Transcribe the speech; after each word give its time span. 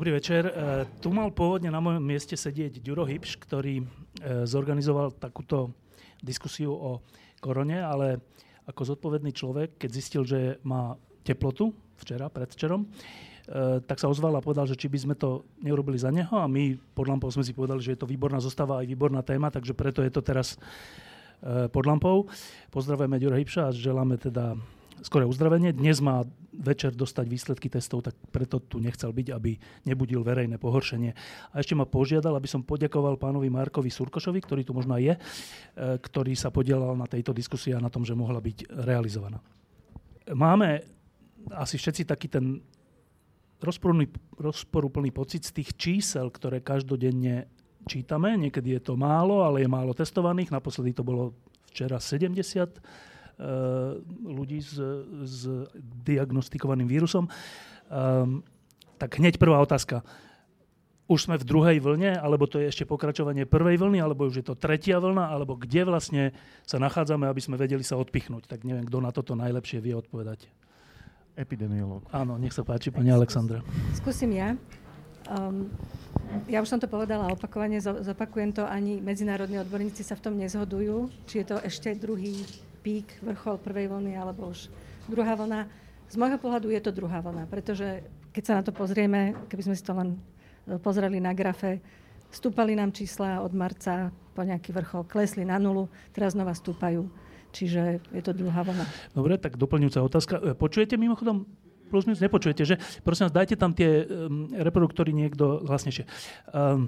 Dobrý 0.00 0.16
večer. 0.16 0.48
E, 0.48 0.52
tu 1.04 1.12
mal 1.12 1.28
pôvodne 1.28 1.68
na 1.68 1.76
mojom 1.76 2.00
mieste 2.00 2.32
sedieť 2.32 2.80
Ďuro 2.80 3.04
Hybš, 3.04 3.36
ktorý 3.36 3.84
e, 3.84 4.48
zorganizoval 4.48 5.12
takúto 5.12 5.76
diskusiu 6.24 6.72
o 6.72 7.04
korone, 7.36 7.76
ale 7.84 8.16
ako 8.64 8.96
zodpovedný 8.96 9.28
človek, 9.36 9.76
keď 9.76 9.90
zistil, 9.92 10.24
že 10.24 10.56
má 10.64 10.96
teplotu 11.20 11.76
včera, 12.00 12.32
predvčerom, 12.32 12.80
e, 12.80 12.86
tak 13.84 14.00
sa 14.00 14.08
ozval 14.08 14.32
a 14.32 14.40
povedal, 14.40 14.64
že 14.64 14.80
či 14.80 14.88
by 14.88 15.04
sme 15.04 15.14
to 15.20 15.44
neurobili 15.60 16.00
za 16.00 16.08
neho 16.08 16.32
a 16.32 16.48
my 16.48 16.80
pod 16.96 17.04
lampou 17.04 17.28
sme 17.28 17.44
si 17.44 17.52
povedali, 17.52 17.84
že 17.84 17.92
je 17.92 18.00
to 18.00 18.08
výborná 18.08 18.40
zostava 18.40 18.80
aj 18.80 18.88
výborná 18.88 19.20
téma, 19.20 19.52
takže 19.52 19.76
preto 19.76 20.00
je 20.00 20.08
to 20.08 20.24
teraz 20.24 20.56
pod 21.44 21.84
lampou. 21.84 22.24
Pozdravujeme 22.72 23.20
Ďura 23.20 23.36
Hybša 23.36 23.68
a 23.68 23.76
želáme 23.76 24.16
teda 24.16 24.56
skoré 25.02 25.24
uzdravenie. 25.24 25.72
Dnes 25.72 25.98
má 26.00 26.24
večer 26.52 26.92
dostať 26.92 27.26
výsledky 27.26 27.72
testov, 27.72 28.04
tak 28.04 28.14
preto 28.28 28.60
tu 28.60 28.82
nechcel 28.82 29.10
byť, 29.14 29.28
aby 29.32 29.56
nebudil 29.88 30.20
verejné 30.20 30.60
pohoršenie. 30.60 31.10
A 31.52 31.54
ešte 31.62 31.72
ma 31.72 31.88
požiadal, 31.88 32.36
aby 32.36 32.46
som 32.50 32.60
poďakoval 32.60 33.16
pánovi 33.16 33.48
Markovi 33.48 33.88
Surkošovi, 33.88 34.40
ktorý 34.44 34.62
tu 34.66 34.76
možno 34.76 35.00
je, 35.00 35.16
e, 35.16 35.20
ktorý 35.96 36.36
sa 36.36 36.52
podielal 36.52 36.92
na 36.94 37.08
tejto 37.08 37.32
diskusii 37.32 37.72
a 37.72 37.80
na 37.82 37.88
tom, 37.88 38.04
že 38.04 38.12
mohla 38.12 38.38
byť 38.44 38.68
realizovaná. 38.84 39.40
Máme 40.30 40.84
asi 41.56 41.80
všetci 41.80 42.04
taký 42.04 42.28
ten 42.28 42.60
rozporúplný 43.60 45.10
pocit 45.12 45.48
z 45.48 45.52
tých 45.56 45.70
čísel, 45.76 46.28
ktoré 46.28 46.60
každodenne 46.60 47.48
čítame. 47.88 48.36
Niekedy 48.36 48.76
je 48.76 48.92
to 48.92 48.94
málo, 49.00 49.44
ale 49.44 49.64
je 49.64 49.68
málo 49.68 49.96
testovaných. 49.96 50.52
Naposledy 50.52 50.92
to 50.92 51.04
bolo 51.04 51.32
včera 51.72 51.96
70 51.96 52.36
Eh, 52.40 53.19
ľudí 54.24 54.60
s, 54.60 54.76
s 55.24 55.48
diagnostikovaným 56.04 56.84
vírusom. 56.84 57.24
Um, 57.88 58.44
tak 59.00 59.16
hneď 59.16 59.40
prvá 59.40 59.56
otázka. 59.64 60.04
Už 61.10 61.26
sme 61.26 61.40
v 61.40 61.48
druhej 61.48 61.82
vlne, 61.82 62.20
alebo 62.20 62.46
to 62.46 62.62
je 62.62 62.70
ešte 62.70 62.86
pokračovanie 62.86 63.42
prvej 63.42 63.82
vlny, 63.82 63.98
alebo 63.98 64.30
už 64.30 64.44
je 64.44 64.46
to 64.46 64.54
tretia 64.54 65.02
vlna, 65.02 65.32
alebo 65.32 65.58
kde 65.58 65.82
vlastne 65.82 66.22
sa 66.62 66.78
nachádzame, 66.78 67.26
aby 67.26 67.42
sme 67.42 67.58
vedeli 67.58 67.82
sa 67.82 67.98
odpichnúť. 67.98 68.46
Tak 68.46 68.62
neviem, 68.62 68.86
kto 68.86 69.02
na 69.02 69.10
toto 69.10 69.34
najlepšie 69.34 69.82
vie 69.82 69.96
odpovedať. 69.96 70.46
Epidemiolog. 71.34 72.06
Áno, 72.14 72.38
nech 72.38 72.54
sa 72.54 72.62
páči, 72.62 72.94
pani 72.94 73.10
Alexandra. 73.10 73.64
Skúsim 73.98 74.36
ja. 74.36 74.54
Um, 75.26 75.66
ja 76.46 76.62
už 76.62 76.70
som 76.70 76.78
to 76.78 76.86
povedala 76.86 77.26
opakovane, 77.32 77.82
zopakujem 77.82 78.54
to, 78.54 78.62
ani 78.62 79.02
medzinárodní 79.02 79.58
odborníci 79.58 80.06
sa 80.06 80.14
v 80.14 80.30
tom 80.30 80.34
nezhodujú, 80.38 81.10
či 81.26 81.42
je 81.42 81.46
to 81.50 81.56
ešte 81.66 81.90
druhý 81.98 82.46
pík, 82.80 83.20
vrchol 83.20 83.60
prvej 83.60 83.92
vlny 83.92 84.16
alebo 84.16 84.48
už 84.48 84.72
druhá 85.06 85.36
vlna. 85.36 85.68
Z 86.10 86.16
môjho 86.18 86.40
pohľadu 86.40 86.72
je 86.72 86.80
to 86.82 86.90
druhá 86.90 87.22
vlna, 87.22 87.46
pretože 87.46 88.02
keď 88.32 88.42
sa 88.42 88.56
na 88.58 88.62
to 88.66 88.72
pozrieme, 88.74 89.36
keby 89.46 89.62
sme 89.70 89.74
si 89.76 89.84
to 89.84 89.92
len 89.94 90.18
e, 90.66 90.78
pozreli 90.80 91.22
na 91.22 91.36
grafe, 91.36 91.78
stúpali 92.32 92.74
nám 92.74 92.90
čísla 92.90 93.42
od 93.42 93.54
marca 93.54 94.10
po 94.34 94.42
nejaký 94.42 94.74
vrchol, 94.74 95.06
klesli 95.06 95.44
na 95.44 95.58
nulu, 95.58 95.86
teraz 96.10 96.34
znova 96.34 96.56
stúpajú. 96.56 97.06
Čiže 97.50 97.98
je 98.14 98.22
to 98.22 98.30
druhá 98.30 98.62
vlna. 98.62 98.86
Dobre, 99.10 99.34
tak 99.34 99.58
doplňujúca 99.58 100.00
otázka. 100.06 100.34
E, 100.38 100.54
počujete 100.54 100.94
mimochodom 100.94 101.46
plus 101.90 102.06
minus 102.06 102.22
nepočujete, 102.22 102.62
že? 102.62 102.78
Prosím 103.02 103.26
vás, 103.26 103.34
dajte 103.34 103.58
tam 103.58 103.74
tie 103.74 104.06
um, 104.06 104.46
reproduktory 104.54 105.10
niekto 105.10 105.66
hlasnejšie. 105.66 106.06
Um, 106.54 106.86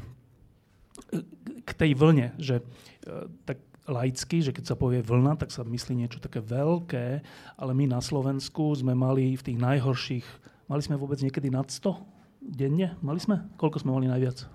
k 1.67 1.71
tej 1.75 1.99
vlne, 1.99 2.31
že 2.39 2.63
uh, 2.63 3.27
tak 3.43 3.59
laicky, 3.89 4.43
že 4.43 4.55
keď 4.55 4.75
sa 4.75 4.77
povie 4.79 5.03
vlna, 5.03 5.35
tak 5.39 5.51
sa 5.51 5.67
myslí 5.67 5.99
niečo 5.99 6.23
také 6.23 6.39
veľké, 6.39 7.23
ale 7.59 7.73
my 7.75 7.91
na 7.91 8.01
Slovensku 8.01 8.71
sme 8.79 8.95
mali 8.95 9.35
v 9.35 9.43
tých 9.43 9.59
najhorších, 9.59 10.27
mali 10.71 10.83
sme 10.83 10.95
vôbec 10.95 11.19
niekedy 11.19 11.51
nad 11.51 11.67
100 11.67 11.99
denne? 12.43 12.95
Mali 13.03 13.19
sme? 13.19 13.43
Koľko 13.59 13.83
sme 13.83 13.95
mali 13.95 14.07
najviac? 14.11 14.47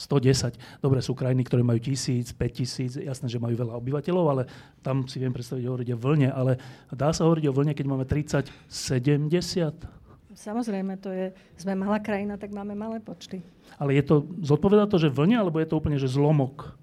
110. 0.00 0.56
Dobre, 0.80 1.04
sú 1.04 1.12
krajiny, 1.12 1.44
ktoré 1.44 1.60
majú 1.60 1.76
tisíc, 1.76 2.32
5000, 2.32 3.04
jasné, 3.04 3.28
že 3.28 3.36
majú 3.36 3.52
veľa 3.52 3.76
obyvateľov, 3.76 4.26
ale 4.32 4.42
tam 4.80 5.04
si 5.04 5.20
viem 5.20 5.28
predstaviť 5.28 5.68
hovoriť 5.68 5.88
o 5.92 6.00
vlne, 6.00 6.32
ale 6.32 6.56
dá 6.88 7.12
sa 7.12 7.28
hovoriť 7.28 7.44
o 7.52 7.52
vlne, 7.52 7.76
keď 7.76 7.84
máme 7.84 8.08
30, 8.08 8.48
70? 8.48 10.00
Samozrejme, 10.32 10.96
to 11.04 11.12
je, 11.12 11.36
sme 11.60 11.76
malá 11.76 12.00
krajina, 12.00 12.40
tak 12.40 12.48
máme 12.56 12.72
malé 12.72 12.96
počty. 13.04 13.44
Ale 13.76 13.92
je 13.92 14.00
to, 14.08 14.24
zodpovedá 14.40 14.88
to, 14.88 14.96
že 14.96 15.12
vlne, 15.12 15.36
alebo 15.36 15.60
je 15.60 15.68
to 15.68 15.76
úplne, 15.76 16.00
že 16.00 16.08
zlomok? 16.08 16.79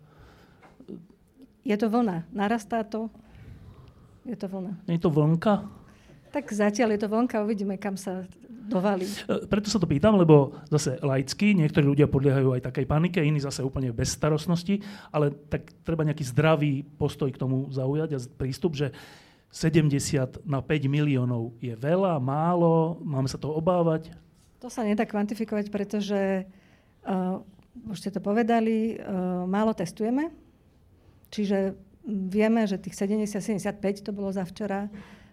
Je 1.67 1.75
to 1.75 1.91
vlna. 1.91 2.23
Narastá 2.31 2.87
to. 2.87 3.11
Je 4.23 4.39
to 4.39 4.47
vlna. 4.47 4.79
Je 4.87 4.95
to 4.95 5.11
vlnka? 5.11 5.67
Tak 6.31 6.47
zatiaľ 6.47 6.95
je 6.95 6.99
to 7.03 7.11
vlnka, 7.11 7.43
uvidíme, 7.43 7.75
kam 7.75 7.99
sa 7.99 8.23
dovalí. 8.71 9.03
E, 9.03 9.47
preto 9.51 9.67
sa 9.67 9.75
to 9.75 9.87
pýtam, 9.87 10.15
lebo 10.15 10.55
zase 10.71 10.95
laicky, 11.03 11.51
niektorí 11.51 11.83
ľudia 11.83 12.07
podliehajú 12.07 12.55
aj 12.55 12.71
takej 12.71 12.87
panike, 12.87 13.19
iní 13.19 13.43
zase 13.43 13.63
úplne 13.63 13.91
bez 13.91 14.15
starostnosti, 14.15 14.79
ale 15.11 15.35
tak 15.51 15.75
treba 15.83 16.07
nejaký 16.07 16.23
zdravý 16.23 16.87
postoj 16.95 17.27
k 17.31 17.39
tomu 17.39 17.67
zaujať 17.67 18.09
a 18.15 18.19
prístup, 18.39 18.79
že 18.79 18.95
70 19.51 20.47
na 20.47 20.63
5 20.63 20.87
miliónov 20.87 21.55
je 21.59 21.75
veľa, 21.75 22.19
málo, 22.19 22.99
máme 23.03 23.27
sa 23.27 23.39
to 23.39 23.51
obávať? 23.51 24.11
To 24.63 24.67
sa 24.67 24.83
nedá 24.83 25.07
kvantifikovať, 25.07 25.71
pretože 25.71 26.43
uh, 27.07 27.39
už 27.87 27.95
ste 27.95 28.11
to 28.11 28.19
povedali, 28.19 28.99
uh, 28.99 29.47
málo 29.47 29.71
testujeme, 29.71 30.46
Čiže 31.31 31.75
vieme, 32.07 32.63
že 32.63 32.79
tých 32.79 32.95
70-75 32.95 34.07
to 34.07 34.11
bolo 34.15 34.31
za 34.31 34.47
včera. 34.47 34.87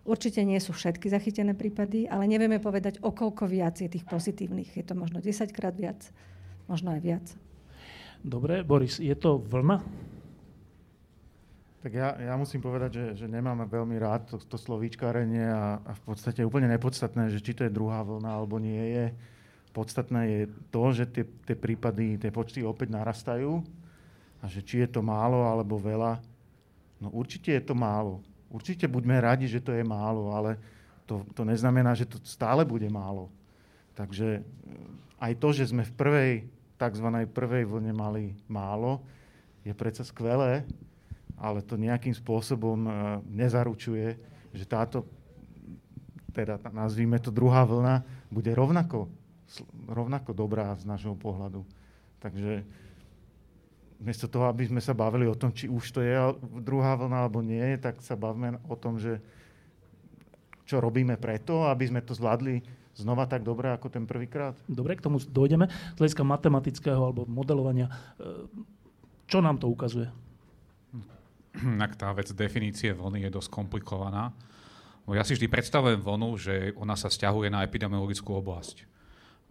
Určite 0.04 0.44
nie 0.44 0.58
sú 0.60 0.76
všetky 0.76 1.08
zachytené 1.08 1.56
prípady, 1.56 2.04
ale 2.10 2.28
nevieme 2.28 2.60
povedať, 2.60 3.00
o 3.00 3.14
koľko 3.14 3.48
viac 3.48 3.80
je 3.80 3.88
tých 3.88 4.04
pozitívnych. 4.04 4.76
Je 4.76 4.84
to 4.84 4.92
možno 4.92 5.22
10 5.22 5.48
krát 5.54 5.72
viac, 5.72 6.04
možno 6.68 6.92
aj 6.92 7.00
viac. 7.00 7.26
Dobre, 8.20 8.60
Boris, 8.66 9.00
je 9.00 9.14
to 9.16 9.40
vlna? 9.40 9.80
Tak 11.84 11.92
ja, 11.92 12.16
ja 12.16 12.34
musím 12.40 12.64
povedať, 12.64 12.90
že, 12.96 13.04
že 13.24 13.26
nemám 13.28 13.68
veľmi 13.68 14.00
rád 14.00 14.32
to, 14.32 14.40
to 14.40 14.56
slovíčkarenie 14.56 15.44
a, 15.52 15.84
a 15.84 15.92
v 15.92 16.02
podstate 16.08 16.40
je 16.40 16.48
úplne 16.48 16.64
nepodstatné, 16.72 17.28
že 17.28 17.44
či 17.44 17.52
to 17.52 17.68
je 17.68 17.72
druhá 17.72 18.00
vlna 18.00 18.28
alebo 18.28 18.56
nie 18.56 18.80
je. 18.80 19.06
Podstatné 19.76 20.20
je 20.24 20.42
to, 20.72 20.84
že 20.96 21.04
tie, 21.12 21.24
tie 21.44 21.56
prípady, 21.56 22.16
tie 22.16 22.32
počty 22.32 22.64
opäť 22.64 22.88
narastajú 22.88 23.60
a 24.44 24.48
že 24.52 24.60
či 24.60 24.84
je 24.84 24.88
to 24.92 25.00
málo 25.00 25.48
alebo 25.48 25.80
veľa, 25.80 26.20
no 27.00 27.08
určite 27.16 27.56
je 27.56 27.64
to 27.64 27.72
málo. 27.72 28.20
Určite 28.52 28.84
buďme 28.84 29.16
radi, 29.16 29.48
že 29.48 29.64
to 29.64 29.72
je 29.72 29.80
málo, 29.80 30.36
ale 30.36 30.60
to, 31.08 31.24
to 31.32 31.48
neznamená, 31.48 31.96
že 31.96 32.04
to 32.04 32.20
stále 32.20 32.60
bude 32.68 32.84
málo. 32.92 33.32
Takže 33.96 34.40
eh, 34.40 34.44
aj 35.24 35.32
to, 35.40 35.48
že 35.56 35.72
sme 35.72 35.88
v 35.88 35.96
prvej, 35.96 36.32
tzv. 36.76 37.06
prvej 37.32 37.64
vlne 37.64 37.96
mali 37.96 38.36
málo, 38.44 39.00
je 39.64 39.72
predsa 39.72 40.04
skvelé, 40.04 40.68
ale 41.40 41.64
to 41.64 41.80
nejakým 41.80 42.12
spôsobom 42.12 42.84
eh, 42.84 42.92
nezaručuje, 43.24 44.20
že 44.52 44.64
táto, 44.68 45.08
teda 46.36 46.60
nazvíme 46.68 47.16
to 47.16 47.32
druhá 47.32 47.64
vlna, 47.64 48.04
bude 48.28 48.52
rovnako, 48.52 49.08
rovnako 49.88 50.36
dobrá 50.36 50.76
z 50.76 50.84
nášho 50.84 51.16
pohľadu. 51.16 51.64
Takže 52.20 52.83
miesto 54.04 54.28
toho, 54.28 54.46
aby 54.46 54.68
sme 54.68 54.84
sa 54.84 54.92
bavili 54.92 55.24
o 55.24 55.34
tom, 55.34 55.50
či 55.50 55.66
už 55.66 55.84
to 55.90 56.00
je 56.04 56.14
druhá 56.60 56.94
vlna 56.94 57.26
alebo 57.26 57.40
nie, 57.40 57.80
tak 57.80 57.98
sa 58.04 58.14
bavíme 58.14 58.60
o 58.68 58.76
tom, 58.76 59.00
že 59.00 59.18
čo 60.64 60.80
robíme 60.80 61.16
preto, 61.16 61.64
aby 61.68 61.88
sme 61.88 62.00
to 62.04 62.16
zvládli 62.16 62.60
znova 62.94 63.26
tak 63.26 63.42
dobre 63.42 63.74
ako 63.74 63.90
ten 63.90 64.06
prvýkrát. 64.06 64.54
Dobre, 64.70 64.94
k 64.94 65.04
tomu 65.04 65.18
dojdeme. 65.18 65.66
Z 65.66 65.98
hľadiska 65.98 66.22
matematického 66.22 67.00
alebo 67.02 67.26
modelovania, 67.26 67.90
e, 67.90 68.46
čo 69.26 69.42
nám 69.42 69.58
to 69.58 69.66
ukazuje? 69.66 70.08
Tak 71.54 71.94
tá 71.94 72.10
vec 72.14 72.30
definície 72.34 72.90
vlny 72.94 73.26
je 73.26 73.34
dosť 73.34 73.50
komplikovaná. 73.50 74.34
Ja 75.06 75.22
si 75.22 75.36
vždy 75.36 75.46
predstavujem 75.52 76.00
vlnu, 76.00 76.30
že 76.40 76.72
ona 76.80 76.96
sa 76.96 77.12
stiahuje 77.12 77.52
na 77.52 77.60
epidemiologickú 77.62 78.40
oblasť. 78.40 78.88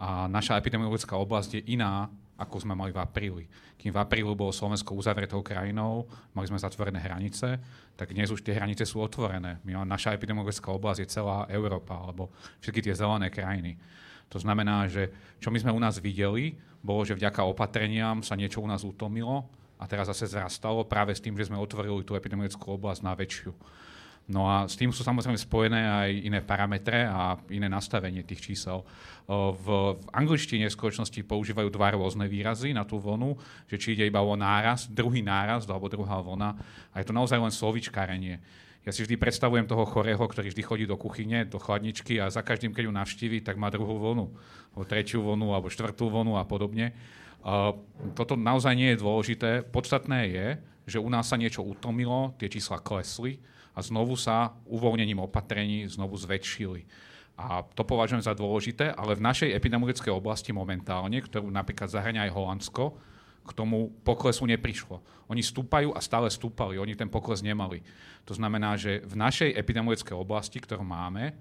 A 0.01 0.25
naša 0.25 0.57
epidemiologická 0.57 1.13
oblasť 1.15 1.61
je 1.61 1.77
iná, 1.77 2.09
ako 2.37 2.65
sme 2.65 2.73
mali 2.73 2.89
v 2.89 2.99
apríli. 2.99 3.45
Kým 3.77 3.93
v 3.93 4.01
apríli 4.01 4.33
bolo 4.33 4.49
Slovensko 4.49 4.97
uzavretou 4.97 5.45
krajinou, 5.45 6.09
mali 6.33 6.49
sme 6.49 6.57
zatvorené 6.57 6.97
hranice, 6.97 7.61
tak 7.93 8.09
dnes 8.11 8.33
už 8.33 8.41
tie 8.41 8.57
hranice 8.57 8.89
sú 8.89 9.03
otvorené. 9.03 9.61
Naša 9.63 10.17
epidemiologická 10.17 10.73
oblasť 10.73 10.99
je 11.05 11.13
celá 11.13 11.45
Európa, 11.51 11.93
alebo 11.93 12.33
všetky 12.63 12.89
tie 12.89 12.97
zelené 12.97 13.29
krajiny. 13.29 13.77
To 14.33 14.41
znamená, 14.41 14.89
že 14.89 15.13
čo 15.37 15.53
my 15.53 15.61
sme 15.61 15.75
u 15.75 15.77
nás 15.77 16.01
videli, 16.01 16.57
bolo, 16.81 17.05
že 17.05 17.13
vďaka 17.13 17.45
opatreniam 17.45 18.25
sa 18.25 18.33
niečo 18.33 18.59
u 18.59 18.67
nás 18.67 18.81
utomilo 18.81 19.45
a 19.77 19.85
teraz 19.85 20.09
zase 20.09 20.33
zrastalo 20.33 20.81
práve 20.89 21.13
s 21.13 21.21
tým, 21.21 21.37
že 21.37 21.47
sme 21.47 21.61
otvorili 21.61 22.01
tú 22.01 22.17
epidemiologickú 22.17 22.75
oblasť 22.75 23.01
na 23.05 23.13
väčšiu. 23.13 23.53
No 24.23 24.47
a 24.47 24.63
s 24.63 24.79
tým 24.79 24.95
sú 24.95 25.03
samozrejme 25.03 25.35
spojené 25.35 25.83
aj 25.83 26.09
iné 26.23 26.39
parametre 26.39 27.03
a 27.11 27.35
iné 27.51 27.67
nastavenie 27.67 28.23
tých 28.23 28.39
čísel. 28.39 28.79
V, 29.27 29.51
v 29.59 29.67
angličtine 30.15 30.63
skutočnosti 30.71 31.19
používajú 31.27 31.67
dva 31.67 31.91
rôzne 31.91 32.31
výrazy 32.31 32.71
na 32.71 32.87
tú 32.87 33.03
vlnu, 33.03 33.35
že 33.67 33.75
či 33.75 33.99
ide 33.99 34.07
iba 34.07 34.23
o 34.23 34.31
náraz, 34.39 34.87
druhý 34.87 35.19
náraz 35.19 35.67
alebo 35.67 35.91
druhá 35.91 36.23
vlna. 36.23 36.55
A 36.95 37.03
je 37.03 37.07
to 37.07 37.11
naozaj 37.11 37.35
len 37.35 37.51
slovičkárenie. 37.51 38.39
Ja 38.87 38.91
si 38.95 39.03
vždy 39.03 39.15
predstavujem 39.19 39.67
toho 39.67 39.83
chorého, 39.87 40.23
ktorý 40.23 40.51
vždy 40.51 40.63
chodí 40.63 40.85
do 40.87 40.95
kuchyne, 40.95 41.43
do 41.43 41.59
chladničky 41.59 42.19
a 42.19 42.31
za 42.31 42.43
každým, 42.43 42.71
keď 42.71 42.87
ju 42.87 42.93
navštívi, 42.95 43.37
tak 43.43 43.59
má 43.59 43.71
druhú 43.71 43.95
vlnu, 43.95 44.27
alebo 44.71 44.83
tretiu 44.87 45.19
vlnu, 45.23 45.51
alebo 45.51 45.71
štvrtú 45.71 46.07
vlnu 46.11 46.35
a 46.39 46.43
podobne. 46.47 46.95
Toto 48.15 48.39
naozaj 48.39 48.75
nie 48.75 48.91
je 48.95 49.03
dôležité. 49.03 49.67
Podstatné 49.67 50.19
je, 50.31 50.47
že 50.83 50.99
u 50.99 51.07
nás 51.07 51.27
sa 51.27 51.39
niečo 51.39 51.63
utomilo, 51.63 52.35
tie 52.39 52.47
čísla 52.51 52.79
klesli 52.79 53.39
a 53.73 53.79
znovu 53.81 54.13
sa 54.13 54.53
uvoľnením 54.69 55.21
opatrení 55.25 55.89
znovu 55.89 56.15
zväčšili. 56.17 56.85
A 57.33 57.65
to 57.65 57.81
považujem 57.81 58.21
za 58.21 58.37
dôležité, 58.37 58.93
ale 58.93 59.17
v 59.17 59.25
našej 59.25 59.57
epidemiologickej 59.57 60.13
oblasti 60.13 60.53
momentálne, 60.53 61.17
ktorú 61.17 61.49
napríklad 61.49 61.89
zahrania 61.89 62.29
aj 62.29 62.35
Holandsko, 62.37 62.93
k 63.43 63.51
tomu 63.51 63.91
poklesu 64.07 64.47
neprišlo. 64.47 65.03
Oni 65.27 65.43
stúpajú 65.43 65.91
a 65.91 65.99
stále 65.99 66.31
stúpali, 66.31 66.79
oni 66.79 66.95
ten 66.95 67.11
pokles 67.11 67.43
nemali. 67.43 67.83
To 68.23 68.31
znamená, 68.37 68.79
že 68.79 69.03
v 69.03 69.19
našej 69.19 69.51
epidemiologickej 69.59 70.15
oblasti, 70.15 70.63
ktorú 70.63 70.85
máme, 70.87 71.35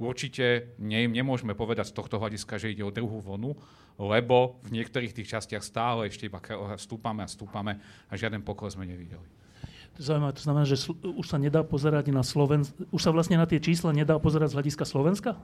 určite 0.00 0.72
ne, 0.80 1.04
nemôžeme 1.04 1.52
povedať 1.52 1.92
z 1.92 1.96
tohto 1.98 2.16
hľadiska, 2.16 2.56
že 2.56 2.72
ide 2.72 2.86
o 2.86 2.94
druhú 2.94 3.20
vlnu, 3.20 3.52
lebo 4.00 4.56
v 4.64 4.80
niektorých 4.80 5.12
tých 5.12 5.36
častiach 5.36 5.60
stále 5.60 6.08
ešte 6.08 6.26
iba 6.26 6.40
stúpame 6.80 7.20
a 7.20 7.28
stúpame 7.28 7.76
a 8.08 8.12
žiaden 8.16 8.40
pokles 8.40 8.72
sme 8.72 8.88
nevideli. 8.88 9.41
Zaujímavé, 10.00 10.32
to 10.32 10.42
znamená, 10.44 10.64
že 10.64 10.80
už 11.04 11.26
sa 11.28 11.36
nedá 11.36 11.60
pozerať 11.60 12.08
na 12.10 12.24
Slovensko, 12.24 12.88
už 12.88 13.00
sa 13.04 13.12
vlastne 13.12 13.36
na 13.36 13.44
tie 13.44 13.60
čísla 13.60 13.92
nedá 13.92 14.16
pozerať 14.16 14.52
z 14.52 14.56
hľadiska 14.56 14.84
Slovenska? 14.88 15.36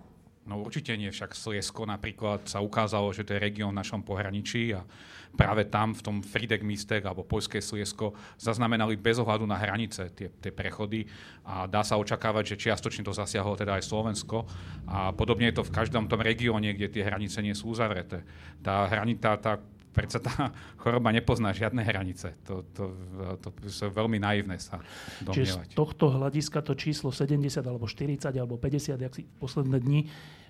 No 0.48 0.64
určite 0.64 0.96
nie, 0.96 1.12
však 1.12 1.36
Sliesko 1.36 1.84
napríklad 1.84 2.48
sa 2.48 2.64
ukázalo, 2.64 3.12
že 3.12 3.20
to 3.20 3.36
je 3.36 3.44
región 3.44 3.76
v 3.76 3.84
našom 3.84 4.00
pohraničí 4.00 4.72
a 4.72 4.80
práve 5.36 5.68
tam 5.68 5.92
v 5.92 6.00
tom 6.00 6.16
Fridek 6.24 6.64
Mistek 6.64 7.04
alebo 7.04 7.20
Poľské 7.20 7.60
Sliesko 7.60 8.16
zaznamenali 8.40 8.96
bez 8.96 9.20
ohľadu 9.20 9.44
na 9.44 9.60
hranice 9.60 10.08
tie, 10.16 10.32
tie 10.32 10.48
prechody 10.48 11.04
a 11.44 11.68
dá 11.68 11.84
sa 11.84 12.00
očakávať, 12.00 12.56
že 12.56 12.64
čiastočne 12.64 13.04
to 13.04 13.12
zasiahlo 13.12 13.60
teda 13.60 13.76
aj 13.76 13.84
Slovensko 13.84 14.48
a 14.88 15.12
podobne 15.12 15.52
je 15.52 15.60
to 15.60 15.68
v 15.68 15.74
každom 15.76 16.08
tom 16.08 16.24
regióne, 16.24 16.72
kde 16.72 16.96
tie 16.96 17.04
hranice 17.04 17.44
nie 17.44 17.52
sú 17.52 17.68
uzavreté. 17.76 18.24
Tá 18.64 18.88
hranita, 18.88 19.36
tá 19.36 19.60
predsa 19.98 20.22
tá 20.22 20.54
choroba 20.82 21.10
nepozná 21.10 21.50
žiadne 21.50 21.82
hranice. 21.82 22.38
To, 22.46 22.62
to, 22.70 22.94
to, 23.42 23.48
to 23.50 23.66
je 23.66 23.90
veľmi 23.90 24.22
naivné 24.22 24.62
sa 24.62 24.78
domnievať. 25.26 25.66
Čiže 25.66 25.74
z 25.74 25.78
tohto 25.78 26.14
hľadiska 26.14 26.62
to 26.62 26.78
číslo 26.78 27.10
70 27.10 27.58
alebo 27.66 27.90
40 27.90 28.30
alebo 28.30 28.54
50, 28.54 28.94
jak 28.94 29.14
si 29.14 29.26
posledné 29.42 29.82
dni 29.82 30.00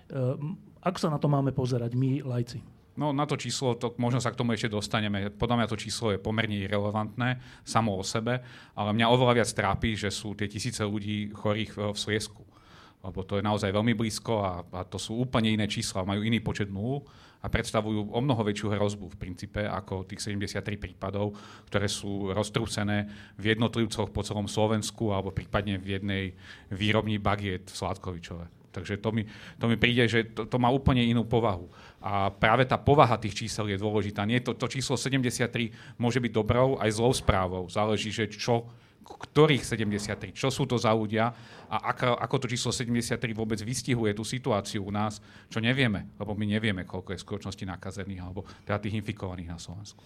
Ehm, 0.09 0.57
ako 0.81 0.97
sa 0.97 1.09
na 1.13 1.21
to 1.21 1.29
máme 1.29 1.53
pozerať 1.53 1.93
my, 1.93 2.25
lajci? 2.25 2.65
No 2.97 3.15
na 3.15 3.23
to 3.23 3.39
číslo, 3.39 3.79
to, 3.79 3.95
možno 3.95 4.19
sa 4.19 4.33
k 4.33 4.39
tomu 4.41 4.51
ešte 4.57 4.73
dostaneme. 4.73 5.31
Podľa 5.31 5.55
mňa 5.55 5.67
to 5.71 5.77
číslo 5.79 6.11
je 6.11 6.19
pomerne 6.19 6.57
irrelevantné 6.57 7.39
samo 7.63 7.95
o 7.95 8.03
sebe, 8.03 8.43
ale 8.75 8.89
mňa 8.91 9.07
oveľa 9.07 9.33
viac 9.39 9.49
trápi, 9.53 9.95
že 9.95 10.11
sú 10.11 10.35
tie 10.35 10.49
tisíce 10.51 10.83
ľudí 10.83 11.31
chorých 11.31 11.71
v, 11.77 11.79
v 11.95 11.97
Sliesku. 11.97 12.43
Lebo 12.99 13.23
to 13.23 13.39
je 13.39 13.45
naozaj 13.45 13.71
veľmi 13.71 13.95
blízko 13.95 14.43
a, 14.43 14.53
a 14.75 14.81
to 14.83 14.99
sú 14.99 15.15
úplne 15.15 15.47
iné 15.47 15.71
čísla, 15.71 16.03
majú 16.03 16.19
iný 16.19 16.43
počet 16.43 16.67
nul 16.67 17.07
a 17.39 17.47
predstavujú 17.47 18.11
o 18.11 18.19
mnoho 18.19 18.43
väčšiu 18.43 18.75
hrozbu 18.75 19.15
v 19.15 19.19
princípe 19.19 19.63
ako 19.63 20.03
tých 20.03 20.27
73 20.27 20.75
prípadov, 20.75 21.39
ktoré 21.71 21.87
sú 21.87 22.35
roztrúsené 22.35 23.07
v 23.39 23.55
jednotlivcoch 23.55 24.11
po 24.11 24.21
celom 24.27 24.51
Slovensku 24.51 25.15
alebo 25.15 25.31
prípadne 25.31 25.79
v 25.79 25.99
jednej 25.99 26.23
výrobni 26.67 27.15
bagiet 27.15 27.71
v 27.71 27.75
Sládkovičove. 27.79 28.59
Takže 28.69 29.01
to 29.01 29.09
mi, 29.09 29.25
to 29.57 29.65
mi 29.65 29.75
príde, 29.81 30.05
že 30.05 30.29
to, 30.29 30.45
to 30.45 30.61
má 30.61 30.69
úplne 30.69 31.01
inú 31.01 31.25
povahu. 31.25 31.65
A 31.99 32.29
práve 32.29 32.69
tá 32.69 32.77
povaha 32.77 33.17
tých 33.17 33.45
čísel 33.45 33.65
je 33.73 33.81
dôležitá. 33.81 34.23
Nie, 34.29 34.45
to, 34.45 34.53
to 34.53 34.69
číslo 34.69 34.93
73 34.93 35.49
môže 35.97 36.21
byť 36.21 36.31
dobrou 36.31 36.77
aj 36.77 36.89
zlou 36.93 37.11
správou. 37.11 37.65
Záleží, 37.65 38.13
že 38.13 38.29
čo, 38.29 38.69
ktorých 39.09 39.65
73, 39.65 40.35
čo 40.35 40.53
sú 40.53 40.69
to 40.69 40.77
za 40.77 40.93
ľudia 40.93 41.33
a 41.69 41.93
ako, 41.93 42.17
ako 42.17 42.35
to 42.45 42.47
číslo 42.51 42.69
73 42.69 43.17
vôbec 43.33 43.57
vystihuje 43.61 44.13
tú 44.13 44.21
situáciu 44.21 44.85
u 44.85 44.91
nás, 44.93 45.23
čo 45.49 45.57
nevieme, 45.57 46.13
lebo 46.21 46.37
my 46.37 46.45
nevieme, 46.45 46.85
koľko 46.85 47.15
je 47.15 47.19
v 47.21 47.25
skutočnosti 47.25 47.65
nakazených 47.65 48.21
alebo 48.21 48.45
teda 48.67 48.77
tých 48.77 48.97
infikovaných 49.01 49.49
na 49.49 49.57
Slovensku. 49.57 50.01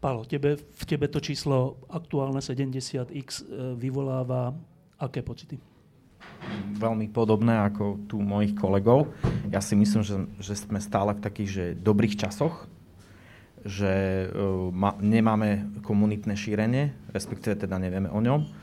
Pálo, 0.00 0.24
tebe, 0.24 0.56
v 0.56 0.84
tebe 0.88 1.12
to 1.12 1.20
číslo 1.20 1.76
aktuálne 1.92 2.40
70x 2.40 3.12
e, 3.12 3.42
vyvoláva 3.76 4.56
aké 4.96 5.20
pocity? 5.20 5.60
veľmi 6.80 7.12
podobné 7.12 7.52
ako 7.68 8.08
tu 8.08 8.20
mojich 8.20 8.56
kolegov. 8.56 9.12
Ja 9.52 9.60
si 9.60 9.76
myslím, 9.76 10.02
že, 10.04 10.16
že 10.40 10.54
sme 10.56 10.80
stále 10.80 11.12
v 11.16 11.24
takých 11.24 11.50
že 11.50 11.64
dobrých 11.76 12.16
časoch, 12.16 12.64
že 13.64 14.26
uh, 14.28 14.72
ma, 14.72 14.96
nemáme 14.98 15.80
komunitné 15.84 16.36
šírenie, 16.36 16.96
respektíve 17.12 17.56
teda 17.60 17.76
nevieme 17.76 18.08
o 18.08 18.20
ňom 18.20 18.60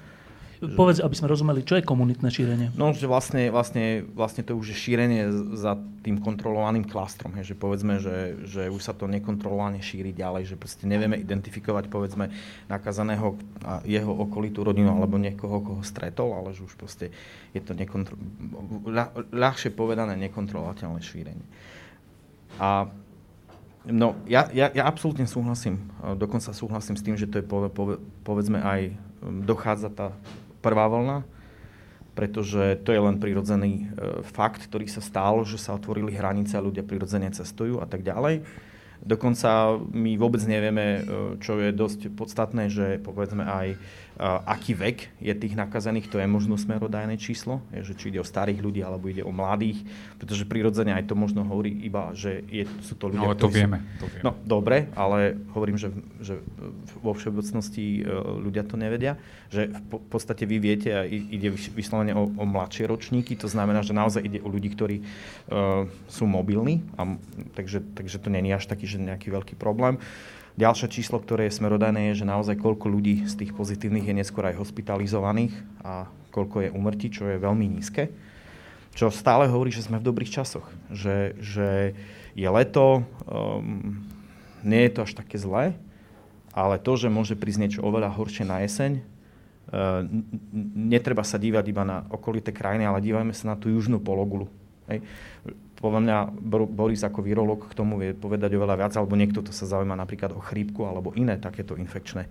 Povedz, 0.58 1.06
aby 1.06 1.14
sme 1.14 1.30
rozumeli, 1.30 1.62
čo 1.62 1.78
je 1.78 1.86
komunitné 1.86 2.34
šírenie? 2.34 2.74
No, 2.74 2.90
že 2.90 3.06
vlastne, 3.06 3.54
vlastne, 3.54 4.02
vlastne 4.18 4.42
to 4.42 4.58
už 4.58 4.74
je 4.74 4.78
šírenie 4.90 5.54
za 5.54 5.78
tým 6.02 6.18
kontrolovaným 6.18 6.82
klastrom. 6.90 7.38
Hej, 7.38 7.54
že 7.54 7.56
povedzme, 7.56 8.02
že, 8.02 8.42
že 8.50 8.66
už 8.74 8.82
sa 8.82 8.98
to 8.98 9.06
nekontrolovane 9.06 9.78
šíri 9.86 10.18
ďalej, 10.18 10.50
že 10.50 10.56
proste 10.58 10.90
nevieme 10.90 11.22
identifikovať 11.22 11.94
povedzme 11.94 12.34
nakazaného 12.74 13.38
a 13.62 13.86
jeho 13.86 14.10
okolitú 14.10 14.66
rodinu 14.66 14.98
alebo 14.98 15.22
niekoho, 15.22 15.62
koho 15.62 15.82
stretol, 15.86 16.34
ale 16.34 16.58
že 16.58 16.66
už 16.66 16.74
proste 16.74 17.14
je 17.54 17.62
to 17.62 17.78
nekontro- 17.78 18.18
ľah, 18.90 19.14
ľahšie 19.30 19.70
povedané 19.78 20.18
nekontrolovateľné 20.26 21.06
šírenie. 21.06 21.46
A 22.58 22.90
No, 23.88 24.20
ja, 24.28 24.52
ja, 24.52 24.68
ja 24.76 24.84
absolútne 24.84 25.24
súhlasím, 25.24 25.88
dokonca 26.20 26.52
súhlasím 26.52 27.00
s 27.00 27.06
tým, 27.08 27.16
že 27.16 27.28
to 27.28 27.40
je 27.40 27.46
povedzme 28.28 28.60
aj, 28.60 28.92
dochádza 29.48 29.88
tá 29.88 30.08
prvá 30.60 30.92
vlna, 30.92 31.24
pretože 32.12 32.82
to 32.82 32.90
je 32.92 33.00
len 33.00 33.22
prirodzený 33.22 33.72
e, 33.72 34.26
fakt, 34.26 34.66
ktorý 34.66 34.90
sa 34.90 35.06
stal, 35.06 35.46
že 35.46 35.62
sa 35.62 35.78
otvorili 35.78 36.18
hranice 36.18 36.58
a 36.58 36.66
ľudia 36.66 36.82
prirodzene 36.82 37.30
cestujú 37.30 37.78
a 37.78 37.86
tak 37.86 38.02
ďalej. 38.02 38.42
Dokonca 39.06 39.78
my 39.94 40.18
vôbec 40.18 40.42
nevieme, 40.50 40.86
e, 40.98 41.02
čo 41.38 41.62
je 41.62 41.70
dosť 41.70 42.10
podstatné, 42.18 42.74
že 42.74 42.98
povedzme 43.06 43.46
aj 43.46 43.78
aký 44.18 44.74
vek 44.74 44.98
je 45.22 45.34
tých 45.38 45.54
nakazených, 45.54 46.10
to 46.10 46.18
je 46.18 46.26
možno 46.26 46.58
smerodajné 46.58 47.22
číslo, 47.22 47.62
je, 47.70 47.86
že 47.86 47.94
či 47.94 48.06
ide 48.10 48.20
o 48.22 48.26
starých 48.26 48.60
ľudí 48.66 48.82
alebo 48.82 49.14
ide 49.14 49.22
o 49.22 49.30
mladých, 49.30 49.86
pretože 50.18 50.50
prirodzene 50.50 50.98
aj 50.98 51.06
to 51.06 51.14
možno 51.14 51.46
hovorí 51.46 51.70
iba, 51.86 52.10
že 52.18 52.42
je, 52.50 52.66
sú 52.82 52.98
to 52.98 53.14
ľudia, 53.14 53.30
no, 53.30 53.32
ale 53.34 53.38
to 53.38 53.50
vieme, 53.50 53.78
to 54.02 54.10
vieme. 54.10 54.26
No 54.26 54.34
dobre, 54.42 54.90
ale 54.98 55.38
hovorím, 55.54 55.78
že, 55.78 55.94
že 56.18 56.42
vo 56.98 57.14
všeobecnosti 57.14 58.02
e, 58.02 58.10
ľudia 58.42 58.66
to 58.66 58.74
nevedia, 58.74 59.22
že 59.54 59.70
v 59.70 60.10
podstate 60.10 60.50
vy 60.50 60.58
viete 60.58 60.90
a 60.90 61.06
ide 61.06 61.54
vyslovene 61.54 62.18
o, 62.18 62.26
o 62.26 62.46
mladšie 62.50 62.90
ročníky, 62.90 63.38
to 63.38 63.46
znamená, 63.46 63.86
že 63.86 63.94
naozaj 63.94 64.26
ide 64.26 64.40
o 64.42 64.50
ľudí, 64.50 64.74
ktorí 64.74 64.98
uh, 65.00 65.88
sú 66.10 66.28
mobilní, 66.28 66.84
a, 67.00 67.16
takže, 67.54 67.86
takže 67.96 68.18
to 68.18 68.34
není 68.34 68.52
až 68.52 68.68
taký, 68.68 68.90
že 68.90 68.98
nejaký 69.00 69.30
veľký 69.32 69.56
problém. 69.56 70.02
Ďalšie 70.58 70.90
číslo, 70.90 71.22
ktoré 71.22 71.46
je 71.46 71.62
smerodajné, 71.62 72.10
je, 72.12 72.26
že 72.26 72.32
naozaj 72.34 72.58
koľko 72.58 72.90
ľudí 72.90 73.30
z 73.30 73.46
tých 73.46 73.54
pozitívnych 73.54 74.10
je 74.10 74.18
neskôr 74.18 74.42
aj 74.50 74.58
hospitalizovaných 74.58 75.54
a 75.86 76.10
koľko 76.34 76.66
je 76.66 76.74
umrtí, 76.74 77.14
čo 77.14 77.30
je 77.30 77.38
veľmi 77.38 77.78
nízke. 77.78 78.10
Čo 78.98 79.14
stále 79.14 79.46
hovorí, 79.46 79.70
že 79.70 79.86
sme 79.86 80.02
v 80.02 80.10
dobrých 80.10 80.34
časoch. 80.34 80.66
Že, 80.90 81.38
že 81.38 81.70
je 82.34 82.50
leto, 82.50 83.06
um, 83.30 84.02
nie 84.66 84.82
je 84.90 84.92
to 84.98 85.06
až 85.06 85.14
také 85.14 85.38
zlé, 85.38 85.78
ale 86.58 86.82
to, 86.82 86.98
že 86.98 87.14
môže 87.14 87.38
prísť 87.38 87.62
niečo 87.62 87.86
oveľa 87.86 88.18
horšie 88.18 88.50
na 88.50 88.66
jeseň, 88.66 88.98
uh, 88.98 90.02
netreba 90.74 91.22
sa 91.22 91.38
dívať 91.38 91.66
iba 91.70 91.86
na 91.86 92.10
okolité 92.10 92.50
krajiny, 92.50 92.90
ale 92.90 93.06
dívajme 93.06 93.30
sa 93.38 93.54
na 93.54 93.56
tú 93.62 93.70
južnú 93.70 94.02
pologulu. 94.02 94.50
Hej 94.88 95.04
podľa 95.78 96.02
mňa 96.02 96.18
Boris 96.74 97.06
ako 97.06 97.22
virológ 97.22 97.70
k 97.70 97.78
tomu 97.78 98.02
vie 98.02 98.18
povedať 98.18 98.58
oveľa 98.58 98.76
viac, 98.82 98.94
alebo 98.98 99.14
niekto 99.14 99.46
to 99.46 99.54
sa 99.54 99.70
zaujíma 99.70 99.94
napríklad 99.94 100.34
o 100.34 100.42
chrípku 100.42 100.90
alebo 100.90 101.14
iné 101.14 101.38
takéto 101.38 101.78
infekčné 101.78 102.26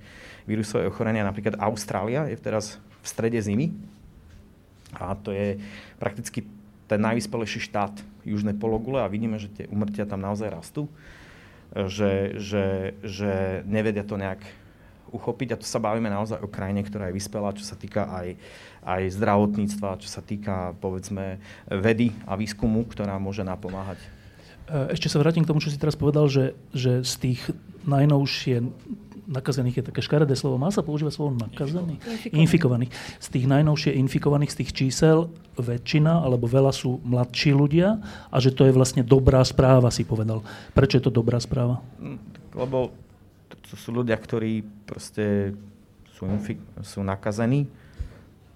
vírusové 0.51 0.91
ochorenia. 0.91 1.23
Napríklad 1.23 1.55
Austrália 1.63 2.27
je 2.27 2.39
teraz 2.39 2.83
v 3.03 3.07
strede 3.07 3.39
zimy 3.39 3.71
a 4.99 5.15
to 5.15 5.31
je 5.31 5.63
prakticky 6.03 6.43
ten 6.91 7.03
najvyspelejší 7.03 7.71
štát 7.71 7.95
južnej 8.27 8.55
pologule 8.59 9.03
a 9.03 9.11
vidíme, 9.11 9.39
že 9.39 9.51
tie 9.51 9.71
umrtia 9.71 10.07
tam 10.07 10.23
naozaj 10.23 10.51
rastú, 10.51 10.91
že, 11.75 12.39
že, 12.39 12.95
že 13.03 13.63
nevedia 13.67 14.03
to 14.03 14.19
nejak 14.19 14.43
uchopiť 15.15 15.55
a 15.55 15.61
tu 15.61 15.67
sa 15.67 15.79
bavíme 15.79 16.11
naozaj 16.11 16.43
o 16.43 16.51
krajine, 16.51 16.83
ktorá 16.83 17.11
je 17.11 17.17
vyspelá, 17.19 17.55
čo 17.55 17.63
sa 17.63 17.79
týka 17.79 18.11
aj, 18.11 18.35
aj 18.87 19.19
zdravotníctva, 19.19 19.99
čo 19.99 20.09
sa 20.09 20.23
týka 20.23 20.78
povedzme 20.78 21.43
vedy 21.66 22.14
a 22.23 22.38
výskumu, 22.38 22.87
ktorá 22.87 23.19
môže 23.19 23.43
napomáhať. 23.43 23.99
E, 24.71 24.95
ešte 24.95 25.11
sa 25.11 25.19
vrátim 25.19 25.43
k 25.43 25.50
tomu, 25.50 25.59
čo 25.59 25.75
si 25.75 25.76
teraz 25.76 25.99
povedal, 25.99 26.31
že, 26.31 26.55
že 26.71 27.02
z 27.02 27.14
tých 27.19 27.40
najnovšie 27.83 28.62
nakazených 29.26 29.83
je 29.83 29.85
také 29.90 30.00
škaredé 30.07 30.38
slovo. 30.38 30.55
Má 30.55 30.71
sa 30.71 30.87
používať 30.87 31.19
slovo 31.19 31.35
nakazených? 31.35 31.99
Infikovaných. 31.99 32.38
infikovaných. 32.38 32.93
Z 33.19 33.26
tých 33.35 33.47
najnovšie 33.50 33.90
infikovaných, 33.99 34.55
z 34.55 34.59
tých 34.62 34.71
čísel, 34.73 35.19
väčšina 35.59 36.23
alebo 36.23 36.47
veľa 36.47 36.71
sú 36.71 37.02
mladší 37.02 37.50
ľudia 37.50 37.99
a 38.31 38.37
že 38.38 38.55
to 38.55 38.71
je 38.71 38.73
vlastne 38.73 39.02
dobrá 39.02 39.43
správa, 39.43 39.90
si 39.90 40.07
povedal. 40.07 40.47
Prečo 40.73 41.02
je 41.02 41.05
to 41.05 41.12
dobrá 41.12 41.43
správa? 41.43 41.83
Mm, 41.99 42.23
lebo 42.55 42.95
to 43.66 43.75
sú 43.75 43.90
ľudia, 43.90 44.14
ktorí 44.14 44.62
proste 44.87 45.59
sú, 46.14 46.31
infik- 46.31 46.62
sú 46.87 47.02
nakazení, 47.02 47.66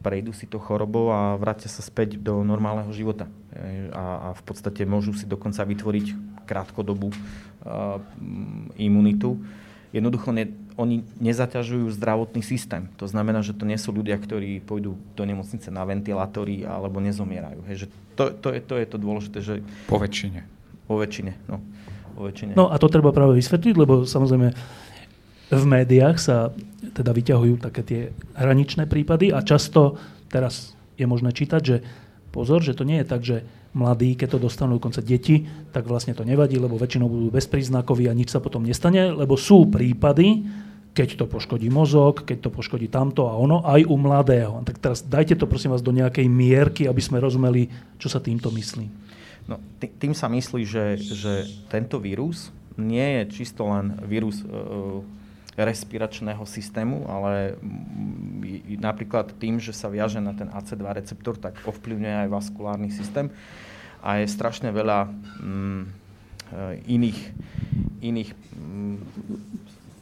prejdú 0.01 0.33
si 0.33 0.49
to 0.49 0.57
chorobou 0.57 1.13
a 1.13 1.37
vrátia 1.37 1.69
sa 1.69 1.85
späť 1.85 2.17
do 2.17 2.41
normálneho 2.41 2.91
života. 2.93 3.29
A, 3.93 4.33
a 4.33 4.39
v 4.39 4.43
podstate 4.43 4.89
môžu 4.89 5.13
si 5.13 5.29
dokonca 5.29 5.61
vytvoriť 5.65 6.07
krátkodobú 6.49 7.13
uh, 7.13 8.01
imunitu 8.81 9.39
jednoducho 9.91 10.31
ne, 10.31 10.51
oni 10.79 11.03
nezaťažujú 11.19 11.91
zdravotný 11.99 12.43
systém. 12.43 12.87
To 12.99 13.07
znamená, 13.11 13.43
že 13.43 13.55
to 13.55 13.67
nie 13.67 13.79
sú 13.79 13.91
ľudia, 13.91 14.17
ktorí 14.17 14.63
pôjdu 14.63 14.95
do 15.19 15.23
nemocnice 15.27 15.69
na 15.69 15.83
ventilátory 15.83 16.63
alebo 16.63 17.03
nezomierajú. 17.03 17.61
Hej, 17.67 17.77
že 17.77 17.87
to, 18.15 18.31
to, 18.31 18.49
je, 18.55 18.61
to 18.63 18.75
je 18.79 18.87
to 18.87 18.97
dôležité. 18.99 19.39
Že... 19.43 19.55
Po 19.91 19.99
väčšine. 19.99 20.41
Po 20.87 20.95
väčšine, 20.99 21.33
no. 21.51 21.59
Po 22.15 22.27
väčšine. 22.27 22.53
No 22.55 22.71
a 22.71 22.79
to 22.79 22.87
treba 22.91 23.11
práve 23.11 23.39
vysvetliť, 23.39 23.75
lebo 23.75 24.07
samozrejme 24.07 24.55
v 25.51 25.65
médiách 25.67 26.17
sa 26.23 26.55
teda 26.95 27.11
vyťahujú 27.11 27.55
také 27.59 27.83
tie 27.83 28.01
hraničné 28.39 28.87
prípady 28.87 29.35
a 29.35 29.43
často 29.43 29.99
teraz 30.31 30.75
je 30.95 31.07
možné 31.07 31.35
čítať, 31.35 31.63
že 31.63 31.77
pozor, 32.31 32.63
že 32.63 32.75
to 32.79 32.87
nie 32.87 33.03
je 33.03 33.07
tak, 33.07 33.23
že 33.27 33.43
mladí, 33.75 34.19
keď 34.19 34.39
to 34.39 34.47
dostanú 34.51 34.79
dokonca 34.79 35.03
deti, 35.03 35.47
tak 35.71 35.87
vlastne 35.87 36.15
to 36.15 36.27
nevadí, 36.27 36.59
lebo 36.59 36.79
väčšinou 36.79 37.07
budú 37.07 37.29
bezpríznakoví 37.31 38.11
a 38.11 38.15
nič 38.15 38.35
sa 38.35 38.43
potom 38.43 38.67
nestane, 38.67 39.15
lebo 39.15 39.39
sú 39.39 39.71
prípady, 39.71 40.43
keď 40.91 41.23
to 41.23 41.25
poškodí 41.31 41.71
mozog, 41.71 42.27
keď 42.27 42.47
to 42.47 42.51
poškodí 42.51 42.91
tamto 42.91 43.31
a 43.31 43.39
ono, 43.39 43.63
aj 43.63 43.87
u 43.87 43.95
mladého. 43.95 44.67
Tak 44.67 44.83
teraz 44.83 45.07
dajte 45.07 45.39
to 45.39 45.47
prosím 45.47 45.71
vás 45.71 45.87
do 45.87 45.95
nejakej 45.95 46.27
mierky, 46.27 46.91
aby 46.91 46.99
sme 46.99 47.23
rozumeli, 47.23 47.71
čo 48.03 48.11
sa 48.11 48.19
týmto 48.19 48.51
myslí. 48.51 48.87
No, 49.47 49.63
tým 49.79 50.15
sa 50.15 50.27
myslí, 50.27 50.63
že, 50.67 50.99
že 50.99 51.47
tento 51.71 52.03
vírus 52.03 52.51
nie 52.75 53.23
je 53.23 53.43
čisto 53.43 53.71
len 53.71 53.99
vírus 54.07 54.43
uh, 54.43 55.03
respiračného 55.61 56.43
systému, 56.49 57.05
ale 57.09 57.61
napríklad 58.81 59.37
tým, 59.37 59.61
že 59.61 59.77
sa 59.77 59.93
viaže 59.93 60.19
na 60.19 60.33
ten 60.33 60.49
AC2 60.49 60.83
receptor, 60.97 61.37
tak 61.37 61.61
ovplyvňuje 61.65 62.27
aj 62.27 62.29
vaskulárny 62.29 62.91
systém 62.91 63.29
a 64.01 64.21
je 64.21 64.27
strašne 64.29 64.73
veľa 64.73 65.09
mm, 65.45 65.83
eh, 66.53 66.75
iných, 66.89 67.21
iných 68.01 68.31
mm, 68.33 68.97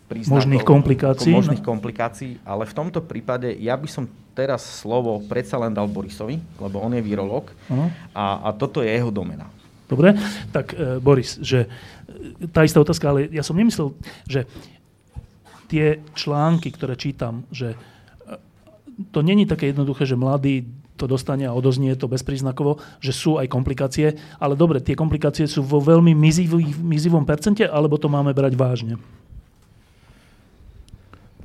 príznakov, 0.09 0.39
možných 0.39 0.65
komplikácií. 0.65 1.33
Možných 1.35 1.65
komplikácií, 1.65 2.33
ale 2.47 2.65
v 2.65 2.75
tomto 2.75 3.03
prípade 3.05 3.53
ja 3.59 3.75
by 3.75 3.89
som 3.91 4.05
teraz 4.33 4.63
slovo 4.63 5.19
predsa 5.27 5.59
len 5.59 5.75
dal 5.75 5.91
Borisovi, 5.91 6.39
lebo 6.63 6.79
on 6.79 6.95
je 6.95 7.03
virológ 7.03 7.51
uh-huh. 7.51 7.91
a, 8.15 8.47
a 8.47 8.49
toto 8.55 8.87
je 8.87 8.89
jeho 8.89 9.11
domena. 9.11 9.51
Dobre, 9.89 10.15
tak 10.55 10.77
e, 10.77 11.03
Boris, 11.03 11.41
že 11.43 11.67
eh, 11.67 12.47
tá 12.53 12.63
istá 12.63 12.79
otázka, 12.79 13.09
ale 13.09 13.27
ja 13.35 13.43
som 13.43 13.57
nemyslel, 13.57 13.97
že 14.29 14.47
tie 15.69 16.01
články, 16.17 16.73
ktoré 16.73 16.97
čítam, 16.97 17.45
že 17.53 17.77
e, 17.77 17.79
to 19.13 19.21
není 19.21 19.45
také 19.45 19.71
jednoduché, 19.71 20.09
že 20.09 20.19
mladý 20.19 20.65
to 20.99 21.07
dostane 21.07 21.47
a 21.47 21.55
odoznie 21.55 21.95
to 21.95 22.11
bezpríznakovo, 22.11 22.83
že 22.99 23.15
sú 23.15 23.39
aj 23.39 23.47
komplikácie, 23.47 24.19
ale 24.43 24.59
dobre, 24.59 24.83
tie 24.83 24.99
komplikácie 24.99 25.47
sú 25.47 25.63
vo 25.63 25.79
veľmi 25.79 26.11
mizivý, 26.17 26.75
mizivom 26.83 27.23
percente, 27.23 27.63
alebo 27.63 28.01
to 28.01 28.11
máme 28.11 28.35
brať 28.35 28.59
vážne? 28.59 28.99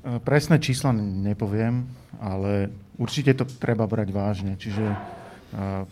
E, 0.01 0.17
presné 0.25 0.57
čísla 0.57 0.95
nepoviem, 0.97 1.85
ale 2.17 2.73
určite 2.97 3.37
to 3.37 3.45
treba 3.45 3.85
brať 3.85 4.09
vážne. 4.09 4.53
Čiže 4.55 4.85
uh, 4.85 5.83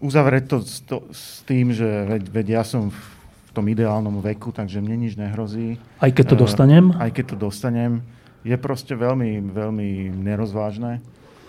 uzavrieť 0.00 0.44
to 0.48 0.56
s, 1.12 1.44
tým, 1.44 1.72
že 1.72 1.86
veď, 1.86 2.22
veď 2.32 2.46
ja 2.60 2.62
som 2.64 2.92
tom 3.56 3.72
ideálnom 3.72 4.20
veku, 4.20 4.52
takže 4.52 4.84
mne 4.84 5.08
nič 5.08 5.16
nehrozí. 5.16 5.80
Aj 5.96 6.12
keď 6.12 6.36
to 6.36 6.44
dostanem? 6.44 6.92
Aj 7.00 7.08
keď 7.08 7.32
to 7.32 7.36
dostanem. 7.48 8.04
Je 8.44 8.52
proste 8.60 8.92
veľmi, 8.92 9.40
veľmi 9.48 10.12
nerozvážne. 10.12 11.00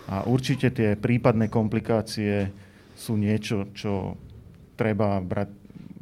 A 0.08 0.24
určite 0.24 0.72
tie 0.72 0.96
prípadné 0.96 1.52
komplikácie 1.52 2.48
sú 2.96 3.20
niečo, 3.20 3.68
čo 3.76 4.16
treba 4.72 5.20
brať 5.20 5.52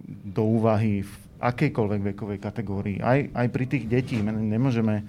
do 0.07 0.47
úvahy 0.47 1.03
v 1.03 1.13
akejkoľvek 1.43 2.01
vekovej 2.15 2.39
kategórii. 2.39 2.99
Aj, 3.03 3.27
aj 3.35 3.47
pri 3.51 3.67
tých 3.67 3.85
detí. 3.91 4.17
Nemôžeme 4.23 5.03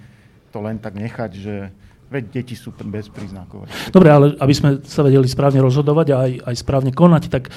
to 0.50 0.58
len 0.58 0.82
tak 0.82 0.98
nechať, 0.98 1.30
že 1.30 1.54
veď 2.10 2.24
deti 2.42 2.56
sú 2.56 2.72
bezpríznakové. 2.74 3.68
Dobre, 3.92 4.08
ale 4.08 4.26
aby 4.40 4.54
sme 4.56 4.70
sa 4.82 5.04
vedeli 5.04 5.28
správne 5.28 5.60
rozhodovať 5.60 6.06
a 6.12 6.16
aj, 6.24 6.32
aj 6.52 6.54
správne 6.58 6.92
konať, 6.92 7.22
tak 7.28 7.52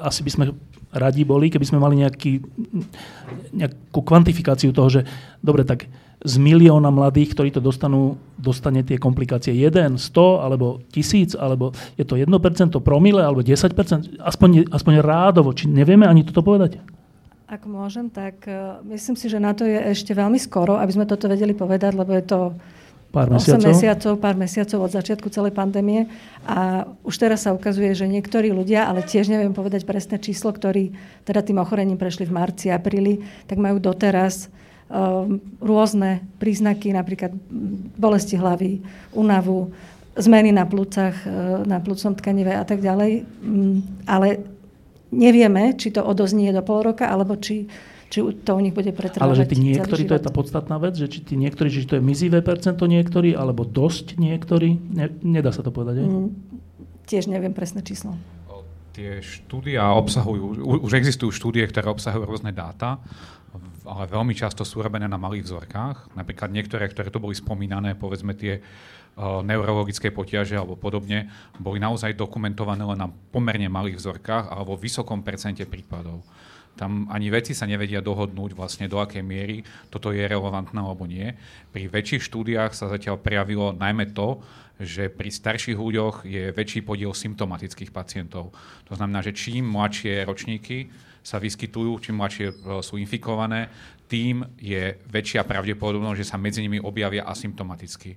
asi 0.00 0.20
by 0.22 0.30
sme 0.30 0.44
radi 0.92 1.22
boli, 1.26 1.50
keby 1.50 1.66
sme 1.66 1.82
mali 1.82 2.02
nejaký, 2.02 2.42
nejakú 3.52 4.00
kvantifikáciu 4.00 4.70
toho, 4.70 4.88
že 4.88 5.00
dobre, 5.42 5.66
tak 5.66 5.90
z 6.26 6.34
milióna 6.40 6.88
mladých, 6.88 7.36
ktorí 7.36 7.52
to 7.52 7.60
dostanú, 7.60 8.16
dostane 8.40 8.80
tie 8.82 8.96
komplikácie 8.96 9.52
1, 9.52 10.00
100 10.00 10.44
alebo 10.44 10.80
1000, 10.90 11.36
alebo 11.36 11.76
je 11.94 12.04
to 12.08 12.16
1%, 12.16 12.32
promile, 12.80 13.20
alebo 13.20 13.44
10%, 13.44 14.18
aspoň, 14.18 14.72
aspoň 14.72 14.94
rádovo. 15.04 15.52
Či 15.52 15.68
nevieme 15.68 16.08
ani 16.08 16.24
toto 16.24 16.40
povedať? 16.40 16.80
Ak 17.46 17.62
môžem, 17.62 18.10
tak 18.10 18.42
uh, 18.50 18.82
myslím 18.90 19.14
si, 19.14 19.30
že 19.30 19.38
na 19.38 19.54
to 19.54 19.62
je 19.62 19.78
ešte 19.78 20.10
veľmi 20.16 20.40
skoro, 20.40 20.82
aby 20.82 20.90
sme 20.90 21.06
toto 21.06 21.30
vedeli 21.30 21.54
povedať, 21.54 21.94
lebo 21.94 22.10
je 22.10 22.24
to 22.26 22.38
pár 23.12 23.28
mesiacov. 23.32 23.64
8 23.64 23.72
mesiacov, 23.72 24.12
pár 24.20 24.36
mesiacov 24.36 24.78
od 24.86 24.92
začiatku 24.92 25.28
celej 25.32 25.52
pandémie. 25.56 26.06
A 26.44 26.84
už 27.02 27.14
teraz 27.16 27.46
sa 27.48 27.54
ukazuje, 27.56 27.90
že 27.96 28.06
niektorí 28.06 28.52
ľudia, 28.52 28.86
ale 28.86 29.06
tiež 29.06 29.32
neviem 29.32 29.56
povedať 29.56 29.88
presné 29.88 30.20
číslo, 30.20 30.52
ktorí 30.52 30.92
teda 31.24 31.40
tým 31.42 31.58
ochorením 31.62 31.96
prešli 31.96 32.28
v 32.28 32.36
marci, 32.36 32.68
apríli, 32.68 33.24
tak 33.48 33.56
majú 33.56 33.80
doteraz 33.80 34.52
um, 34.90 35.40
rôzne 35.58 36.22
príznaky, 36.38 36.92
napríklad 36.92 37.32
bolesti 37.96 38.36
hlavy, 38.36 38.82
únavu, 39.16 39.72
zmeny 40.16 40.52
na 40.52 40.64
plúcach, 40.64 41.16
uh, 41.24 41.64
na 41.64 41.80
plúcnom 41.80 42.14
tkanive 42.14 42.52
a 42.52 42.64
tak 42.68 42.84
ďalej. 42.84 43.24
Um, 43.42 43.80
ale 44.04 44.44
nevieme, 45.10 45.74
či 45.78 45.94
to 45.94 46.04
odoznie 46.04 46.52
do 46.52 46.62
pol 46.62 46.82
roka, 46.82 47.08
alebo 47.08 47.38
či 47.38 47.66
či 48.06 48.22
to 48.22 48.50
u 48.54 48.60
nich 48.62 48.74
bude 48.74 48.94
pretrvávať 48.94 49.26
Ale 49.26 49.34
že 49.34 49.46
tí 49.50 49.56
niektorí, 49.58 50.02
to 50.06 50.14
je 50.14 50.22
tá 50.22 50.30
podstatná 50.30 50.76
vec, 50.78 50.94
že 50.94 51.10
či 51.10 51.20
tí 51.26 51.34
niektorí, 51.34 51.68
že 51.68 51.86
to 51.90 51.98
je 51.98 52.02
mizivé 52.02 52.38
percento 52.42 52.86
niektorí, 52.86 53.34
alebo 53.34 53.66
dosť 53.66 54.18
niektorí, 54.18 54.78
ne, 54.78 55.06
nedá 55.26 55.50
sa 55.50 55.66
to 55.66 55.74
povedať, 55.74 55.98
Mm, 56.06 56.28
tiež 57.08 57.26
neviem 57.26 57.56
presné 57.56 57.80
číslo. 57.80 58.14
Tie 58.92 59.20
štúdia 59.20 59.92
obsahujú, 59.92 60.56
už 60.80 60.92
existujú 60.96 61.28
štúdie, 61.28 61.64
ktoré 61.68 61.92
obsahujú 61.92 62.24
rôzne 62.24 62.48
dáta, 62.52 62.96
ale 63.84 64.08
veľmi 64.08 64.32
často 64.32 64.64
sú 64.64 64.80
robené 64.80 65.04
na 65.06 65.20
malých 65.20 65.46
vzorkách. 65.46 66.16
Napríklad 66.16 66.48
niektoré, 66.50 66.88
ktoré 66.88 67.12
tu 67.12 67.20
boli 67.20 67.36
spomínané, 67.36 67.92
povedzme 67.92 68.32
tie 68.32 68.58
uh, 68.58 69.40
neurologické 69.44 70.08
potiaže 70.10 70.56
alebo 70.56 70.80
podobne, 70.80 71.28
boli 71.60 71.76
naozaj 71.76 72.16
dokumentované 72.16 72.82
len 72.82 72.98
na 72.98 73.08
pomerne 73.08 73.68
malých 73.68 74.00
vzorkách 74.00 74.48
alebo 74.48 74.80
vysokom 74.80 75.20
percente 75.20 75.64
prípadov. 75.68 76.24
Tam 76.76 77.08
ani 77.08 77.32
veci 77.32 77.56
sa 77.56 77.64
nevedia 77.64 78.04
dohodnúť 78.04 78.52
vlastne 78.52 78.86
do 78.86 79.00
akej 79.00 79.24
miery 79.24 79.64
toto 79.88 80.12
je 80.12 80.20
relevantné 80.20 80.76
alebo 80.76 81.08
nie. 81.08 81.32
Pri 81.72 81.88
väčších 81.88 82.22
štúdiách 82.28 82.76
sa 82.76 82.92
zatiaľ 82.92 83.16
prejavilo 83.16 83.72
najmä 83.72 84.12
to, 84.12 84.44
že 84.76 85.08
pri 85.08 85.32
starších 85.32 85.80
ľuďoch 85.80 86.28
je 86.28 86.52
väčší 86.52 86.84
podiel 86.84 87.16
symptomatických 87.16 87.88
pacientov. 87.88 88.52
To 88.86 88.92
znamená, 88.92 89.24
že 89.24 89.32
čím 89.32 89.64
mladšie 89.72 90.28
ročníky 90.28 90.92
sa 91.24 91.40
vyskytujú, 91.40 91.96
čím 92.04 92.20
mladšie 92.20 92.46
e, 92.52 92.54
sú 92.84 93.00
infikované, 93.00 93.72
tým 94.06 94.46
je 94.60 94.94
väčšia 95.10 95.42
pravdepodobnosť, 95.42 96.18
že 96.22 96.28
sa 96.28 96.38
medzi 96.38 96.62
nimi 96.62 96.78
objavia 96.78 97.26
asymptomaticky 97.26 98.14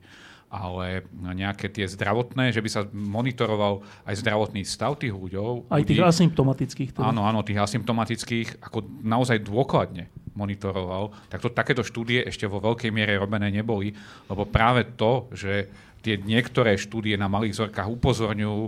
ale 0.49 1.05
nejaké 1.13 1.69
tie 1.69 1.85
zdravotné, 1.85 2.49
že 2.49 2.65
by 2.65 2.69
sa 2.69 2.81
monitoroval 2.89 3.85
aj 4.09 4.17
zdravotný 4.17 4.65
stav 4.65 4.97
tých 4.97 5.13
ľuďov. 5.13 5.69
Aj 5.69 5.85
tých 5.85 6.01
ľudí, 6.01 6.09
asymptomatických. 6.09 6.89
Teda. 6.97 7.05
Áno, 7.05 7.21
áno, 7.29 7.45
tých 7.45 7.61
asymptomatických, 7.61 8.65
ako 8.65 8.81
naozaj 9.05 9.45
dôkladne 9.45 10.09
monitoroval, 10.33 11.13
tak 11.29 11.45
to, 11.45 11.53
takéto 11.53 11.85
štúdie 11.85 12.25
ešte 12.25 12.49
vo 12.49 12.57
veľkej 12.57 12.89
miere 12.89 13.21
robené 13.21 13.53
neboli, 13.53 13.93
lebo 14.25 14.49
práve 14.49 14.89
to, 14.97 15.29
že 15.35 15.69
tie 15.99 16.15
niektoré 16.17 16.79
štúdie 16.79 17.19
na 17.19 17.27
malých 17.27 17.59
vzorkách 17.59 17.91
upozorňujú 17.91 18.63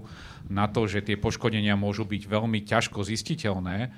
na 0.52 0.68
to, 0.68 0.84
že 0.86 1.02
tie 1.02 1.16
poškodenia 1.16 1.80
môžu 1.80 2.04
byť 2.04 2.28
veľmi 2.28 2.60
ťažko 2.68 3.08
zistiteľné, 3.08 3.90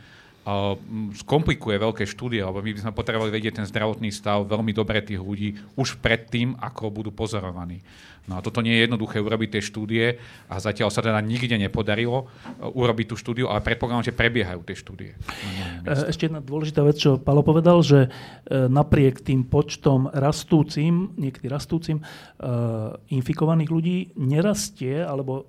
skomplikuje 1.23 1.79
veľké 1.79 2.03
štúdie, 2.03 2.43
lebo 2.43 2.59
my 2.59 2.75
by 2.75 2.81
sme 2.83 2.91
potrebovali 2.91 3.31
vedieť 3.31 3.63
ten 3.63 3.67
zdravotný 3.67 4.11
stav 4.11 4.43
veľmi 4.43 4.75
dobre 4.75 4.99
tých 4.99 5.23
ľudí 5.23 5.55
už 5.79 6.03
predtým, 6.03 6.59
ako 6.59 6.91
budú 6.91 7.15
pozorovaní. 7.15 7.79
No 8.23 8.39
a 8.39 8.43
toto 8.43 8.63
nie 8.63 8.71
je 8.79 8.87
jednoduché 8.87 9.19
urobiť 9.19 9.59
tie 9.59 9.63
štúdie 9.63 10.05
a 10.47 10.55
zatiaľ 10.55 10.87
sa 10.95 11.03
teda 11.03 11.19
nikde 11.19 11.59
nepodarilo 11.59 12.23
e, 12.23 12.25
urobiť 12.71 13.05
tú 13.11 13.15
štúdiu, 13.19 13.51
ale 13.51 13.59
predpokladám, 13.59 14.07
že 14.07 14.15
prebiehajú 14.15 14.63
tie 14.63 14.79
štúdie. 14.79 15.11
E, 15.83 15.91
ešte 16.07 16.31
jedna 16.31 16.39
dôležitá 16.39 16.87
vec, 16.87 16.95
čo 16.95 17.19
Palo 17.19 17.43
povedal, 17.43 17.83
že 17.83 18.07
e, 18.07 18.09
napriek 18.71 19.19
tým 19.19 19.43
počtom 19.43 20.07
rastúcim, 20.07 21.11
niekedy 21.19 21.51
rastúcim, 21.51 21.99
infikovaných 23.11 23.69
ľudí 23.71 23.97
nerastie, 24.15 25.03
alebo 25.03 25.47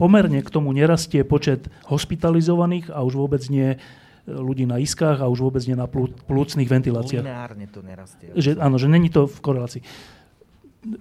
pomerne 0.00 0.40
k 0.40 0.52
tomu 0.52 0.72
nerastie 0.72 1.22
počet 1.24 1.68
hospitalizovaných 1.88 2.92
a 2.92 3.04
už 3.04 3.14
vôbec 3.20 3.42
nie 3.52 3.76
ľudí 4.24 4.64
na 4.64 4.80
iskách 4.80 5.20
a 5.20 5.28
už 5.28 5.44
vôbec 5.44 5.60
nie 5.68 5.76
na 5.76 5.84
plúcnych 6.28 6.68
ventiláciách. 6.68 7.24
Lineárne 7.24 7.66
to 7.68 7.84
nerastie. 7.84 8.32
Že, 8.32 8.56
áno, 8.56 8.80
že 8.80 8.88
není 8.88 9.12
to 9.12 9.28
v 9.28 9.38
korelácii. 9.44 9.82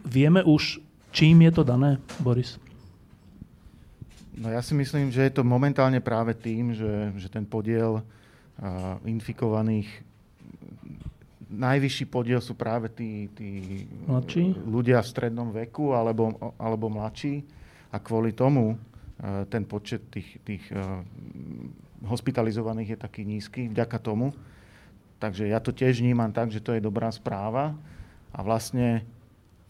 Vieme 0.03 0.43
už, 0.43 0.83
čím 1.15 1.47
je 1.47 1.51
to 1.55 1.63
dané, 1.63 1.99
Boris? 2.19 2.59
No 4.33 4.49
ja 4.51 4.59
si 4.65 4.73
myslím, 4.75 5.13
že 5.13 5.29
je 5.29 5.33
to 5.39 5.43
momentálne 5.45 6.01
práve 6.03 6.33
tým, 6.33 6.73
že, 6.73 7.13
že 7.15 7.29
ten 7.29 7.45
podiel 7.45 8.01
uh, 8.01 8.97
infikovaných, 9.05 9.87
najvyšší 11.53 12.05
podiel 12.09 12.41
sú 12.41 12.57
práve 12.57 12.89
tí, 12.89 13.29
tí 13.37 13.85
ľudia 14.65 15.05
v 15.05 15.11
strednom 15.11 15.53
veku 15.53 15.93
alebo, 15.93 16.33
alebo 16.57 16.89
mladší 16.89 17.45
a 17.93 18.01
kvôli 18.01 18.33
tomu 18.33 18.73
uh, 18.73 19.45
ten 19.53 19.69
počet 19.69 20.09
tých, 20.09 20.41
tých 20.41 20.65
uh, 20.73 21.05
hospitalizovaných 22.03 22.95
je 22.95 22.97
taký 22.99 23.21
nízky 23.23 23.71
vďaka 23.71 23.97
tomu. 23.99 24.35
Takže 25.23 25.47
ja 25.47 25.63
to 25.63 25.71
tiež 25.71 26.03
vnímam 26.03 26.29
tak, 26.35 26.51
že 26.51 26.59
to 26.59 26.75
je 26.75 26.83
dobrá 26.83 27.07
správa. 27.09 27.71
A 28.35 28.39
vlastne 28.43 29.07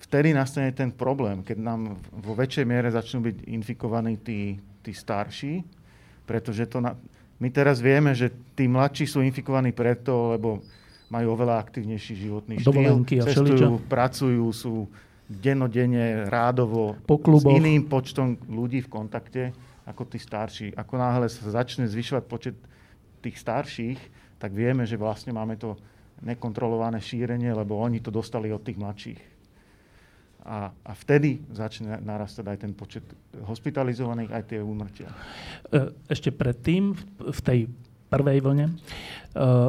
vtedy 0.02 0.34
nastane 0.34 0.74
ten 0.74 0.90
problém, 0.90 1.46
keď 1.46 1.58
nám 1.62 1.96
vo 2.10 2.34
väčšej 2.34 2.66
miere 2.66 2.90
začnú 2.90 3.24
byť 3.30 3.38
infikovaní 3.48 4.18
tí, 4.20 4.58
tí 4.82 4.92
starší, 4.92 5.62
pretože 6.26 6.66
to 6.68 6.82
na, 6.82 6.98
my 7.38 7.48
teraz 7.54 7.80
vieme, 7.80 8.12
že 8.16 8.32
tí 8.58 8.66
mladší 8.66 9.06
sú 9.06 9.20
infikovaní 9.22 9.72
preto, 9.76 10.36
lebo 10.36 10.64
majú 11.12 11.38
oveľa 11.38 11.62
aktívnejší 11.62 12.14
životný 12.18 12.56
štýl, 12.64 13.06
cestujú, 13.06 13.78
pracujú, 13.86 14.46
sú 14.50 14.90
denodenne, 15.30 16.28
rádovo 16.28 16.98
po 17.06 17.16
s 17.22 17.46
iným 17.48 17.88
počtom 17.88 18.36
ľudí 18.50 18.84
v 18.84 18.90
kontakte 18.90 19.44
ako 19.84 20.04
tí 20.08 20.20
starší. 20.20 20.76
Ako 20.76 20.96
náhle 20.96 21.28
sa 21.28 21.64
začne 21.64 21.88
zvyšovať 21.88 22.24
počet 22.26 22.56
tých 23.24 23.40
starších, 23.40 24.00
tak 24.40 24.52
vieme, 24.52 24.84
že 24.84 25.00
vlastne 25.00 25.32
máme 25.32 25.56
to 25.56 25.80
nekontrolované 26.24 27.00
šírenie, 27.00 27.52
lebo 27.52 27.80
oni 27.80 28.04
to 28.04 28.12
dostali 28.12 28.52
od 28.52 28.64
tých 28.64 28.80
mladších. 28.80 29.22
A, 30.44 30.76
a 30.76 30.92
vtedy 30.92 31.40
začne 31.56 32.04
narastať 32.04 32.46
aj 32.52 32.58
ten 32.60 32.76
počet 32.76 33.08
hospitalizovaných, 33.48 34.32
aj 34.36 34.44
tie 34.52 34.60
úmrtia. 34.60 35.08
E, 35.72 35.96
ešte 36.12 36.36
predtým, 36.36 36.92
v 37.24 37.40
tej 37.40 37.60
prvej 38.12 38.44
vlne, 38.44 38.68
e, 38.68 38.74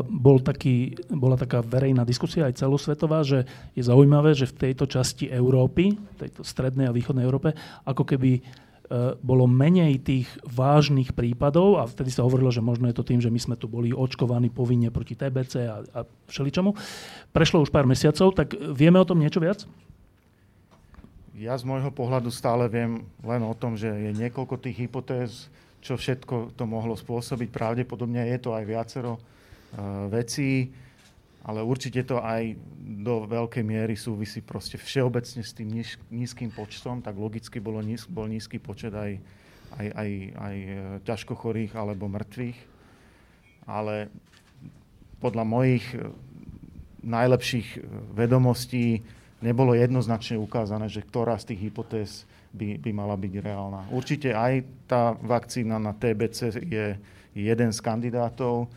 bol 0.02 0.42
taký, 0.42 0.99
bola 1.14 1.38
taká 1.38 1.62
verejná 1.62 2.02
diskusia 2.02 2.50
aj 2.50 2.59
celosvetová, 2.59 3.23
že 3.23 3.47
je 3.78 3.87
zaujímavé, 3.87 4.35
že 4.35 4.50
v 4.50 4.68
tejto 4.68 4.90
časti 4.90 5.30
Európy, 5.30 5.94
tejto 6.18 6.42
strednej 6.42 6.90
a 6.90 6.97
východnej 6.97 7.23
Európe, 7.23 7.54
ako 7.87 8.02
keby 8.02 8.42
bolo 9.25 9.49
menej 9.49 9.97
tých 10.05 10.29
vážnych 10.45 11.17
prípadov 11.17 11.81
a 11.81 11.88
vtedy 11.88 12.12
sa 12.12 12.21
hovorilo, 12.21 12.53
že 12.53 12.61
možno 12.61 12.85
je 12.93 12.97
to 12.97 13.07
tým, 13.07 13.17
že 13.17 13.33
my 13.33 13.41
sme 13.41 13.57
tu 13.57 13.64
boli 13.64 13.97
očkovaní 13.97 14.53
povinne 14.53 14.93
proti 14.93 15.17
TBC 15.17 15.53
a, 15.64 15.81
a 15.81 16.00
všeličomu. 16.29 16.76
Prešlo 17.33 17.64
už 17.64 17.73
pár 17.73 17.88
mesiacov, 17.88 18.37
tak 18.37 18.53
vieme 18.53 19.00
o 19.00 19.09
tom 19.09 19.25
niečo 19.25 19.41
viac? 19.41 19.64
Ja 21.35 21.59
z 21.59 21.67
môjho 21.67 21.91
pohľadu 21.91 22.31
stále 22.31 22.71
viem 22.71 23.03
len 23.25 23.43
o 23.43 23.57
tom, 23.57 23.75
že 23.75 23.91
je 23.91 24.11
niekoľko 24.14 24.55
tých 24.61 24.87
hypotéz, 24.87 25.50
čo 25.83 25.99
všetko 25.99 26.55
to 26.55 26.64
mohlo 26.69 26.95
spôsobiť. 26.95 27.50
Pravdepodobne 27.50 28.23
je 28.31 28.38
to 28.38 28.55
aj 28.55 28.64
viacero 28.64 29.19
uh, 29.19 30.07
vecí 30.12 30.71
ale 31.45 31.61
určite 31.61 32.01
to 32.09 32.25
aj 32.25 32.57
do 33.04 33.28
veľkej 33.28 33.61
miery 33.61 34.00
súvisí 34.00 34.41
proste 34.41 34.80
všeobecne 34.80 35.45
s 35.45 35.52
tým 35.52 35.69
níž, 35.69 36.00
nízkym 36.09 36.49
počtom, 36.49 37.04
tak 37.04 37.21
logicky 37.21 37.61
bolo 37.61 37.85
níz, 37.85 38.09
bol 38.09 38.25
nízky 38.25 38.57
počet 38.57 38.97
aj, 38.97 39.21
aj, 39.76 39.87
aj, 39.93 40.11
aj 40.41 40.57
e, 40.57 40.69
ťažko 41.04 41.37
chorých 41.37 41.76
alebo 41.76 42.09
mŕtvych. 42.09 42.59
Ale 43.69 44.09
podľa 45.21 45.45
mojich 45.45 45.85
e, 45.93 46.09
najlepších 47.04 47.69
e, 47.76 47.80
vedomostí 48.17 49.04
nebolo 49.45 49.76
jednoznačne 49.76 50.41
ukázané, 50.41 50.89
že 50.89 51.04
ktorá 51.04 51.37
z 51.37 51.52
tých 51.52 51.69
hypotéz 51.69 52.25
by, 52.57 52.80
by 52.80 52.91
mala 52.97 53.21
byť 53.21 53.33
reálna. 53.45 53.85
Určite 53.93 54.33
aj 54.33 54.65
tá 54.89 55.13
vakcína 55.13 55.76
na 55.76 55.93
TBC 55.93 56.65
je 56.65 56.97
jeden 57.37 57.71
z 57.75 57.78
kandidátov, 57.85 58.73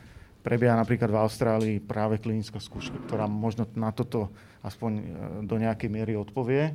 Prebieha 0.47 0.79
napríklad 0.79 1.12
v 1.12 1.19
Austrálii 1.19 1.75
práve 1.83 2.23
klinická 2.23 2.63
skúška, 2.63 2.95
ktorá 3.03 3.27
možno 3.27 3.67
na 3.75 3.91
toto 3.91 4.31
aspoň 4.63 4.91
e, 4.95 5.03
do 5.43 5.60
nejakej 5.60 5.91
miery 5.91 6.15
odpovie. 6.15 6.71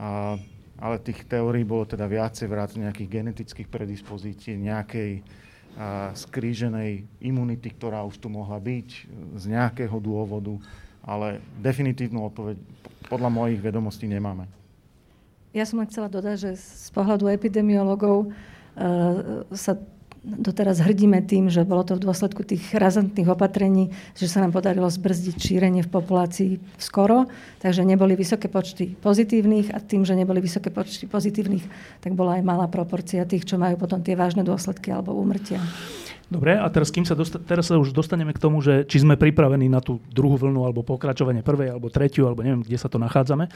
A, 0.00 0.40
ale 0.80 0.96
tých 1.04 1.28
teórií 1.28 1.60
bolo 1.60 1.84
teda 1.84 2.08
viacej 2.08 2.48
vrát 2.48 2.72
nejakých 2.72 3.20
genetických 3.20 3.68
predispozícií, 3.68 4.56
nejakej 4.56 5.20
a, 5.76 6.16
skríženej 6.16 7.04
imunity, 7.20 7.68
ktorá 7.68 8.00
už 8.08 8.16
tu 8.16 8.32
mohla 8.32 8.56
byť 8.56 8.88
e, 8.88 9.00
z 9.36 9.44
nejakého 9.52 10.00
dôvodu, 10.00 10.56
ale 11.04 11.44
definitívnu 11.60 12.32
odpoveď 12.32 12.56
podľa 13.12 13.28
mojich 13.28 13.60
vedomostí 13.60 14.08
nemáme. 14.08 14.48
Ja 15.52 15.68
som 15.68 15.84
len 15.84 15.88
chcela 15.92 16.08
dodať, 16.08 16.36
že 16.48 16.50
z 16.56 16.88
pohľadu 16.96 17.26
epidemiologov 17.26 18.30
uh, 18.30 19.42
sa 19.50 19.74
doteraz 20.24 20.84
hrdíme 20.84 21.24
tým, 21.24 21.48
že 21.48 21.64
bolo 21.64 21.80
to 21.80 21.96
v 21.96 22.04
dôsledku 22.04 22.44
tých 22.44 22.76
razantných 22.76 23.28
opatrení, 23.32 23.88
že 24.12 24.28
sa 24.28 24.44
nám 24.44 24.52
podarilo 24.52 24.86
zbrzdiť 24.86 25.36
šírenie 25.40 25.82
v 25.84 25.90
populácii 25.92 26.52
skoro, 26.76 27.24
takže 27.64 27.84
neboli 27.88 28.12
vysoké 28.16 28.52
počty 28.52 28.92
pozitívnych 29.00 29.72
a 29.72 29.80
tým, 29.80 30.04
že 30.04 30.12
neboli 30.12 30.44
vysoké 30.44 30.68
počty 30.68 31.08
pozitívnych, 31.08 31.64
tak 32.04 32.12
bola 32.12 32.36
aj 32.36 32.44
malá 32.44 32.66
proporcia 32.68 33.24
tých, 33.24 33.48
čo 33.48 33.56
majú 33.56 33.80
potom 33.80 34.04
tie 34.04 34.12
vážne 34.12 34.44
dôsledky 34.44 34.92
alebo 34.92 35.16
úmrtia. 35.16 35.60
Dobre, 36.30 36.54
a 36.54 36.62
teraz, 36.70 36.94
kým 36.94 37.02
sa 37.02 37.18
dosta- 37.18 37.42
teraz 37.42 37.66
sa 37.66 37.74
už 37.74 37.90
dostaneme 37.90 38.30
k 38.30 38.38
tomu, 38.38 38.62
že 38.62 38.86
či 38.86 39.02
sme 39.02 39.18
pripravení 39.18 39.66
na 39.66 39.82
tú 39.82 39.98
druhú 40.14 40.38
vlnu, 40.38 40.62
alebo 40.62 40.86
pokračovanie 40.86 41.42
prvej, 41.42 41.74
alebo 41.74 41.90
tretiu, 41.90 42.30
alebo 42.30 42.46
neviem, 42.46 42.62
kde 42.62 42.78
sa 42.78 42.86
to 42.86 43.02
nachádzame. 43.02 43.50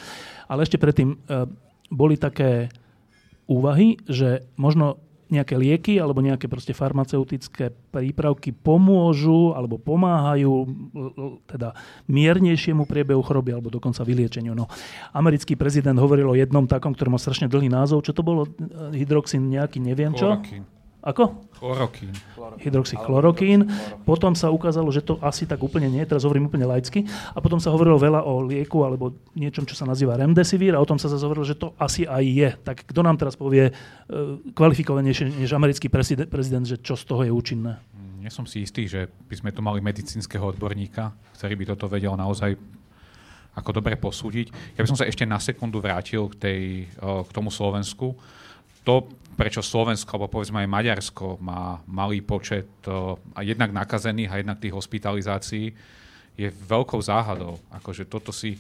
Ale 0.51 0.67
ešte 0.67 0.75
predtým 0.75 1.15
e, 1.15 1.17
boli 1.95 2.19
také 2.19 2.75
úvahy, 3.47 3.95
že 4.11 4.43
možno 4.59 5.04
nejaké 5.33 5.57
lieky 5.57 5.97
alebo 5.97 6.21
nejaké 6.21 6.51
proste 6.51 6.77
farmaceutické 6.77 7.73
prípravky 7.95 8.53
pomôžu 8.53 9.57
alebo 9.57 9.81
pomáhajú 9.81 10.69
teda 11.49 11.73
miernejšiemu 12.11 12.85
priebehu 12.85 13.23
choroby 13.25 13.57
alebo 13.57 13.73
dokonca 13.73 14.05
vyliečeniu. 14.05 14.53
No, 14.53 14.69
americký 15.17 15.57
prezident 15.57 15.97
hovoril 15.97 16.29
o 16.29 16.37
jednom 16.37 16.69
takom, 16.69 16.93
ktorý 16.93 17.15
má 17.15 17.21
strašne 17.21 17.49
dlhý 17.49 17.73
názov. 17.73 18.05
Čo 18.05 18.13
to 18.13 18.23
bolo? 18.27 18.51
Hydroxin 18.93 19.47
nejaký, 19.49 19.81
neviem 19.81 20.13
čo. 20.13 20.37
Chloroquín. 20.37 20.74
Ako? 21.05 21.37
Chlorokín. 21.61 22.17
Hydroxychlorokín. 22.65 23.69
Potom 24.09 24.33
sa 24.33 24.49
ukázalo, 24.49 24.89
že 24.89 25.05
to 25.05 25.21
asi 25.21 25.45
tak 25.45 25.61
úplne 25.61 25.93
nie, 25.93 26.01
teraz 26.09 26.25
hovorím 26.25 26.49
úplne 26.49 26.65
laicky. 26.65 27.05
A 27.37 27.45
potom 27.45 27.61
sa 27.61 27.69
hovorilo 27.69 28.01
veľa 28.01 28.25
o 28.25 28.41
lieku 28.41 28.89
alebo 28.89 29.13
niečom, 29.37 29.69
čo 29.69 29.77
sa 29.77 29.85
nazýva 29.85 30.17
remdesivir 30.17 30.73
a 30.73 30.81
o 30.81 30.89
tom 30.89 30.97
sa 30.97 31.13
zase 31.13 31.29
hovorilo, 31.29 31.45
že 31.45 31.61
to 31.61 31.77
asi 31.77 32.09
aj 32.09 32.25
je. 32.25 32.51
Tak 32.65 32.89
kto 32.89 33.05
nám 33.05 33.21
teraz 33.21 33.37
povie 33.37 33.69
uh, 33.69 34.41
kvalifikovanejšie 34.57 35.45
než 35.45 35.53
americký 35.53 35.93
prezident, 35.93 36.33
prezident, 36.33 36.65
že 36.65 36.81
čo 36.81 36.97
z 36.97 37.05
toho 37.05 37.21
je 37.21 37.33
účinné? 37.37 37.77
Nie 38.25 38.33
som 38.33 38.49
si 38.49 38.65
istý, 38.65 38.89
že 38.89 39.05
by 39.29 39.37
sme 39.37 39.51
tu 39.53 39.61
mali 39.61 39.85
medicínskeho 39.85 40.57
odborníka, 40.57 41.13
ktorý 41.37 41.55
by 41.61 41.65
toto 41.77 41.85
vedel 41.93 42.17
naozaj 42.17 42.57
ako 43.53 43.71
dobre 43.77 44.01
posúdiť. 44.01 44.75
Ja 44.75 44.81
by 44.81 44.89
som 44.89 44.99
sa 44.99 45.05
ešte 45.05 45.29
na 45.29 45.37
sekundu 45.37 45.85
vrátil 45.85 46.33
k, 46.33 46.35
tej, 46.41 46.61
k 46.97 47.31
tomu 47.31 47.53
Slovensku. 47.53 48.17
To 48.89 49.05
prečo 49.35 49.61
Slovensko, 49.61 50.17
alebo 50.17 50.41
povedzme 50.41 50.63
aj 50.63 50.73
Maďarsko 50.73 51.43
má 51.43 51.83
malý 51.85 52.23
počet 52.23 52.71
uh, 52.87 53.19
jednak 53.43 53.75
nakazených 53.75 54.31
a 54.31 54.39
jednak 54.41 54.59
tých 54.63 54.75
hospitalizácií, 54.75 55.75
je 56.35 56.49
veľkou 56.51 56.99
záhadou. 56.99 57.59
Akože 57.71 58.07
toto 58.11 58.35
si, 58.35 58.59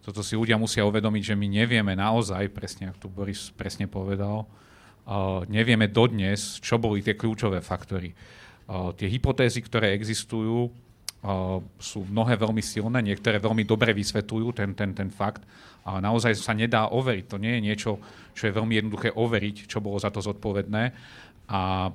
toto 0.00 0.24
si 0.24 0.32
ľudia 0.36 0.56
musia 0.56 0.84
uvedomiť, 0.84 1.32
že 1.32 1.38
my 1.38 1.46
nevieme 1.48 1.92
naozaj, 1.92 2.48
presne 2.52 2.88
ako 2.92 2.98
tu 3.00 3.08
Boris 3.12 3.52
presne 3.52 3.84
povedal, 3.88 4.44
uh, 4.44 5.44
nevieme 5.48 5.88
dodnes, 5.88 6.60
čo 6.60 6.76
boli 6.80 7.00
tie 7.00 7.16
kľúčové 7.16 7.60
faktory. 7.60 8.12
Uh, 8.68 8.92
tie 8.96 9.10
hypotézy, 9.10 9.60
ktoré 9.64 9.92
existujú, 9.92 10.70
sú 11.78 12.02
mnohé 12.10 12.34
veľmi 12.34 12.58
silné, 12.58 12.98
niektoré 12.98 13.38
veľmi 13.38 13.62
dobre 13.62 13.94
vysvetľujú 13.94 14.48
ten, 14.58 14.74
ten, 14.74 14.90
ten 14.90 15.06
fakt, 15.06 15.46
ale 15.86 16.02
naozaj 16.02 16.34
sa 16.34 16.50
nedá 16.50 16.90
overiť. 16.90 17.24
To 17.30 17.38
nie 17.38 17.58
je 17.58 17.62
niečo, 17.62 17.90
čo 18.34 18.50
je 18.50 18.56
veľmi 18.56 18.74
jednoduché 18.74 19.14
overiť, 19.14 19.70
čo 19.70 19.78
bolo 19.78 20.02
za 20.02 20.10
to 20.10 20.18
zodpovedné 20.18 20.90
a 21.52 21.90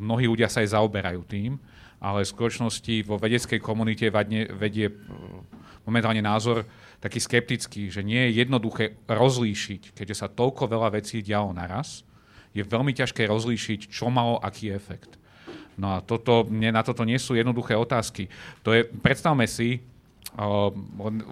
mnohí 0.00 0.28
ľudia 0.28 0.48
sa 0.48 0.62
aj 0.64 0.76
zaoberajú 0.76 1.22
tým, 1.28 1.60
ale 2.00 2.24
v 2.24 2.32
skutočnosti 2.32 2.94
vo 3.08 3.16
vedeckej 3.16 3.60
komunite 3.60 4.12
vedie, 4.12 4.48
vedie 4.52 4.86
momentálne 5.88 6.20
názor 6.20 6.64
taký 7.00 7.20
skeptický, 7.20 7.92
že 7.92 8.00
nie 8.00 8.28
je 8.28 8.44
jednoduché 8.44 8.96
rozlíšiť, 9.08 9.92
keďže 9.92 10.24
sa 10.24 10.28
toľko 10.32 10.68
veľa 10.68 11.00
vecí 11.00 11.20
dialo 11.20 11.52
naraz, 11.52 12.04
je 12.54 12.62
veľmi 12.64 12.94
ťažké 12.94 13.28
rozlíšiť, 13.28 13.90
čo 13.90 14.08
malo 14.08 14.38
aký 14.40 14.72
efekt. 14.72 15.20
No 15.74 15.98
a 15.98 16.02
toto, 16.02 16.46
na 16.50 16.82
toto 16.86 17.02
nie 17.02 17.18
sú 17.18 17.34
jednoduché 17.34 17.74
otázky. 17.74 18.30
To 18.62 18.70
je, 18.70 18.86
predstavme 18.86 19.46
si, 19.50 19.82
uh, 20.38 20.70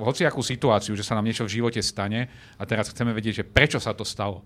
hociakú 0.03 0.43
situáciu, 0.43 0.95
že 0.95 1.07
sa 1.07 1.15
nám 1.19 1.27
niečo 1.27 1.47
v 1.47 1.63
živote 1.63 1.83
stane 1.83 2.31
a 2.59 2.63
teraz 2.67 2.91
chceme 2.91 3.15
vedieť, 3.15 3.43
že 3.43 3.49
prečo 3.49 3.79
sa 3.79 3.95
to 3.95 4.03
stalo. 4.07 4.43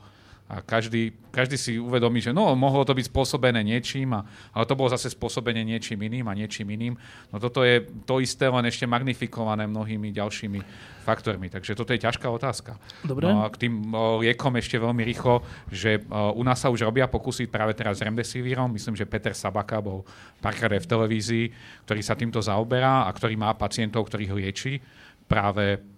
A 0.47 0.63
každý, 0.63 1.11
každý 1.35 1.59
si 1.59 1.75
uvedomí, 1.75 2.23
že 2.23 2.31
no, 2.31 2.55
mohlo 2.55 2.87
to 2.87 2.95
byť 2.95 3.11
spôsobené 3.11 3.67
niečím, 3.67 4.15
a, 4.15 4.23
ale 4.55 4.63
to 4.63 4.79
bolo 4.79 4.95
zase 4.95 5.11
spôsobené 5.11 5.67
niečím 5.67 5.99
iným 6.07 6.31
a 6.31 6.39
niečím 6.39 6.71
iným. 6.71 6.95
No 7.35 7.43
toto 7.43 7.67
je 7.67 7.83
to 8.07 8.23
isté, 8.23 8.47
len 8.47 8.63
ešte 8.63 8.87
magnifikované 8.87 9.67
mnohými 9.67 10.15
ďalšími 10.15 10.61
faktormi. 11.03 11.51
Takže 11.51 11.75
toto 11.75 11.91
je 11.91 11.99
ťažká 11.99 12.31
otázka. 12.31 12.79
Dobre. 13.03 13.27
No 13.27 13.43
a 13.43 13.51
k 13.51 13.67
tým 13.67 13.91
o, 13.91 14.23
liekom 14.23 14.55
ešte 14.55 14.79
veľmi 14.79 15.03
rýchlo, 15.03 15.43
že 15.67 16.07
o, 16.07 16.39
u 16.39 16.43
nás 16.47 16.63
sa 16.63 16.71
už 16.71 16.87
robia 16.87 17.11
pokusy 17.11 17.51
práve 17.51 17.75
teraz 17.75 17.99
s 17.99 18.07
Remdesivírom. 18.07 18.71
Myslím, 18.71 18.95
že 18.95 19.03
Peter 19.03 19.35
Sabaka 19.35 19.83
bol 19.83 20.07
párkrát 20.39 20.79
v 20.79 20.87
televízii, 20.87 21.47
ktorý 21.91 22.01
sa 22.07 22.15
týmto 22.15 22.39
zaoberá 22.39 23.07
a 23.07 23.11
ktorý 23.11 23.35
má 23.35 23.51
pacientov, 23.59 24.07
ktorých 24.07 24.31
lieči 24.31 24.79
práve 25.27 25.96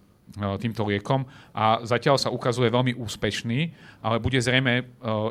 týmto 0.61 0.85
liekom 0.85 1.25
a 1.57 1.81
zatiaľ 1.83 2.21
sa 2.21 2.29
ukazuje 2.29 2.69
veľmi 2.69 2.93
úspešný, 3.01 3.61
ale 4.05 4.21
bude 4.21 4.37
zrejme 4.39 4.85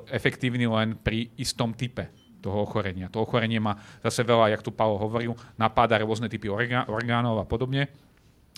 efektívny 0.10 0.66
len 0.66 0.98
pri 0.98 1.30
istom 1.38 1.72
type 1.72 2.10
toho 2.42 2.66
ochorenia. 2.66 3.10
To 3.14 3.22
ochorenie 3.26 3.62
má 3.62 3.78
zase 4.02 4.26
veľa, 4.26 4.54
jak 4.54 4.66
tu 4.66 4.74
Paolo 4.74 4.98
hovoril, 4.98 5.38
napáda 5.58 5.98
rôzne 6.02 6.30
typy 6.30 6.50
orgánov 6.50 7.42
a 7.42 7.46
podobne. 7.46 7.90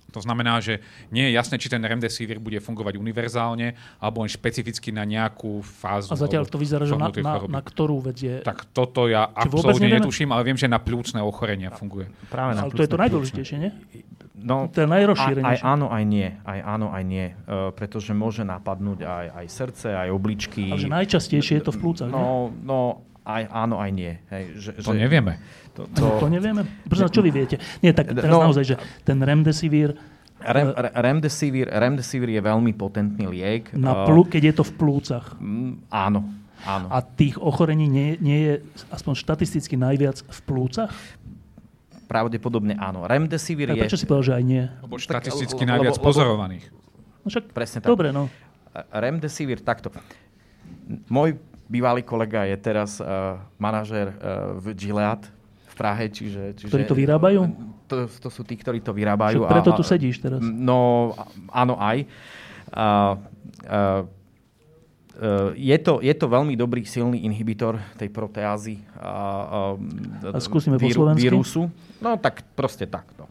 To 0.10 0.25
znamená, 0.25 0.58
že 0.58 0.82
nie 1.13 1.30
je 1.30 1.38
jasné, 1.38 1.62
či 1.62 1.69
ten 1.69 1.78
remdesivir 1.86 2.41
bude 2.41 2.58
fungovať 2.58 2.97
univerzálne 2.97 3.78
alebo 4.02 4.25
len 4.25 4.30
špecificky 4.34 4.89
na 4.89 5.06
nejakú 5.06 5.62
fázu. 5.62 6.10
A 6.10 6.17
zatiaľ 6.17 6.49
to 6.49 6.58
vyzerá, 6.58 6.82
že 6.89 6.97
na, 6.97 7.13
na, 7.13 7.45
na 7.45 7.62
ktorú 7.62 8.02
vec 8.02 8.17
je... 8.17 8.41
Tak 8.41 8.73
toto 8.73 9.06
ja 9.06 9.30
absolútne 9.30 10.02
netuším, 10.02 10.34
ale 10.34 10.49
viem, 10.49 10.58
že 10.58 10.65
na 10.65 10.82
plúcne 10.82 11.21
ochorenia 11.21 11.69
funguje. 11.69 12.10
Práve 12.25 12.58
na 12.58 12.65
ale 12.65 12.73
to 12.73 12.82
je 12.82 12.89
to 12.89 12.97
najdôležitejšie, 12.97 13.58
nie? 13.62 13.71
No, 14.39 14.71
to 14.71 14.84
je 14.84 14.88
najrozšírenejšie. 14.88 15.63
Aj, 15.63 15.67
aj 15.67 15.73
áno, 15.75 15.88
aj 15.91 16.04
nie. 16.08 16.28
Aj 16.47 16.60
áno, 16.63 16.88
aj 16.95 17.04
nie. 17.04 17.28
Uh, 17.45 17.75
pretože 17.75 18.15
môže 18.15 18.47
napadnúť 18.47 19.04
aj, 19.04 19.25
aj 19.36 19.45
srdce, 19.52 19.88
aj 19.93 20.10
obličky. 20.10 20.71
Ale 20.71 20.80
že 20.80 20.89
najčastejšie 20.89 21.60
je 21.60 21.63
to 21.63 21.71
v 21.75 21.80
plúcach, 21.80 22.10
No, 22.10 22.49
no 22.63 23.04
aj 23.30 23.43
áno, 23.52 23.78
aj 23.78 23.91
nie. 23.93 24.13
Hej, 24.34 24.43
že, 24.58 24.69
to 24.82 24.95
že, 24.95 24.99
nevieme. 25.06 25.38
To, 25.78 25.86
to... 25.91 26.06
to 26.23 26.28
nevieme? 26.32 26.65
Prečo, 26.89 27.12
čo 27.13 27.21
vy 27.21 27.30
viete? 27.30 27.62
Nie, 27.86 27.93
tak 27.93 28.10
teraz 28.10 28.32
no, 28.32 28.41
naozaj, 28.41 28.63
že 28.65 28.75
ten 29.06 29.21
remdesivir 29.21 29.93
Rem, 30.39 30.71
remdesivir, 30.95 31.67
remdesivir 31.67 32.32
je 32.32 32.39
veľmi 32.39 32.71
potentný 32.71 33.28
liek. 33.28 33.75
Na 33.75 34.08
plú, 34.08 34.23
keď 34.23 34.41
je 34.47 34.54
to 34.56 34.63
v 34.63 34.73
plúcach. 34.80 35.36
Mm, 35.36 35.84
áno, 35.91 36.32
áno. 36.63 36.88
A 36.88 37.04
tých 37.04 37.36
ochorení 37.36 37.91
nie, 37.91 38.15
nie 38.23 38.39
je 38.47 38.54
aspoň 38.88 39.19
štatisticky 39.19 39.75
najviac 39.75 40.23
v 40.23 40.39
plúcach? 40.47 40.95
Pravdepodobne 42.10 42.74
áno. 42.74 43.06
Remdesivir 43.06 43.69
je... 43.78 43.86
Prečo 43.86 44.02
si 44.02 44.10
povedal, 44.10 44.26
že 44.26 44.34
aj 44.41 44.43
nie? 44.50 44.63
Lebo 44.82 44.98
štatisticky 44.98 45.62
tak, 45.62 45.69
najviac 45.78 45.95
lebo, 46.02 46.06
pozorovaných. 46.10 46.65
No 47.22 47.28
však, 47.30 47.54
Presne 47.54 47.86
tak. 47.86 47.89
Dobre, 47.93 48.10
no. 48.10 48.26
Remdesivir, 48.89 49.62
takto. 49.62 49.93
Môj 51.06 51.38
bývalý 51.69 52.02
kolega 52.02 52.50
je 52.50 52.58
teraz 52.58 52.98
uh, 52.98 53.38
manažer 53.62 54.10
uh, 54.10 54.58
v 54.58 54.74
Gilead 54.74 55.22
v 55.69 55.74
Prahe, 55.78 56.10
čiže... 56.10 56.58
čiže 56.58 56.74
ktorí 56.74 56.89
to 56.89 56.98
vyrábajú? 56.98 57.45
To, 57.86 58.10
to 58.10 58.30
sú 58.34 58.41
tí, 58.41 58.58
ktorí 58.58 58.82
to 58.82 58.89
vyrábajú. 58.89 59.45
Však 59.45 59.54
preto 59.54 59.72
a, 59.74 59.78
tu 59.78 59.84
sedíš 59.86 60.17
teraz. 60.17 60.41
No, 60.41 61.13
áno 61.54 61.78
aj. 61.78 62.10
Uh, 62.74 63.22
uh, 63.69 64.19
je 65.56 65.78
to, 65.84 66.00
je 66.00 66.14
to 66.16 66.26
veľmi 66.32 66.56
dobrý, 66.56 66.88
silný 66.88 67.28
inhibitor 67.28 67.76
tej 68.00 68.08
proteázy 68.08 68.80
a, 68.96 69.04
a, 69.04 69.60
a 70.32 70.40
skúsime 70.40 70.80
víru, 70.80 71.12
po 71.12 71.16
vírusu. 71.16 71.68
No 72.00 72.16
tak 72.16 72.48
proste 72.56 72.88
takto. 72.88 73.28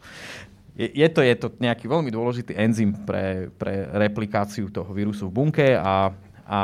Je, 0.77 0.85
je, 0.85 1.07
to, 1.09 1.25
je 1.25 1.35
to 1.35 1.47
nejaký 1.57 1.89
veľmi 1.89 2.13
dôležitý 2.13 2.53
enzym 2.55 2.93
pre, 2.93 3.49
pre 3.57 3.89
replikáciu 3.89 4.69
toho 4.69 4.87
vírusu 4.93 5.27
v 5.27 5.33
bunke 5.33 5.67
a, 5.75 6.13
a 6.45 6.59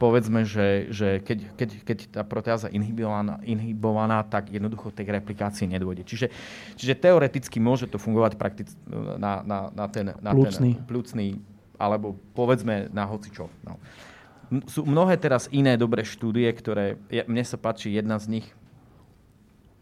povedzme, 0.00 0.42
že, 0.42 0.90
že 0.90 1.22
keď, 1.22 1.38
keď, 1.54 1.68
keď 1.86 1.98
tá 2.10 2.22
proteáza 2.26 2.66
inhibovaná, 2.72 3.38
inhibovaná, 3.46 4.24
tak 4.26 4.50
jednoducho 4.50 4.90
tej 4.90 5.14
replikácii 5.14 5.68
nedôjde. 5.68 6.02
Čiže, 6.02 6.26
čiže 6.74 6.98
teoreticky 6.98 7.62
môže 7.62 7.86
to 7.86 8.02
fungovať 8.02 8.34
prakticky 8.34 8.74
na, 9.20 9.44
na, 9.46 9.70
na 9.70 9.86
ten, 9.86 10.10
na 10.18 10.32
plúcný. 10.34 10.74
ten 10.74 10.82
plúcný, 10.88 11.26
alebo 11.78 12.18
povedzme 12.34 12.90
na 12.90 13.06
hocičo. 13.06 13.46
No 13.62 13.78
sú 14.68 14.84
mnohé 14.84 15.16
teraz 15.16 15.48
iné 15.48 15.78
dobré 15.80 16.04
štúdie, 16.04 16.48
ktoré, 16.52 17.00
ja, 17.08 17.24
mne 17.24 17.44
sa 17.46 17.56
páči 17.56 17.94
jedna 17.94 18.20
z 18.20 18.40
nich, 18.40 18.46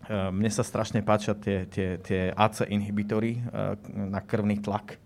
uh, 0.06 0.30
mne 0.30 0.50
sa 0.52 0.62
strašne 0.62 1.02
páčia 1.02 1.34
tie, 1.34 1.66
tie, 1.66 1.98
tie 1.98 2.30
AC 2.30 2.66
inhibitory 2.70 3.40
uh, 3.40 3.74
na 3.90 4.22
krvný 4.22 4.62
tlak, 4.62 5.00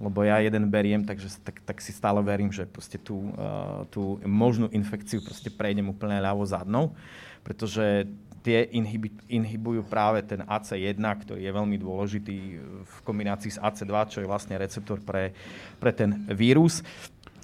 lebo 0.00 0.26
ja 0.26 0.40
jeden 0.40 0.66
beriem, 0.72 1.04
takže 1.04 1.30
tak, 1.44 1.60
tak 1.62 1.78
si 1.84 1.92
stále 1.92 2.18
verím, 2.24 2.50
že 2.50 2.64
proste 2.64 2.96
tú, 2.96 3.34
uh, 3.36 3.84
tú 3.92 4.18
možnú 4.24 4.72
infekciu 4.72 5.20
proste 5.20 5.52
prejdem 5.52 5.92
úplne 5.92 6.18
ľavo 6.18 6.42
zadnou, 6.48 6.96
pretože 7.44 8.08
tie 8.44 8.68
inhibi, 8.76 9.08
inhibujú 9.32 9.88
práve 9.88 10.20
ten 10.20 10.44
AC1, 10.44 11.00
ktorý 11.00 11.40
je 11.40 11.48
veľmi 11.48 11.76
dôležitý 11.80 12.36
v 12.84 12.96
kombinácii 13.00 13.56
s 13.56 13.58
AC2, 13.58 13.92
čo 14.12 14.20
je 14.20 14.28
vlastne 14.28 14.60
receptor 14.60 15.00
pre, 15.00 15.32
pre 15.80 15.96
ten 15.96 16.28
vírus 16.28 16.84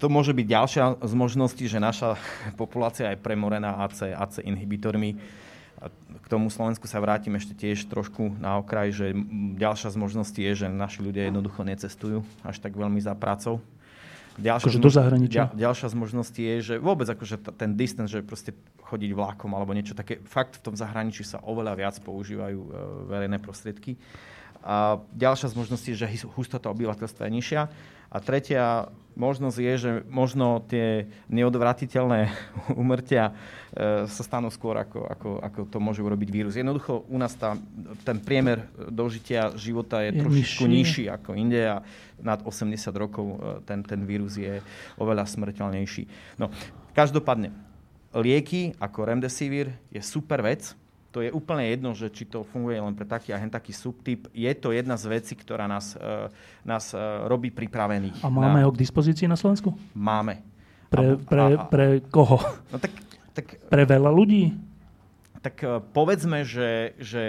to 0.00 0.08
môže 0.08 0.32
byť 0.32 0.46
ďalšia 0.48 0.84
z 1.04 1.12
možností, 1.12 1.64
že 1.68 1.76
naša 1.76 2.16
populácia 2.60 3.12
je 3.12 3.20
premorená 3.20 3.84
AC, 3.84 4.16
AC 4.16 4.40
inhibitormi. 4.40 5.20
K 6.10 6.26
tomu 6.28 6.52
Slovensku 6.52 6.84
sa 6.84 7.00
vrátim 7.00 7.36
ešte 7.36 7.56
tiež 7.56 7.88
trošku 7.88 8.36
na 8.40 8.60
okraj, 8.60 8.92
že 8.92 9.06
ďalšia 9.56 9.92
z 9.92 9.96
možností 9.96 10.40
je, 10.44 10.64
že 10.64 10.66
naši 10.68 11.00
ľudia 11.00 11.28
jednoducho 11.28 11.64
necestujú 11.64 12.20
až 12.44 12.56
tak 12.60 12.76
veľmi 12.76 13.00
za 13.00 13.16
prácou. 13.16 13.60
Ďalšia, 14.40 14.66
akože 14.72 14.80
do 14.80 14.92
zahraničia. 14.92 15.40
Ďal, 15.52 15.68
ďalšia 15.68 15.88
z 15.90 15.96
možností 15.96 16.42
je, 16.44 16.56
že 16.62 16.74
vôbec 16.80 17.08
akože 17.08 17.36
t- 17.40 17.54
ten 17.56 17.76
distance, 17.76 18.12
že 18.12 18.24
proste 18.24 18.56
chodiť 18.80 19.10
vlákom 19.12 19.52
alebo 19.52 19.76
niečo 19.76 19.92
také, 19.92 20.22
fakt 20.22 20.60
v 20.60 20.70
tom 20.70 20.74
zahraničí 20.78 21.26
sa 21.26 21.42
oveľa 21.44 21.74
viac 21.76 21.96
používajú 22.00 22.60
e, 22.60 22.68
verejné 23.10 23.38
prostriedky. 23.42 24.00
A 24.60 25.00
ďalšia 25.16 25.50
z 25.50 25.56
možností 25.56 25.88
je, 25.96 26.04
že 26.04 26.28
hustota 26.36 26.68
obyvateľstva 26.68 27.26
je 27.26 27.32
nižšia. 27.32 27.62
A 28.10 28.16
tretia 28.18 28.92
možnosť 29.20 29.58
je, 29.60 29.74
že 29.76 29.90
možno 30.08 30.64
tie 30.64 31.12
neodvratiteľné 31.28 32.32
umrtia 32.80 33.36
e, 33.76 34.08
sa 34.08 34.22
stanú 34.24 34.48
skôr, 34.48 34.80
ako, 34.80 35.04
ako, 35.04 35.28
ako 35.44 35.58
to 35.68 35.78
môže 35.78 36.00
urobiť 36.00 36.28
vírus. 36.32 36.56
Jednoducho 36.56 37.04
u 37.04 37.16
nás 37.20 37.36
tá, 37.36 37.60
ten 38.08 38.16
priemer 38.16 38.64
dožitia 38.88 39.52
života 39.60 40.00
je, 40.00 40.16
je 40.16 40.20
trošičku 40.24 40.64
nižší. 40.64 40.72
nižší 40.72 41.04
ako 41.12 41.36
inde 41.36 41.60
a 41.68 41.84
nad 42.24 42.40
80 42.40 42.72
rokov 42.96 43.26
e, 43.28 43.36
ten, 43.68 43.84
ten 43.84 44.00
vírus 44.08 44.40
je 44.40 44.64
oveľa 44.96 45.28
smrteľnejší. 45.28 46.08
No, 46.40 46.48
každopádne, 46.96 47.52
lieky 48.16 48.72
ako 48.80 49.04
Remdesivir 49.04 49.76
je 49.92 50.00
super 50.00 50.40
vec, 50.40 50.72
to 51.10 51.26
je 51.26 51.30
úplne 51.34 51.66
jedno, 51.66 51.90
že 51.90 52.06
či 52.10 52.22
to 52.26 52.46
funguje 52.46 52.78
len 52.78 52.94
pre 52.94 53.02
taký 53.02 53.34
a 53.34 53.38
hen 53.38 53.50
taký 53.50 53.74
subtyp. 53.74 54.30
Je 54.30 54.50
to 54.54 54.70
jedna 54.70 54.94
z 54.94 55.10
vecí, 55.10 55.34
ktorá 55.34 55.66
nás, 55.66 55.98
uh, 55.98 56.30
nás 56.62 56.94
uh, 56.94 57.26
robí 57.26 57.50
pripravených. 57.50 58.22
A 58.22 58.30
máme 58.30 58.62
na... 58.62 58.66
ho 58.66 58.70
k 58.70 58.78
dispozícii 58.78 59.26
na 59.26 59.34
Slovensku? 59.34 59.74
Máme. 59.90 60.42
Pre, 60.86 61.18
pre, 61.22 61.40
a, 61.42 61.46
a, 61.54 61.66
pre 61.66 61.86
koho? 62.10 62.38
No 62.70 62.78
tak, 62.78 62.94
tak, 63.34 63.58
pre 63.66 63.82
veľa 63.82 64.10
ľudí? 64.10 64.54
Tak 65.42 65.56
uh, 65.66 65.82
povedzme, 65.82 66.46
že, 66.46 66.94
že, 67.02 67.24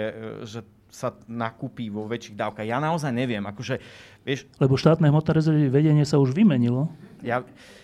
že 0.46 0.62
sa 0.92 1.16
nakúpi 1.24 1.88
vo 1.88 2.04
väčších 2.04 2.36
dávkach. 2.36 2.68
Ja 2.68 2.78
naozaj 2.78 3.10
neviem. 3.10 3.42
Akože, 3.48 3.80
vieš, 4.22 4.44
Lebo 4.60 4.76
štátne 4.76 5.08
hmotné 5.08 5.32
rezervy 5.32 5.66
vedenie 5.72 6.04
sa 6.04 6.20
už 6.20 6.36
vymenilo. 6.36 6.92
Ja, 7.24 7.42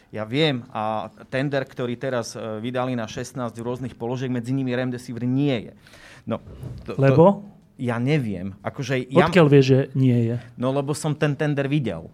ja 0.08 0.24
viem 0.24 0.64
a 0.72 1.12
tender, 1.28 1.68
ktorý 1.68 2.00
teraz 2.00 2.32
e, 2.32 2.40
vydali 2.64 2.96
na 2.96 3.04
16 3.04 3.52
rôznych 3.60 3.92
položiek, 3.92 4.32
medzi 4.32 4.56
nimi 4.56 4.72
Remdesivir 4.72 5.28
nie 5.28 5.68
je. 5.68 5.72
No, 6.24 6.40
to, 6.88 6.96
lebo? 6.96 7.24
To, 7.24 7.58
ja 7.78 8.00
neviem. 8.02 8.58
Akože 8.64 9.06
ja, 9.06 9.30
Odkiaľ 9.30 9.46
vie, 9.46 9.62
že 9.62 9.78
nie 9.94 10.18
je? 10.34 10.36
No 10.58 10.74
lebo 10.74 10.96
som 10.96 11.14
ten 11.14 11.38
tender 11.38 11.70
videl. 11.70 12.10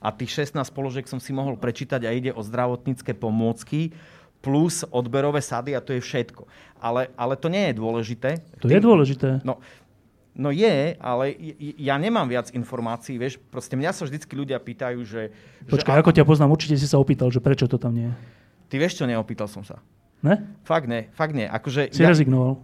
A 0.00 0.14
tých 0.14 0.32
16 0.48 0.64
položiek 0.72 1.04
som 1.04 1.20
si 1.20 1.34
mohol 1.34 1.60
prečítať 1.60 2.08
a 2.08 2.14
ide 2.14 2.32
o 2.32 2.40
zdravotnícke 2.40 3.12
pomôcky 3.12 3.92
plus 4.40 4.88
odberové 4.88 5.44
sady 5.44 5.76
a 5.76 5.84
to 5.84 5.92
je 5.92 6.00
všetko. 6.00 6.48
Ale, 6.80 7.12
ale 7.12 7.36
to 7.36 7.52
nie 7.52 7.68
je 7.68 7.74
dôležité. 7.76 8.30
To 8.64 8.72
Tým, 8.72 8.80
je 8.80 8.80
dôležité. 8.80 9.28
No, 9.44 9.60
No 10.40 10.48
je, 10.48 10.96
ale 10.96 11.36
ja 11.76 12.00
nemám 12.00 12.24
viac 12.24 12.48
informácií, 12.56 13.20
vieš, 13.20 13.36
proste 13.52 13.76
mňa 13.76 13.92
sa 13.92 14.08
vždycky 14.08 14.32
ľudia 14.32 14.56
pýtajú, 14.56 15.04
že... 15.04 15.28
Počkaj, 15.68 15.92
že, 15.92 16.00
ako 16.00 16.16
ťa 16.16 16.24
poznám, 16.24 16.56
určite 16.56 16.80
si 16.80 16.88
sa 16.88 16.96
opýtal, 16.96 17.28
že 17.28 17.44
prečo 17.44 17.68
to 17.68 17.76
tam 17.76 17.92
nie 17.92 18.08
je. 18.08 18.14
Ty 18.72 18.74
vieš 18.80 18.96
čo, 18.96 19.04
neopýtal 19.04 19.52
som 19.52 19.60
sa. 19.60 19.84
Ne? 20.24 20.40
Fakt 20.64 20.88
ne, 20.88 21.12
fakt 21.12 21.36
nie. 21.36 21.44
Akože 21.44 21.92
si 21.92 22.00
ja, 22.00 22.08
rezignoval? 22.08 22.56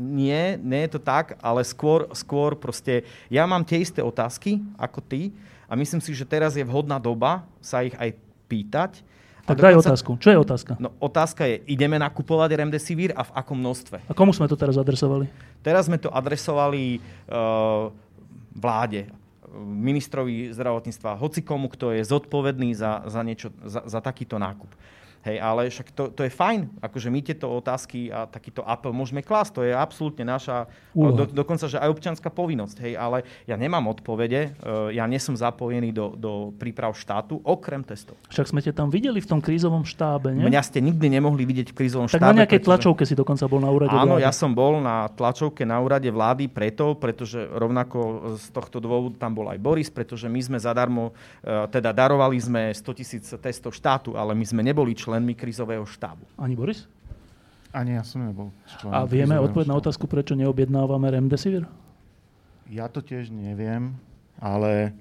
Nie, 0.00 0.56
nie 0.56 0.88
je 0.88 0.96
to 0.96 1.00
tak, 1.04 1.36
ale 1.44 1.60
skôr, 1.68 2.08
skôr 2.16 2.56
proste, 2.56 3.04
ja 3.28 3.44
mám 3.44 3.60
tie 3.60 3.84
isté 3.84 4.00
otázky 4.00 4.64
ako 4.80 5.04
ty 5.04 5.36
a 5.68 5.76
myslím 5.76 6.00
si, 6.00 6.16
že 6.16 6.24
teraz 6.24 6.56
je 6.56 6.64
vhodná 6.64 6.96
doba 6.96 7.44
sa 7.60 7.84
ich 7.84 7.92
aj 8.00 8.16
pýtať 8.48 9.04
tak 9.50 9.58
daj 9.60 9.74
otázku. 9.82 10.10
Čo 10.22 10.30
je 10.30 10.38
otázka? 10.38 10.72
No, 10.78 10.94
otázka 11.02 11.42
je, 11.46 11.60
ideme 11.66 11.98
nakupovať 11.98 12.50
Remdesivir 12.54 13.10
a 13.18 13.26
v 13.26 13.30
akom 13.34 13.58
množstve? 13.58 14.06
A 14.06 14.12
komu 14.14 14.30
sme 14.30 14.46
to 14.46 14.54
teraz 14.54 14.78
adresovali? 14.78 15.26
Teraz 15.60 15.90
sme 15.90 15.98
to 15.98 16.08
adresovali 16.08 17.02
uh, 17.28 17.90
vláde, 18.54 19.10
ministrovi 19.58 20.54
zdravotníctva, 20.54 21.18
hocikomu, 21.18 21.66
kto 21.74 21.90
je 21.90 22.06
zodpovedný 22.06 22.70
za, 22.72 23.02
za, 23.10 23.20
niečo, 23.26 23.50
za, 23.66 23.82
za 23.82 23.98
takýto 23.98 24.38
nákup. 24.38 24.70
Hej, 25.20 25.36
ale 25.36 25.68
však 25.68 25.92
to, 25.92 26.08
to 26.16 26.24
je 26.24 26.32
fajn, 26.32 26.80
akože 26.80 27.12
my 27.12 27.20
tieto 27.20 27.52
otázky 27.52 28.08
a 28.08 28.24
takýto 28.24 28.64
apel 28.64 28.96
môžeme 28.96 29.20
klásť, 29.20 29.52
to 29.52 29.60
je 29.68 29.76
absolútne 29.76 30.24
naša, 30.24 30.64
do, 30.96 31.28
dokonca, 31.28 31.68
že 31.68 31.76
aj 31.76 31.92
občianská 31.92 32.32
povinnosť, 32.32 32.76
hej, 32.88 32.96
ale 32.96 33.28
ja 33.44 33.60
nemám 33.60 33.84
odpovede, 33.92 34.56
uh, 34.64 34.88
ja 34.88 35.04
nie 35.04 35.20
som 35.20 35.36
zapojený 35.36 35.92
do, 35.92 36.16
do 36.16 36.32
príprav 36.56 36.96
štátu, 36.96 37.36
okrem 37.44 37.84
testov. 37.84 38.16
Však 38.32 38.48
sme 38.48 38.64
te 38.64 38.72
tam 38.72 38.88
videli 38.88 39.20
v 39.20 39.28
tom 39.28 39.44
krízovom 39.44 39.84
štábe, 39.84 40.32
nie? 40.32 40.48
Mňa 40.48 40.62
ste 40.64 40.80
nikdy 40.80 41.12
nemohli 41.12 41.44
vidieť 41.44 41.68
v 41.68 41.76
krízovom 41.76 42.08
tak 42.08 42.16
štábe. 42.16 42.24
Tak 42.24 42.32
na 42.32 42.40
nejakej 42.40 42.60
pretože... 42.64 42.68
tlačovke 42.80 43.02
si 43.04 43.12
dokonca 43.12 43.44
bol 43.44 43.60
na 43.60 43.68
úrade 43.68 43.92
Áno, 43.92 44.16
vlády. 44.16 44.24
ja 44.24 44.32
som 44.32 44.56
bol 44.56 44.80
na 44.80 45.04
tlačovke 45.12 45.68
na 45.68 45.84
úrade 45.84 46.08
vlády 46.08 46.48
preto, 46.48 46.96
pretože 46.96 47.44
rovnako 47.44 48.32
z 48.40 48.46
tohto 48.56 48.80
dôvodu 48.80 49.20
tam 49.20 49.36
bol 49.36 49.52
aj 49.52 49.60
Boris, 49.60 49.92
pretože 49.92 50.32
my 50.32 50.40
sme 50.40 50.56
zadarmo, 50.56 51.12
uh, 51.12 51.68
teda 51.68 51.92
darovali 51.92 52.40
sme 52.40 52.72
100 52.72 52.96
tisíc 52.96 53.28
testov 53.28 53.76
štátu, 53.76 54.16
ale 54.16 54.32
my 54.32 54.48
sme 54.48 54.64
neboli 54.64 54.96
člen 54.96 55.09
členmi 55.10 55.34
krizového 55.34 55.82
štábu. 55.82 56.22
Ani 56.38 56.54
Boris? 56.54 56.86
Ani 57.74 57.98
ja 57.98 58.06
som 58.06 58.22
nebol. 58.22 58.54
A 58.86 59.02
vieme 59.06 59.34
odpovedť 59.38 59.70
na 59.70 59.78
otázku, 59.78 60.06
prečo 60.06 60.38
neobjednávame 60.38 61.10
Remdesivir? 61.10 61.66
Ja 62.70 62.86
to 62.86 63.02
tiež 63.02 63.34
neviem, 63.34 63.98
ale 64.38 64.94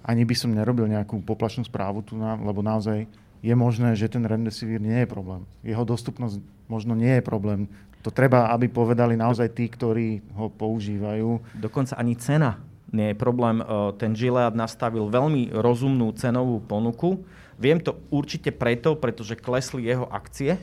ani 0.00 0.24
by 0.24 0.34
som 0.36 0.56
nerobil 0.56 0.88
nejakú 0.88 1.20
poplašnú 1.20 1.68
správu 1.68 2.00
tu, 2.00 2.16
na, 2.16 2.40
lebo 2.40 2.64
naozaj 2.64 3.04
je 3.44 3.54
možné, 3.56 3.92
že 3.92 4.08
ten 4.08 4.24
Remdesivir 4.24 4.80
nie 4.80 5.04
je 5.04 5.08
problém. 5.08 5.44
Jeho 5.60 5.84
dostupnosť 5.84 6.40
možno 6.68 6.96
nie 6.96 7.20
je 7.20 7.22
problém. 7.24 7.68
To 8.02 8.10
treba, 8.10 8.48
aby 8.50 8.66
povedali 8.66 9.14
naozaj 9.14 9.52
tí, 9.52 9.68
ktorí 9.68 10.24
ho 10.34 10.48
používajú. 10.48 11.60
Dokonca 11.60 11.96
ani 12.00 12.16
cena 12.16 12.60
nie 12.92 13.12
je 13.12 13.16
problém. 13.16 13.64
Ten 13.96 14.12
Gilead 14.12 14.52
nastavil 14.52 15.08
veľmi 15.08 15.54
rozumnú 15.54 16.12
cenovú 16.12 16.60
ponuku 16.60 17.24
Viem 17.62 17.78
to 17.78 18.02
určite 18.10 18.50
preto, 18.50 18.98
pretože 18.98 19.38
klesli 19.38 19.86
jeho 19.86 20.10
akcie. 20.10 20.58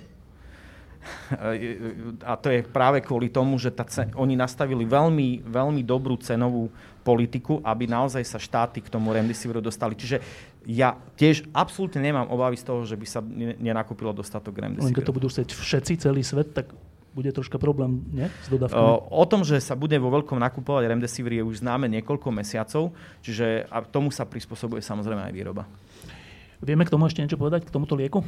A 2.28 2.36
to 2.36 2.52
je 2.52 2.60
práve 2.68 3.00
kvôli 3.00 3.32
tomu, 3.32 3.56
že 3.56 3.72
tá 3.72 3.88
cen- 3.88 4.12
oni 4.20 4.36
nastavili 4.36 4.84
veľmi, 4.84 5.48
veľmi 5.48 5.82
dobrú 5.88 6.20
cenovú 6.20 6.68
politiku, 7.08 7.64
aby 7.64 7.88
naozaj 7.88 8.24
sa 8.28 8.36
štáty 8.36 8.84
k 8.84 8.92
tomu 8.92 9.16
remdesiviru 9.16 9.64
dostali. 9.64 9.96
Čiže 9.96 10.20
ja 10.68 11.00
tiež 11.16 11.48
absolútne 11.56 12.04
nemám 12.04 12.28
obavy 12.28 12.60
z 12.60 12.68
toho, 12.68 12.84
že 12.84 13.00
by 13.00 13.08
sa 13.08 13.24
nenakúpilo 13.64 14.12
dostatok 14.12 14.60
remdesiviru. 14.60 14.92
Len 14.92 14.98
keď 15.00 15.08
to 15.08 15.16
budú 15.16 15.28
chcieť 15.32 15.50
všetci, 15.56 16.04
celý 16.04 16.22
svet, 16.22 16.52
tak 16.52 16.76
bude 17.10 17.34
troška 17.34 17.58
problém, 17.58 18.06
nie? 18.14 18.28
S 18.46 18.54
dodávkami. 18.54 18.78
O, 18.78 19.10
o 19.10 19.26
tom, 19.26 19.42
že 19.42 19.58
sa 19.58 19.74
bude 19.74 19.98
vo 19.98 20.14
veľkom 20.14 20.38
nakupovať 20.38 20.94
remdesivir 20.94 21.42
je 21.42 21.44
už 21.44 21.66
známe 21.66 21.90
niekoľko 21.90 22.30
mesiacov, 22.30 22.94
čiže 23.26 23.66
a 23.66 23.82
tomu 23.82 24.14
sa 24.14 24.30
prispôsobuje 24.30 24.86
samozrejme 24.86 25.26
aj 25.26 25.34
výroba. 25.34 25.66
Vieme 26.60 26.84
k 26.84 26.92
tomu 26.92 27.08
ešte 27.08 27.24
niečo 27.24 27.40
povedať, 27.40 27.68
k 27.68 27.72
tomuto 27.72 27.96
lieku? 27.96 28.24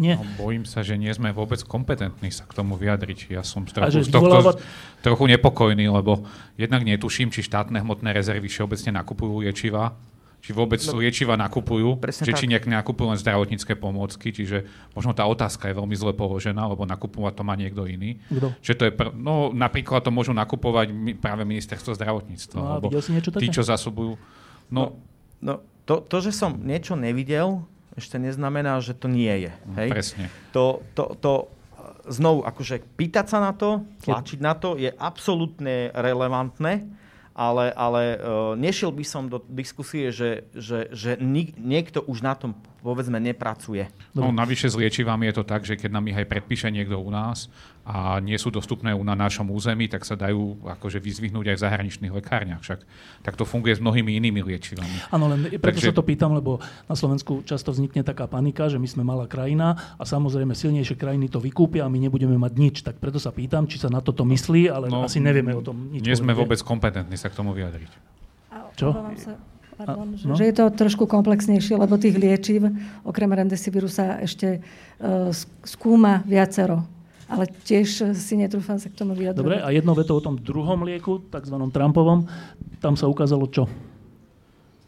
Nie. 0.00 0.16
No, 0.16 0.24
bojím 0.40 0.64
sa, 0.64 0.80
že 0.80 0.96
nie 0.96 1.12
sme 1.12 1.28
vôbec 1.36 1.60
kompetentní 1.60 2.32
sa 2.32 2.48
k 2.48 2.56
tomu 2.56 2.80
vyjadriť. 2.80 3.36
Ja 3.36 3.44
som 3.44 3.68
trochu, 3.68 4.00
z 4.00 4.08
tohto 4.08 4.56
trochu 5.04 5.24
nepokojný, 5.28 5.92
lebo 5.92 6.24
jednak 6.56 6.88
netuším, 6.88 7.28
či 7.28 7.44
štátne 7.44 7.84
hmotné 7.84 8.16
rezervy 8.16 8.48
všeobecne 8.48 8.96
nakupujú 8.96 9.44
liečiva, 9.44 9.92
či 10.40 10.56
vôbec 10.56 10.80
no, 10.88 11.04
liečiva 11.04 11.36
nakupujú, 11.36 12.00
či, 12.00 12.32
či 12.32 12.48
nejak 12.48 12.64
nakupujú 12.64 13.12
len 13.12 13.20
zdravotnícke 13.20 13.76
pomôcky, 13.76 14.32
čiže 14.32 14.64
možno 14.96 15.12
tá 15.12 15.28
otázka 15.28 15.68
je 15.68 15.76
veľmi 15.76 15.92
zle 15.92 16.16
položená, 16.16 16.64
lebo 16.64 16.88
nakupovať 16.88 17.36
to 17.36 17.42
má 17.44 17.52
niekto 17.60 17.84
iný. 17.84 18.16
Kto? 18.32 18.56
Že 18.64 18.72
to 18.72 18.82
je 18.88 18.92
pr- 18.96 19.12
no, 19.12 19.52
napríklad 19.52 20.00
to 20.00 20.08
môžu 20.08 20.32
nakupovať 20.32 20.96
práve 21.20 21.44
ministerstvo 21.44 21.92
zdravotníctva. 21.92 22.56
No, 22.56 22.80
alebo 22.80 22.88
si 23.04 23.12
niečo 23.12 23.36
také? 23.36 23.44
tí, 23.44 23.52
čo 23.52 23.60
zasobujú. 23.60 24.16
No, 24.72 24.96
no, 25.44 25.60
no 25.60 25.69
to, 25.90 25.98
to, 26.06 26.16
že 26.22 26.30
som 26.30 26.54
niečo 26.54 26.94
nevidel, 26.94 27.66
ešte 27.98 28.22
neznamená, 28.22 28.78
že 28.78 28.94
to 28.94 29.10
nie 29.10 29.50
je. 29.50 29.52
Hej? 29.74 29.90
Presne. 29.90 30.24
To, 30.54 30.86
to, 30.94 31.18
to, 31.18 31.50
znovu, 32.06 32.46
akože 32.46 32.82
pýtať 32.94 33.26
sa 33.26 33.38
na 33.42 33.52
to, 33.52 33.82
tlačiť 34.06 34.38
na 34.38 34.54
to 34.54 34.78
je 34.78 34.90
absolútne 34.94 35.90
relevantné, 35.90 36.86
ale, 37.34 37.66
ale 37.74 38.02
uh, 38.16 38.52
nešiel 38.54 38.94
by 38.94 39.04
som 39.06 39.26
do 39.26 39.42
diskusie, 39.50 40.14
že, 40.14 40.46
že, 40.54 40.90
že 40.94 41.18
niekto 41.58 42.04
už 42.04 42.22
na 42.22 42.38
tom 42.38 42.54
povedzme 42.80 43.20
nepracuje. 43.20 43.88
No, 44.16 44.32
navyše 44.32 44.72
s 44.72 44.76
liečivami 44.76 45.28
je 45.30 45.34
to 45.40 45.44
tak, 45.44 45.62
že 45.68 45.76
keď 45.76 45.90
nám 45.92 46.08
ich 46.08 46.16
aj 46.16 46.26
predpíše 46.26 46.68
niekto 46.72 46.96
u 46.96 47.12
nás, 47.12 47.52
a 47.90 48.20
nie 48.20 48.36
sú 48.36 48.52
dostupné 48.52 48.92
na 48.92 49.16
našom 49.16 49.48
území, 49.50 49.88
tak 49.88 50.04
sa 50.04 50.14
dajú 50.14 50.62
akože 50.62 51.00
vyzvihnúť 51.00 51.50
aj 51.50 51.56
v 51.58 51.64
zahraničných 51.64 52.12
lekárniach. 52.12 52.60
Však 52.60 52.86
tak 53.24 53.34
to 53.34 53.48
funguje 53.48 53.72
s 53.74 53.80
mnohými 53.80 54.14
inými 54.20 54.46
liečivami. 54.46 55.10
Áno, 55.10 55.32
len 55.32 55.58
preto 55.58 55.80
Takže... 55.80 55.90
sa 55.90 55.96
to 55.96 56.04
pýtam, 56.04 56.36
lebo 56.36 56.60
na 56.86 56.94
Slovensku 56.94 57.42
často 57.42 57.72
vznikne 57.72 58.04
taká 58.04 58.28
panika, 58.28 58.68
že 58.68 58.76
my 58.76 58.86
sme 58.86 59.02
malá 59.02 59.24
krajina 59.24 59.96
a 59.96 60.04
samozrejme 60.04 60.52
silnejšie 60.52 60.94
krajiny 60.94 61.32
to 61.32 61.40
vykúpia 61.40 61.88
a 61.88 61.90
my 61.90 61.98
nebudeme 61.98 62.36
mať 62.36 62.52
nič. 62.54 62.76
Tak 62.84 63.00
preto 63.00 63.18
sa 63.18 63.32
pýtam, 63.32 63.64
či 63.66 63.80
sa 63.80 63.88
na 63.88 64.04
toto 64.04 64.28
myslí, 64.28 64.70
ale 64.70 64.86
no, 64.92 65.02
asi 65.02 65.18
nevieme 65.18 65.56
o 65.56 65.64
tom 65.64 65.90
nič. 65.90 66.04
Nie 66.04 66.14
sme 66.14 66.36
vôbec 66.36 66.60
kompetentní 66.62 67.16
sa 67.16 67.32
k 67.32 67.34
tomu 67.34 67.56
vyjadriť. 67.56 67.90
Čo? 68.78 68.94
Sa, 69.18 69.34
pardon, 69.80 70.08
a, 70.12 70.28
no? 70.28 70.34
že 70.36 70.44
je 70.44 70.54
to 70.54 70.64
trošku 70.68 71.08
komplexnejšie, 71.08 71.80
lebo 71.80 71.96
tých 71.96 72.20
liečiv, 72.20 72.68
okrem 73.02 73.32
remdesiviru 73.32 73.88
sa 73.88 74.20
ešte 74.20 74.60
uh, 74.60 75.32
skúma 75.64 76.20
viacero 76.28 76.84
ale 77.30 77.46
tiež 77.46 78.10
si 78.18 78.34
netrúfam 78.34 78.74
sa 78.82 78.90
k 78.90 78.98
tomu 78.98 79.14
vyjadrovať. 79.14 79.46
Dobre, 79.46 79.62
a 79.62 79.70
jedno 79.70 79.94
veto 79.94 80.18
o 80.18 80.22
tom 80.22 80.34
druhom 80.34 80.82
lieku, 80.82 81.22
tzv. 81.30 81.54
Trumpovom, 81.70 82.26
tam 82.82 82.98
sa 82.98 83.06
ukázalo 83.06 83.46
čo? 83.46 83.70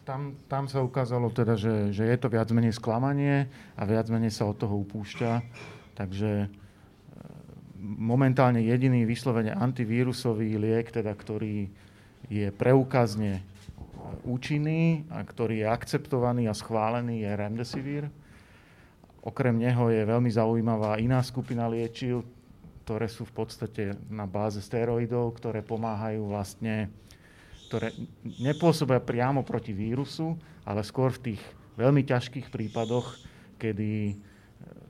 Tam, 0.03 0.35
tam 0.51 0.67
sa 0.67 0.83
ukázalo 0.83 1.31
teda, 1.31 1.55
že, 1.55 1.95
že 1.95 2.03
je 2.03 2.17
to 2.19 2.27
viac 2.27 2.51
menej 2.51 2.75
sklamanie 2.75 3.47
a 3.79 3.87
viac 3.87 4.11
menej 4.11 4.35
sa 4.35 4.51
od 4.51 4.59
toho 4.59 4.75
upúšťa. 4.83 5.31
Takže 5.95 6.31
e, 6.43 6.47
momentálne 7.79 8.59
jediný 8.59 9.07
vyslovene 9.07 9.55
antivírusový 9.55 10.59
liek, 10.59 10.91
teda, 10.91 11.15
ktorý 11.15 11.71
je 12.27 12.51
preukazne 12.51 13.47
účinný 14.23 15.09
a 15.09 15.25
ktorý 15.25 15.65
je 15.65 15.67
akceptovaný 15.69 16.49
a 16.49 16.55
schválený, 16.55 17.25
je 17.25 17.31
Remdesivir. 17.33 18.05
Okrem 19.23 19.55
neho 19.55 19.89
je 19.89 20.03
veľmi 20.03 20.31
zaujímavá 20.31 20.99
iná 20.99 21.23
skupina 21.23 21.71
liečiv, 21.71 22.27
ktoré 22.83 23.07
sú 23.07 23.23
v 23.23 23.35
podstate 23.45 23.95
na 24.11 24.27
báze 24.27 24.59
steroidov, 24.59 25.39
ktoré 25.39 25.63
pomáhajú 25.63 26.27
vlastne, 26.27 26.91
ktoré 27.71 27.95
nepôsobia 28.43 28.99
priamo 28.99 29.47
proti 29.47 29.71
vírusu, 29.71 30.35
ale 30.67 30.83
skôr 30.83 31.15
v 31.15 31.33
tých 31.33 31.43
veľmi 31.79 32.03
ťažkých 32.03 32.51
prípadoch, 32.51 33.17
kedy 33.57 34.19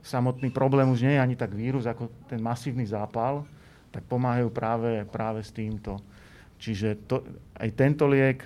samotný 0.03 0.51
problém 0.51 0.89
už 0.89 1.05
nie 1.05 1.15
je 1.15 1.23
ani 1.23 1.35
tak 1.37 1.55
vírus, 1.55 1.87
ako 1.87 2.09
ten 2.27 2.41
masívny 2.41 2.83
zápal, 2.83 3.47
tak 3.93 4.03
pomáhajú 4.09 4.49
práve, 4.49 5.05
práve 5.07 5.45
s 5.45 5.53
týmto. 5.53 6.01
Čiže 6.57 7.05
to, 7.07 7.21
aj 7.55 7.69
tento 7.77 8.09
liek, 8.09 8.43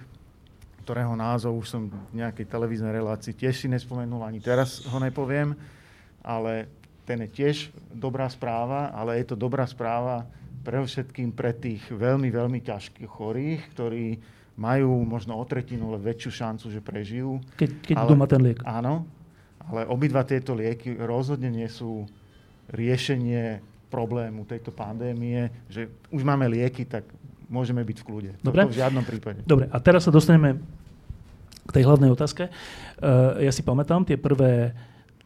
ktorého 0.87 1.19
názov 1.19 1.59
už 1.59 1.67
som 1.67 1.91
v 1.91 2.15
nejakej 2.15 2.47
televíznej 2.47 2.95
relácii 2.95 3.35
tiež 3.35 3.59
si 3.59 3.67
nespomenul, 3.67 4.23
ani 4.23 4.39
teraz 4.39 4.87
ho 4.87 4.95
nepoviem, 5.03 5.51
ale 6.23 6.71
ten 7.03 7.27
je 7.27 7.43
tiež 7.43 7.75
dobrá 7.91 8.31
správa, 8.31 8.95
ale 8.95 9.19
je 9.19 9.27
to 9.27 9.35
dobrá 9.35 9.67
správa 9.67 10.23
pre 10.63 10.79
všetkým 10.79 11.35
pre 11.35 11.51
tých 11.51 11.83
veľmi, 11.91 12.31
veľmi 12.31 12.63
ťažkých 12.63 13.03
chorých, 13.07 13.61
ktorí 13.75 14.15
majú 14.55 15.03
možno 15.03 15.35
o 15.35 15.43
tretinu 15.43 15.91
väčšiu 15.99 16.31
šancu, 16.31 16.65
že 16.71 16.79
prežijú. 16.79 17.43
Keď, 17.59 17.69
keď 17.83 17.95
ale, 17.99 18.07
doma 18.07 18.25
ten 18.27 18.41
liek. 18.47 18.63
Áno, 18.63 19.03
ale 19.67 19.83
obidva 19.91 20.23
tieto 20.23 20.55
lieky 20.55 20.95
rozhodne 20.95 21.51
nie 21.51 21.67
sú 21.67 22.07
riešenie 22.71 23.59
problému 23.91 24.47
tejto 24.47 24.71
pandémie, 24.71 25.51
že 25.67 25.91
už 26.11 26.23
máme 26.23 26.47
lieky, 26.47 26.87
tak 26.87 27.07
môžeme 27.47 27.83
byť 27.83 27.97
v 28.01 28.05
kľude. 28.05 28.31
Dobre. 28.43 28.67
Toto 28.67 28.75
v 28.75 28.79
žiadnom 28.79 29.03
prípade. 29.03 29.39
Dobre, 29.43 29.65
a 29.71 29.77
teraz 29.79 30.07
sa 30.07 30.11
dostaneme 30.11 30.59
k 31.67 31.71
tej 31.71 31.83
hlavnej 31.83 32.11
otázke. 32.11 32.47
Uh, 32.47 33.43
ja 33.43 33.51
si 33.51 33.63
pamätám 33.63 34.07
tie 34.07 34.15
prvé 34.15 34.71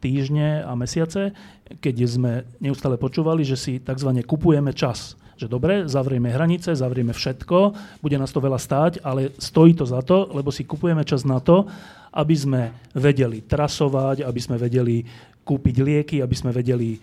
týždne 0.01 0.65
a 0.65 0.73
mesiace, 0.73 1.29
keď 1.77 1.95
sme 2.09 2.31
neustále 2.57 2.97
počúvali, 2.97 3.45
že 3.45 3.53
si 3.55 3.77
tzv. 3.77 4.09
kupujeme 4.25 4.73
čas. 4.73 5.13
že 5.37 5.49
dobre, 5.49 5.89
zavrieme 5.89 6.29
hranice, 6.29 6.77
zavrieme 6.77 7.17
všetko, 7.17 7.73
bude 8.01 8.13
nás 8.13 8.29
to 8.29 8.37
veľa 8.37 8.61
stáť, 8.61 9.01
ale 9.01 9.33
stojí 9.41 9.73
to 9.73 9.89
za 9.89 10.05
to, 10.05 10.29
lebo 10.37 10.53
si 10.53 10.69
kupujeme 10.69 11.01
čas 11.01 11.25
na 11.25 11.41
to, 11.41 11.65
aby 12.13 12.35
sme 12.37 12.61
vedeli 12.93 13.41
trasovať, 13.41 14.21
aby 14.21 14.37
sme 14.37 14.61
vedeli 14.61 15.01
kúpiť 15.41 15.75
lieky, 15.81 16.17
aby 16.21 16.35
sme 16.37 16.53
vedeli 16.53 16.93
e, 16.93 16.99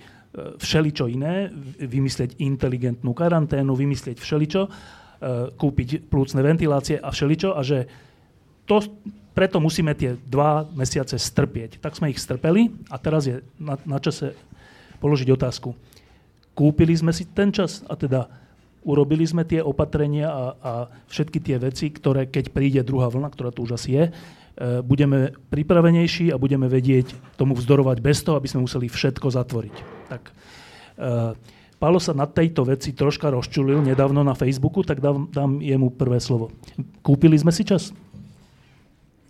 všeličo 0.54 1.10
iné, 1.10 1.50
vymyslieť 1.82 2.38
inteligentnú 2.38 3.10
karanténu, 3.10 3.74
vymyslieť 3.74 4.22
všeličo, 4.22 4.62
kúpiť 5.58 6.06
plúcne 6.06 6.40
ventilácie 6.46 6.94
a 6.98 7.10
všeličo 7.10 7.50
a 7.54 7.60
že 7.66 7.90
to, 8.70 8.84
preto 9.34 9.58
musíme 9.58 9.90
tie 9.98 10.14
dva 10.30 10.62
mesiace 10.74 11.18
strpieť. 11.18 11.82
Tak 11.82 11.98
sme 11.98 12.14
ich 12.14 12.22
strpeli 12.22 12.70
a 12.86 12.96
teraz 13.02 13.26
je 13.26 13.42
na, 13.58 13.74
na 13.82 13.98
čase 13.98 14.38
položiť 15.02 15.28
otázku. 15.34 15.74
Kúpili 16.54 16.94
sme 16.94 17.10
si 17.10 17.26
ten 17.26 17.50
čas 17.50 17.82
a 17.86 17.98
teda 17.98 18.30
urobili 18.86 19.26
sme 19.26 19.42
tie 19.42 19.58
opatrenia 19.58 20.30
a, 20.30 20.44
a 20.58 20.72
všetky 21.10 21.38
tie 21.42 21.58
veci, 21.58 21.90
ktoré 21.90 22.30
keď 22.30 22.54
príde 22.54 22.80
druhá 22.86 23.10
vlna, 23.10 23.30
ktorá 23.30 23.50
tu 23.50 23.66
už 23.66 23.78
asi 23.78 23.98
je, 23.98 24.04
E, 24.58 24.82
budeme 24.82 25.30
pripravenejší 25.54 26.34
a 26.34 26.36
budeme 26.40 26.66
vedieť 26.66 27.14
tomu 27.38 27.54
vzdorovať 27.54 28.02
bez 28.02 28.26
toho, 28.26 28.34
aby 28.34 28.50
sme 28.50 28.66
museli 28.66 28.90
všetko 28.90 29.30
zatvoriť. 29.30 29.76
Tak, 30.10 30.22
e, 30.26 30.32
Pálo 31.78 32.02
sa 32.02 32.10
na 32.10 32.26
tejto 32.26 32.66
veci 32.66 32.90
troška 32.90 33.30
rozčulil 33.30 33.78
nedávno 33.86 34.26
na 34.26 34.34
Facebooku, 34.34 34.82
tak 34.82 34.98
dám, 34.98 35.30
dám 35.30 35.62
jemu 35.62 35.94
prvé 35.94 36.18
slovo. 36.18 36.50
Kúpili 37.06 37.38
sme 37.38 37.54
si 37.54 37.62
čas? 37.62 37.94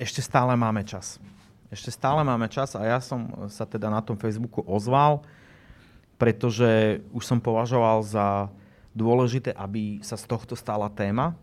Ešte 0.01 0.25
stále 0.25 0.57
máme 0.57 0.81
čas. 0.81 1.21
Ešte 1.69 1.93
stále 1.93 2.25
máme 2.25 2.49
čas 2.49 2.73
a 2.73 2.81
ja 2.89 3.05
som 3.05 3.29
sa 3.53 3.69
teda 3.69 3.93
na 3.93 4.01
tom 4.01 4.17
Facebooku 4.17 4.65
ozval, 4.65 5.21
pretože 6.17 7.05
už 7.13 7.29
som 7.29 7.37
považoval 7.37 8.01
za 8.01 8.49
dôležité, 8.97 9.53
aby 9.53 10.01
sa 10.01 10.17
z 10.17 10.25
tohto 10.25 10.57
stala 10.57 10.89
téma, 10.89 11.37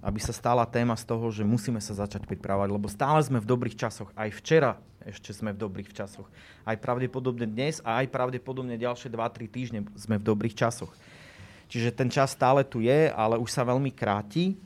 aby 0.00 0.16
sa 0.16 0.32
stala 0.32 0.64
téma 0.64 0.96
z 0.96 1.04
toho, 1.12 1.28
že 1.28 1.44
musíme 1.44 1.78
sa 1.84 1.92
začať 1.92 2.24
pripravovať, 2.24 2.68
lebo 2.72 2.88
stále 2.88 3.20
sme 3.20 3.36
v 3.36 3.50
dobrých 3.52 3.76
časoch. 3.76 4.08
Aj 4.16 4.32
včera 4.32 4.80
ešte 5.06 5.34
sme 5.34 5.54
v 5.54 5.62
dobrých 5.62 5.90
časoch. 5.92 6.26
Aj 6.62 6.76
pravdepodobne 6.78 7.48
dnes 7.48 7.82
a 7.82 8.02
aj 8.02 8.10
pravdepodobne 8.10 8.78
ďalšie 8.78 9.10
2-3 9.10 9.48
týždne 9.48 9.80
sme 9.98 10.18
v 10.18 10.24
dobrých 10.24 10.54
časoch. 10.56 10.92
Čiže 11.72 11.96
ten 11.96 12.12
čas 12.12 12.36
stále 12.36 12.62
tu 12.68 12.84
je, 12.84 13.08
ale 13.08 13.40
už 13.40 13.48
sa 13.48 13.64
veľmi 13.64 13.88
kráti 13.96 14.60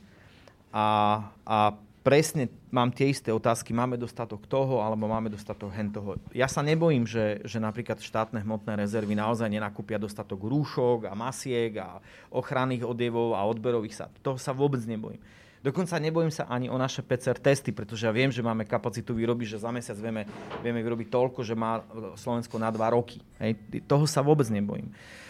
a, 0.75 1.23
a 1.47 1.71
presne 2.07 2.47
mám 2.71 2.91
tie 2.91 3.11
isté 3.11 3.35
otázky. 3.35 3.75
Máme 3.75 3.99
dostatok 3.99 4.47
toho, 4.47 4.79
alebo 4.79 5.11
máme 5.11 5.27
dostatok 5.27 5.75
hen 5.75 5.91
toho. 5.91 6.15
Ja 6.31 6.47
sa 6.47 6.63
nebojím, 6.63 7.03
že, 7.03 7.43
že 7.43 7.59
napríklad 7.59 7.99
štátne 7.99 8.43
hmotné 8.43 8.79
rezervy 8.79 9.11
naozaj 9.11 9.51
nenakúpia 9.51 9.99
dostatok 9.99 10.39
rúšok 10.39 11.07
a 11.07 11.13
masiek 11.15 11.75
a 11.79 11.99
ochranných 12.31 12.87
odievov 12.87 13.35
a 13.35 13.43
odberových 13.43 13.95
sa. 14.03 14.05
Toho 14.23 14.39
sa 14.39 14.55
vôbec 14.55 14.79
nebojím. 14.87 15.19
Dokonca 15.67 15.99
nebojím 15.99 16.31
sa 16.31 16.47
ani 16.47 16.71
o 16.71 16.79
naše 16.79 17.03
PCR 17.03 17.35
testy, 17.35 17.75
pretože 17.75 18.07
ja 18.07 18.15
viem, 18.15 18.31
že 18.31 18.39
máme 18.39 18.63
kapacitu 18.63 19.11
vyrobiť, 19.11 19.59
že 19.59 19.63
za 19.67 19.67
mesiac 19.67 19.99
vieme, 19.99 20.23
vieme 20.63 20.79
vyrobiť 20.79 21.11
toľko, 21.11 21.43
že 21.43 21.59
má 21.59 21.83
Slovensko 22.15 22.55
na 22.55 22.71
dva 22.71 22.95
roky. 22.95 23.19
Hej. 23.35 23.83
Toho 23.83 24.07
sa 24.07 24.23
vôbec 24.23 24.47
nebojím. 24.47 24.87
Eh, 24.87 25.26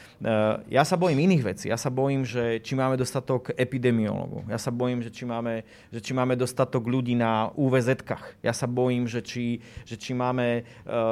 ja 0.68 0.82
sa 0.82 0.98
bojím 0.98 1.30
iných 1.30 1.44
vecí. 1.46 1.66
Ja 1.70 1.78
sa 1.78 1.94
bojím, 1.94 2.26
že 2.26 2.58
či 2.66 2.74
máme 2.74 2.98
dostatok 2.98 3.54
epidemiologov. 3.54 4.50
Ja 4.50 4.58
sa 4.58 4.74
bojím, 4.74 5.06
že 5.06 5.14
či 5.14 5.30
máme, 5.30 5.62
že 5.94 6.02
či 6.02 6.18
máme 6.18 6.34
dostatok 6.34 6.90
ľudí 6.90 7.14
na 7.14 7.54
UVZ-kách. 7.54 8.42
Ja 8.42 8.50
sa 8.50 8.66
bojím, 8.66 9.06
že 9.06 9.22
či, 9.22 9.62
že 9.86 9.94
či 9.94 10.18
máme 10.18 10.62
eh, 10.62 10.64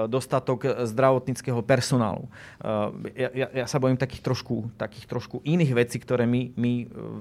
dostatok 0.10 0.90
zdravotníckého 0.90 1.62
personálu. 1.62 2.26
Eh, 2.26 3.30
ja, 3.30 3.30
ja, 3.46 3.48
ja 3.64 3.66
sa 3.70 3.78
bojím 3.78 3.98
takých 3.98 4.26
trošku, 4.26 4.74
takých 4.74 5.06
trošku 5.06 5.46
iných 5.46 5.72
vecí, 5.78 6.02
ktoré 6.02 6.26
my, 6.26 6.58
my 6.58 6.74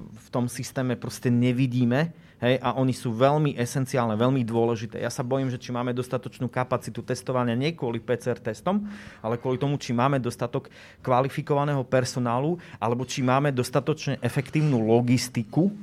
v 0.09 0.27
tom 0.33 0.49
systéme 0.49 0.97
proste 0.97 1.29
nevidíme 1.29 2.24
Hej, 2.45 2.61
a 2.61 2.77
oni 2.77 2.93
sú 2.93 3.09
veľmi 3.09 3.57
esenciálne, 3.57 4.13
veľmi 4.13 4.45
dôležité. 4.45 5.01
Ja 5.01 5.09
sa 5.09 5.25
bojím, 5.25 5.49
že 5.49 5.57
či 5.57 5.73
máme 5.73 5.97
dostatočnú 5.97 6.45
kapacitu 6.45 7.01
testovania 7.01 7.57
nie 7.57 7.73
kvôli 7.73 7.97
PCR 7.97 8.37
testom, 8.37 8.85
ale 9.25 9.41
kvôli 9.41 9.57
tomu, 9.57 9.81
či 9.81 9.97
máme 9.97 10.21
dostatok 10.21 10.69
kvalifikovaného 11.01 11.81
personálu, 11.81 12.61
alebo 12.77 13.01
či 13.01 13.25
máme 13.25 13.49
dostatočne 13.49 14.21
efektívnu 14.21 14.77
logistiku, 14.77 15.73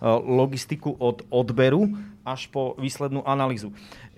e, 0.00 0.08
logistiku 0.24 0.96
od 0.96 1.20
odberu 1.28 1.92
až 2.24 2.48
po 2.48 2.72
výslednú 2.80 3.20
analýzu. 3.28 3.68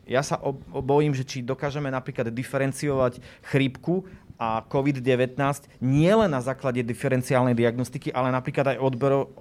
Ja 0.06 0.22
sa 0.22 0.38
bojím, 0.70 1.18
že 1.18 1.26
či 1.26 1.42
dokážeme 1.42 1.90
napríklad 1.90 2.30
diferenciovať 2.30 3.18
chrípku 3.42 4.06
a 4.38 4.62
COVID-19 4.70 5.34
nie 5.82 6.14
len 6.14 6.30
na 6.30 6.38
základe 6.38 6.78
diferenciálnej 6.86 7.58
diagnostiky, 7.58 8.14
ale 8.14 8.30
napríklad 8.30 8.74
aj 8.74 8.78
odbero, 8.78 9.34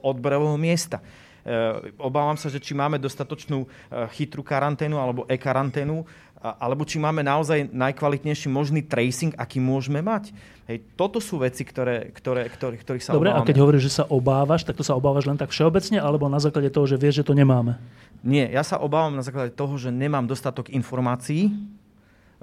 odberového 0.00 0.56
miesta. 0.56 1.04
Eh, 1.44 1.92
obávam 2.00 2.40
sa, 2.40 2.48
že 2.48 2.56
či 2.56 2.72
máme 2.72 2.96
dostatočnú 2.96 3.68
eh, 3.68 4.08
chytrú 4.16 4.40
karanténu 4.40 4.96
alebo 4.96 5.28
e-karanténu, 5.28 6.08
alebo 6.44 6.84
či 6.84 7.00
máme 7.00 7.24
naozaj 7.24 7.72
najkvalitnejší 7.72 8.52
možný 8.52 8.84
tracing, 8.84 9.32
aký 9.32 9.64
môžeme 9.64 10.04
mať. 10.04 10.28
Hej, 10.68 10.84
toto 10.92 11.16
sú 11.16 11.40
veci, 11.40 11.64
ktoré, 11.64 12.12
ktoré, 12.12 12.52
ktoré, 12.52 12.76
ktorých 12.76 13.00
sa 13.00 13.16
Dobre, 13.16 13.32
obávame. 13.32 13.44
a 13.44 13.48
keď 13.48 13.56
hovoríš, 13.64 13.84
že 13.88 13.96
sa 14.00 14.04
obávaš, 14.04 14.60
tak 14.68 14.76
to 14.76 14.84
sa 14.84 14.92
obávaš 14.92 15.24
len 15.24 15.40
tak 15.40 15.48
všeobecne, 15.48 15.96
alebo 15.96 16.28
na 16.28 16.36
základe 16.36 16.68
toho, 16.68 16.84
že 16.84 17.00
vieš, 17.00 17.24
že 17.24 17.32
to 17.32 17.32
nemáme? 17.32 17.80
Nie, 18.20 18.52
ja 18.52 18.60
sa 18.60 18.76
obávam 18.76 19.16
na 19.16 19.24
základe 19.24 19.56
toho, 19.56 19.72
že 19.80 19.88
nemám 19.88 20.28
dostatok 20.28 20.68
informácií, 20.68 21.48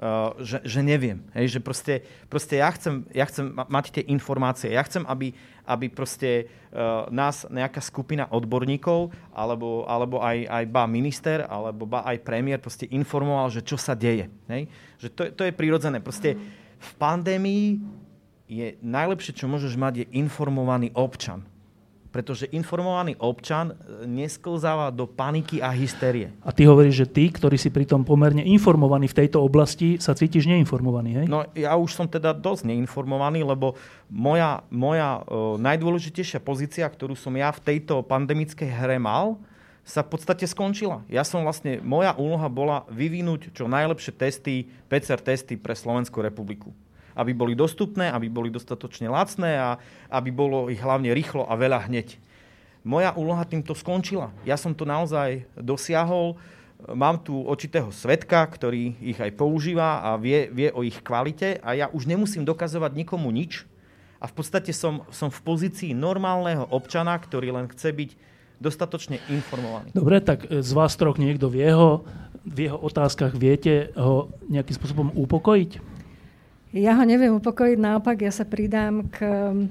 Uh, 0.02 0.34
že, 0.42 0.58
že 0.66 0.80
neviem. 0.82 1.22
Hej, 1.30 1.58
že 1.58 1.60
proste, 1.62 1.94
proste 2.26 2.58
ja, 2.58 2.72
chcem, 2.74 3.06
ja 3.14 3.22
chcem 3.28 3.54
mať 3.54 4.00
tie 4.00 4.04
informácie. 4.10 4.74
Ja 4.74 4.82
chcem, 4.82 5.06
aby, 5.06 5.30
aby 5.62 5.86
proste 5.92 6.50
uh, 6.74 7.06
nás 7.12 7.46
nejaká 7.46 7.78
skupina 7.78 8.26
odborníkov 8.26 9.14
alebo, 9.30 9.86
alebo 9.86 10.18
aj, 10.18 10.48
aj 10.48 10.64
ba 10.66 10.90
minister 10.90 11.46
alebo 11.46 11.86
ba 11.86 12.02
aj 12.02 12.18
premiér 12.24 12.58
proste 12.58 12.90
informoval, 12.90 13.52
že 13.54 13.62
čo 13.62 13.78
sa 13.78 13.94
deje. 13.94 14.26
Hej? 14.50 14.66
Že 14.98 15.08
to, 15.14 15.22
to 15.38 15.42
je 15.46 15.52
prirodzené. 15.54 16.02
Proste 16.02 16.34
v 16.82 16.90
pandémii 16.98 17.78
je 18.50 18.74
najlepšie, 18.82 19.38
čo 19.38 19.46
môžeš 19.46 19.78
mať, 19.78 20.02
je 20.02 20.06
informovaný 20.18 20.90
občan 20.98 21.46
pretože 22.12 22.44
informovaný 22.52 23.16
občan 23.16 23.72
e, 23.72 24.04
nesklzáva 24.04 24.92
do 24.92 25.08
paniky 25.08 25.64
a 25.64 25.72
hysterie. 25.72 26.28
A 26.44 26.52
ty 26.52 26.68
hovoríš, 26.68 27.02
že 27.02 27.06
ty, 27.08 27.32
ktorý 27.32 27.56
si 27.56 27.72
pritom 27.72 28.04
pomerne 28.04 28.44
informovaný 28.44 29.08
v 29.08 29.24
tejto 29.24 29.40
oblasti, 29.40 29.96
sa 29.96 30.12
cítiš 30.12 30.44
neinformovaný, 30.44 31.24
hej? 31.24 31.26
No 31.26 31.48
ja 31.56 31.72
už 31.74 31.96
som 31.96 32.04
teda 32.04 32.36
dosť 32.36 32.68
neinformovaný, 32.68 33.42
lebo 33.48 33.74
moja, 34.12 34.60
moja 34.68 35.24
uh, 35.24 35.56
najdôležitejšia 35.56 36.44
pozícia, 36.44 36.84
ktorú 36.84 37.16
som 37.16 37.32
ja 37.32 37.48
v 37.48 37.64
tejto 37.64 38.04
pandemickej 38.04 38.68
hre 38.68 39.00
mal, 39.00 39.40
sa 39.82 40.04
v 40.04 40.14
podstate 40.14 40.46
skončila. 40.46 41.02
Ja 41.10 41.26
som 41.26 41.42
vlastne, 41.42 41.82
moja 41.82 42.14
úloha 42.14 42.46
bola 42.46 42.86
vyvinúť 42.92 43.50
čo 43.50 43.66
najlepšie 43.66 44.12
testy, 44.14 44.70
PCR 44.86 45.18
testy 45.18 45.58
pre 45.58 45.74
Slovenskú 45.74 46.22
republiku 46.22 46.70
aby 47.16 47.32
boli 47.36 47.52
dostupné, 47.56 48.08
aby 48.08 48.28
boli 48.32 48.48
dostatočne 48.48 49.08
lacné 49.08 49.58
a 49.58 49.70
aby 50.12 50.30
bolo 50.32 50.68
ich 50.72 50.80
hlavne 50.80 51.12
rýchlo 51.12 51.46
a 51.48 51.54
veľa 51.56 51.88
hneď. 51.88 52.16
Moja 52.82 53.14
úloha 53.14 53.46
týmto 53.46 53.78
skončila. 53.78 54.34
Ja 54.42 54.58
som 54.58 54.74
to 54.74 54.82
naozaj 54.82 55.46
dosiahol. 55.54 56.34
Mám 56.82 57.22
tu 57.22 57.46
očitého 57.46 57.94
svetka, 57.94 58.42
ktorý 58.42 58.98
ich 58.98 59.14
aj 59.22 59.38
používa 59.38 60.02
a 60.02 60.18
vie, 60.18 60.50
vie 60.50 60.66
o 60.74 60.82
ich 60.82 60.98
kvalite 60.98 61.62
a 61.62 61.78
ja 61.78 61.86
už 61.86 62.10
nemusím 62.10 62.42
dokazovať 62.42 62.90
nikomu 62.98 63.30
nič. 63.30 63.62
A 64.18 64.26
v 64.26 64.34
podstate 64.34 64.74
som, 64.74 65.06
som 65.14 65.30
v 65.30 65.40
pozícii 65.46 65.94
normálneho 65.94 66.66
občana, 66.74 67.14
ktorý 67.18 67.54
len 67.54 67.70
chce 67.70 67.94
byť 67.94 68.10
dostatočne 68.62 69.18
informovaný. 69.30 69.90
Dobre, 69.90 70.22
tak 70.22 70.46
z 70.46 70.70
vás 70.74 70.94
troch 70.94 71.18
niekto 71.18 71.50
v 71.50 71.66
jeho, 71.66 72.06
v 72.46 72.70
jeho 72.70 72.78
otázkach 72.78 73.34
viete 73.34 73.90
ho 73.98 74.30
nejakým 74.46 74.74
spôsobom 74.78 75.08
upokojiť? 75.18 75.91
Ja 76.72 76.96
ho 76.96 77.04
neviem 77.04 77.36
upokojiť, 77.36 77.76
naopak 77.76 78.24
ja 78.24 78.32
sa 78.32 78.48
pridám 78.48 79.04
k 79.12 79.20
um, 79.20 79.68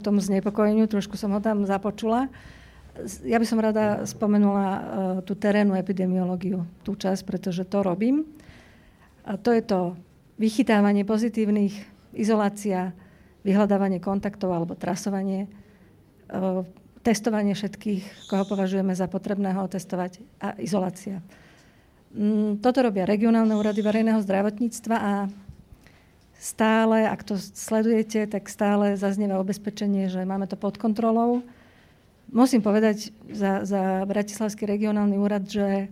tomu 0.00 0.16
znepokojeniu, 0.24 0.88
trošku 0.88 1.20
som 1.20 1.28
ho 1.36 1.44
tam 1.44 1.68
započula. 1.68 2.32
Ja 3.20 3.36
by 3.36 3.44
som 3.44 3.60
rada 3.60 4.08
spomenula 4.08 4.68
uh, 4.72 4.80
tú 5.20 5.36
terénnu 5.36 5.76
epidemiológiu, 5.76 6.64
tú 6.80 6.96
časť, 6.96 7.28
pretože 7.28 7.68
to 7.68 7.84
robím. 7.84 8.24
A 9.28 9.36
to 9.36 9.52
je 9.52 9.60
to 9.60 9.92
vychytávanie 10.40 11.04
pozitívnych, 11.04 11.76
izolácia, 12.16 12.96
vyhľadávanie 13.44 14.00
kontaktov 14.00 14.56
alebo 14.56 14.72
trasovanie, 14.72 15.52
uh, 16.32 16.64
testovanie 17.04 17.52
všetkých, 17.52 18.24
koho 18.24 18.48
považujeme 18.48 18.96
za 18.96 19.04
potrebného 19.04 19.68
testovať 19.68 20.16
a 20.40 20.56
izolácia. 20.56 21.20
Mm, 22.12 22.60
toto 22.60 22.84
robia 22.84 23.08
regionálne 23.08 23.56
úrady 23.56 23.80
verejného 23.80 24.20
zdravotníctva 24.20 24.96
a 25.00 25.12
stále, 26.36 27.08
ak 27.08 27.24
to 27.24 27.40
sledujete, 27.40 28.28
tak 28.28 28.52
stále 28.52 29.00
zaznieva 29.00 29.40
ubezpečenie, 29.40 30.12
že 30.12 30.28
máme 30.28 30.44
to 30.44 30.60
pod 30.60 30.76
kontrolou. 30.76 31.40
Musím 32.28 32.60
povedať 32.60 33.16
za, 33.32 33.64
za 33.64 34.04
Bratislavský 34.04 34.68
regionálny 34.68 35.16
úrad, 35.16 35.48
že 35.48 35.88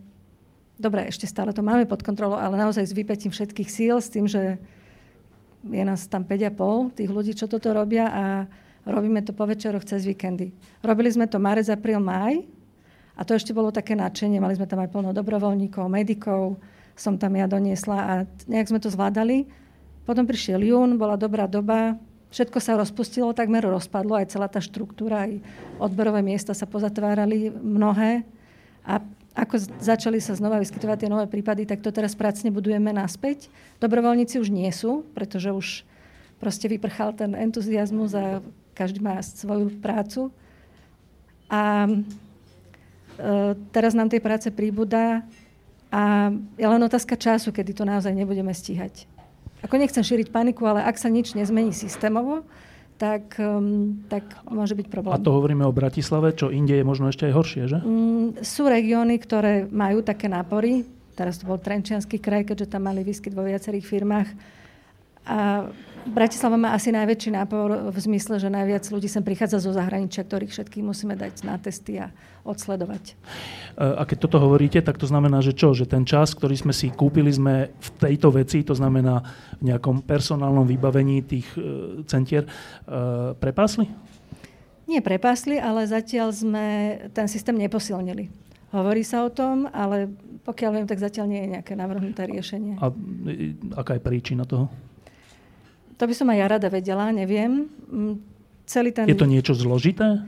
dobre, 0.77 1.09
ešte 1.09 1.25
stále 1.25 1.57
to 1.57 1.65
máme 1.65 1.89
pod 1.89 2.05
kontrolou, 2.05 2.37
ale 2.37 2.61
naozaj 2.61 2.85
s 2.85 2.97
vypetím 2.97 3.33
všetkých 3.33 3.69
síl, 3.73 3.97
s 3.97 4.13
tým, 4.13 4.29
že 4.29 4.61
je 5.65 5.85
nás 5.85 6.05
tam 6.05 6.25
5,5 6.29 7.01
tých 7.01 7.11
ľudí, 7.13 7.33
čo 7.33 7.49
toto 7.49 7.73
robia 7.73 8.13
a 8.13 8.25
robíme 8.85 9.25
to 9.25 9.33
po 9.33 9.49
večeroch 9.49 9.89
cez 9.89 10.05
víkendy. 10.05 10.53
Robili 10.85 11.09
sme 11.09 11.25
to 11.25 11.41
marec, 11.41 11.69
apríl, 11.73 12.01
maj 12.01 12.60
a 13.21 13.23
to 13.29 13.37
ešte 13.37 13.53
bolo 13.53 13.69
také 13.69 13.93
nadšenie. 13.93 14.41
Mali 14.41 14.57
sme 14.57 14.65
tam 14.65 14.81
aj 14.81 14.89
plno 14.89 15.13
dobrovoľníkov, 15.13 15.93
medikov, 15.93 16.57
som 16.97 17.21
tam 17.21 17.37
ja 17.37 17.45
doniesla 17.45 17.99
a 18.01 18.15
nejak 18.49 18.73
sme 18.73 18.81
to 18.81 18.89
zvládali. 18.89 19.45
Potom 20.09 20.25
prišiel 20.25 20.65
jún, 20.65 20.97
bola 20.97 21.21
dobrá 21.21 21.45
doba, 21.45 22.01
všetko 22.33 22.59
sa 22.65 22.81
rozpustilo, 22.81 23.37
takmer 23.37 23.61
rozpadlo, 23.61 24.17
aj 24.17 24.33
celá 24.33 24.49
tá 24.49 24.65
štruktúra, 24.65 25.29
aj 25.29 25.45
odberové 25.77 26.25
miesta 26.25 26.57
sa 26.57 26.65
pozatvárali 26.65 27.53
mnohé. 27.53 28.25
A 28.89 29.05
ako 29.37 29.61
začali 29.79 30.19
sa 30.19 30.33
znova 30.33 30.57
vyskytovať 30.57 31.05
tie 31.05 31.13
nové 31.13 31.29
prípady, 31.29 31.69
tak 31.69 31.85
to 31.85 31.93
teraz 31.93 32.17
pracne 32.17 32.49
budujeme 32.49 32.89
naspäť. 32.91 33.53
Dobrovoľníci 33.85 34.41
už 34.41 34.49
nie 34.49 34.73
sú, 34.73 35.05
pretože 35.13 35.53
už 35.53 35.85
proste 36.41 36.67
vyprchal 36.73 37.13
ten 37.13 37.37
entuziasmus 37.37 38.17
a 38.17 38.41
každý 38.73 39.05
má 39.05 39.21
svoju 39.21 39.77
prácu. 39.79 40.33
A 41.53 41.85
teraz 43.75 43.93
nám 43.93 44.09
tej 44.09 44.23
práce 44.25 44.49
príbuda 44.49 45.25
a 45.91 46.31
je 46.55 46.67
len 46.67 46.83
otázka 46.83 47.19
času, 47.19 47.51
kedy 47.51 47.75
to 47.75 47.85
naozaj 47.85 48.15
nebudeme 48.15 48.55
stíhať. 48.55 49.11
Ako 49.61 49.77
nechcem 49.77 50.01
šíriť 50.01 50.33
paniku, 50.33 50.65
ale 50.65 50.87
ak 50.87 50.97
sa 50.97 51.13
nič 51.13 51.37
nezmení 51.37 51.75
systémovo, 51.77 52.47
tak, 53.01 53.37
um, 53.41 54.05
tak 54.13 54.25
môže 54.45 54.77
byť 54.77 54.87
problém. 54.93 55.17
A 55.17 55.25
to 55.25 55.33
hovoríme 55.33 55.65
o 55.65 55.73
Bratislave, 55.73 56.37
čo 56.37 56.53
inde 56.53 56.77
je 56.77 56.85
možno 56.85 57.09
ešte 57.09 57.29
aj 57.29 57.33
horšie, 57.33 57.63
že? 57.65 57.79
Mm, 57.81 58.45
sú 58.45 58.69
regióny, 58.69 59.17
ktoré 59.17 59.65
majú 59.73 60.05
také 60.05 60.29
nápory. 60.29 60.85
Teraz 61.17 61.41
to 61.41 61.49
bol 61.49 61.57
Trenčianský 61.57 62.21
kraj, 62.21 62.45
keďže 62.49 62.77
tam 62.77 62.89
mali 62.89 63.01
výskyt 63.01 63.33
vo 63.33 63.45
viacerých 63.45 63.89
firmách. 63.89 64.29
A 65.29 65.69
Bratislava 66.09 66.57
má 66.57 66.73
asi 66.73 66.93
najväčší 66.93 67.37
nápor 67.37 67.93
v 67.93 67.99
zmysle, 68.01 68.41
že 68.41 68.53
najviac 68.53 68.85
ľudí 68.89 69.09
sem 69.09 69.25
prichádza 69.25 69.61
zo 69.61 69.73
zahraničia, 69.73 70.25
ktorých 70.25 70.53
všetkých 70.53 70.85
musíme 70.85 71.17
dať 71.17 71.45
na 71.45 71.61
testy 71.61 72.01
a 72.01 72.09
odsledovať. 72.45 73.15
A 73.81 74.03
keď 74.05 74.29
toto 74.29 74.37
hovoríte, 74.43 74.81
tak 74.85 75.01
to 75.01 75.09
znamená, 75.09 75.41
že 75.41 75.57
čo? 75.57 75.73
Že 75.73 75.89
ten 75.89 76.05
čas, 76.05 76.37
ktorý 76.37 76.53
sme 76.57 76.75
si 76.77 76.93
kúpili, 76.93 77.33
sme 77.33 77.73
v 77.73 77.89
tejto 77.97 78.29
veci, 78.35 78.61
to 78.61 78.77
znamená 78.77 79.25
v 79.61 79.73
nejakom 79.73 80.05
personálnom 80.05 80.69
vybavení 80.69 81.25
tých 81.25 81.49
e, 81.57 81.61
centier, 82.05 82.45
e, 82.45 82.51
prepásli? 83.41 83.89
Nie 84.85 85.01
prepásli, 85.01 85.57
ale 85.57 85.87
zatiaľ 85.87 86.35
sme 86.35 86.67
ten 87.15 87.31
systém 87.31 87.57
neposilnili. 87.57 88.29
Hovorí 88.75 89.07
sa 89.07 89.25
o 89.25 89.31
tom, 89.31 89.71
ale 89.71 90.11
pokiaľ 90.45 90.71
viem, 90.77 90.87
tak 90.89 90.99
zatiaľ 90.99 91.27
nie 91.31 91.41
je 91.47 91.53
nejaké 91.59 91.73
navrhnuté 91.79 92.27
riešenie. 92.27 92.77
A 92.83 92.91
e, 92.91 93.57
aká 93.79 93.97
je 93.97 94.03
príčina 94.03 94.45
toho? 94.45 94.69
To 96.01 96.09
by 96.09 96.15
som 96.17 96.33
aj 96.33 96.39
ja 96.41 96.47
rada 96.49 96.69
vedela, 96.73 97.13
neviem. 97.13 97.69
Mm, 97.89 98.25
celý 98.65 98.91
ten... 98.93 99.05
Je 99.05 99.17
to 99.17 99.29
niečo 99.29 99.53
zložité? 99.53 100.21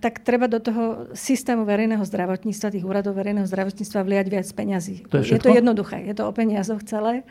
Tak 0.00 0.24
treba 0.24 0.48
do 0.48 0.56
toho 0.56 1.12
systému 1.12 1.68
verejného 1.68 2.00
zdravotníctva, 2.00 2.72
tých 2.72 2.86
úradov 2.86 3.12
verejného 3.12 3.44
zdravotníctva 3.44 4.00
vliať 4.08 4.26
viac 4.32 4.48
peňazí. 4.56 5.04
To 5.12 5.20
je, 5.20 5.36
je 5.36 5.40
to 5.40 5.52
jednoduché, 5.52 6.00
je 6.08 6.16
to 6.16 6.24
o 6.24 6.32
peniazoch 6.32 6.80
celé. 6.88 7.28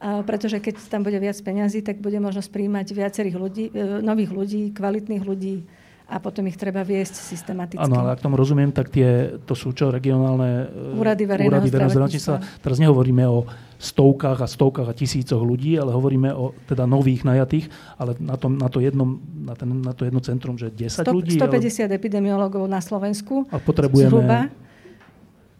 Pretože 0.00 0.62
keď 0.62 0.78
tam 0.88 1.02
bude 1.02 1.18
viac 1.18 1.36
peňazí, 1.42 1.82
tak 1.82 1.98
bude 1.98 2.16
možnosť 2.22 2.48
príjmať 2.54 2.86
viacerých 2.94 3.34
ľudí, 3.34 3.64
e, 3.74 3.98
nových 3.98 4.30
ľudí, 4.30 4.62
kvalitných 4.70 5.26
ľudí, 5.26 5.66
a 6.08 6.16
potom 6.24 6.40
ich 6.48 6.56
treba 6.56 6.80
viesť 6.80 7.20
systematicky. 7.20 7.84
Áno, 7.84 8.00
ale 8.00 8.16
ak 8.16 8.24
tomu 8.24 8.40
rozumiem, 8.40 8.72
tak 8.72 8.88
tie, 8.88 9.36
to 9.44 9.52
sú 9.52 9.76
čo, 9.76 9.92
regionálne 9.92 10.64
e, 10.64 10.96
úrady 10.96 11.28
verejného, 11.28 11.52
úrady 11.52 11.68
verejného 11.68 11.92
zdravotníctva. 11.92 12.36
Teraz 12.64 12.80
nehovoríme 12.80 13.28
o 13.28 13.44
stovkách 13.76 14.40
a 14.40 14.48
stovkách 14.48 14.88
a 14.88 14.96
tisícoch 14.96 15.44
ľudí, 15.44 15.76
ale 15.76 15.92
hovoríme 15.92 16.32
o 16.32 16.56
teda 16.64 16.88
nových 16.88 17.28
najatých, 17.28 17.68
ale 18.00 18.16
na, 18.24 18.40
tom, 18.40 18.56
na, 18.56 18.72
to, 18.72 18.80
jednom, 18.80 19.20
na, 19.20 19.52
ten, 19.52 19.68
na 19.84 19.92
to 19.92 20.08
jedno 20.08 20.24
centrum, 20.24 20.56
že 20.56 20.72
10 20.72 21.04
100, 21.04 21.12
ľudí. 21.12 21.36
150 21.36 21.84
ale... 21.84 22.00
epidemiologov 22.00 22.64
na 22.64 22.80
Slovensku. 22.80 23.44
A 23.52 23.60
potrebujeme... 23.60 24.08
Zhruba. 24.08 24.38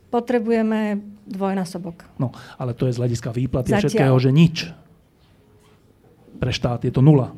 Potrebujeme 0.09 1.05
dvojnásobok. 1.29 2.09
No, 2.17 2.33
ale 2.57 2.73
to 2.73 2.89
je 2.89 2.97
z 2.97 3.05
hľadiska 3.05 3.29
výplaty 3.37 3.77
a 3.77 3.85
všetkého, 3.85 4.17
že 4.17 4.33
nič. 4.33 4.73
Pre 6.41 6.49
štát 6.49 6.89
je 6.89 6.93
to 6.95 7.05
nula. 7.05 7.37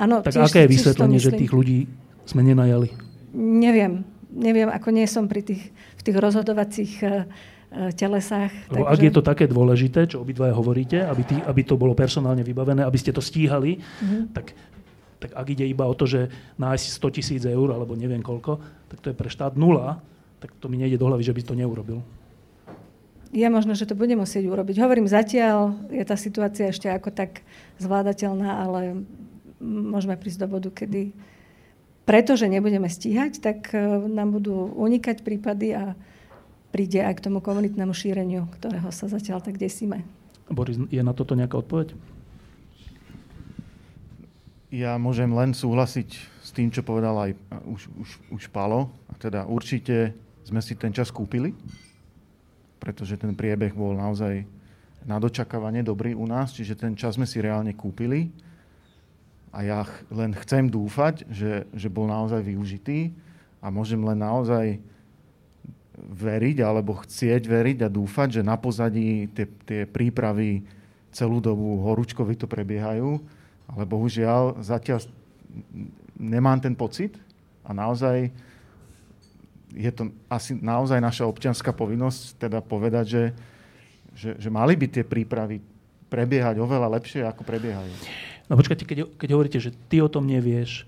Áno, 0.00 0.24
tak 0.24 0.32
tiež, 0.32 0.48
aké 0.48 0.64
je 0.64 0.72
vysvetlenie, 0.72 1.20
že 1.20 1.36
tých 1.36 1.52
ľudí 1.52 1.84
sme 2.24 2.40
nenajali? 2.40 2.88
Neviem. 3.36 4.08
Neviem, 4.30 4.72
ako 4.72 4.88
nie 4.94 5.04
som 5.04 5.28
pri 5.28 5.44
tých, 5.44 5.68
v 5.98 6.02
tých 6.06 6.16
rozhodovacích 6.16 6.92
uh, 7.04 7.28
telesách. 7.92 8.50
Lebo 8.70 8.86
takže... 8.86 8.94
ak 8.94 9.00
je 9.04 9.12
to 9.12 9.22
také 9.22 9.44
dôležité, 9.50 10.00
čo 10.08 10.22
obidvaja 10.22 10.54
hovoríte, 10.54 11.02
aby, 11.04 11.22
tý, 11.26 11.36
aby 11.44 11.62
to 11.66 11.74
bolo 11.76 11.92
personálne 11.92 12.40
vybavené, 12.40 12.82
aby 12.86 12.98
ste 12.98 13.12
to 13.12 13.20
stíhali, 13.20 13.78
mm-hmm. 13.78 14.22
tak, 14.32 14.54
tak 15.20 15.30
ak 15.34 15.46
ide 15.50 15.66
iba 15.66 15.84
o 15.84 15.94
to, 15.94 16.06
že 16.06 16.30
nájsť 16.56 16.86
100 16.96 17.16
tisíc 17.20 17.42
eur, 17.42 17.68
alebo 17.74 17.98
neviem 17.98 18.22
koľko, 18.22 18.62
tak 18.90 18.98
to 19.02 19.06
je 19.12 19.18
pre 19.18 19.28
štát 19.28 19.58
nula, 19.58 20.00
tak 20.40 20.54
to 20.58 20.66
mi 20.72 20.80
nejde 20.80 20.96
do 20.96 21.06
hlavy, 21.06 21.22
že 21.22 21.36
by 21.36 21.42
to 21.44 21.54
neurobil. 21.54 22.00
Je 23.30 23.46
možné, 23.46 23.78
že 23.78 23.86
to 23.86 23.94
bude 23.94 24.10
musieť 24.18 24.42
urobiť. 24.50 24.82
Hovorím, 24.82 25.06
zatiaľ 25.06 25.78
je 25.86 26.02
tá 26.02 26.18
situácia 26.18 26.66
ešte 26.66 26.90
ako 26.90 27.14
tak 27.14 27.46
zvládateľná, 27.78 28.66
ale 28.66 29.06
môžeme 29.60 30.16
prísť 30.16 30.44
do 30.44 30.48
bodu, 30.48 30.68
kedy 30.72 31.12
pretože 32.10 32.50
nebudeme 32.50 32.90
stíhať, 32.90 33.38
tak 33.38 33.70
e, 33.70 33.78
nám 34.10 34.34
budú 34.34 34.66
unikať 34.74 35.22
prípady 35.22 35.78
a 35.78 35.94
príde 36.74 36.98
aj 37.06 37.22
k 37.22 37.24
tomu 37.30 37.38
komunitnému 37.38 37.94
šíreniu, 37.94 38.50
ktorého 38.58 38.90
sa 38.90 39.06
zatiaľ 39.06 39.38
tak 39.38 39.62
desíme. 39.62 40.02
Boris, 40.50 40.74
je 40.90 41.02
na 41.06 41.14
toto 41.14 41.38
nejaká 41.38 41.54
odpoveď? 41.62 41.94
Ja 44.74 44.98
môžem 44.98 45.30
len 45.30 45.54
súhlasiť 45.54 46.08
s 46.42 46.50
tým, 46.50 46.74
čo 46.74 46.82
povedal 46.82 47.14
aj 47.14 47.30
už, 47.70 47.82
už, 47.94 48.10
už 48.34 48.42
Palo. 48.50 48.90
A 49.06 49.14
teda 49.14 49.46
určite 49.46 50.10
sme 50.42 50.58
si 50.58 50.74
ten 50.74 50.90
čas 50.90 51.14
kúpili, 51.14 51.54
pretože 52.82 53.18
ten 53.22 53.38
priebeh 53.38 53.70
bol 53.70 53.94
naozaj 53.94 54.42
na 55.06 55.22
dočakávanie 55.22 55.86
dobrý 55.86 56.18
u 56.18 56.26
nás, 56.26 56.54
čiže 56.54 56.74
ten 56.74 56.98
čas 56.98 57.14
sme 57.14 57.26
si 57.26 57.38
reálne 57.38 57.70
kúpili 57.70 58.49
a 59.50 59.58
ja 59.66 59.80
len 60.14 60.30
chcem 60.46 60.70
dúfať, 60.70 61.26
že, 61.26 61.66
že 61.74 61.90
bol 61.90 62.06
naozaj 62.06 62.38
využitý 62.46 63.10
a 63.58 63.66
môžem 63.68 63.98
len 63.98 64.22
naozaj 64.22 64.78
veriť 66.00 66.56
alebo 66.64 67.02
chcieť 67.02 67.44
veriť 67.44 67.78
a 67.84 67.92
dúfať, 67.92 68.40
že 68.40 68.42
na 68.46 68.56
pozadí 68.56 69.28
tie, 69.34 69.46
tie 69.66 69.80
prípravy 69.84 70.64
celú 71.10 71.42
dobu 71.42 71.82
horúčkovito 71.82 72.46
prebiehajú, 72.46 73.20
ale 73.68 73.82
bohužiaľ 73.84 74.62
zatiaľ 74.62 75.04
nemám 76.14 76.62
ten 76.62 76.72
pocit 76.72 77.18
a 77.66 77.74
naozaj 77.74 78.30
je 79.74 79.90
to 79.94 80.10
asi 80.26 80.58
naozaj 80.58 80.98
naša 80.98 81.26
občianská 81.26 81.70
povinnosť 81.70 82.22
teda 82.46 82.58
povedať, 82.62 83.04
že, 83.06 83.24
že, 84.14 84.30
že 84.38 84.48
mali 84.50 84.74
by 84.74 84.86
tie 84.90 85.04
prípravy 85.06 85.62
prebiehať 86.10 86.58
oveľa 86.58 86.98
lepšie, 86.98 87.22
ako 87.22 87.46
prebiehajú. 87.46 87.94
No 88.50 88.58
počkajte, 88.58 88.82
keď, 88.82 88.98
keď 89.14 89.28
hovoríte, 89.30 89.62
že 89.62 89.70
ty 89.86 90.02
o 90.02 90.10
tom 90.10 90.26
nevieš, 90.26 90.82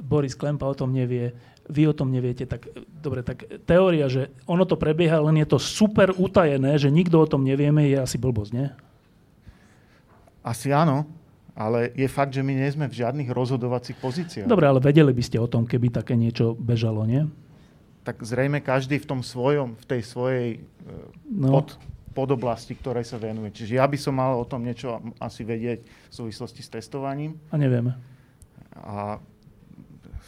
Boris 0.00 0.32
Klempa 0.32 0.64
o 0.64 0.72
tom 0.72 0.96
nevie, 0.96 1.36
vy 1.68 1.86
o 1.86 1.94
tom 1.94 2.10
neviete, 2.10 2.48
tak 2.48 2.66
dobre, 2.88 3.20
tak 3.22 3.44
teória, 3.68 4.08
že 4.08 4.32
ono 4.48 4.64
to 4.64 4.80
prebieha, 4.80 5.22
len 5.22 5.38
je 5.38 5.46
to 5.46 5.60
super 5.60 6.10
utajené, 6.16 6.80
že 6.80 6.90
nikto 6.90 7.22
o 7.22 7.28
tom 7.28 7.44
nevieme, 7.44 7.86
je 7.86 8.00
asi 8.00 8.16
blbosť, 8.18 8.52
nie? 8.56 8.66
Asi 10.42 10.74
áno, 10.74 11.06
ale 11.54 11.92
je 11.94 12.08
fakt, 12.10 12.34
že 12.34 12.42
my 12.42 12.56
nie 12.56 12.66
sme 12.72 12.90
v 12.90 12.98
žiadnych 12.98 13.30
rozhodovacích 13.30 14.00
pozíciách. 14.00 14.48
Dobre, 14.50 14.66
ale 14.66 14.82
vedeli 14.82 15.14
by 15.14 15.22
ste 15.22 15.38
o 15.38 15.46
tom, 15.46 15.68
keby 15.68 15.92
také 15.92 16.18
niečo 16.18 16.56
bežalo, 16.56 17.06
nie? 17.06 17.28
Tak 18.02 18.24
zrejme 18.26 18.58
každý 18.58 18.98
v 18.98 19.06
tom 19.06 19.20
svojom, 19.22 19.78
v 19.78 19.84
tej 19.86 20.02
svojej 20.02 20.48
no. 21.30 21.62
pod, 21.62 21.78
podoblasti, 22.12 22.76
ktorej 22.76 23.08
sa 23.08 23.16
venuje. 23.16 23.50
Čiže 23.50 23.80
ja 23.80 23.86
by 23.88 23.98
som 23.98 24.14
mal 24.20 24.36
o 24.36 24.44
tom 24.44 24.62
niečo 24.62 25.00
asi 25.18 25.42
vedieť 25.42 25.80
v 25.82 26.12
súvislosti 26.12 26.60
s 26.60 26.68
testovaním. 26.68 27.40
A 27.48 27.56
nevieme. 27.56 27.96
A 28.76 29.18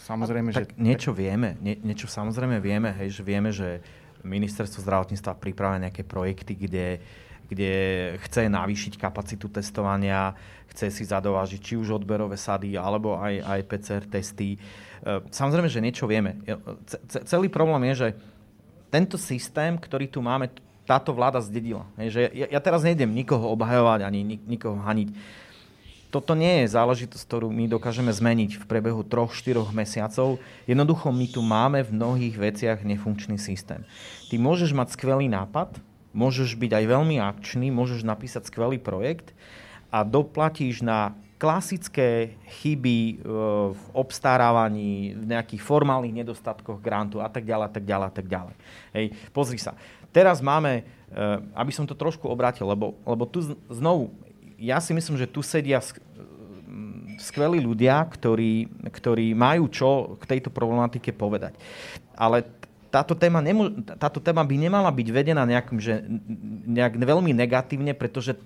samozrejme, 0.09 0.51
a, 0.51 0.55
že... 0.57 0.61
Tak 0.69 0.81
niečo 0.81 1.13
vieme, 1.13 1.61
nie, 1.61 1.77
niečo 1.81 2.09
samozrejme 2.09 2.59
vieme, 2.59 2.93
hej, 2.99 3.21
že 3.21 3.23
vieme, 3.23 3.53
že 3.53 3.85
ministerstvo 4.25 4.81
zdravotníctva 4.81 5.37
pripravuje 5.37 5.85
nejaké 5.85 6.03
projekty, 6.03 6.57
kde, 6.57 6.99
kde 7.47 7.73
chce 8.25 8.49
navýšiť 8.49 8.97
kapacitu 8.97 9.53
testovania, 9.53 10.33
chce 10.73 10.89
si 10.89 11.05
zadovážiť 11.05 11.61
či 11.61 11.75
už 11.77 12.01
odberové 12.01 12.41
sady, 12.41 12.75
alebo 12.81 13.21
aj, 13.21 13.45
aj 13.45 13.61
PCR 13.69 14.05
testy. 14.09 14.57
E, 14.57 14.59
samozrejme, 15.29 15.69
že 15.69 15.85
niečo 15.85 16.09
vieme. 16.09 16.41
Celý 17.29 17.53
problém 17.53 17.93
je, 17.93 18.09
že 18.09 18.09
tento 18.89 19.21
systém, 19.21 19.77
ktorý 19.77 20.09
tu 20.09 20.25
máme, 20.25 20.49
táto 20.85 21.17
vláda 21.17 21.41
zdedila. 21.41 21.89
že 21.97 22.29
ja, 22.33 22.47
ja 22.49 22.61
teraz 22.61 22.85
nejdem 22.85 23.11
nikoho 23.13 23.51
obhajovať 23.57 24.05
ani 24.05 24.21
nik, 24.37 24.43
nikoho 24.45 24.77
haniť. 24.81 25.11
Toto 26.15 26.39
nie 26.39 26.63
je 26.63 26.71
záležitosť, 26.71 27.27
ktorú 27.27 27.51
my 27.51 27.67
dokážeme 27.67 28.15
zmeniť 28.15 28.63
v 28.63 28.65
priebehu 28.71 29.03
3-4 29.03 29.67
mesiacov. 29.75 30.39
Jednoducho 30.63 31.11
my 31.11 31.27
tu 31.27 31.43
máme 31.43 31.83
v 31.83 31.91
mnohých 31.91 32.37
veciach 32.39 32.79
nefunkčný 32.87 33.35
systém. 33.35 33.83
Ty 34.31 34.39
môžeš 34.39 34.71
mať 34.71 34.95
skvelý 34.95 35.27
nápad, 35.27 35.75
môžeš 36.15 36.55
byť 36.55 36.71
aj 36.71 36.85
veľmi 36.87 37.19
akčný, 37.19 37.75
môžeš 37.75 38.07
napísať 38.07 38.47
skvelý 38.47 38.79
projekt, 38.79 39.35
a 39.95 40.03
doplatíš 40.03 40.83
na 40.83 41.15
klasické 41.39 42.35
chyby 42.59 42.99
e, 42.99 43.15
v 43.71 43.85
obstarávaní, 43.95 45.15
v 45.15 45.25
nejakých 45.31 45.63
formálnych 45.63 46.25
nedostatkoch 46.25 46.83
grantu 46.83 47.23
a 47.23 47.31
tak 47.31 47.47
ďalej, 47.47 47.65
a 47.69 47.73
tak 47.75 47.85
ďalej, 47.87 48.07
a 48.11 48.15
tak 48.15 48.27
ďalej. 48.27 48.55
Hej, 48.91 49.07
pozri 49.31 49.59
sa. 49.63 49.79
Teraz 50.15 50.39
máme, 50.39 50.73
e, 50.79 50.83
aby 51.59 51.75
som 51.75 51.83
to 51.83 51.99
trošku 51.99 52.31
obrátil, 52.31 52.71
lebo, 52.71 52.95
lebo 53.03 53.27
tu 53.27 53.43
znovu, 53.67 54.15
ja 54.55 54.79
si 54.79 54.95
myslím, 54.95 55.19
že 55.19 55.27
tu 55.27 55.43
sedia 55.43 55.83
skvelí 57.19 57.59
ľudia, 57.59 58.07
ktorí, 58.07 58.71
ktorí 58.95 59.35
majú 59.35 59.67
čo 59.67 60.15
k 60.23 60.39
tejto 60.39 60.55
problematike 60.55 61.11
povedať. 61.11 61.59
Ale 62.15 62.47
táto 62.95 63.19
téma, 63.19 63.43
nemô- 63.43 63.75
táto 63.99 64.23
téma 64.23 64.47
by 64.47 64.55
nemala 64.55 64.91
byť 64.95 65.09
vedená 65.11 65.43
nejakým, 65.43 65.79
že, 65.83 66.07
nejak 66.71 66.95
veľmi 66.95 67.35
negatívne, 67.35 67.91
pretože 67.91 68.39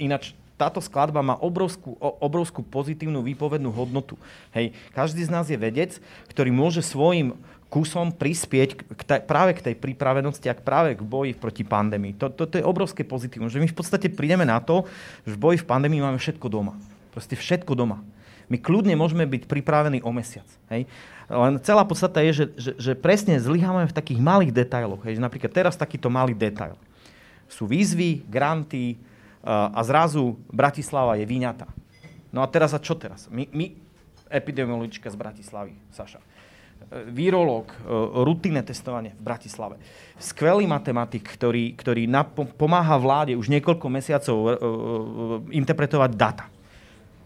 ináč 0.00 0.32
táto 0.56 0.80
skladba 0.80 1.24
má 1.24 1.40
obrovskú, 1.40 1.96
obrovskú 2.00 2.60
pozitívnu 2.60 3.24
výpovednú 3.24 3.72
hodnotu. 3.72 4.20
Hej, 4.52 4.76
každý 4.92 5.24
z 5.24 5.32
nás 5.32 5.48
je 5.48 5.56
vedec, 5.56 5.96
ktorý 6.28 6.52
môže 6.52 6.84
svojim 6.84 7.32
kusom 7.70 8.10
prispieť 8.10 8.82
k 8.82 9.02
taj, 9.06 9.20
práve 9.24 9.54
k 9.54 9.70
tej 9.70 9.74
pripravenosti 9.78 10.50
a 10.50 10.58
práve 10.58 10.98
k 10.98 11.02
boji 11.06 11.38
proti 11.38 11.62
pandémii. 11.62 12.18
To, 12.18 12.26
to, 12.28 12.50
to 12.50 12.58
je 12.58 12.66
obrovské 12.66 13.06
pozitívum, 13.06 13.46
že 13.46 13.62
my 13.62 13.70
v 13.70 13.76
podstate 13.78 14.10
prídeme 14.10 14.42
na 14.42 14.58
to, 14.58 14.84
že 15.22 15.38
v 15.38 15.40
boji 15.40 15.56
v 15.62 15.68
pandémii 15.70 16.02
máme 16.02 16.18
všetko 16.18 16.50
doma. 16.50 16.74
Proste 17.14 17.38
všetko 17.38 17.78
doma. 17.78 18.02
My 18.50 18.58
kľudne 18.58 18.98
môžeme 18.98 19.22
byť 19.24 19.46
pripravení 19.46 20.02
o 20.02 20.10
mesiac. 20.10 20.46
Hej? 20.74 20.90
Len 21.30 21.54
celá 21.62 21.86
podstata 21.86 22.18
je, 22.26 22.42
že, 22.42 22.46
že, 22.58 22.72
že 22.74 22.92
presne 22.98 23.38
zlyhávame 23.38 23.86
v 23.86 23.94
takých 23.94 24.18
malých 24.18 24.50
detailoch. 24.50 25.06
Hej? 25.06 25.22
Napríklad 25.22 25.54
teraz 25.54 25.78
takýto 25.78 26.10
malý 26.10 26.34
detail. 26.34 26.74
Sú 27.46 27.70
výzvy, 27.70 28.26
granty, 28.26 28.98
a 29.44 29.80
zrazu 29.80 30.36
Bratislava 30.52 31.16
je 31.16 31.24
vyňatá. 31.24 31.64
No 32.28 32.44
a 32.44 32.46
teraz 32.46 32.76
a 32.76 32.78
čo 32.78 32.92
teraz? 32.92 33.26
My, 33.32 33.48
my 33.50 33.72
epidemiologička 34.28 35.08
z 35.08 35.16
Bratislavy, 35.16 35.74
Saša. 35.96 36.20
Vírolog, 36.90 37.70
e, 37.70 37.76
rutinné 38.26 38.66
testovanie 38.66 39.14
v 39.14 39.22
Bratislave. 39.22 39.76
Skvelý 40.18 40.66
matematik, 40.66 41.22
ktorý, 41.22 41.78
ktorý 41.78 42.10
pomáha 42.58 42.98
vláde 42.98 43.38
už 43.38 43.48
niekoľko 43.48 43.86
mesiacov 43.88 44.36
uh, 44.36 44.48
interpretovať 45.48 46.10
data. 46.12 46.44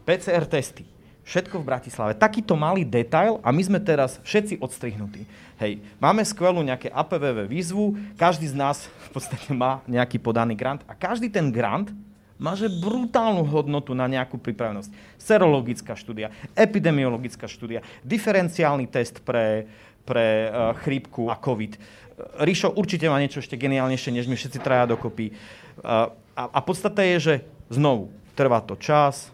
PCR 0.07 0.47
testy. 0.47 0.87
Všetko 1.25 1.65
v 1.65 1.65
Bratislave. 1.65 2.13
Takýto 2.13 2.53
malý 2.53 2.85
detail 2.85 3.41
a 3.41 3.49
my 3.49 3.63
sme 3.65 3.81
teraz 3.81 4.21
všetci 4.21 4.61
odstrihnutí. 4.61 5.25
Hej, 5.57 5.81
máme 5.97 6.21
skvelú 6.21 6.61
nejaké 6.61 6.93
APVV 6.93 7.49
výzvu, 7.49 7.97
každý 8.21 8.53
z 8.53 8.55
nás 8.55 8.85
v 8.85 9.11
podstate 9.17 9.49
má 9.57 9.81
nejaký 9.89 10.21
podaný 10.21 10.53
grant 10.53 10.85
a 10.85 10.93
každý 10.93 11.33
ten 11.33 11.49
grant 11.49 11.89
má 12.39 12.59
že 12.59 12.67
brutálnu 12.67 13.47
hodnotu 13.47 13.95
na 13.95 14.11
nejakú 14.11 14.39
pripravenosť. 14.39 14.91
Serologická 15.19 15.95
štúdia, 15.95 16.35
epidemiologická 16.59 17.47
štúdia, 17.47 17.87
diferenciálny 18.03 18.91
test 18.91 19.23
pre, 19.23 19.71
pre 20.03 20.51
uh, 20.51 20.75
chrípku 20.83 21.31
a 21.31 21.39
COVID. 21.39 21.79
Ríšo 22.43 22.75
určite 22.75 23.07
má 23.07 23.19
niečo 23.19 23.43
ešte 23.43 23.59
geniálnejšie, 23.59 24.15
než 24.15 24.27
my 24.27 24.35
všetci 24.39 24.59
traja 24.63 24.91
dokopy. 24.91 25.35
Uh, 25.83 26.11
a, 26.35 26.43
a 26.51 26.59
podstata 26.63 27.07
je, 27.07 27.17
že 27.19 27.35
znovu, 27.71 28.11
trvá 28.35 28.59
to 28.63 28.75
čas, 28.75 29.31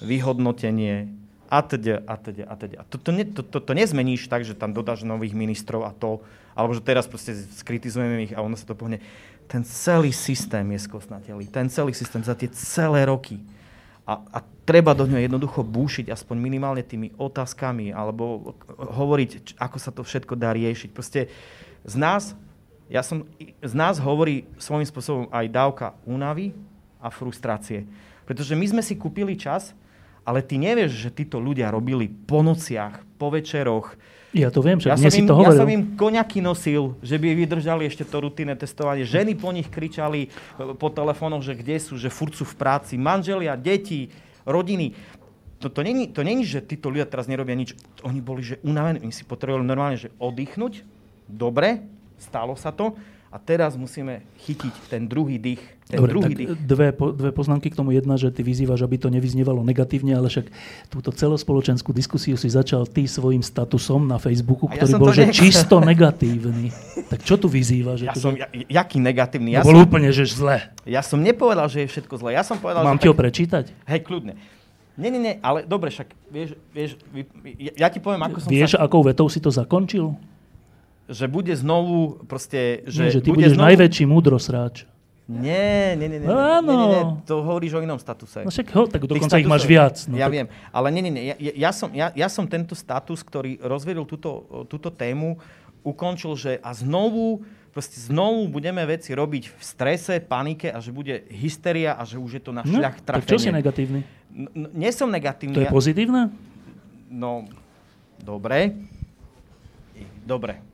vyhodnotenie, 0.00 1.22
a 1.52 1.60
teda, 1.60 2.00
a 2.08 2.16
teda, 2.16 2.44
a 2.48 2.54
teda. 2.56 2.76
To, 2.88 2.96
to, 2.96 3.12
to, 3.12 3.40
to, 3.44 3.58
to 3.60 3.72
nezmeníš 3.76 4.24
tak, 4.24 4.40
že 4.40 4.56
tam 4.56 4.72
dodáš 4.72 5.04
nových 5.04 5.36
ministrov 5.36 5.84
a 5.84 5.92
to, 5.92 6.24
alebo 6.56 6.72
že 6.72 6.80
teraz 6.80 7.04
proste 7.04 7.36
skritizujeme 7.36 8.24
ich 8.24 8.32
a 8.32 8.40
ono 8.40 8.56
sa 8.56 8.64
to 8.64 8.72
pohne. 8.72 9.04
Ten 9.46 9.62
celý 9.64 10.12
systém 10.12 10.64
je 10.72 10.80
skosnatelý. 10.84 11.44
Ten 11.48 11.68
celý 11.68 11.92
systém 11.92 12.24
za 12.24 12.34
tie 12.34 12.48
celé 12.52 13.04
roky. 13.04 13.40
A, 14.02 14.18
a 14.18 14.38
treba 14.66 14.94
do 14.94 15.06
ňoho 15.06 15.22
jednoducho 15.22 15.62
búšiť 15.62 16.10
aspoň 16.10 16.36
minimálne 16.38 16.82
tými 16.82 17.14
otázkami 17.18 17.94
alebo 17.94 18.54
hovoriť, 18.78 19.58
ako 19.58 19.78
sa 19.78 19.94
to 19.94 20.02
všetko 20.02 20.34
dá 20.34 20.50
riešiť. 20.50 20.90
Proste 20.90 21.30
z 21.86 21.94
nás, 21.98 22.34
ja 22.90 23.02
som, 23.06 23.22
z 23.62 23.74
nás 23.74 24.02
hovorí 24.02 24.46
svojím 24.58 24.86
spôsobom 24.86 25.24
aj 25.30 25.46
dávka 25.50 25.86
únavy 26.02 26.50
a 26.98 27.10
frustrácie. 27.10 27.86
Pretože 28.26 28.54
my 28.54 28.66
sme 28.66 28.82
si 28.82 28.94
kúpili 28.94 29.34
čas, 29.34 29.74
ale 30.22 30.42
ty 30.42 30.58
nevieš, 30.58 30.94
že 30.94 31.10
títo 31.10 31.42
ľudia 31.42 31.70
robili 31.74 32.06
po 32.06 32.46
nociach, 32.46 33.02
po 33.18 33.34
večeroch. 33.34 33.98
Ja 34.32 34.48
to 34.48 34.64
viem, 34.64 34.80
že 34.80 34.88
ja 34.88 34.96
som 34.96 35.12
im, 35.12 35.28
to 35.28 35.36
hovoril. 35.36 35.52
Ja 35.52 35.60
som 35.60 35.68
im 35.68 35.92
koňaky 35.92 36.40
nosil, 36.40 36.96
že 37.04 37.20
by 37.20 37.36
vydržali 37.36 37.84
ešte 37.84 38.08
to 38.08 38.16
rutinné 38.24 38.56
testovanie. 38.56 39.04
Ženy 39.04 39.36
po 39.36 39.52
nich 39.52 39.68
kričali 39.68 40.26
e, 40.26 40.28
po 40.72 40.88
telefónoch, 40.88 41.44
že 41.44 41.52
kde 41.52 41.76
sú, 41.76 42.00
že 42.00 42.08
furt 42.08 42.32
sú 42.32 42.48
v 42.48 42.56
práci. 42.56 42.96
Manželia, 42.96 43.60
deti, 43.60 44.08
rodiny. 44.48 44.96
To, 45.60 45.68
to, 45.68 45.84
není, 45.84 46.08
to 46.08 46.24
není, 46.24 46.48
že 46.48 46.64
títo 46.64 46.88
ľudia 46.88 47.04
teraz 47.04 47.28
nerobia 47.28 47.52
nič. 47.52 47.76
Oni 48.08 48.24
boli 48.24 48.40
že 48.40 48.56
unavení, 48.64 49.04
oni 49.04 49.12
si 49.12 49.28
potrebovali 49.28 49.68
normálne 49.68 50.00
že 50.00 50.08
oddychnúť. 50.16 50.80
Dobre, 51.28 51.84
stalo 52.16 52.56
sa 52.56 52.72
to 52.72 52.96
a 53.32 53.40
teraz 53.40 53.80
musíme 53.80 54.20
chytiť 54.44 54.92
ten 54.92 55.08
druhý 55.08 55.40
dých. 55.40 55.64
Ten 55.88 56.04
Dobre, 56.04 56.10
druhý 56.12 56.24
tak 56.28 56.36
dých. 56.36 56.48
Dve, 56.68 56.88
dve 56.92 57.30
poznámky 57.32 57.72
k 57.72 57.80
tomu. 57.80 57.96
Jedna, 57.96 58.20
že 58.20 58.28
ty 58.28 58.44
vyzývaš, 58.44 58.84
aby 58.84 59.00
to 59.00 59.08
nevyznievalo 59.08 59.64
negatívne, 59.64 60.12
ale 60.12 60.28
však 60.28 60.52
túto 60.92 61.08
celospoločenskú 61.16 61.96
diskusiu 61.96 62.36
si 62.36 62.52
začal 62.52 62.84
ty 62.84 63.08
svojim 63.08 63.40
statusom 63.40 64.04
na 64.04 64.20
Facebooku, 64.20 64.68
A 64.68 64.76
ja 64.76 64.84
ktorý 64.84 64.92
som 64.92 65.00
bol 65.00 65.16
že 65.16 65.32
čisto 65.32 65.80
negatívny. 65.80 66.68
Tak 67.08 67.24
čo 67.24 67.40
tu 67.40 67.48
vyzývaš? 67.48 68.04
Ja 68.04 68.12
Že 68.12 68.20
som, 68.20 68.32
ja, 68.36 68.52
jaký 68.52 69.00
negatívny? 69.00 69.56
Ja 69.56 69.64
to 69.64 69.72
bol 69.72 69.80
som, 69.80 69.88
úplne, 69.88 70.12
že 70.12 70.28
zle. 70.28 70.68
ja 70.84 71.00
som 71.00 71.16
nepovedal, 71.16 71.72
že 71.72 71.88
je 71.88 71.88
všetko 71.88 72.20
zlé. 72.20 72.36
Ja 72.36 72.44
som 72.44 72.60
povedal, 72.60 72.84
Mám 72.84 73.00
že 73.00 73.02
ti 73.04 73.08
ho 73.08 73.16
prečítať? 73.16 73.64
Hej, 73.88 74.00
kľudne. 74.04 74.36
Nie, 74.92 75.08
nie, 75.08 75.24
nie, 75.24 75.34
ale 75.40 75.64
dobre, 75.64 75.88
však 75.88 76.12
vieš, 76.28 76.52
vieš 76.68 77.00
ja, 77.56 77.72
ja 77.80 77.88
ti 77.88 77.96
poviem, 77.96 78.20
ako 78.28 78.44
som 78.44 78.48
Vieš, 78.52 78.76
sa... 78.76 78.84
akou 78.84 79.00
vetou 79.00 79.24
si 79.32 79.40
to 79.40 79.48
zakončil? 79.48 80.12
Že 81.12 81.26
bude 81.28 81.52
znovu, 81.52 82.24
proste... 82.24 82.80
Že 82.88 83.00
Nie, 83.04 83.12
že 83.12 83.20
ty 83.20 83.28
bude 83.28 83.44
budeš 83.44 83.52
znovu... 83.54 83.68
najväčší 83.68 84.04
múdrosráč. 84.08 84.88
Nie, 85.28 85.94
nie, 85.94 86.08
nie, 86.10 86.18
nie, 86.18 86.26
No 86.26 86.34
nie, 86.34 86.44
áno. 86.58 86.72
nie, 86.72 86.76
nie, 86.76 86.88
nie, 86.92 87.02
to 87.24 87.46
hovoríš 87.46 87.78
o 87.78 87.80
inom 87.80 87.96
statuse. 87.96 88.42
No 88.42 88.50
však 88.50 88.68
ho, 88.74 88.82
tak 88.90 89.06
Tých 89.06 89.10
dokonca 89.16 89.36
ich 89.38 89.46
máš 89.48 89.64
viac. 89.64 89.96
No, 90.10 90.18
ja 90.18 90.26
tak, 90.26 90.34
viem, 90.34 90.46
ale 90.74 90.86
nie, 90.90 91.02
nie, 91.08 91.12
nie. 91.14 91.22
Ja, 91.30 91.36
ja, 91.38 91.70
som, 91.70 91.88
ja, 91.94 92.10
ja 92.12 92.28
som 92.28 92.44
tento 92.50 92.74
status, 92.74 93.22
ktorý 93.22 93.62
rozvedol 93.62 94.02
túto, 94.04 94.44
túto 94.66 94.90
tému, 94.90 95.38
ukončil, 95.86 96.34
že 96.34 96.52
a 96.58 96.74
znovu, 96.74 97.46
proste 97.70 98.02
znovu 98.02 98.50
budeme 98.50 98.82
veci 98.82 99.14
robiť 99.14 99.44
v 99.56 99.62
strese, 99.62 100.18
panike 100.20 100.68
a 100.74 100.82
že 100.82 100.90
bude 100.90 101.22
hysteria 101.30 101.94
a 101.94 102.02
že 102.02 102.18
už 102.18 102.30
je 102.36 102.42
to 102.42 102.50
na 102.50 102.66
no, 102.66 102.82
šľach 102.82 102.96
tak 103.00 103.22
čo 103.22 103.38
si 103.38 103.46
trafenie. 103.46 103.62
negatívny? 103.62 104.00
N- 104.32 104.50
n- 104.52 104.70
nie 104.74 104.90
som 104.90 105.06
negatívny. 105.06 105.54
To 105.54 105.62
je 105.64 105.70
pozitívne? 105.70 106.34
No, 107.08 107.46
dobre. 108.18 108.74
Dobre. 110.26 110.71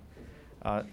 A 0.69 0.85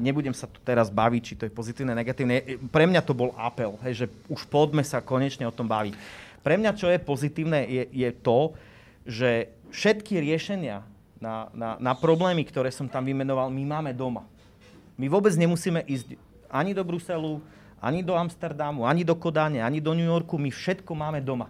nebudem 0.00 0.32
sa 0.32 0.48
tu 0.48 0.56
teraz 0.64 0.88
baviť, 0.88 1.22
či 1.22 1.36
to 1.36 1.44
je 1.44 1.52
pozitívne, 1.52 1.92
negatívne. 1.92 2.56
Pre 2.72 2.84
mňa 2.88 3.04
to 3.04 3.12
bol 3.12 3.36
apel, 3.36 3.76
hej, 3.84 4.04
že 4.04 4.06
už 4.32 4.48
poďme 4.48 4.80
sa 4.80 5.04
konečne 5.04 5.44
o 5.44 5.52
tom 5.52 5.68
baviť. 5.68 5.92
Pre 6.40 6.56
mňa, 6.56 6.72
čo 6.72 6.88
je 6.88 6.96
pozitívne, 6.96 7.60
je, 7.68 7.84
je 7.92 8.10
to, 8.16 8.56
že 9.04 9.52
všetky 9.68 10.16
riešenia 10.24 10.80
na, 11.20 11.52
na, 11.52 11.76
na 11.76 11.92
problémy, 11.92 12.40
ktoré 12.48 12.72
som 12.72 12.88
tam 12.88 13.04
vymenoval, 13.04 13.52
my 13.52 13.64
máme 13.68 13.92
doma. 13.92 14.24
My 14.96 15.08
vôbec 15.12 15.36
nemusíme 15.36 15.84
ísť 15.84 16.16
ani 16.48 16.72
do 16.72 16.80
Bruselu, 16.80 17.40
ani 17.80 18.00
do 18.00 18.16
Amsterdamu, 18.16 18.84
ani 18.84 19.04
do 19.04 19.16
Kodáne, 19.16 19.60
ani 19.60 19.80
do 19.80 19.92
New 19.92 20.08
Yorku. 20.08 20.36
My 20.36 20.52
všetko 20.52 20.92
máme 20.92 21.20
doma. 21.20 21.48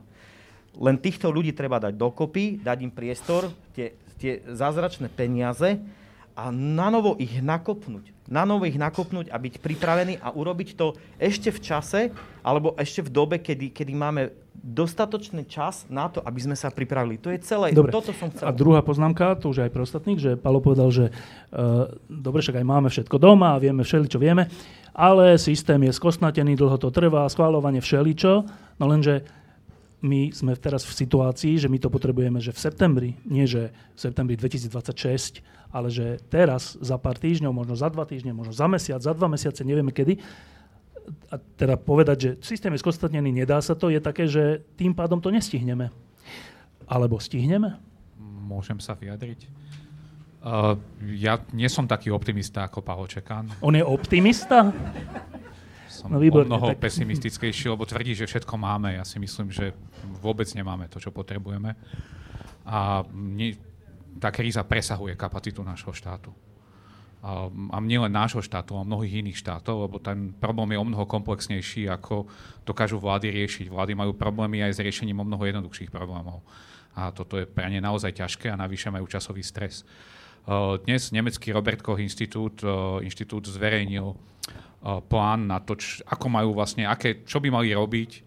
Len 0.79 0.95
týchto 0.99 1.31
ľudí 1.31 1.51
treba 1.51 1.83
dať 1.83 1.99
dokopy, 1.99 2.63
dať 2.63 2.79
im 2.87 2.95
priestor, 2.95 3.51
tie, 3.75 3.99
tie 4.23 4.43
zázračné 4.47 5.11
peniaze 5.11 5.83
a 6.41 6.49
nanovo 6.49 7.21
ich 7.21 7.45
nakopnúť. 7.45 8.17
Nanovo 8.33 8.65
ich 8.65 8.81
nakopnúť 8.81 9.29
a 9.29 9.37
byť 9.37 9.61
pripravený 9.61 10.25
a 10.25 10.33
urobiť 10.33 10.73
to 10.73 10.97
ešte 11.21 11.53
v 11.53 11.61
čase, 11.61 12.01
alebo 12.41 12.73
ešte 12.81 13.05
v 13.05 13.11
dobe, 13.13 13.37
kedy, 13.37 13.77
kedy 13.77 13.93
máme 13.93 14.33
dostatočný 14.57 15.45
čas 15.45 15.85
na 15.93 16.09
to, 16.09 16.25
aby 16.25 16.41
sme 16.41 16.57
sa 16.57 16.73
pripravili. 16.73 17.21
To 17.21 17.29
je 17.29 17.45
celé. 17.45 17.77
Dobre. 17.77 17.93
Toto 17.93 18.17
som 18.17 18.33
chcel. 18.33 18.49
A 18.49 18.57
druhá 18.57 18.81
poznámka, 18.81 19.37
to 19.37 19.53
už 19.53 19.69
aj 19.69 19.71
pre 19.73 19.85
ostatných, 19.85 20.17
že 20.17 20.31
Palo 20.41 20.65
povedal, 20.65 20.89
že 20.89 21.13
uh, 21.13 21.93
dobre, 22.09 22.41
však 22.41 22.57
aj 22.61 22.67
máme 22.67 22.89
všetko 22.89 23.17
doma 23.21 23.57
a 23.57 23.61
vieme 23.61 23.85
všeli, 23.85 24.09
čo 24.09 24.17
vieme, 24.17 24.49
ale 24.97 25.37
systém 25.37 25.81
je 25.85 25.93
skosnatený, 25.93 26.57
dlho 26.57 26.81
to 26.81 26.89
trvá, 26.89 27.29
schváľovanie 27.29 27.85
všeličo, 27.85 28.33
no 28.81 28.85
lenže 28.89 29.29
my 30.01 30.33
sme 30.33 30.57
teraz 30.57 30.89
v 30.89 30.97
situácii, 30.97 31.61
že 31.61 31.69
my 31.69 31.77
to 31.77 31.93
potrebujeme, 31.93 32.41
že 32.41 32.57
v 32.57 32.61
septembri, 32.61 33.11
nie 33.29 33.45
že 33.45 33.73
v 33.95 33.99
septembri 34.01 34.35
2026, 34.37 35.45
ale 35.71 35.89
že 35.93 36.19
teraz, 36.33 36.81
za 36.81 36.97
pár 36.97 37.21
týždňov, 37.21 37.53
možno 37.53 37.77
za 37.77 37.93
dva 37.93 38.09
týždne, 38.09 38.33
možno 38.33 38.57
za 38.57 38.67
mesiac, 38.67 39.01
za 39.05 39.13
dva 39.13 39.29
mesiace, 39.29 39.61
nevieme 39.61 39.93
kedy, 39.93 40.17
a 41.31 41.37
teda 41.59 41.75
povedať, 41.77 42.17
že 42.19 42.31
systém 42.43 42.73
je 42.75 42.83
skostnatený, 42.83 43.31
nedá 43.35 43.59
sa 43.61 43.75
to, 43.75 43.91
je 43.91 44.01
také, 44.01 44.31
že 44.31 44.63
tým 44.79 44.95
pádom 44.95 45.19
to 45.19 45.31
nestihneme. 45.31 45.91
Alebo 46.87 47.19
stihneme? 47.19 47.79
Môžem 48.21 48.79
sa 48.83 48.99
vyjadriť? 48.99 49.47
Uh, 50.41 50.81
ja 51.13 51.37
nie 51.53 51.69
som 51.69 51.85
taký 51.85 52.09
optimista 52.09 52.65
ako 52.65 52.81
Pavel 52.81 53.05
Čekan. 53.07 53.53
On 53.61 53.77
je 53.77 53.85
optimista? 53.85 54.73
Som 55.91 56.07
no, 56.09 56.23
výborné, 56.23 56.47
mnoho 56.47 56.73
tak... 56.73 56.87
pesimistickejší, 56.87 57.69
lebo 57.69 57.83
tvrdí, 57.83 58.15
že 58.15 58.31
všetko 58.31 58.55
máme. 58.55 58.95
Ja 58.95 59.05
si 59.05 59.19
myslím, 59.19 59.51
že 59.51 59.75
vôbec 60.23 60.47
nemáme 60.55 60.87
to, 60.87 61.03
čo 61.03 61.11
potrebujeme. 61.11 61.75
A 62.65 63.03
nie, 63.11 63.59
tá 64.23 64.31
kríza 64.31 64.63
presahuje 64.63 65.19
kapacitu 65.19 65.67
nášho 65.67 65.91
štátu. 65.91 66.31
A, 67.21 67.51
a 67.51 67.77
nie 67.85 68.01
len 68.01 68.15
nášho 68.15 68.41
štátu, 68.41 68.79
ale 68.79 68.89
mnohých 68.89 69.21
iných 69.27 69.43
štátov, 69.45 69.91
lebo 69.91 70.01
ten 70.01 70.33
problém 70.33 70.73
je 70.73 70.81
o 70.81 70.89
mnoho 70.89 71.05
komplexnejší, 71.05 71.91
ako 71.91 72.31
dokážu 72.65 72.97
vlády 72.97 73.29
riešiť. 73.29 73.69
Vlády 73.69 73.93
majú 73.93 74.17
problémy 74.17 74.65
aj 74.65 74.79
s 74.79 74.83
riešením 74.83 75.21
o 75.21 75.29
mnoho 75.29 75.45
jednoduchších 75.45 75.93
problémov. 75.93 76.41
A 76.97 77.13
toto 77.13 77.37
je 77.37 77.45
pre 77.45 77.69
ne 77.69 77.79
naozaj 77.79 78.17
ťažké 78.17 78.49
a 78.51 78.57
navyše 78.57 78.89
majú 78.89 79.05
časový 79.05 79.45
stres. 79.45 79.85
Dnes 80.89 81.13
nemecký 81.13 81.53
Robert 81.53 81.85
Koch 81.85 82.01
inštitút, 82.01 82.65
inštitút 83.05 83.45
zverejnil 83.47 84.17
plán 84.81 85.47
na 85.49 85.61
to, 85.61 85.77
č, 85.77 86.01
ako 86.09 86.27
majú 86.33 86.57
vlastne, 86.57 86.89
aké, 86.89 87.23
čo 87.29 87.39
by 87.39 87.53
mali 87.53 87.77
robiť, 87.77 88.25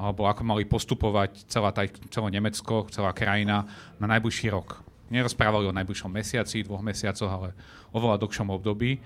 alebo 0.00 0.24
ako 0.24 0.42
mali 0.48 0.64
postupovať 0.64 1.44
celá 1.44 1.76
taj, 1.76 1.92
celé 2.08 2.32
Nemecko, 2.32 2.88
celá 2.88 3.12
krajina 3.12 3.68
na 4.00 4.06
najbližší 4.16 4.48
rok. 4.48 4.80
Nerozprávali 5.12 5.68
o 5.68 5.76
najbližšom 5.76 6.08
mesiaci, 6.08 6.64
dvoch 6.64 6.80
mesiacoch, 6.80 7.28
ale 7.28 7.52
oveľa 7.92 8.16
dlhšom 8.24 8.48
období 8.48 8.96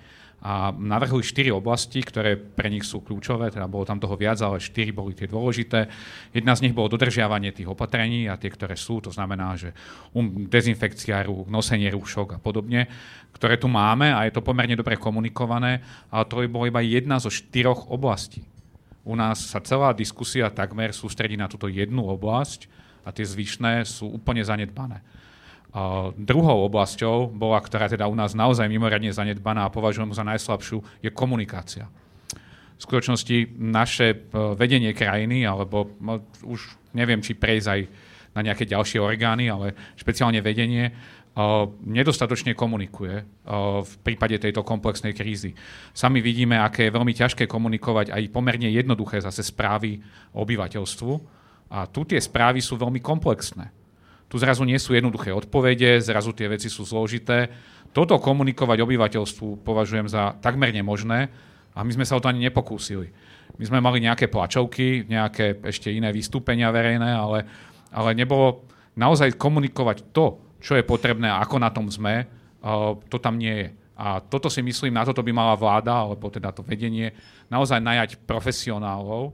a 0.45 0.69
navrhli 0.69 1.25
štyri 1.25 1.49
oblasti, 1.49 2.05
ktoré 2.05 2.37
pre 2.37 2.69
nich 2.69 2.85
sú 2.85 3.01
kľúčové, 3.01 3.49
teda 3.49 3.65
bolo 3.65 3.81
tam 3.81 3.97
toho 3.97 4.13
viac, 4.13 4.37
ale 4.45 4.61
štyri 4.61 4.93
boli 4.93 5.17
tie 5.17 5.25
dôležité. 5.25 5.89
Jedna 6.29 6.53
z 6.53 6.69
nich 6.69 6.77
bolo 6.77 6.93
dodržiavanie 6.93 7.49
tých 7.49 7.65
opatrení 7.65 8.29
a 8.29 8.37
tie, 8.37 8.53
ktoré 8.53 8.77
sú, 8.77 9.01
to 9.01 9.09
znamená, 9.09 9.57
že 9.57 9.73
um, 10.13 10.45
dezinfekcia 10.45 11.25
rúk, 11.25 11.49
nosenie 11.49 11.89
rúšok 11.89 12.37
a 12.37 12.39
podobne, 12.39 12.85
ktoré 13.33 13.57
tu 13.57 13.65
máme 13.65 14.13
a 14.13 14.29
je 14.29 14.37
to 14.37 14.45
pomerne 14.45 14.77
dobre 14.77 15.01
komunikované, 15.01 15.81
ale 16.13 16.29
to 16.29 16.37
by 16.37 16.45
bola 16.45 16.69
iba 16.69 16.81
jedna 16.85 17.17
zo 17.17 17.33
štyroch 17.33 17.89
oblastí. 17.89 18.45
U 19.01 19.17
nás 19.17 19.49
sa 19.49 19.57
celá 19.65 19.97
diskusia 19.97 20.53
takmer 20.53 20.93
sústredí 20.93 21.33
na 21.41 21.49
túto 21.49 21.65
jednu 21.65 22.05
oblasť 22.05 22.69
a 23.01 23.09
tie 23.09 23.25
zvyšné 23.25 23.81
sú 23.81 24.13
úplne 24.13 24.45
zanedbané. 24.45 25.01
Uh, 25.75 26.15
druhou 26.15 26.71
oblasťou 26.71 27.35
bola, 27.35 27.59
ktorá 27.59 27.91
teda 27.91 28.07
u 28.07 28.15
nás 28.15 28.31
naozaj 28.31 28.63
mimoriadne 28.71 29.11
zanedbaná 29.11 29.67
a 29.67 29.73
považujem 29.75 30.07
za 30.15 30.23
najslabšiu, 30.23 30.79
je 31.03 31.11
komunikácia. 31.11 31.91
V 32.79 32.81
skutočnosti 32.87 33.59
naše 33.59 34.15
uh, 34.15 34.55
vedenie 34.55 34.95
krajiny, 34.95 35.43
alebo 35.43 35.91
no, 35.99 36.23
už 36.47 36.79
neviem, 36.95 37.19
či 37.19 37.35
prejsť 37.35 37.67
aj 37.67 37.81
na 38.39 38.41
nejaké 38.47 38.63
ďalšie 38.63 39.03
orgány, 39.03 39.51
ale 39.51 39.75
špeciálne 39.99 40.39
vedenie, 40.39 40.95
uh, 40.95 41.67
nedostatočne 41.83 42.55
komunikuje 42.55 43.27
v 43.83 43.93
prípade 43.99 44.39
tejto 44.39 44.63
komplexnej 44.63 45.11
krízy. 45.11 45.59
Sami 45.91 46.23
vidíme, 46.23 46.55
aké 46.55 46.87
je 46.87 46.95
veľmi 46.95 47.11
ťažké 47.11 47.51
komunikovať 47.51 48.15
aj 48.15 48.31
pomerne 48.31 48.71
jednoduché 48.71 49.19
zase 49.19 49.43
správy 49.43 49.99
obyvateľstvu. 50.39 51.13
A 51.75 51.83
tu 51.91 52.07
tie 52.07 52.23
správy 52.23 52.63
sú 52.63 52.79
veľmi 52.79 53.03
komplexné 53.03 53.84
tu 54.25 54.35
zrazu 54.41 54.65
nie 54.65 54.77
sú 54.81 54.97
jednoduché 54.97 55.29
odpovede, 55.29 56.01
zrazu 56.01 56.33
tie 56.33 56.49
veci 56.49 56.67
sú 56.67 56.81
zložité. 56.83 57.49
Toto 57.93 58.17
komunikovať 58.19 58.77
obyvateľstvu 58.81 59.63
považujem 59.63 60.09
za 60.09 60.35
takmer 60.41 60.73
nemožné 60.73 61.31
a 61.71 61.79
my 61.85 61.91
sme 61.93 62.03
sa 62.07 62.17
o 62.17 62.21
to 62.23 62.27
ani 62.27 62.49
nepokúsili. 62.49 63.13
My 63.55 63.63
sme 63.63 63.79
mali 63.79 64.03
nejaké 64.03 64.27
plačovky, 64.27 65.07
nejaké 65.07 65.63
ešte 65.63 65.93
iné 65.93 66.11
vystúpenia 66.11 66.73
verejné, 66.73 67.07
ale, 67.07 67.39
ale 67.93 68.11
nebolo 68.17 68.67
naozaj 68.99 69.39
komunikovať 69.39 70.11
to, 70.11 70.57
čo 70.59 70.75
je 70.75 70.83
potrebné 70.83 71.29
a 71.29 71.39
ako 71.45 71.55
na 71.61 71.69
tom 71.71 71.87
sme, 71.87 72.27
to 73.07 73.17
tam 73.21 73.37
nie 73.37 73.53
je. 73.53 73.67
A 73.95 74.19
toto 74.19 74.51
si 74.51 74.59
myslím, 74.59 74.91
na 74.91 75.07
toto 75.07 75.23
by 75.23 75.31
mala 75.31 75.55
vláda, 75.55 76.03
alebo 76.03 76.27
teda 76.27 76.51
to 76.51 76.67
vedenie, 76.67 77.15
naozaj 77.47 77.79
najať 77.79 78.19
profesionálov, 78.27 79.31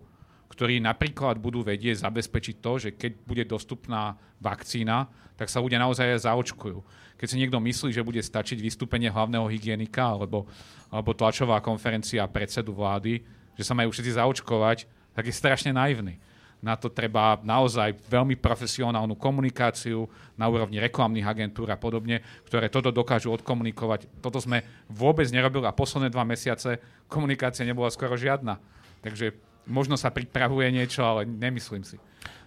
ktorí 0.51 0.83
napríklad 0.83 1.39
budú 1.39 1.63
vedieť 1.63 2.03
zabezpečiť 2.03 2.55
to, 2.59 2.71
že 2.75 2.89
keď 2.91 3.11
bude 3.23 3.43
dostupná 3.47 4.19
vakcína, 4.43 5.07
tak 5.39 5.47
sa 5.47 5.63
ľudia 5.63 5.79
naozaj 5.79 6.19
aj 6.19 6.27
zaočkujú. 6.27 6.83
Keď 7.15 7.27
si 7.31 7.39
niekto 7.39 7.63
myslí, 7.63 7.95
že 7.95 8.03
bude 8.03 8.19
stačiť 8.19 8.59
vystúpenie 8.59 9.07
hlavného 9.07 9.47
hygienika 9.47 10.03
alebo, 10.03 10.43
alebo 10.91 11.15
tlačová 11.15 11.63
konferencia 11.63 12.27
predsedu 12.27 12.75
vlády, 12.75 13.23
že 13.55 13.63
sa 13.63 13.71
majú 13.71 13.95
všetci 13.95 14.19
zaočkovať, 14.19 14.91
tak 15.15 15.23
je 15.23 15.33
strašne 15.33 15.71
naivný. 15.71 16.19
Na 16.61 16.77
to 16.77 16.93
treba 16.93 17.41
naozaj 17.41 17.97
veľmi 18.05 18.37
profesionálnu 18.37 19.17
komunikáciu 19.17 20.05
na 20.37 20.45
úrovni 20.45 20.77
reklamných 20.77 21.25
agentúr 21.25 21.73
a 21.73 21.79
podobne, 21.79 22.21
ktoré 22.45 22.69
toto 22.69 22.93
dokážu 22.93 23.33
odkomunikovať. 23.33 24.05
Toto 24.21 24.37
sme 24.37 24.61
vôbec 24.85 25.25
nerobili 25.33 25.65
a 25.65 25.73
posledné 25.73 26.13
dva 26.13 26.21
mesiace 26.21 26.77
komunikácia 27.09 27.65
nebola 27.65 27.89
skoro 27.89 28.13
žiadna. 28.13 28.61
Takže 29.01 29.33
možno 29.65 29.97
sa 29.97 30.09
pripravuje 30.09 30.69
niečo, 30.71 31.05
ale 31.05 31.25
nemyslím 31.25 31.83
si. 31.85 31.97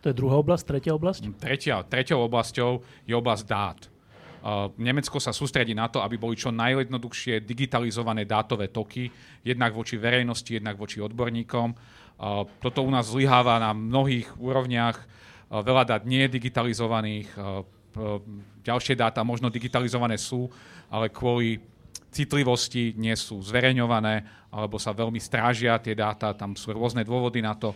To 0.03 0.13
je 0.13 0.15
druhá 0.15 0.37
oblasť, 0.39 0.65
tretia 0.69 0.93
oblasť? 0.95 1.23
Tretia, 1.41 1.81
tretiou 1.83 2.29
oblasťou 2.29 2.71
je 3.09 3.15
oblasť 3.17 3.45
dát. 3.49 3.79
Uh, 4.45 4.69
Nemecko 4.77 5.17
sa 5.17 5.33
sústredí 5.33 5.73
na 5.73 5.89
to, 5.89 6.05
aby 6.05 6.21
boli 6.21 6.37
čo 6.37 6.53
najjednoduchšie 6.53 7.41
digitalizované 7.49 8.29
dátové 8.29 8.69
toky, 8.69 9.09
jednak 9.41 9.73
voči 9.73 9.97
verejnosti, 9.97 10.61
jednak 10.61 10.77
voči 10.77 11.01
odborníkom. 11.01 11.73
Uh, 11.73 12.45
toto 12.61 12.85
u 12.85 12.91
nás 12.93 13.09
zlyháva 13.09 13.57
na 13.57 13.73
mnohých 13.73 14.37
úrovniach. 14.37 15.01
Uh, 15.01 15.65
veľa 15.65 15.89
dát 15.89 16.03
nie 16.05 16.29
je 16.29 16.37
digitalizovaných, 16.37 17.33
ďalšie 18.65 18.99
dáta 18.99 19.23
možno 19.23 19.47
digitalizované 19.51 20.19
sú, 20.19 20.51
ale 20.91 21.15
kvôli 21.15 21.63
citlivosti 22.15 22.95
nie 22.95 23.19
sú 23.19 23.43
zverejňované 23.43 24.47
alebo 24.55 24.79
sa 24.79 24.95
veľmi 24.95 25.19
strážia 25.19 25.83
tie 25.83 25.99
dáta, 25.99 26.31
tam 26.31 26.55
sú 26.55 26.71
rôzne 26.71 27.03
dôvody 27.03 27.43
na 27.43 27.59
to. 27.59 27.75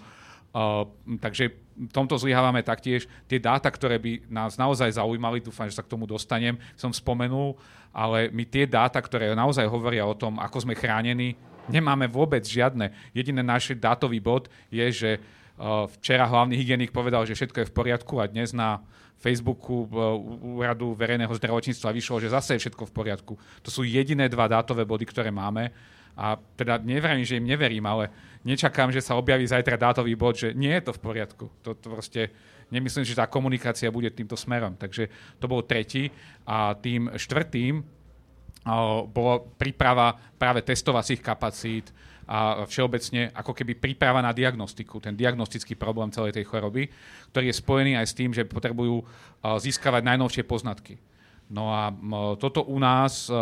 Takže 1.19 1.51
v 1.79 1.91
tomto 1.93 2.15
zlyhávame 2.17 2.63
taktiež. 2.63 3.11
Tie 3.27 3.43
dáta, 3.43 3.69
ktoré 3.69 3.99
by 3.99 4.31
nás 4.31 4.55
naozaj 4.55 4.95
zaujímali, 4.95 5.43
dúfam, 5.43 5.67
že 5.67 5.77
sa 5.77 5.85
k 5.85 5.91
tomu 5.91 6.07
dostanem, 6.07 6.57
som 6.79 6.95
spomenul, 6.95 7.59
ale 7.91 8.31
my 8.31 8.47
tie 8.47 8.65
dáta, 8.65 9.03
ktoré 9.03 9.35
naozaj 9.35 9.67
hovoria 9.67 10.07
o 10.07 10.17
tom, 10.17 10.39
ako 10.39 10.65
sme 10.65 10.79
chránení, 10.79 11.35
nemáme 11.69 12.09
vôbec 12.09 12.43
žiadne. 12.43 12.91
Jediný 13.13 13.45
náš 13.45 13.77
dátový 13.77 14.19
bod 14.19 14.49
je, 14.73 14.87
že 14.89 15.11
včera 15.99 16.25
hlavný 16.25 16.55
hygienik 16.55 16.95
povedal, 16.95 17.27
že 17.27 17.35
všetko 17.35 17.61
je 17.61 17.69
v 17.71 17.77
poriadku 17.77 18.15
a 18.23 18.31
dnes 18.31 18.55
na 18.55 18.83
Facebooku 19.19 19.91
úradu 20.55 20.95
verejného 20.95 21.35
zdravotníctva 21.35 21.91
vyšlo, 21.91 22.23
že 22.23 22.31
zase 22.31 22.55
je 22.55 22.63
všetko 22.63 22.87
v 22.87 22.95
poriadku. 22.95 23.35
To 23.67 23.71
sú 23.71 23.83
jediné 23.83 24.31
dva 24.31 24.47
dátové 24.47 24.87
body, 24.87 25.03
ktoré 25.11 25.35
máme. 25.35 25.75
A 26.19 26.39
teda 26.55 26.79
neverím, 26.83 27.27
že 27.27 27.39
im 27.39 27.47
neverím, 27.47 27.87
ale 27.87 28.11
nečakám, 28.47 28.91
že 28.95 29.03
sa 29.03 29.19
objaví 29.19 29.47
zajtra 29.47 29.79
dátový 29.79 30.15
bod, 30.15 30.39
že 30.39 30.55
nie 30.55 30.71
je 30.71 30.91
to 30.91 30.93
v 30.95 31.03
poriadku. 31.03 31.47
To, 31.63 31.75
to 31.75 31.87
proste, 31.91 32.31
nemyslím, 32.71 33.07
že 33.07 33.19
tá 33.19 33.27
komunikácia 33.27 33.91
bude 33.91 34.11
týmto 34.11 34.39
smerom. 34.39 34.79
Takže 34.79 35.11
to 35.39 35.47
bol 35.51 35.63
tretí. 35.67 36.11
A 36.47 36.75
tým 36.79 37.11
štvrtým 37.15 37.83
bola 39.11 39.43
príprava 39.59 40.15
práve 40.39 40.63
testovacích 40.63 41.23
kapacít, 41.23 41.95
a 42.29 42.69
všeobecne 42.69 43.33
ako 43.33 43.57
keby 43.57 43.81
príprava 43.81 44.21
na 44.21 44.37
diagnostiku, 44.37 45.01
ten 45.01 45.17
diagnostický 45.17 45.81
problém 45.81 46.13
celej 46.13 46.37
tej 46.37 46.45
choroby, 46.45 46.93
ktorý 47.33 47.49
je 47.49 47.57
spojený 47.57 47.97
aj 47.97 48.07
s 48.07 48.17
tým, 48.17 48.31
že 48.37 48.45
potrebujú 48.45 49.01
získavať 49.41 50.05
najnovšie 50.05 50.45
poznatky. 50.45 51.01
No 51.49 51.73
a 51.73 51.89
toto 52.37 52.69
u 52.69 52.77
nás 52.77 53.33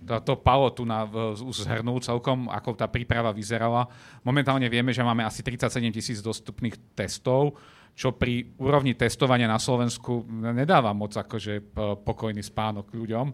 to 0.00 0.32
Palo 0.40 0.72
tu 0.72 0.88
na, 0.88 1.04
zhrnul 1.52 2.00
celkom, 2.00 2.48
ako 2.48 2.72
tá 2.72 2.88
príprava 2.88 3.32
vyzerala. 3.36 3.84
Momentálne 4.24 4.68
vieme, 4.68 4.96
že 4.96 5.04
máme 5.04 5.24
asi 5.24 5.44
37 5.44 5.80
tisíc 5.92 6.18
dostupných 6.20 6.96
testov, 6.96 7.56
čo 7.92 8.16
pri 8.16 8.48
úrovni 8.56 8.96
testovania 8.96 9.44
na 9.44 9.60
Slovensku 9.60 10.24
nedáva 10.28 10.96
moc 10.96 11.12
akože 11.12 11.76
pokojný 12.00 12.40
spánok 12.40 12.96
ľuďom, 12.96 13.26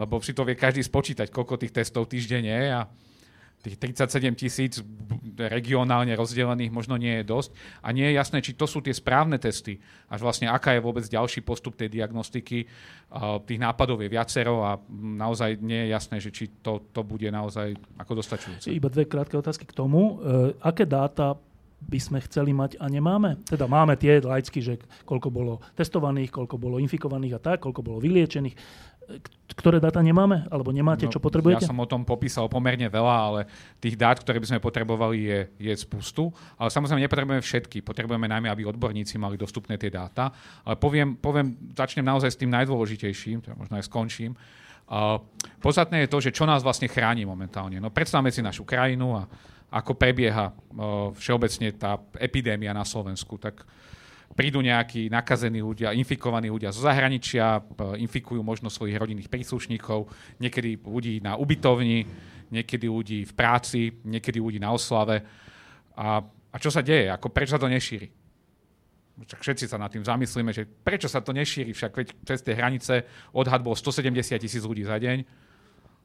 lebo 0.00 0.20
si 0.24 0.32
to 0.32 0.48
vie 0.48 0.56
každý 0.56 0.80
spočítať, 0.80 1.28
koľko 1.28 1.60
tých 1.60 1.76
testov 1.76 2.08
týždenne 2.08 2.52
je 2.52 2.68
a 2.72 2.88
tých 3.58 3.76
37 3.76 4.38
tisíc 4.38 4.72
regionálne 5.38 6.14
rozdelených 6.14 6.70
možno 6.70 6.94
nie 6.94 7.22
je 7.22 7.24
dosť 7.26 7.50
a 7.82 7.90
nie 7.90 8.06
je 8.10 8.14
jasné, 8.14 8.38
či 8.42 8.54
to 8.54 8.66
sú 8.70 8.78
tie 8.82 8.94
správne 8.94 9.38
testy, 9.38 9.78
až 10.10 10.22
vlastne 10.22 10.46
aká 10.46 10.74
je 10.78 10.82
vôbec 10.82 11.06
ďalší 11.06 11.42
postup 11.42 11.74
tej 11.74 11.90
diagnostiky. 11.90 12.66
Tých 13.46 13.60
nápadov 13.60 14.02
je 14.02 14.10
viacero 14.10 14.62
a 14.62 14.78
naozaj 14.90 15.58
nie 15.58 15.86
je 15.86 15.88
jasné, 15.90 16.16
že 16.22 16.30
či 16.30 16.44
to, 16.62 16.86
to 16.94 17.02
bude 17.02 17.26
naozaj 17.30 17.74
ako 17.98 18.12
dostačujúce. 18.22 18.70
Iba 18.70 18.90
dve 18.90 19.06
krátke 19.06 19.34
otázky 19.38 19.66
k 19.66 19.74
tomu. 19.74 20.18
E, 20.22 20.58
aké 20.62 20.86
dáta 20.86 21.38
by 21.78 21.98
sme 22.02 22.18
chceli 22.26 22.50
mať 22.50 22.74
a 22.82 22.90
nemáme? 22.90 23.38
Teda 23.46 23.70
máme 23.70 23.94
tie 23.94 24.18
laicky, 24.18 24.58
že 24.58 24.82
koľko 25.06 25.30
bolo 25.30 25.62
testovaných, 25.78 26.34
koľko 26.34 26.58
bolo 26.58 26.82
infikovaných 26.82 27.38
a 27.38 27.40
tak, 27.40 27.62
koľko 27.62 27.86
bolo 27.86 27.98
vyliečených 28.02 28.58
ktoré 29.58 29.82
dáta 29.82 29.98
nemáme? 29.98 30.46
Alebo 30.46 30.70
nemáte, 30.70 31.04
no, 31.04 31.12
čo 31.12 31.18
potrebujete? 31.18 31.66
Ja 31.66 31.74
som 31.74 31.82
o 31.82 31.90
tom 31.90 32.06
popísal 32.06 32.46
pomerne 32.46 32.86
veľa, 32.86 33.16
ale 33.18 33.40
tých 33.82 33.98
dát, 33.98 34.22
ktoré 34.22 34.38
by 34.38 34.54
sme 34.54 34.60
potrebovali, 34.62 35.18
je, 35.18 35.40
je 35.58 35.74
spustu. 35.74 36.30
Ale 36.54 36.70
samozrejme 36.70 37.02
nepotrebujeme 37.02 37.42
všetky. 37.42 37.82
Potrebujeme 37.82 38.30
najmä, 38.30 38.46
aby 38.46 38.62
odborníci 38.62 39.18
mali 39.18 39.34
dostupné 39.34 39.74
tie 39.74 39.90
dáta. 39.90 40.30
Ale 40.62 40.78
poviem, 40.78 41.18
poviem 41.18 41.58
začnem 41.74 42.06
naozaj 42.06 42.38
s 42.38 42.38
tým 42.38 42.54
najdôležitejším, 42.54 43.42
teda 43.42 43.58
možno 43.58 43.74
aj 43.82 43.84
skončím. 43.90 44.38
Uh, 44.88 45.20
podstatné 45.58 46.06
je 46.06 46.12
to, 46.14 46.22
že 46.22 46.30
čo 46.32 46.46
nás 46.46 46.62
vlastne 46.62 46.86
chráni 46.88 47.26
momentálne. 47.26 47.82
No 47.82 47.90
predstavme 47.90 48.30
si 48.30 48.40
našu 48.40 48.62
krajinu 48.62 49.18
a 49.18 49.28
ako 49.68 50.00
prebieha 50.00 50.48
všeobecne 51.12 51.76
tá 51.76 52.00
epidémia 52.16 52.72
na 52.72 52.88
Slovensku, 52.88 53.36
tak 53.36 53.68
prídu 54.36 54.62
nejakí 54.62 55.10
nakazení 55.10 55.60
ľudia, 55.64 55.96
infikovaní 55.96 56.48
ľudia 56.52 56.70
zo 56.70 56.84
zahraničia, 56.84 57.62
infikujú 57.98 58.40
možno 58.44 58.70
svojich 58.70 58.98
rodinných 58.98 59.32
príslušníkov, 59.32 60.06
niekedy 60.38 60.78
ľudí 60.78 61.18
na 61.24 61.34
ubytovni, 61.34 62.06
niekedy 62.52 62.86
ľudí 62.88 63.26
v 63.28 63.32
práci, 63.34 63.92
niekedy 64.04 64.38
ľudí 64.38 64.58
na 64.62 64.72
oslave. 64.72 65.24
A, 65.98 66.22
a 66.24 66.56
čo 66.56 66.70
sa 66.70 66.80
deje? 66.80 67.10
Ako, 67.10 67.28
prečo 67.28 67.56
sa 67.56 67.60
to 67.60 67.68
nešíri? 67.68 68.08
Však 69.18 69.42
všetci 69.42 69.64
sa 69.66 69.82
nad 69.82 69.90
tým 69.90 70.06
zamyslíme, 70.06 70.54
že 70.54 70.62
prečo 70.62 71.10
sa 71.10 71.18
to 71.18 71.34
nešíri, 71.34 71.74
však 71.74 71.90
veď 71.90 72.08
cez 72.22 72.38
tie 72.38 72.54
hranice 72.54 73.02
odhad 73.34 73.66
bol 73.66 73.74
170 73.74 74.14
tisíc 74.38 74.62
ľudí 74.62 74.86
za 74.86 74.94
deň 74.94 75.26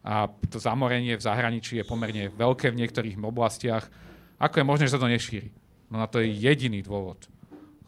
a 0.04 0.28
to 0.52 0.60
zamorenie 0.60 1.16
v 1.16 1.24
zahraničí 1.24 1.80
je 1.80 1.88
pomerne 1.88 2.28
veľké 2.28 2.76
v 2.76 2.80
niektorých 2.84 3.16
oblastiach. 3.24 3.88
Ako 4.36 4.60
je 4.60 4.66
možné, 4.68 4.84
že 4.90 4.98
sa 4.98 5.02
to 5.02 5.08
nešíri? 5.08 5.54
No 5.88 6.02
na 6.02 6.12
to 6.12 6.20
je 6.20 6.28
jediný 6.28 6.84
dôvod. 6.84 7.24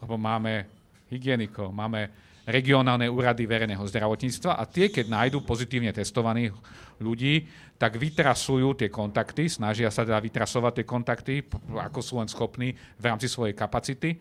Lebo 0.02 0.14
máme 0.20 0.66
hygienikov, 1.08 1.70
máme 1.72 2.10
regionálne 2.46 3.10
úrady 3.10 3.42
verejného 3.42 3.82
zdravotníctva 3.82 4.54
a 4.54 4.62
tie, 4.70 4.86
keď 4.86 5.10
nájdú 5.10 5.42
pozitívne 5.42 5.90
testovaných 5.90 6.54
ľudí, 7.02 7.50
tak 7.76 7.98
vytrasujú 7.98 8.78
tie 8.78 8.88
kontakty, 8.88 9.50
snažia 9.50 9.90
sa 9.90 10.06
teda 10.06 10.22
vytrasovať 10.22 10.72
tie 10.80 10.86
kontakty, 10.86 11.34
ako 11.74 12.00
sú 12.00 12.22
len 12.22 12.30
schopní 12.30 12.72
v 12.72 13.04
rámci 13.04 13.26
svojej 13.26 13.52
kapacity 13.52 14.16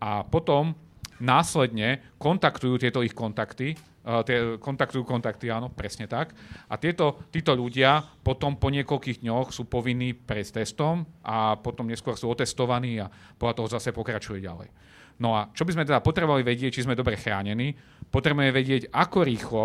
a 0.00 0.24
potom 0.24 0.72
následne 1.20 2.16
kontaktujú 2.16 2.80
tieto 2.80 3.04
ich 3.04 3.12
kontakty, 3.12 3.76
uh, 3.76 4.24
tie, 4.24 4.56
kontaktujú 4.56 5.04
kontakty, 5.04 5.50
áno, 5.52 5.68
presne 5.68 6.08
tak. 6.08 6.32
A 6.70 6.78
tieto, 6.80 7.28
títo 7.28 7.52
ľudia 7.52 8.00
potom 8.24 8.56
po 8.56 8.70
niekoľkých 8.72 9.22
dňoch 9.22 9.52
sú 9.52 9.68
povinní 9.68 10.14
prejsť 10.14 10.64
testom 10.64 11.04
a 11.20 11.58
potom 11.58 11.90
neskôr 11.90 12.16
sú 12.16 12.30
otestovaní 12.30 13.02
a 13.02 13.10
podľa 13.10 13.54
toho 13.54 13.68
zase 13.76 13.90
pokračuje 13.92 14.40
ďalej. 14.40 14.70
No 15.18 15.34
a 15.34 15.50
čo 15.50 15.66
by 15.66 15.74
sme 15.74 15.84
teda 15.88 15.98
potrebovali 15.98 16.46
vedieť, 16.46 16.78
či 16.78 16.84
sme 16.86 16.98
dobre 16.98 17.18
chránení, 17.18 17.74
potrebujeme 18.08 18.54
vedieť, 18.54 18.94
ako 18.94 19.18
rýchlo 19.26 19.64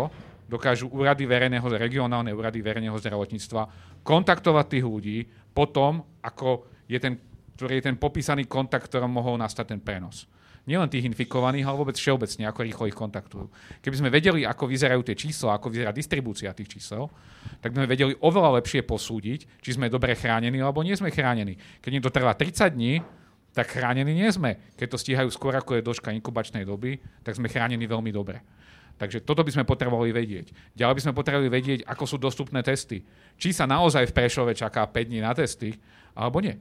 dokážu 0.50 0.90
úrady 0.92 1.24
verejného, 1.24 1.64
regionálne 1.64 2.34
úrady 2.34 2.60
verejného 2.60 2.98
zdravotníctva 3.00 3.62
kontaktovať 4.04 4.66
tých 4.68 4.84
ľudí 4.84 5.18
potom, 5.54 6.04
ako 6.20 6.68
je 6.90 6.98
ten 7.00 7.14
ktorý 7.54 7.78
je 7.78 7.86
ten 7.86 7.96
popísaný 7.96 8.50
kontakt, 8.50 8.90
ktorom 8.90 9.10
mohol 9.10 9.38
nastať 9.38 9.74
ten 9.74 9.80
prenos. 9.80 10.26
Nielen 10.64 10.88
tých 10.88 11.04
infikovaných, 11.04 11.68
ale 11.68 11.76
vôbec 11.76 11.92
všeobecne, 11.92 12.48
ako 12.48 12.64
rýchlo 12.64 12.84
ich 12.88 12.96
kontaktujú. 12.96 13.52
Keby 13.84 13.96
sme 14.00 14.08
vedeli, 14.08 14.48
ako 14.48 14.64
vyzerajú 14.64 15.04
tie 15.04 15.12
čísla, 15.12 15.60
ako 15.60 15.68
vyzerá 15.68 15.92
distribúcia 15.92 16.56
tých 16.56 16.80
čísel, 16.80 17.12
tak 17.60 17.76
by 17.76 17.84
sme 17.84 17.92
vedeli 17.92 18.12
oveľa 18.24 18.64
lepšie 18.64 18.80
posúdiť, 18.88 19.60
či 19.60 19.70
sme 19.76 19.92
dobre 19.92 20.16
chránení 20.16 20.56
alebo 20.64 20.80
nie 20.80 20.96
sme 20.96 21.12
chránení. 21.12 21.60
Keď 21.84 21.90
niekto 21.92 22.08
trvá 22.08 22.32
30 22.32 22.80
dní, 22.80 23.04
tak 23.54 23.70
chránení 23.70 24.10
nie 24.10 24.28
sme. 24.34 24.58
Keď 24.74 24.88
to 24.90 24.98
stíhajú 24.98 25.30
skôr, 25.30 25.54
ako 25.54 25.78
je 25.78 25.86
doška 25.86 26.10
inkubačnej 26.10 26.66
doby, 26.66 26.98
tak 27.22 27.38
sme 27.38 27.46
chránení 27.46 27.86
veľmi 27.86 28.10
dobre. 28.10 28.42
Takže 28.98 29.22
toto 29.22 29.42
by 29.42 29.50
sme 29.50 29.64
potrebovali 29.66 30.10
vedieť. 30.14 30.74
Ďalej 30.74 30.94
by 30.94 31.02
sme 31.02 31.18
potrebovali 31.18 31.50
vedieť, 31.50 31.80
ako 31.86 32.04
sú 32.06 32.16
dostupné 32.18 32.62
testy. 32.62 33.02
Či 33.38 33.54
sa 33.54 33.66
naozaj 33.66 34.10
v 34.10 34.14
Prešove 34.14 34.54
čaká 34.54 34.86
5 34.86 35.10
dní 35.10 35.18
na 35.22 35.34
testy, 35.34 35.74
alebo 36.14 36.38
nie. 36.38 36.54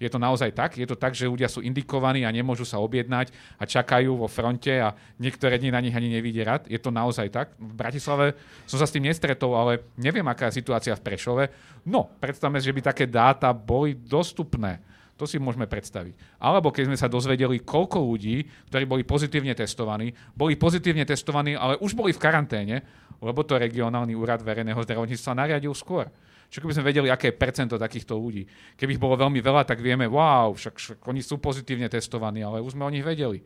Je 0.00 0.08
to 0.08 0.16
naozaj 0.16 0.48
tak? 0.56 0.80
Je 0.80 0.88
to 0.88 0.96
tak, 0.96 1.12
že 1.12 1.28
ľudia 1.28 1.44
sú 1.44 1.60
indikovaní 1.60 2.24
a 2.24 2.32
nemôžu 2.32 2.64
sa 2.64 2.80
objednať 2.80 3.36
a 3.60 3.68
čakajú 3.68 4.16
vo 4.16 4.32
fronte 4.32 4.72
a 4.72 4.96
niektoré 5.20 5.60
dni 5.60 5.76
na 5.76 5.82
nich 5.84 5.92
ani 5.92 6.08
nevidie 6.08 6.40
rad? 6.40 6.64
Je 6.72 6.80
to 6.80 6.88
naozaj 6.88 7.28
tak? 7.28 7.52
V 7.60 7.74
Bratislave 7.76 8.32
som 8.64 8.80
sa 8.80 8.88
s 8.88 8.94
tým 8.96 9.04
nestretol, 9.04 9.52
ale 9.52 9.84
neviem, 10.00 10.24
aká 10.24 10.48
je 10.48 10.64
situácia 10.64 10.96
v 10.96 11.04
Prešove. 11.04 11.44
No, 11.84 12.08
predstavme, 12.16 12.56
že 12.64 12.72
by 12.72 12.80
také 12.80 13.04
dáta 13.04 13.52
boli 13.52 13.92
dostupné. 13.92 14.80
To 15.20 15.28
si 15.28 15.36
môžeme 15.36 15.68
predstaviť. 15.68 16.40
Alebo 16.40 16.72
keď 16.72 16.88
sme 16.88 16.96
sa 16.96 17.04
dozvedeli, 17.04 17.60
koľko 17.60 18.00
ľudí, 18.00 18.40
ktorí 18.72 18.88
boli 18.88 19.04
pozitívne 19.04 19.52
testovaní, 19.52 20.16
boli 20.32 20.56
pozitívne 20.56 21.04
testovaní, 21.04 21.52
ale 21.52 21.76
už 21.76 21.92
boli 21.92 22.16
v 22.16 22.22
karanténe, 22.24 22.80
lebo 23.20 23.44
to 23.44 23.60
regionálny 23.60 24.16
úrad 24.16 24.40
verejného 24.40 24.80
zdravotníctva 24.80 25.36
nariadil 25.36 25.76
skôr. 25.76 26.08
Čo 26.48 26.64
keby 26.64 26.72
sme 26.72 26.88
vedeli, 26.88 27.12
aké 27.12 27.30
je 27.30 27.36
percento 27.36 27.76
takýchto 27.76 28.16
ľudí. 28.16 28.48
Keby 28.80 28.96
ich 28.96 29.02
bolo 29.02 29.20
veľmi 29.20 29.44
veľa, 29.44 29.68
tak 29.68 29.84
vieme, 29.84 30.08
wow, 30.08 30.56
však, 30.56 30.74
však 30.80 30.98
oni 31.04 31.20
sú 31.20 31.36
pozitívne 31.36 31.86
testovaní, 31.92 32.40
ale 32.40 32.64
už 32.64 32.74
sme 32.74 32.88
o 32.88 32.90
nich 32.90 33.04
vedeli. 33.04 33.44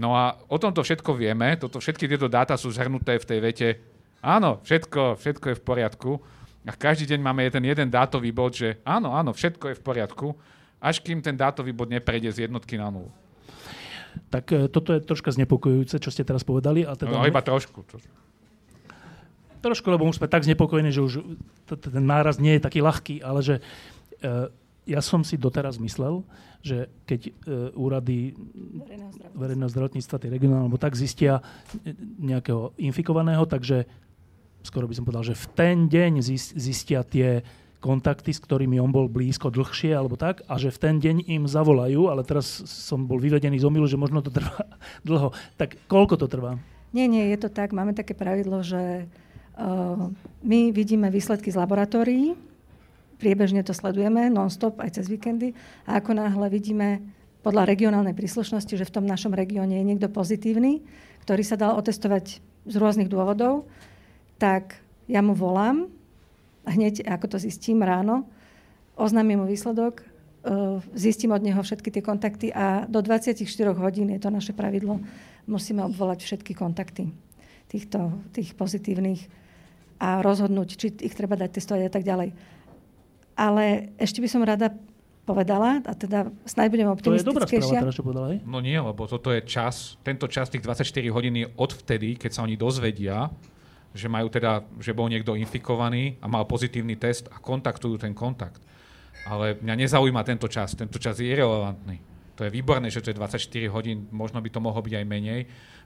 No 0.00 0.16
a 0.16 0.40
o 0.48 0.56
tomto 0.56 0.80
všetko 0.80 1.12
vieme, 1.12 1.60
toto, 1.60 1.76
všetky 1.76 2.08
tieto 2.08 2.26
dáta 2.26 2.56
sú 2.56 2.72
zhrnuté 2.72 3.20
v 3.20 3.28
tej 3.28 3.38
vete, 3.44 3.68
áno, 4.24 4.64
všetko, 4.64 5.20
všetko 5.20 5.46
je 5.52 5.56
v 5.60 5.62
poriadku. 5.62 6.10
A 6.64 6.72
každý 6.72 7.14
deň 7.14 7.20
máme 7.20 7.52
ten 7.52 7.62
jeden 7.62 7.92
dátový 7.92 8.32
bod, 8.32 8.56
že 8.56 8.80
áno, 8.86 9.12
áno, 9.12 9.36
všetko 9.36 9.74
je 9.74 9.78
v 9.78 9.82
poriadku, 9.84 10.26
až 10.82 10.98
kým 10.98 11.22
ten 11.22 11.38
dátový 11.38 11.70
bod 11.70 11.86
neprejde 11.86 12.34
z 12.34 12.50
jednotky 12.50 12.74
na 12.74 12.90
nulu. 12.90 13.06
Tak 14.28 14.44
e, 14.50 14.66
toto 14.66 14.92
je 14.92 15.00
troška 15.00 15.30
znepokojujúce, 15.30 16.02
čo 16.02 16.10
ste 16.10 16.26
teraz 16.26 16.42
povedali. 16.42 16.82
A 16.82 16.98
teda 16.98 17.14
no, 17.14 17.22
iba 17.22 17.38
trošku. 17.38 17.86
Trošku, 19.62 19.86
lebo 19.94 20.10
už 20.10 20.18
sme 20.18 20.26
tak 20.26 20.42
znepokojení, 20.42 20.90
že 20.90 21.06
už 21.06 21.22
ten 21.70 22.02
náraz 22.02 22.42
nie 22.42 22.58
je 22.58 22.66
taký 22.66 22.82
ľahký, 22.82 23.22
ale 23.22 23.40
že 23.46 23.54
e, 24.18 24.50
ja 24.90 24.98
som 24.98 25.22
si 25.22 25.38
doteraz 25.38 25.78
myslel, 25.78 26.26
že 26.66 26.90
keď 27.06 27.20
e, 27.26 27.32
úrady 27.78 28.34
verejného 29.38 29.70
zdravotníctva, 29.70 30.18
tie 30.18 30.34
regionálne, 30.34 30.66
alebo 30.66 30.82
tak 30.82 30.98
zistia 30.98 31.38
nejakého 32.18 32.74
infikovaného, 32.82 33.46
takže 33.46 33.86
skoro 34.66 34.90
by 34.90 34.94
som 34.98 35.06
povedal, 35.06 35.26
že 35.26 35.38
v 35.38 35.46
ten 35.54 35.76
deň 35.86 36.12
zistia 36.58 37.06
tie 37.06 37.42
kontakty, 37.82 38.30
s 38.30 38.38
ktorými 38.38 38.78
on 38.78 38.94
bol 38.94 39.10
blízko 39.10 39.50
dlhšie 39.50 39.90
alebo 39.90 40.14
tak, 40.14 40.46
a 40.46 40.54
že 40.54 40.70
v 40.70 40.78
ten 40.78 40.94
deň 41.02 41.26
im 41.26 41.50
zavolajú, 41.50 42.06
ale 42.06 42.22
teraz 42.22 42.46
som 42.64 43.02
bol 43.02 43.18
vyvedený 43.18 43.58
z 43.58 43.66
omilu, 43.66 43.90
že 43.90 43.98
možno 43.98 44.22
to 44.22 44.30
trvá 44.30 44.62
dlho. 45.08 45.34
Tak 45.58 45.74
koľko 45.90 46.14
to 46.14 46.30
trvá? 46.30 46.54
Nie, 46.94 47.10
nie, 47.10 47.26
je 47.34 47.42
to 47.42 47.50
tak. 47.50 47.74
Máme 47.74 47.96
také 47.98 48.14
pravidlo, 48.14 48.62
že 48.62 49.10
my 50.42 50.72
vidíme 50.72 51.12
výsledky 51.12 51.52
z 51.52 51.60
laboratórií, 51.60 52.32
priebežne 53.20 53.62
to 53.62 53.76
sledujeme 53.76 54.32
non-stop 54.32 54.80
aj 54.80 54.98
cez 54.98 55.06
víkendy 55.06 55.52
a 55.86 56.00
ako 56.00 56.16
náhle 56.16 56.48
vidíme 56.48 57.04
podľa 57.44 57.68
regionálnej 57.68 58.14
príslušnosti, 58.16 58.74
že 58.74 58.88
v 58.88 58.94
tom 58.94 59.04
našom 59.04 59.34
regióne 59.34 59.78
je 59.78 59.86
niekto 59.86 60.08
pozitívny, 60.08 60.82
ktorý 61.26 61.42
sa 61.42 61.58
dal 61.58 61.74
otestovať 61.78 62.38
z 62.66 62.74
rôznych 62.78 63.10
dôvodov, 63.10 63.66
tak 64.38 64.78
ja 65.10 65.22
mu 65.22 65.34
volám, 65.34 65.90
hneď 66.66 67.06
ako 67.06 67.36
to 67.36 67.38
zistím 67.38 67.82
ráno, 67.82 68.26
oznámim 68.94 69.40
mu 69.40 69.46
výsledok, 69.46 70.02
zistím 70.94 71.30
od 71.32 71.42
neho 71.42 71.62
všetky 71.62 71.90
tie 71.94 72.02
kontakty 72.02 72.50
a 72.50 72.84
do 72.90 72.98
24 72.98 73.38
hodín 73.78 74.10
je 74.10 74.20
to 74.20 74.30
naše 74.30 74.50
pravidlo, 74.50 74.98
musíme 75.46 75.86
obvolať 75.86 76.26
všetky 76.26 76.54
kontakty 76.54 77.14
týchto, 77.70 78.12
tých 78.34 78.52
pozitívnych 78.58 79.22
a 80.02 80.18
rozhodnúť, 80.20 80.68
či 80.74 80.86
ich 80.98 81.14
treba 81.14 81.38
dať 81.38 81.50
testovať 81.62 81.82
a 81.86 81.92
tak 81.94 82.02
ďalej. 82.02 82.34
Ale 83.38 83.94
ešte 83.96 84.18
by 84.18 84.28
som 84.28 84.42
rada 84.42 84.74
povedala, 85.22 85.78
a 85.86 85.92
teda 85.94 86.26
snáď 86.42 86.66
budem 86.74 86.88
optimistickejšia. 86.90 87.22
To 87.22 87.30
je 87.30 87.38
dobrá 87.38 87.46
správa, 87.46 87.82
teraz, 87.86 87.94
čo 87.94 88.04
povedala, 88.04 88.26
No 88.42 88.58
nie, 88.58 88.74
lebo 88.74 89.06
toto 89.06 89.30
je 89.30 89.40
čas, 89.46 89.94
tento 90.02 90.26
čas 90.26 90.50
tých 90.50 90.66
24 90.66 91.06
hodín 91.14 91.38
je 91.38 91.46
odvtedy, 91.54 92.18
keď 92.18 92.30
sa 92.34 92.40
oni 92.42 92.58
dozvedia, 92.58 93.30
že 93.92 94.08
majú 94.08 94.28
teda, 94.32 94.64
že 94.80 94.96
bol 94.96 95.08
niekto 95.08 95.36
infikovaný 95.36 96.16
a 96.20 96.26
mal 96.28 96.48
pozitívny 96.48 96.96
test 96.96 97.28
a 97.28 97.36
kontaktujú 97.36 98.00
ten 98.00 98.16
kontakt. 98.16 98.60
Ale 99.28 99.60
mňa 99.60 99.86
nezaujíma 99.86 100.24
tento 100.26 100.48
čas, 100.48 100.74
tento 100.74 100.98
čas 100.98 101.20
je 101.20 101.30
irrelevantný. 101.30 102.00
To 102.40 102.48
je 102.48 102.50
výborné, 102.50 102.88
že 102.88 103.04
to 103.04 103.12
je 103.12 103.20
24 103.20 103.68
hodín, 103.68 104.08
možno 104.10 104.40
by 104.40 104.48
to 104.48 104.58
mohlo 104.58 104.80
byť 104.80 104.94
aj 104.98 105.06
menej, 105.06 105.40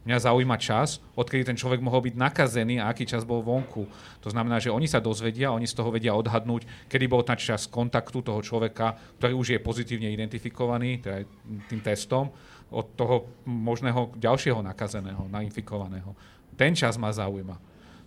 Mňa 0.06 0.22
zaujíma 0.22 0.54
čas, 0.62 1.02
odkedy 1.18 1.42
ten 1.42 1.58
človek 1.58 1.82
mohol 1.82 1.98
byť 1.98 2.14
nakazený 2.14 2.78
a 2.78 2.94
aký 2.94 3.02
čas 3.02 3.26
bol 3.26 3.42
vonku. 3.42 3.90
To 4.22 4.30
znamená, 4.30 4.62
že 4.62 4.70
oni 4.70 4.86
sa 4.86 5.02
dozvedia, 5.02 5.50
oni 5.50 5.66
z 5.66 5.74
toho 5.74 5.90
vedia 5.90 6.14
odhadnúť, 6.14 6.86
kedy 6.86 7.10
bol 7.10 7.26
ten 7.26 7.34
čas 7.34 7.66
kontaktu 7.66 8.22
toho 8.22 8.38
človeka, 8.38 8.94
ktorý 9.18 9.34
už 9.34 9.58
je 9.58 9.58
pozitívne 9.58 10.06
identifikovaný 10.14 11.02
teda 11.02 11.26
tým 11.66 11.82
testom, 11.82 12.30
od 12.70 12.86
toho 12.94 13.34
možného 13.50 14.14
ďalšieho 14.14 14.62
nakazeného, 14.62 15.26
nainfikovaného. 15.26 16.14
Ten 16.54 16.70
čas 16.78 16.94
ma 16.94 17.10
zaujíma. 17.10 17.58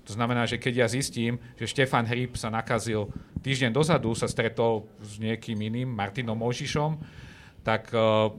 To 0.09 0.17
znamená, 0.17 0.49
že 0.49 0.57
keď 0.57 0.73
ja 0.73 0.87
zistím, 0.89 1.37
že 1.53 1.69
Štefan 1.69 2.01
Hríb 2.09 2.33
sa 2.33 2.49
nakazil 2.49 3.13
týždeň 3.45 3.69
dozadu, 3.69 4.09
sa 4.17 4.25
stretol 4.25 4.89
s 4.97 5.21
niekým 5.21 5.53
iným, 5.53 5.85
Martinom 5.85 6.33
Možišom, 6.33 6.97
tak 7.61 7.93
uh, 7.93 8.33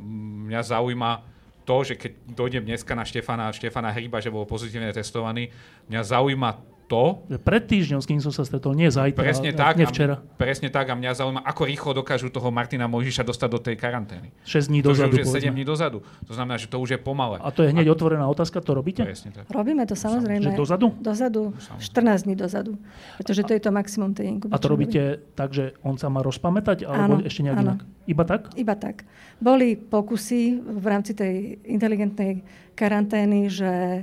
mňa 0.51 0.66
zaujíma, 0.66 1.23
to, 1.62 1.77
že 1.87 1.95
keď 1.95 2.12
dojdem 2.35 2.66
dneska 2.66 2.91
na 2.99 3.07
Štefana, 3.07 3.55
Štefana 3.55 3.95
Hríba, 3.95 4.18
že 4.18 4.35
bol 4.35 4.51
pozitívne 4.51 4.91
testovaný, 4.91 5.55
mňa 5.87 6.03
zaujíma 6.03 6.51
to... 6.91 7.22
Pred 7.30 7.70
týždňom, 7.70 8.03
s 8.03 8.07
kým 8.11 8.18
som 8.18 8.34
sa 8.34 8.43
stretol, 8.43 8.74
nie 8.74 8.91
zajtra, 8.91 9.22
presne 9.22 9.55
tak, 9.55 9.78
nie 9.78 9.86
včera. 9.86 10.18
A, 10.18 10.34
presne 10.34 10.74
tak 10.74 10.91
a 10.91 10.99
mňa 10.99 11.14
zaujíma, 11.14 11.41
ako 11.47 11.62
rýchlo 11.70 11.91
dokážu 12.03 12.34
toho 12.34 12.51
Martina 12.51 12.91
Mojžiša 12.91 13.22
dostať 13.22 13.49
do 13.49 13.61
tej 13.62 13.78
karantény. 13.78 14.34
6 14.43 14.66
dní 14.66 14.82
dozadu. 14.82 15.14
To 15.14 15.22
už 15.22 15.38
je 15.38 15.47
7 15.47 15.55
dní 15.55 15.62
dozadu. 15.62 16.03
To 16.26 16.32
znamená, 16.34 16.59
že 16.59 16.66
to 16.66 16.82
už 16.82 16.99
je 16.99 16.99
pomalé. 16.99 17.38
A 17.38 17.55
to 17.55 17.62
je 17.62 17.70
hneď 17.70 17.86
a... 17.86 17.95
otvorená 17.95 18.26
otázka, 18.26 18.59
to 18.59 18.74
robíte? 18.74 19.07
Presne 19.07 19.30
tak. 19.30 19.47
Robíme 19.47 19.86
to 19.86 19.95
samozrejme. 19.95 20.51
Že 20.51 20.59
dozadu? 20.59 20.86
Dozadu, 20.99 21.55
14 21.78 22.26
dní 22.26 22.34
dozadu. 22.34 22.74
Pretože 23.22 23.47
to 23.47 23.53
je 23.55 23.61
to 23.62 23.70
maximum 23.70 24.11
tej 24.11 24.26
inkubačnej 24.34 24.59
A 24.59 24.62
to 24.62 24.66
robíte 24.66 25.03
tak, 25.38 25.55
že 25.55 25.78
on 25.86 25.95
sa 25.95 26.11
má 26.11 26.26
rozpamätať, 26.26 26.82
alebo 26.82 27.22
áno, 27.22 27.26
ešte 27.26 27.47
nejak 27.47 27.59
áno. 27.62 27.66
inak? 27.70 27.80
Iba 28.11 28.24
tak? 28.26 28.43
Iba 28.59 28.74
tak. 28.74 29.07
Boli 29.38 29.78
pokusy 29.78 30.59
v 30.59 30.84
rámci 30.91 31.14
tej 31.14 31.62
inteligentnej 31.62 32.43
karantény, 32.74 33.47
že 33.47 34.03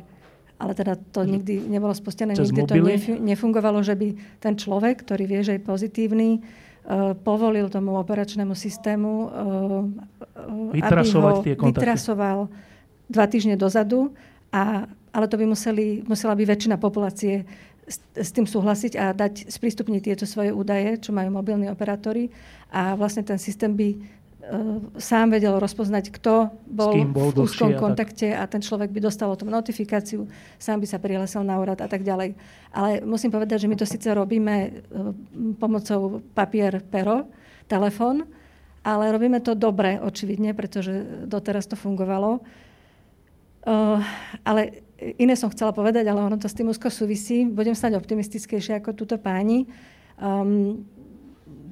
ale 0.58 0.74
teda 0.74 0.98
to 1.14 1.22
nikdy 1.22 1.62
nebolo 1.70 1.94
spustené, 1.94 2.34
Cez 2.34 2.50
nikdy 2.50 2.66
mobily? 2.66 2.98
to 2.98 3.14
nefungovalo, 3.22 3.80
že 3.86 3.94
by 3.94 4.18
ten 4.42 4.58
človek, 4.58 5.06
ktorý 5.06 5.24
vie, 5.30 5.42
že 5.46 5.54
je 5.58 5.62
pozitívny, 5.62 6.42
uh, 6.42 7.14
povolil 7.14 7.70
tomu 7.70 7.94
operačnému 7.98 8.58
systému, 8.58 9.12
uh, 9.14 9.30
Vytrasovať 10.74 11.34
aby 11.34 11.42
ho 11.42 11.46
tie 11.46 11.56
kontakty. 11.56 11.78
vytrasoval 11.78 12.40
dva 13.08 13.26
týždne 13.30 13.56
dozadu, 13.56 14.12
a, 14.50 14.90
ale 15.14 15.26
to 15.30 15.38
by 15.38 15.46
museli, 15.46 16.04
musela 16.10 16.34
by 16.34 16.44
väčšina 16.44 16.76
populácie 16.82 17.46
s, 17.88 17.98
s 18.18 18.30
tým 18.36 18.44
súhlasiť 18.44 18.94
a 19.00 19.16
dať, 19.16 19.48
sprístupniť 19.48 20.02
tieto 20.12 20.26
svoje 20.28 20.52
údaje, 20.52 21.00
čo 21.00 21.16
majú 21.16 21.32
mobilní 21.32 21.72
operátori 21.72 22.28
a 22.74 23.00
vlastne 23.00 23.24
ten 23.24 23.40
systém 23.40 23.72
by 23.72 23.96
sám 24.96 25.28
vedel 25.36 25.60
rozpoznať, 25.60 26.12
kto 26.16 26.52
bol, 26.68 26.96
bol 27.12 27.30
v 27.36 27.44
úzkom 27.44 27.76
kontakte 27.76 28.32
a 28.32 28.48
ten 28.48 28.64
človek 28.64 28.92
by 28.96 29.04
dostal 29.04 29.28
o 29.28 29.40
tom 29.40 29.52
notifikáciu, 29.52 30.24
sám 30.56 30.80
by 30.80 30.88
sa 30.88 31.04
prihlásil 31.04 31.44
na 31.44 31.60
úrad 31.60 31.80
a 31.84 31.88
tak 31.92 32.08
ďalej. 32.08 32.36
Ale 32.72 33.04
musím 33.04 33.32
povedať, 33.32 33.68
že 33.68 33.70
my 33.70 33.76
to 33.76 33.84
síce 33.84 34.08
robíme 34.08 34.56
uh, 34.72 35.12
pomocou 35.60 36.24
papier, 36.32 36.80
pero, 36.80 37.28
telefón, 37.68 38.24
ale 38.88 39.12
robíme 39.12 39.44
to 39.44 39.52
dobre, 39.52 40.00
očividne, 40.00 40.56
pretože 40.56 41.28
doteraz 41.28 41.68
to 41.68 41.76
fungovalo. 41.76 42.40
Uh, 43.68 44.00
ale 44.48 44.88
iné 45.20 45.36
som 45.36 45.52
chcela 45.52 45.76
povedať, 45.76 46.08
ale 46.08 46.24
ono 46.24 46.40
to 46.40 46.48
s 46.48 46.56
tým 46.56 46.72
úzko 46.72 46.88
súvisí. 46.88 47.44
Budem 47.44 47.76
snáď 47.76 48.00
optimistickejšia 48.00 48.80
ako 48.80 48.96
túto 48.96 49.20
páni. 49.20 49.68
Um, 50.18 50.88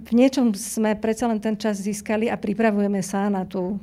v 0.06 0.12
niečom 0.14 0.53
sme 0.53 0.93
predsa 0.93 1.26
len 1.26 1.41
ten 1.41 1.58
čas 1.58 1.82
získali 1.82 2.30
a 2.30 2.38
pripravujeme 2.38 3.01
sa 3.01 3.26
na, 3.28 3.41
tú, 3.41 3.82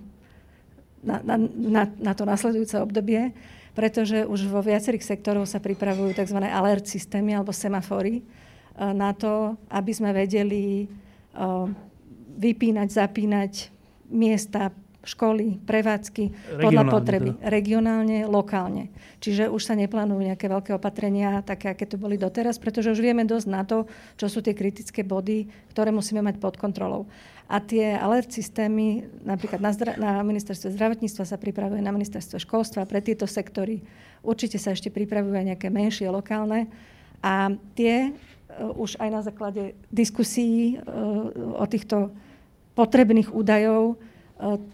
na, 1.03 1.19
na, 1.23 1.37
na, 1.51 1.83
na 1.99 2.13
to 2.15 2.23
nasledujúce 2.23 2.79
obdobie, 2.79 3.35
pretože 3.75 4.23
už 4.29 4.47
vo 4.47 4.63
viacerých 4.63 5.03
sektoroch 5.03 5.51
sa 5.51 5.59
pripravujú 5.59 6.15
tzv. 6.15 6.39
alert 6.39 6.87
systémy 6.87 7.35
alebo 7.35 7.51
semafory 7.51 8.23
uh, 8.23 8.95
na 8.95 9.11
to, 9.11 9.59
aby 9.67 9.91
sme 9.91 10.15
vedeli 10.15 10.87
uh, 11.35 11.67
vypínať, 12.39 12.89
zapínať 12.89 13.53
miesta, 14.13 14.71
školy, 15.03 15.59
prevádzky 15.67 16.55
podľa 16.63 16.85
potreby. 16.87 17.31
Teda. 17.35 17.51
Regionálne, 17.51 18.19
lokálne. 18.31 18.95
Čiže 19.19 19.51
už 19.51 19.63
sa 19.63 19.75
neplánujú 19.75 20.23
nejaké 20.23 20.47
veľké 20.47 20.71
opatrenia, 20.79 21.43
také, 21.43 21.75
aké 21.75 21.91
tu 21.91 21.99
boli 21.99 22.15
doteraz, 22.15 22.63
pretože 22.63 22.95
už 22.95 23.03
vieme 23.03 23.27
dosť 23.27 23.47
na 23.51 23.67
to, 23.67 23.91
čo 24.15 24.31
sú 24.31 24.39
tie 24.39 24.55
kritické 24.55 25.03
body, 25.03 25.51
ktoré 25.75 25.91
musíme 25.91 26.23
mať 26.23 26.39
pod 26.39 26.55
kontrolou. 26.55 27.11
A 27.51 27.59
tie 27.59 27.99
alert 27.99 28.31
systémy, 28.31 29.05
napríklad 29.27 29.59
na, 29.59 29.75
zdra- 29.75 29.99
na 29.99 30.23
ministerstve 30.23 30.73
zdravotníctva 30.73 31.25
sa 31.27 31.37
pripravuje, 31.37 31.83
na 31.83 31.93
ministerstve 31.93 32.39
školstva, 32.39 32.87
pre 32.87 33.03
tieto 33.03 33.27
sektory 33.27 33.83
určite 34.23 34.57
sa 34.57 34.71
ešte 34.71 34.89
pripravujú 34.89 35.35
aj 35.35 35.47
nejaké 35.53 35.69
menšie, 35.69 36.07
lokálne. 36.09 36.71
A 37.21 37.51
tie 37.75 38.15
uh, 38.15 38.71
už 38.79 38.97
aj 39.03 39.09
na 39.11 39.21
základe 39.21 39.75
diskusí 39.91 40.79
uh, 40.79 41.59
o 41.59 41.67
týchto 41.67 42.15
potrebných 42.73 43.35
údajov 43.35 44.01
E, 44.01 44.11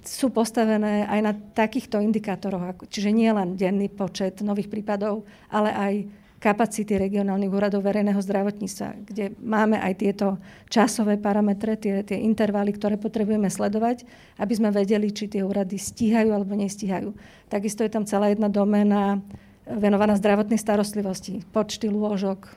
sú 0.00 0.32
postavené 0.32 1.04
aj 1.04 1.20
na 1.20 1.32
takýchto 1.36 2.00
indikátoroch, 2.00 2.88
čiže 2.88 3.12
nie 3.12 3.28
len 3.28 3.52
denný 3.52 3.92
počet 3.92 4.40
nových 4.40 4.72
prípadov, 4.72 5.28
ale 5.52 5.70
aj 5.72 5.94
kapacity 6.38 6.94
regionálnych 6.94 7.50
úradov 7.50 7.82
verejného 7.82 8.22
zdravotníctva, 8.22 8.88
kde 9.10 9.34
máme 9.42 9.74
aj 9.74 9.92
tieto 9.98 10.38
časové 10.70 11.18
parametre, 11.18 11.74
tie, 11.74 12.06
tie 12.06 12.22
intervaly, 12.22 12.78
ktoré 12.78 12.94
potrebujeme 12.94 13.50
sledovať, 13.50 14.06
aby 14.38 14.52
sme 14.54 14.70
vedeli, 14.70 15.10
či 15.10 15.26
tie 15.26 15.42
úrady 15.42 15.76
stíhajú 15.76 16.30
alebo 16.30 16.54
nestíhajú. 16.54 17.10
Takisto 17.50 17.82
je 17.82 17.90
tam 17.90 18.06
celá 18.06 18.30
jedna 18.30 18.46
doména 18.46 19.18
venovaná 19.66 20.14
zdravotnej 20.14 20.62
starostlivosti, 20.62 21.42
počty 21.50 21.90
lôžok, 21.90 22.48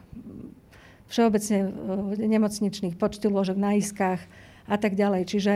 všeobecne 1.12 1.60
e, 1.68 1.70
nemocničných, 2.24 2.96
počty 2.96 3.28
lôžok 3.28 3.58
na 3.60 3.76
iskách 3.76 4.22
a 4.70 4.78
tak 4.80 4.96
ďalej. 4.96 5.28
Čiže 5.28 5.54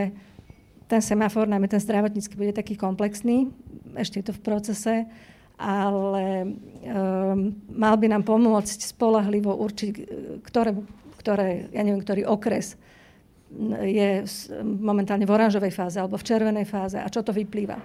ten 0.86 1.02
semafor, 1.02 1.50
najmä 1.50 1.66
ten 1.66 1.82
zdravotnícky, 1.82 2.38
bude 2.38 2.54
taký 2.54 2.78
komplexný, 2.78 3.50
ešte 3.98 4.22
je 4.22 4.26
to 4.30 4.34
v 4.34 4.44
procese, 4.44 4.94
ale 5.56 6.26
um, 6.44 7.56
mal 7.72 7.96
by 7.96 8.06
nám 8.12 8.22
pomôcť 8.28 8.92
spolahlivo 8.92 9.56
určiť, 9.56 9.92
ktoré, 10.44 10.76
ktoré, 11.18 11.72
ja 11.72 11.80
neviem, 11.80 12.04
ktorý 12.04 12.28
okres 12.28 12.76
je 13.86 14.26
momentálne 14.62 15.24
v 15.24 15.32
oranžovej 15.32 15.72
fáze 15.72 15.96
alebo 15.96 16.18
v 16.18 16.26
červenej 16.26 16.66
fáze 16.66 16.98
a 16.98 17.06
čo 17.08 17.22
to 17.22 17.30
vyplýva. 17.30 17.78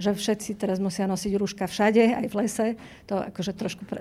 Že 0.00 0.16
všetci 0.16 0.50
teraz 0.56 0.80
musia 0.80 1.04
nosiť 1.04 1.32
rúška 1.36 1.68
všade, 1.68 2.16
aj 2.16 2.26
v 2.30 2.34
lese. 2.40 2.66
To 3.10 3.20
akože 3.20 3.52
trošku 3.52 3.84
pre, 3.84 4.00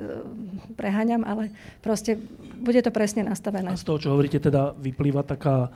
preháňam, 0.79 1.27
ale 1.27 1.51
proste 1.83 2.15
bude 2.55 2.79
to 2.79 2.93
presne 2.93 3.27
nastavené. 3.27 3.67
A 3.67 3.75
z 3.75 3.83
toho, 3.83 3.99
čo 3.99 4.15
hovoríte, 4.15 4.39
teda 4.39 4.71
vyplýva 4.79 5.27
taká, 5.27 5.67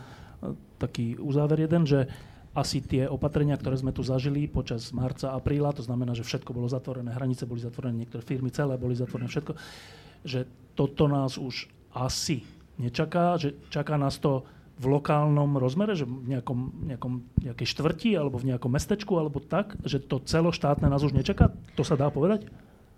taký 0.80 1.20
uzáver 1.20 1.68
jeden, 1.68 1.84
že 1.84 2.08
asi 2.54 2.86
tie 2.86 3.10
opatrenia, 3.10 3.58
ktoré 3.58 3.82
sme 3.82 3.90
tu 3.90 4.06
zažili 4.06 4.46
počas 4.46 4.94
marca, 4.94 5.34
apríla, 5.34 5.74
to 5.74 5.82
znamená, 5.82 6.14
že 6.14 6.22
všetko 6.22 6.54
bolo 6.54 6.70
zatvorené, 6.70 7.10
hranice 7.10 7.50
boli 7.50 7.66
zatvorené, 7.66 8.06
niektoré 8.06 8.22
firmy 8.22 8.54
celé 8.54 8.78
boli 8.78 8.94
zatvorené, 8.94 9.26
všetko, 9.26 9.54
že 10.22 10.46
toto 10.78 11.10
nás 11.10 11.42
už 11.42 11.66
asi 11.98 12.46
nečaká, 12.78 13.42
že 13.42 13.58
čaká 13.74 13.98
nás 13.98 14.22
to 14.22 14.46
v 14.82 14.86
lokálnom 14.90 15.62
rozmere, 15.62 15.94
že 15.94 16.10
v 16.10 16.34
nejakom, 16.34 16.90
nejakom, 16.90 17.14
nejakej 17.42 17.68
štvrti 17.70 18.18
alebo 18.18 18.42
v 18.42 18.54
nejakom 18.54 18.74
mestečku 18.74 19.14
alebo 19.22 19.38
tak, 19.38 19.78
že 19.86 20.02
to 20.02 20.18
celoštátne 20.18 20.90
nás 20.90 21.06
už 21.06 21.14
nečaká? 21.14 21.54
To 21.78 21.86
sa 21.86 21.94
dá 21.94 22.10
povedať? 22.10 22.50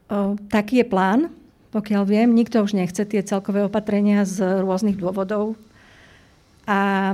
O, 0.08 0.40
taký 0.48 0.84
je 0.84 0.88
plán, 0.88 1.28
pokiaľ 1.76 2.08
viem. 2.08 2.32
Nikto 2.32 2.64
už 2.64 2.80
nechce 2.80 3.04
tie 3.04 3.20
celkové 3.20 3.68
opatrenia 3.68 4.24
z 4.24 4.64
rôznych 4.64 4.96
dôvodov. 4.96 5.60
A 6.64 7.12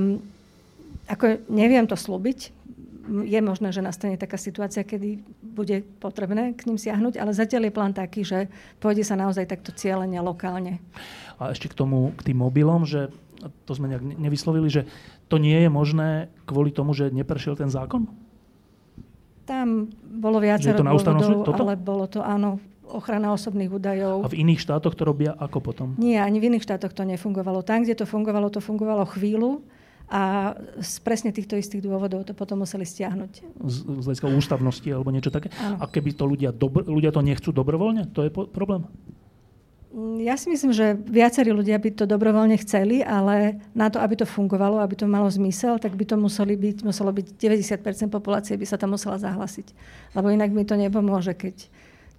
ako 1.08 1.46
neviem 1.50 1.86
to 1.90 1.98
slúbiť. 1.98 2.54
Je 3.26 3.40
možné, 3.42 3.74
že 3.74 3.82
nastane 3.82 4.16
taká 4.16 4.38
situácia, 4.38 4.86
kedy 4.86 5.26
bude 5.42 5.82
potrebné 6.00 6.54
k 6.54 6.70
ním 6.70 6.78
siahnuť, 6.78 7.18
ale 7.18 7.34
zatiaľ 7.34 7.68
je 7.68 7.74
plán 7.74 7.94
taký, 7.98 8.22
že 8.22 8.48
pôjde 8.78 9.02
sa 9.02 9.18
naozaj 9.18 9.50
takto 9.50 9.74
cieľene, 9.74 10.22
lokálne. 10.22 10.78
A 11.42 11.52
ešte 11.52 11.68
k 11.68 11.76
tomu, 11.76 12.14
k 12.14 12.32
tým 12.32 12.38
mobilom, 12.40 12.86
že 12.86 13.10
to 13.66 13.74
sme 13.74 13.90
nejak 13.90 14.06
nevyslovili, 14.06 14.70
že 14.70 14.86
to 15.28 15.42
nie 15.42 15.58
je 15.58 15.70
možné 15.74 16.30
kvôli 16.46 16.70
tomu, 16.70 16.94
že 16.94 17.10
neprešiel 17.10 17.58
ten 17.58 17.74
zákon? 17.74 18.06
Tam 19.50 19.90
bolo 20.06 20.38
viacero 20.38 20.78
dôvodov, 20.78 21.58
ale 21.58 21.74
bolo 21.74 22.06
to 22.06 22.22
áno, 22.22 22.62
ochrana 22.86 23.34
osobných 23.34 23.72
údajov. 23.74 24.22
A 24.22 24.30
v 24.30 24.46
iných 24.46 24.62
štátoch 24.62 24.94
to 24.94 25.08
robia 25.08 25.34
ako 25.34 25.58
potom? 25.64 25.88
Nie, 25.98 26.22
ani 26.22 26.38
v 26.38 26.54
iných 26.54 26.64
štátoch 26.64 26.94
to 26.94 27.02
nefungovalo. 27.08 27.66
Tam, 27.66 27.82
kde 27.82 27.98
to 27.98 28.06
fungovalo, 28.06 28.54
to 28.54 28.62
fungovalo 28.62 29.10
chvíľu 29.10 29.66
a 30.12 30.52
z 30.84 31.00
presne 31.08 31.32
týchto 31.32 31.56
istých 31.56 31.80
dôvodov 31.88 32.28
to 32.28 32.36
potom 32.36 32.68
museli 32.68 32.84
stiahnuť. 32.84 33.32
Z, 33.64 33.78
z 33.88 34.04
hľadiska 34.04 34.28
ústavnosti 34.28 34.88
alebo 34.92 35.08
niečo 35.08 35.32
také? 35.32 35.48
Áno. 35.56 35.80
A 35.80 35.88
keby 35.88 36.12
to 36.12 36.28
ľudia, 36.28 36.52
dobr, 36.52 36.84
ľudia 36.84 37.16
to 37.16 37.24
nechcú 37.24 37.56
dobrovoľne, 37.56 38.12
to 38.12 38.28
je 38.28 38.30
po, 38.30 38.44
problém? 38.44 38.84
Mm, 39.96 40.20
ja 40.20 40.36
si 40.36 40.52
myslím, 40.52 40.76
že 40.76 41.00
viacerí 41.00 41.56
ľudia 41.56 41.80
by 41.80 41.96
to 41.96 42.04
dobrovoľne 42.04 42.60
chceli, 42.60 43.00
ale 43.00 43.64
na 43.72 43.88
to, 43.88 44.04
aby 44.04 44.20
to 44.20 44.28
fungovalo, 44.28 44.84
aby 44.84 45.00
to 45.00 45.08
malo 45.08 45.32
zmysel, 45.32 45.80
tak 45.80 45.96
by 45.96 46.04
to 46.04 46.20
museli 46.20 46.60
byť, 46.60 46.84
muselo 46.84 47.16
byť 47.16 47.28
90% 47.40 48.12
populácie 48.12 48.60
by 48.60 48.68
sa 48.68 48.76
tam 48.76 49.00
musela 49.00 49.16
zahlasiť. 49.16 49.72
Lebo 50.12 50.28
inak 50.28 50.52
mi 50.52 50.68
to 50.68 50.76
nepomôže, 50.76 51.40
keď 51.40 51.72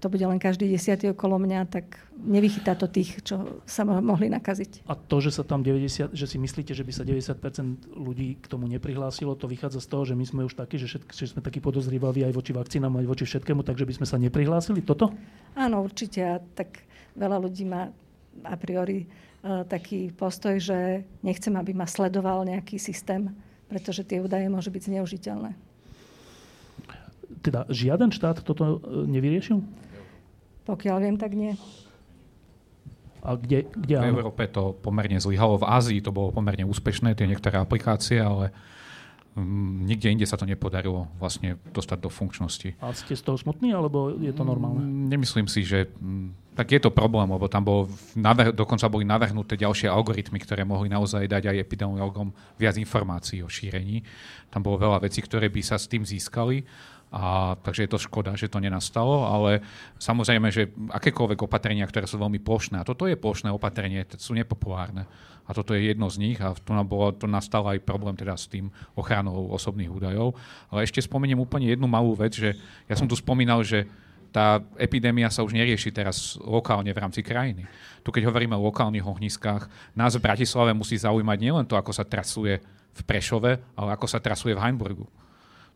to 0.02 0.10
bude 0.10 0.26
len 0.26 0.42
každý 0.42 0.66
desiatý 0.66 1.14
okolo 1.14 1.38
mňa, 1.38 1.70
tak 1.70 1.94
nevychytá 2.18 2.74
to 2.74 2.90
tých, 2.90 3.22
čo 3.22 3.62
sa 3.62 3.86
mohli 3.86 4.26
nakaziť. 4.26 4.82
A 4.90 4.98
to, 4.98 5.22
že 5.22 5.30
sa 5.30 5.46
tam 5.46 5.62
90, 5.62 6.10
že 6.10 6.26
si 6.26 6.42
myslíte, 6.42 6.74
že 6.74 6.82
by 6.82 6.90
sa 6.90 7.06
90% 7.06 7.38
ľudí 7.94 8.34
k 8.42 8.46
tomu 8.50 8.66
neprihlásilo, 8.66 9.38
to 9.38 9.46
vychádza 9.46 9.78
z 9.78 9.86
toho, 9.86 10.02
že 10.02 10.18
my 10.18 10.24
sme 10.26 10.42
už 10.50 10.58
takí, 10.58 10.74
že, 10.74 10.90
všetk, 10.90 11.06
že 11.14 11.30
sme 11.30 11.40
takí 11.46 11.62
podozrievaví 11.62 12.26
aj 12.26 12.34
voči 12.34 12.50
vakcínám, 12.50 12.98
aj 12.98 13.06
voči 13.06 13.24
všetkému, 13.30 13.62
takže 13.62 13.86
by 13.86 13.94
sme 14.02 14.06
sa 14.10 14.18
neprihlásili? 14.18 14.82
Toto? 14.82 15.14
Áno, 15.54 15.86
určite. 15.86 16.18
A 16.26 16.42
tak 16.42 16.82
veľa 17.14 17.38
ľudí 17.38 17.62
má 17.62 17.94
a 18.42 18.56
priori 18.58 19.06
uh, 19.06 19.62
taký 19.70 20.10
postoj, 20.10 20.58
že 20.58 21.06
nechcem, 21.22 21.54
aby 21.54 21.70
ma 21.70 21.86
sledoval 21.86 22.42
nejaký 22.42 22.74
systém, 22.82 23.30
pretože 23.70 24.02
tie 24.02 24.18
údaje 24.18 24.50
môžu 24.50 24.74
byť 24.74 24.82
zneužiteľné. 24.90 25.54
Teda 27.40 27.64
žiaden 27.72 28.12
štát 28.12 28.44
toto 28.44 28.84
e, 28.84 29.08
nevyriešil? 29.08 29.64
Pokiaľ 30.62 30.96
viem, 31.02 31.16
tak 31.18 31.34
nie. 31.34 31.58
A 33.22 33.38
kde, 33.38 33.70
kde 33.70 34.02
V? 34.02 34.10
Európe 34.10 34.50
to 34.50 34.74
pomerne 34.82 35.22
zlyhalo, 35.22 35.54
v 35.54 35.66
Ázii 35.70 36.02
to 36.02 36.10
bolo 36.10 36.34
pomerne 36.34 36.66
úspešné, 36.66 37.14
tie 37.14 37.30
niektoré 37.30 37.54
aplikácie, 37.54 38.18
ale 38.18 38.50
mm, 39.38 39.86
nikde 39.86 40.10
inde 40.10 40.26
sa 40.26 40.34
to 40.34 40.42
nepodarilo 40.42 41.06
vlastne 41.22 41.54
dostať 41.70 41.98
do 42.02 42.10
funkčnosti. 42.10 42.74
A 42.82 42.90
ste 42.90 43.14
z 43.14 43.22
toho 43.22 43.38
smutní, 43.38 43.70
alebo 43.70 44.10
je 44.18 44.34
to 44.34 44.42
normálne? 44.42 44.82
Mm, 44.82 45.06
Nemyslím 45.06 45.46
si, 45.46 45.62
že 45.62 45.86
mm, 46.02 46.58
tak 46.58 46.74
je 46.74 46.82
to 46.82 46.90
problém, 46.90 47.30
lebo 47.30 47.46
tam 47.46 47.62
bolo 47.62 47.88
navrh, 48.18 48.50
dokonca 48.50 48.90
boli 48.90 49.06
navrhnuté 49.06 49.54
ďalšie 49.54 49.86
algoritmy, 49.86 50.42
ktoré 50.42 50.66
mohli 50.66 50.90
naozaj 50.90 51.24
dať 51.24 51.46
aj 51.48 51.62
epidemiologom 51.62 52.34
viac 52.58 52.74
informácií 52.74 53.38
o 53.40 53.48
šírení. 53.48 54.02
Tam 54.50 54.66
bolo 54.66 54.82
veľa 54.82 54.98
vecí, 55.06 55.22
ktoré 55.22 55.46
by 55.46 55.62
sa 55.62 55.78
s 55.78 55.86
tým 55.86 56.02
získali. 56.02 56.66
A, 57.12 57.60
takže 57.60 57.84
je 57.84 57.92
to 57.92 58.00
škoda, 58.00 58.32
že 58.40 58.48
to 58.48 58.56
nenastalo, 58.56 59.28
ale 59.28 59.60
samozrejme, 60.00 60.48
že 60.48 60.72
akékoľvek 60.72 61.44
opatrenia, 61.44 61.84
ktoré 61.84 62.08
sú 62.08 62.16
veľmi 62.16 62.40
plošné, 62.40 62.80
a 62.80 62.88
toto 62.88 63.04
je 63.04 63.20
plošné 63.20 63.52
opatrenie, 63.52 64.08
sú 64.16 64.32
nepopulárne. 64.32 65.04
A 65.44 65.52
toto 65.52 65.76
je 65.76 65.92
jedno 65.92 66.08
z 66.08 66.16
nich 66.22 66.38
a 66.40 66.56
tu, 66.56 66.72
bolo, 66.88 67.12
tu 67.12 67.28
nastal 67.28 67.68
aj 67.68 67.84
problém 67.84 68.16
teda 68.16 68.32
s 68.32 68.48
tým 68.48 68.72
ochranou 68.96 69.52
osobných 69.52 69.92
údajov. 69.92 70.32
Ale 70.72 70.88
ešte 70.88 71.04
spomeniem 71.04 71.36
úplne 71.36 71.68
jednu 71.68 71.84
malú 71.84 72.16
vec, 72.16 72.32
že 72.32 72.56
ja 72.88 72.94
som 72.96 73.04
tu 73.04 73.12
spomínal, 73.12 73.60
že 73.60 73.84
tá 74.32 74.64
epidémia 74.80 75.28
sa 75.28 75.44
už 75.44 75.52
nerieši 75.52 75.92
teraz 75.92 76.40
lokálne 76.40 76.88
v 76.88 77.02
rámci 77.04 77.20
krajiny. 77.20 77.68
Tu 78.00 78.08
keď 78.08 78.32
hovoríme 78.32 78.56
o 78.56 78.64
lokálnych 78.72 79.04
ohniskách, 79.04 79.68
nás 79.92 80.16
v 80.16 80.24
Bratislave 80.24 80.72
musí 80.72 80.96
zaujímať 80.96 81.38
nielen 81.38 81.68
to, 81.68 81.76
ako 81.76 81.92
sa 81.92 82.08
trasuje 82.08 82.56
v 82.96 83.00
Prešove, 83.04 83.60
ale 83.76 83.88
ako 83.92 84.08
sa 84.08 84.24
trasuje 84.24 84.56
v 84.56 84.62
Heimburgu. 84.64 85.04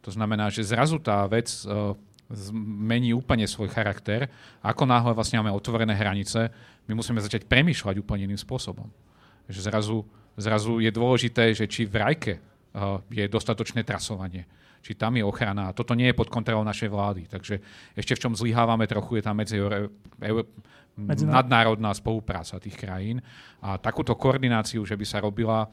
To 0.02 0.10
znamená, 0.10 0.50
že 0.50 0.66
zrazu 0.66 0.98
tá 0.98 1.26
vec 1.26 1.48
uh, 1.66 1.94
zmení 2.30 3.14
úplne 3.14 3.46
svoj 3.46 3.70
charakter. 3.70 4.30
Ako 4.62 4.86
náhle 4.86 5.14
vlastne 5.14 5.38
máme 5.38 5.54
otvorené 5.54 5.94
hranice, 5.94 6.50
my 6.86 6.94
musíme 6.94 7.18
začať 7.22 7.46
premýšľať 7.46 7.98
úplne 7.98 8.26
iným 8.30 8.38
spôsobom. 8.38 8.86
Že 9.46 9.60
zrazu, 9.70 9.98
zrazu 10.38 10.78
je 10.78 10.90
dôležité, 10.90 11.54
že 11.54 11.66
či 11.66 11.86
v 11.86 11.94
Rajke 11.98 12.34
uh, 12.38 13.02
je 13.10 13.26
dostatočné 13.26 13.82
trasovanie, 13.82 14.46
či 14.82 14.94
tam 14.94 15.18
je 15.18 15.26
ochrana. 15.26 15.70
A 15.70 15.74
toto 15.74 15.94
nie 15.98 16.10
je 16.10 16.18
pod 16.18 16.30
kontrolou 16.30 16.62
našej 16.62 16.90
vlády. 16.90 17.22
Takže 17.26 17.58
ešte 17.98 18.14
v 18.14 18.22
čom 18.22 18.32
zlyhávame 18.38 18.86
trochu 18.86 19.18
je 19.18 19.22
tam 19.26 19.34
medzi 19.38 19.58
nadnárodná 21.26 21.90
spolupráca 21.90 22.62
tých 22.62 22.78
krajín. 22.78 23.18
A 23.58 23.74
takúto 23.82 24.14
koordináciu, 24.14 24.86
že 24.86 24.94
by 24.94 25.06
sa 25.06 25.18
robila 25.18 25.66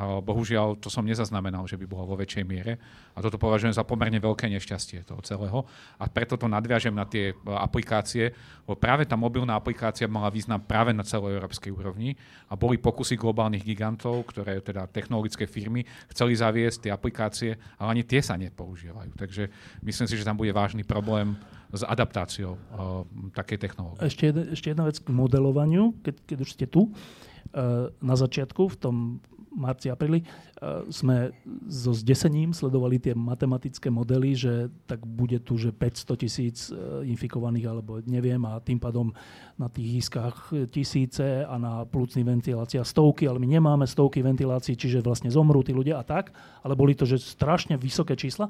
Bohužiaľ, 0.00 0.80
to 0.80 0.88
som 0.88 1.04
nezaznamenal, 1.04 1.68
že 1.68 1.76
by 1.76 1.84
bola 1.84 2.08
vo 2.08 2.16
väčšej 2.16 2.44
miere. 2.48 2.80
A 3.12 3.20
toto 3.20 3.36
považujem 3.36 3.76
za 3.76 3.84
pomerne 3.84 4.16
veľké 4.16 4.48
nešťastie 4.48 5.04
toho 5.04 5.20
celého. 5.20 5.68
A 6.00 6.08
preto 6.08 6.40
to 6.40 6.48
nadviažem 6.48 6.96
na 6.96 7.04
tie 7.04 7.32
e, 7.32 7.34
aplikácie, 7.52 8.32
lebo 8.64 8.72
práve 8.72 9.04
tá 9.04 9.20
mobilná 9.20 9.52
aplikácia 9.52 10.08
mala 10.08 10.32
význam 10.32 10.64
práve 10.64 10.96
na 10.96 11.04
celoeurópskej 11.04 11.76
úrovni 11.76 12.16
a 12.48 12.56
boli 12.56 12.80
pokusy 12.80 13.20
globálnych 13.20 13.60
gigantov, 13.68 14.32
ktoré 14.32 14.64
teda 14.64 14.88
technologické 14.88 15.44
firmy 15.44 15.84
chceli 16.08 16.40
zaviesť 16.40 16.88
tie 16.88 16.92
aplikácie, 16.96 17.50
ale 17.76 18.00
ani 18.00 18.02
tie 18.08 18.24
sa 18.24 18.40
nepoužívajú. 18.40 19.12
Takže 19.12 19.52
myslím 19.84 20.08
si, 20.08 20.16
že 20.16 20.24
tam 20.24 20.40
bude 20.40 20.56
vážny 20.56 20.88
problém 20.88 21.36
s 21.68 21.84
adaptáciou 21.84 22.56
uh, 22.56 23.04
takej 23.32 23.60
technológie. 23.60 24.04
Ešte, 24.04 24.28
ešte 24.56 24.72
jedna 24.72 24.88
vec 24.88 25.00
k 25.00 25.08
modelovaniu, 25.08 25.96
keď, 26.04 26.14
keď 26.28 26.38
už 26.44 26.50
ste 26.52 26.64
tu. 26.68 26.92
Uh, 27.52 27.92
na 28.00 28.16
začiatku, 28.16 28.72
v 28.72 28.76
tom 28.76 28.96
marci, 29.52 29.92
apríli, 29.92 30.24
uh, 30.24 30.84
sme 30.88 31.30
so 31.68 31.92
zdesením 31.92 32.56
sledovali 32.56 32.98
tie 32.98 33.12
matematické 33.12 33.92
modely, 33.92 34.32
že 34.34 34.52
tak 34.88 35.04
bude 35.04 35.38
tu, 35.44 35.60
že 35.60 35.70
500 35.70 36.22
tisíc 36.22 36.56
uh, 36.72 37.04
infikovaných, 37.04 37.66
alebo 37.68 38.00
neviem, 38.04 38.40
a 38.48 38.60
tým 38.60 38.80
pádom 38.80 39.12
na 39.60 39.68
tých 39.68 40.08
iskách 40.08 40.52
tisíce 40.72 41.44
a 41.44 41.54
na 41.60 41.84
plúcnych 41.84 42.24
ventiláciách 42.24 42.88
stovky, 42.88 43.28
ale 43.28 43.38
my 43.38 43.48
nemáme 43.60 43.84
stovky 43.84 44.24
ventilácií, 44.24 44.74
čiže 44.74 45.04
vlastne 45.04 45.28
zomrú 45.28 45.60
tí 45.60 45.76
ľudia 45.76 46.00
a 46.00 46.04
tak, 46.04 46.32
ale 46.64 46.74
boli 46.74 46.96
to, 46.96 47.04
že 47.04 47.20
strašne 47.20 47.76
vysoké 47.76 48.16
čísla. 48.16 48.48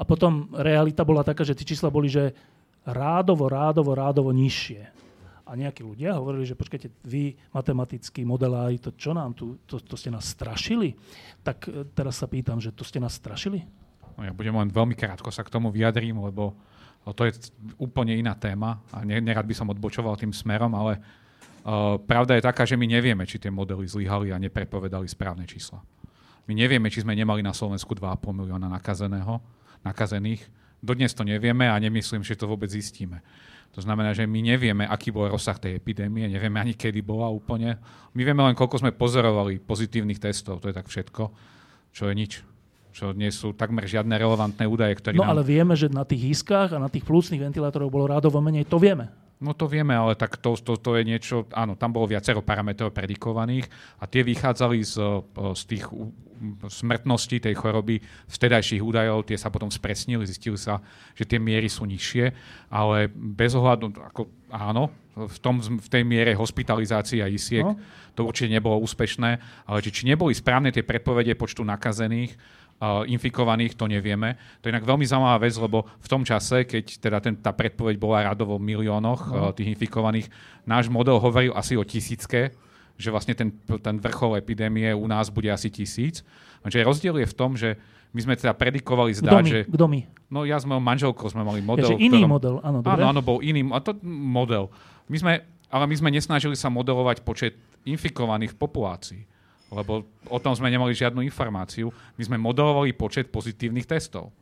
A 0.00 0.02
potom 0.08 0.48
realita 0.56 1.04
bola 1.04 1.20
taká, 1.20 1.44
že 1.44 1.52
tie 1.52 1.76
čísla 1.76 1.92
boli, 1.92 2.08
že 2.08 2.32
rádovo, 2.88 3.52
rádovo, 3.52 3.92
rádovo 3.92 4.32
nižšie. 4.32 5.09
A 5.50 5.58
nejakí 5.58 5.82
ľudia 5.82 6.14
hovorili, 6.14 6.46
že 6.46 6.54
počkajte, 6.54 7.02
vy 7.02 7.34
matematickí 7.50 8.22
modelári, 8.22 8.78
to 8.78 8.94
čo 8.94 9.10
nám 9.10 9.34
tu, 9.34 9.58
to, 9.66 9.82
to 9.82 9.98
ste 9.98 10.14
nás 10.14 10.30
strašili? 10.30 10.94
Tak 11.42 11.58
e, 11.66 11.90
teraz 11.90 12.22
sa 12.22 12.30
pýtam, 12.30 12.62
že 12.62 12.70
to 12.70 12.86
ste 12.86 13.02
nás 13.02 13.18
strašili? 13.18 13.66
No, 14.14 14.22
ja 14.22 14.30
budem 14.30 14.54
len 14.54 14.70
veľmi 14.70 14.94
krátko 14.94 15.34
sa 15.34 15.42
k 15.42 15.50
tomu 15.50 15.74
vyjadrím, 15.74 16.22
lebo 16.22 16.54
to 17.02 17.26
je 17.26 17.50
úplne 17.80 18.14
iná 18.14 18.36
téma 18.38 18.78
a 18.94 19.02
nerad 19.02 19.42
by 19.42 19.54
som 19.56 19.72
odbočoval 19.72 20.20
tým 20.20 20.30
smerom, 20.30 20.70
ale 20.76 21.00
uh, 21.00 21.96
pravda 21.96 22.36
je 22.36 22.44
taká, 22.44 22.68
že 22.68 22.76
my 22.76 22.84
nevieme, 22.84 23.24
či 23.24 23.40
tie 23.40 23.48
modely 23.48 23.88
zlyhali 23.88 24.30
a 24.30 24.38
neprepovedali 24.38 25.08
správne 25.08 25.48
čísla. 25.48 25.80
My 26.44 26.52
nevieme, 26.52 26.92
či 26.92 27.00
sme 27.00 27.16
nemali 27.16 27.40
na 27.40 27.56
Slovensku 27.56 27.96
2,5 27.96 28.20
milióna 28.36 28.68
nakazeného, 28.68 29.40
nakazených. 29.80 30.44
Dodnes 30.84 31.16
to 31.16 31.24
nevieme 31.24 31.72
a 31.72 31.76
nemyslím, 31.80 32.20
že 32.20 32.36
to 32.36 32.44
vôbec 32.44 32.68
zistíme. 32.68 33.24
To 33.70 33.80
znamená, 33.80 34.10
že 34.10 34.26
my 34.26 34.42
nevieme, 34.42 34.82
aký 34.82 35.14
bol 35.14 35.30
rozsah 35.30 35.54
tej 35.54 35.78
epidémie, 35.78 36.26
nevieme 36.26 36.58
ani 36.58 36.74
kedy 36.74 37.06
bola 37.06 37.30
úplne. 37.30 37.78
My 38.18 38.26
vieme 38.26 38.42
len, 38.42 38.58
koľko 38.58 38.82
sme 38.82 38.90
pozorovali 38.90 39.62
pozitívnych 39.62 40.18
testov, 40.18 40.58
to 40.58 40.70
je 40.70 40.74
tak 40.74 40.90
všetko, 40.90 41.22
čo 41.94 42.10
je 42.10 42.14
nič 42.14 42.32
čo 42.90 43.14
nie 43.14 43.30
sú 43.30 43.54
takmer 43.54 43.86
žiadne 43.86 44.12
relevantné 44.18 44.66
údaje, 44.66 44.98
ktoré 44.98 45.14
No 45.14 45.22
nám... 45.22 45.38
ale 45.38 45.46
vieme, 45.46 45.78
že 45.78 45.86
na 45.86 46.02
tých 46.02 46.34
iskách 46.38 46.74
a 46.74 46.82
na 46.82 46.90
tých 46.90 47.06
plúcnych 47.06 47.38
ventilátorov 47.38 47.86
bolo 47.86 48.10
rádovo 48.10 48.42
menej, 48.42 48.66
to 48.66 48.82
vieme. 48.82 49.08
No 49.40 49.56
to 49.56 49.64
vieme, 49.64 49.96
ale 49.96 50.12
tak 50.20 50.36
to, 50.36 50.52
to, 50.60 50.76
to 50.76 51.00
je 51.00 51.02
niečo, 51.08 51.48
áno, 51.56 51.72
tam 51.72 51.96
bolo 51.96 52.12
viacero 52.12 52.44
parametrov 52.44 52.92
predikovaných 52.92 53.64
a 53.96 54.04
tie 54.04 54.20
vychádzali 54.20 54.84
z, 54.84 55.00
z 55.56 55.62
tých 55.64 55.88
smrtností 56.68 57.40
tej 57.40 57.56
choroby 57.56 58.00
z 58.28 58.36
tedajších 58.36 58.84
údajov, 58.84 59.28
tie 59.28 59.40
sa 59.40 59.52
potom 59.52 59.72
spresnili, 59.72 60.28
zistili 60.28 60.56
sa, 60.56 60.80
že 61.16 61.24
tie 61.24 61.40
miery 61.40 61.68
sú 61.68 61.84
nižšie, 61.84 62.32
ale 62.72 63.08
bez 63.12 63.56
ohľadu, 63.56 63.92
ako 64.12 64.28
áno, 64.52 64.92
v, 65.16 65.38
tom, 65.40 65.60
v 65.60 65.88
tej 65.88 66.02
miere 66.04 66.32
hospitalizácií 66.32 67.20
a 67.20 67.28
isiek 67.28 67.64
no. 67.66 67.76
to 68.16 68.24
určite 68.24 68.52
nebolo 68.52 68.80
úspešné, 68.80 69.30
ale 69.68 69.78
či, 69.84 69.90
či 69.92 70.02
neboli 70.08 70.32
správne 70.32 70.72
tie 70.72 70.84
predpovede 70.84 71.36
počtu 71.36 71.60
nakazených, 71.64 72.36
infikovaných, 72.80 73.76
to 73.76 73.84
nevieme. 73.84 74.40
To 74.60 74.68
je 74.68 74.72
inak 74.72 74.88
veľmi 74.88 75.04
zaujímavá 75.04 75.36
vec, 75.44 75.52
lebo 75.60 75.84
v 75.84 76.08
tom 76.08 76.24
čase, 76.24 76.64
keď 76.64 76.84
teda 76.96 77.18
ten, 77.20 77.36
tá 77.36 77.52
predpoveď 77.52 78.00
bola 78.00 78.24
radovo 78.32 78.56
v 78.56 78.72
miliónoch 78.72 79.22
no. 79.28 79.36
uh, 79.36 79.52
tých 79.52 79.76
infikovaných, 79.76 80.32
náš 80.64 80.88
model 80.88 81.20
hovoril 81.20 81.52
asi 81.52 81.76
o 81.76 81.84
tisícke, 81.84 82.56
že 82.96 83.08
vlastne 83.12 83.36
ten, 83.36 83.52
ten 83.84 83.96
vrchol 84.00 84.40
epidémie 84.40 84.96
u 84.96 85.04
nás 85.04 85.28
bude 85.28 85.52
asi 85.52 85.68
tisíc. 85.68 86.24
Čiže 86.64 86.84
rozdiel 86.84 87.16
je 87.20 87.28
v 87.28 87.36
tom, 87.36 87.52
že 87.56 87.76
my 88.16 88.20
sme 88.24 88.34
teda 88.36 88.56
predikovali 88.56 89.12
zdá, 89.12 89.44
že... 89.44 89.68
Kto 89.68 89.84
my? 89.84 90.00
No 90.32 90.48
ja 90.48 90.56
s 90.56 90.64
mojou 90.64 90.80
manželkou 90.80 91.28
sme 91.28 91.44
mali 91.44 91.60
model. 91.60 91.96
Ja, 91.96 92.00
iný 92.00 92.24
ktorom, 92.24 92.32
model, 92.32 92.54
áno, 92.64 92.78
dobre. 92.80 93.00
Áno, 93.00 93.12
áno, 93.12 93.20
bol 93.20 93.38
iný. 93.44 93.60
A 93.76 93.78
to 93.80 93.96
model. 94.04 94.72
My 95.08 95.16
sme, 95.20 95.32
ale 95.68 95.84
my 95.84 95.94
sme 95.96 96.08
nesnažili 96.12 96.56
sa 96.56 96.72
modelovať 96.72 97.24
počet 97.24 97.60
infikovaných 97.84 98.56
v 98.56 98.60
populácii 98.60 99.22
lebo 99.70 100.02
o 100.26 100.38
tom 100.42 100.52
sme 100.52 100.68
nemali 100.68 100.92
žiadnu 100.92 101.22
informáciu. 101.22 101.94
My 102.18 102.22
sme 102.26 102.36
modelovali 102.42 102.90
počet 102.94 103.30
pozitívnych 103.30 103.86
testov. 103.86 104.34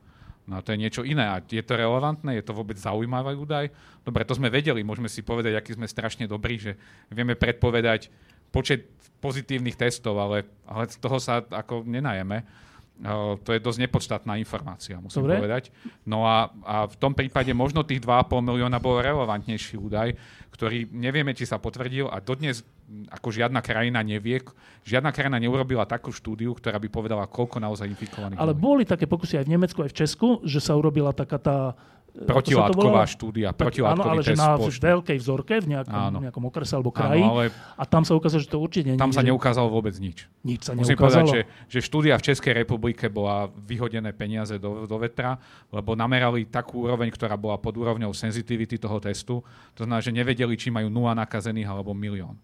No 0.49 0.57
a 0.57 0.64
to 0.64 0.72
je 0.72 0.81
niečo 0.81 1.05
iné. 1.05 1.29
A 1.29 1.45
je 1.45 1.61
to 1.61 1.76
relevantné? 1.76 2.41
Je 2.41 2.45
to 2.49 2.57
vôbec 2.57 2.81
zaujímavý 2.81 3.37
údaj? 3.37 3.68
Dobre, 4.01 4.24
to 4.24 4.33
sme 4.33 4.49
vedeli. 4.49 4.81
Môžeme 4.81 5.12
si 5.12 5.20
povedať, 5.20 5.53
aký 5.53 5.76
sme 5.76 5.85
strašne 5.85 6.24
dobrí, 6.24 6.57
že 6.57 6.81
vieme 7.12 7.37
predpovedať 7.37 8.09
počet 8.49 8.89
pozitívnych 9.20 9.76
testov, 9.76 10.16
ale, 10.16 10.49
ale 10.64 10.89
z 10.89 10.97
toho 10.97 11.20
sa 11.20 11.45
ako 11.45 11.85
nenajeme. 11.85 12.49
To 13.46 13.51
je 13.55 13.62
dosť 13.62 13.78
nepodstatná 13.86 14.34
informácia, 14.42 14.99
musím 14.99 15.22
Dobre. 15.22 15.38
povedať. 15.38 15.70
No 16.03 16.26
a, 16.26 16.51
a 16.66 16.76
v 16.90 16.96
tom 16.99 17.14
prípade 17.14 17.55
možno 17.55 17.86
tých 17.86 18.03
2,5 18.03 18.42
milióna 18.42 18.82
bol 18.82 18.99
relevantnejší 18.99 19.78
údaj, 19.78 20.18
ktorý 20.51 20.90
nevieme, 20.90 21.30
či 21.30 21.46
sa 21.46 21.62
potvrdil 21.62 22.11
a 22.11 22.18
dodnes 22.18 22.66
ako 23.12 23.28
žiadna 23.30 23.61
krajina 23.61 24.01
nevie, 24.01 24.40
žiadna 24.82 25.12
krajina 25.12 25.36
neurobila 25.36 25.84
takú 25.84 26.09
štúdiu, 26.09 26.57
ktorá 26.57 26.80
by 26.80 26.88
povedala, 26.88 27.28
koľko 27.28 27.61
naozaj 27.61 27.86
infikovaných 27.86 28.40
Ale 28.40 28.57
boli 28.57 28.88
také 28.88 29.05
pokusy 29.05 29.38
aj 29.38 29.44
v 29.46 29.53
Nemecku, 29.55 29.78
aj 29.84 29.92
v 29.92 29.99
Česku, 30.03 30.28
že 30.42 30.59
sa 30.59 30.74
urobila 30.74 31.12
taká 31.12 31.38
tá... 31.38 31.57
Protilátková 32.18 33.06
štúdia, 33.06 33.54
protilátkový 33.54 34.02
áno, 34.02 34.12
ale 34.18 34.26
že 34.26 34.34
na 34.34 34.59
spoločný. 34.59 34.82
veľkej 34.90 35.16
vzorke 35.22 35.54
v 35.62 35.66
nejakom, 35.70 35.94
Áno. 35.94 36.18
nejakom 36.18 36.44
okrese 36.50 36.74
alebo 36.74 36.90
kraji. 36.90 37.22
Áno, 37.22 37.30
ale 37.38 37.44
A 37.78 37.84
tam 37.86 38.02
sa 38.02 38.18
ukázalo, 38.18 38.42
že 38.42 38.50
to 38.50 38.59
určite 38.59 38.90
nie 38.90 38.98
tam 38.98 39.14
sa 39.14 39.22
neukázalo 39.22 39.70
vôbec 39.70 39.94
nič. 40.02 40.26
nič 40.42 40.66
sa 40.66 40.74
Musím 40.74 40.98
povedať, 40.98 41.24
neukázalo. 41.30 41.46
že, 41.70 41.70
že 41.70 41.78
štúdia 41.78 42.18
v 42.18 42.26
Českej 42.26 42.52
republike 42.59 43.06
bola 43.06 43.46
vyhodené 43.54 44.11
peniaze 44.11 44.59
do, 44.59 44.82
do 44.90 44.96
vetra, 44.98 45.38
lebo 45.70 45.94
namerali 45.94 46.42
takú 46.50 46.90
úroveň, 46.90 47.06
ktorá 47.14 47.38
bola 47.38 47.54
pod 47.54 47.78
úrovňou 47.78 48.11
senzitivity 48.11 48.82
toho 48.82 48.98
testu. 48.98 49.38
To 49.78 49.86
znamená, 49.86 50.02
že 50.02 50.11
nevedeli, 50.11 50.59
či 50.59 50.74
majú 50.74 50.90
nula 50.90 51.14
nakazených 51.14 51.70
alebo 51.70 51.94
milión. 51.94 52.34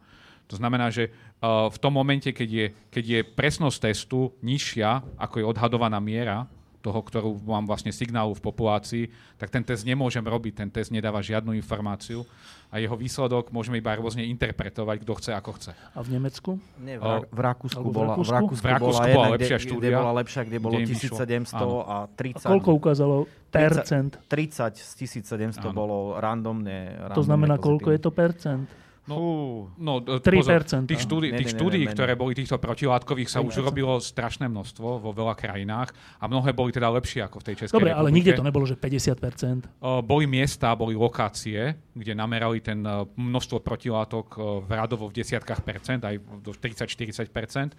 To 0.46 0.60
znamená, 0.60 0.92
že 0.92 1.08
uh, 1.40 1.66
v 1.72 1.78
tom 1.80 1.96
momente, 1.96 2.28
keď 2.30 2.48
je, 2.52 2.66
keď 2.94 3.04
je 3.10 3.20
presnosť 3.26 3.90
testu 3.90 4.30
nižšia, 4.38 5.18
ako 5.18 5.34
je 5.40 5.44
odhadovaná 5.50 5.98
miera 5.98 6.46
toho, 6.85 7.01
ktorú 7.01 7.41
mám 7.49 7.64
vlastne 7.64 7.89
signálu 7.89 8.37
v 8.37 8.45
populácii, 8.45 9.05
tak 9.41 9.49
ten 9.49 9.64
test 9.64 9.89
nemôžem 9.89 10.20
robiť, 10.20 10.53
ten 10.61 10.68
test 10.68 10.93
nedáva 10.93 11.24
žiadnu 11.24 11.57
informáciu 11.57 12.28
a 12.68 12.76
jeho 12.76 12.93
výsledok 12.93 13.49
môžeme 13.49 13.80
iba 13.80 13.97
rôzne 13.97 14.26
interpretovať, 14.28 14.97
kto 15.01 15.12
chce, 15.16 15.30
ako 15.32 15.51
chce. 15.57 15.72
A 15.95 16.05
v 16.05 16.09
Nemecku? 16.12 16.51
Nie, 16.82 17.01
v, 17.01 17.07
Ra- 17.07 17.24
v 17.24 17.41
Rakúsku 17.41 17.87
bola, 17.89 18.18
v 18.20 18.28
Rakúsku? 18.28 18.61
V 18.61 18.68
Rakúsku 18.68 19.07
bola, 19.09 19.16
bola 19.16 19.28
lepšia 19.41 19.57
kde, 19.57 19.64
štúdia, 19.64 19.89
kde 19.89 20.01
bola 20.03 20.12
lepšia, 20.20 20.43
kde 20.45 20.59
bolo 20.61 20.74
kde 20.76 20.82
im 20.85 20.89
vyšlo. 20.93 21.16
1700 21.16 21.55
Áno. 21.57 21.68
a 21.87 21.97
A 22.05 22.11
30. 22.12 22.45
koľko 22.53 22.70
ukázalo 22.76 23.16
percent? 23.49 24.12
30 24.26 24.74
z 24.76 24.93
1700 25.24 25.64
Áno. 25.64 25.72
bolo 25.72 25.97
randomne. 26.20 26.99
To 27.14 27.22
znamená, 27.24 27.57
koľko 27.57 27.95
je 27.95 28.01
to 28.03 28.11
percent? 28.12 28.66
No, 29.05 29.16
Fú, 29.20 29.28
No, 29.76 30.00
e, 30.00 30.16
3%. 30.16 30.88
Tých 30.88 31.05
štúdí, 31.05 31.28
Ne, 31.28 31.38
tých 31.44 31.52
štúdí 31.52 31.84
ktoré 31.92 32.16
boli 32.16 32.32
týchto 32.32 32.57
protilátkových, 32.57 33.28
sa 33.28 33.44
už 33.44 33.61
3%. 33.61 33.61
urobilo 33.61 33.92
strašné 34.00 34.48
množstvo 34.48 35.05
vo 35.05 35.11
veľa 35.12 35.36
krajinách 35.36 35.92
a 36.16 36.24
mnohé 36.24 36.57
boli 36.57 36.72
teda 36.72 36.88
lepšie 36.88 37.20
ako 37.20 37.44
v 37.44 37.44
tej 37.52 37.55
Českej 37.64 37.76
Dobre, 37.76 37.92
ale 37.92 38.09
republike. 38.09 38.16
nikde 38.16 38.32
to 38.40 38.44
nebolo, 38.48 38.64
že 38.64 38.76
50%. 38.80 39.68
Uh, 39.76 40.00
boli 40.00 40.24
miesta, 40.24 40.72
boli 40.72 40.96
lokácie, 40.96 41.76
kde 41.92 42.12
namerali 42.16 42.64
ten 42.64 42.80
uh, 42.80 43.05
množstvo 43.12 43.61
protilátok 43.61 44.26
uh, 44.40 44.64
v 44.64 44.70
radovo 44.72 45.12
v 45.12 45.20
desiatkách 45.20 45.61
percent, 45.61 46.00
aj 46.00 46.16
do 46.40 46.57
30-40 46.57 47.28
percent. 47.28 47.76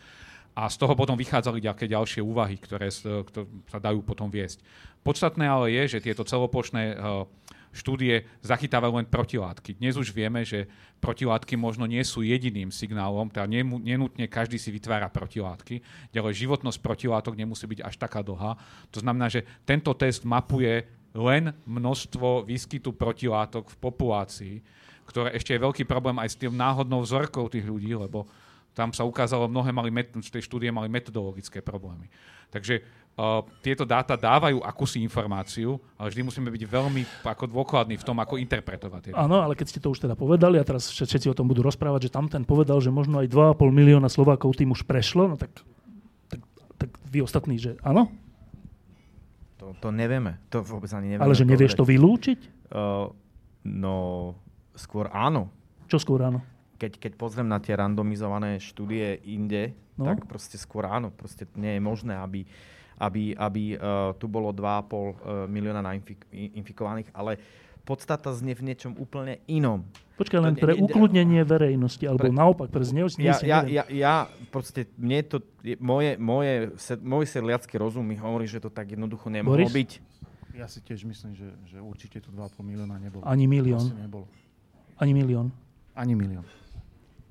A 0.55 0.71
z 0.71 0.80
toho 0.80 0.95
potom 0.95 1.19
vychádzali 1.19 1.59
nejaké 1.59 1.84
ďalšie 1.84 2.23
úvahy, 2.23 2.55
ktoré, 2.55 2.88
ktoré 2.88 3.43
sa 3.67 3.76
dajú 3.76 3.99
potom 4.07 4.32
viesť. 4.32 4.63
Podstatné 5.03 5.43
ale 5.43 5.76
je, 5.76 5.99
že 5.99 6.05
tieto 6.05 6.23
celoplošné 6.23 6.95
uh, 6.95 7.28
štúdie 7.76 8.23
zachytávajú 8.39 9.03
len 9.03 9.07
protilátky. 9.11 9.76
Dnes 9.76 9.99
už 9.99 10.15
vieme, 10.15 10.47
že 10.47 10.63
protilátky 11.03 11.59
možno 11.59 11.84
nie 11.84 11.99
sú 12.07 12.23
jediným 12.23 12.71
signálom, 12.71 13.28
teda 13.28 13.43
nenutne 13.51 14.26
každý 14.32 14.55
si 14.55 14.71
vytvára 14.71 15.11
protilátky, 15.11 15.84
ďalej 16.15 16.47
životnosť 16.47 16.80
protilátok 16.80 17.36
nemusí 17.36 17.67
byť 17.67 17.84
až 17.84 17.99
taká 17.99 18.23
dlhá. 18.23 18.55
To 18.95 19.03
znamená, 19.03 19.28
že 19.28 19.43
tento 19.67 19.91
test 19.91 20.23
mapuje 20.23 20.88
len 21.11 21.51
množstvo 21.67 22.47
výskytu 22.47 22.95
protilátok 22.95 23.67
v 23.71 23.80
populácii, 23.84 24.55
ktoré 25.05 25.36
ešte 25.36 25.53
je 25.53 25.63
veľký 25.63 25.84
problém 25.84 26.15
aj 26.17 26.34
s 26.34 26.39
tým 26.39 26.55
náhodnou 26.55 27.03
vzorkou 27.03 27.51
tých 27.51 27.67
ľudí, 27.67 27.91
lebo 27.93 28.26
tam 28.76 28.91
sa 28.91 29.07
ukázalo, 29.07 29.47
mnohé 29.47 29.71
mali 29.71 29.88
met- 29.88 30.11
z 30.11 30.28
tej 30.28 30.43
štúdie 30.43 30.67
mali 30.67 30.91
metodologické 30.91 31.63
problémy. 31.63 32.11
Takže 32.51 32.84
uh, 33.16 33.41
tieto 33.59 33.84
dáta 33.88 34.20
dávajú 34.20 34.59
akúsi 34.61 34.99
informáciu, 35.01 35.80
ale 35.95 36.11
vždy 36.11 36.22
musíme 36.24 36.49
byť 36.51 36.63
veľmi 36.68 37.01
ako 37.24 37.47
dôkladní 37.47 37.95
v 37.95 38.05
tom, 38.05 38.20
ako 38.20 38.39
interpretovať. 38.39 39.16
Áno, 39.16 39.39
ale 39.41 39.55
keď 39.55 39.68
ste 39.72 39.80
to 39.80 39.91
už 39.91 40.03
teda 40.03 40.16
povedali 40.20 40.59
a 40.59 40.68
teraz 40.68 40.91
všet- 40.91 41.07
všetci 41.09 41.28
o 41.32 41.38
tom 41.38 41.47
budú 41.47 41.63
rozprávať, 41.63 42.07
že 42.07 42.16
tam 42.16 42.28
ten 42.28 42.43
povedal, 42.43 42.80
že 42.84 42.91
možno 42.91 43.24
aj 43.24 43.28
2,5 43.32 43.72
milióna 43.72 44.11
Slovákov 44.11 44.59
tým 44.59 44.76
už 44.76 44.84
prešlo, 44.84 45.32
no 45.32 45.36
tak, 45.39 45.51
tak, 46.28 46.41
tak 46.76 46.89
vy 47.09 47.24
ostatní, 47.24 47.55
že 47.57 47.80
áno? 47.82 48.11
to, 49.57 49.74
to 49.82 49.89
nevieme. 49.89 50.38
To 50.53 50.61
vôbec 50.61 50.91
ani 50.93 51.16
nevieme. 51.16 51.26
Ale 51.26 51.34
že 51.34 51.47
nevieš 51.47 51.74
to 51.74 51.88
vylúčiť? 51.88 52.70
Uh, 52.70 53.09
no, 53.66 53.95
skôr 54.78 55.09
áno. 55.09 55.49
Čo 55.89 55.97
skôr 55.97 56.22
áno? 56.22 56.43
Keď, 56.76 56.99
keď 56.99 57.11
pozriem 57.16 57.47
na 57.47 57.57
tie 57.57 57.74
randomizované 57.74 58.59
štúdie 58.59 59.24
inde, 59.26 59.74
No. 59.95 60.03
no. 60.03 60.11
tak 60.11 60.28
proste 60.28 60.59
skôr 60.59 60.84
áno. 60.91 61.07
Proste 61.07 61.47
nie 61.55 61.80
je 61.80 61.82
možné, 61.82 62.20
aby, 62.20 62.43
aby, 62.98 63.34
aby 63.34 63.64
uh, 63.74 63.80
tu 64.16 64.26
bolo 64.26 64.50
2,5 64.50 64.62
uh, 64.62 65.12
milióna 65.46 65.82
nainfik- 65.82 66.28
i- 66.30 66.56
infikovaných, 66.56 67.12
ale 67.12 67.38
podstata 67.84 68.34
znie 68.34 68.54
v 68.54 68.66
niečom 68.66 68.98
úplne 68.98 69.38
inom. 69.46 69.86
Počkaj, 70.16 70.39
len 70.39 70.56
pre 70.56 70.74
ne- 70.74 70.82
ukludnenie 70.82 71.43
verejnosti, 71.43 72.02
alebo 72.02 72.24
Pre- 72.24 72.34
naopak, 72.34 72.68
pre 72.68 72.82
zneužívanie. 72.82 73.36
Ja, 73.46 73.62
ja, 73.62 73.62
ja, 73.64 73.84
ja 73.86 74.16
proste, 74.50 74.89
mne 74.96 75.22
to, 75.22 75.38
je, 75.62 75.78
moje, 75.78 76.16
moje, 76.16 76.54
se, 76.78 76.96
môj 76.96 77.28
sedliacky 77.28 77.76
rozum 77.76 78.02
mi 78.02 78.16
hovorí, 78.16 78.48
že 78.48 78.58
to 78.58 78.70
tak 78.70 78.89
jednoducho 78.89 79.30
nemohlo 79.30 79.60
Boris? 79.60 79.70
byť. 79.70 79.91
Ja 80.56 80.66
si 80.66 80.80
tiež 80.80 81.04
myslím, 81.04 81.36
že, 81.36 81.52
že 81.68 81.78
určite 81.78 82.24
tu 82.24 82.32
2,5 82.32 82.64
milióna 82.64 82.96
nebolo. 82.96 83.22
Ani 83.22 83.43
milión. 83.43 83.84
Proste 83.84 84.00
nebolo. 84.00 84.26
Ani 84.96 85.12
milión. 85.12 85.52
Ani 85.91 86.16
milión. 86.16 86.48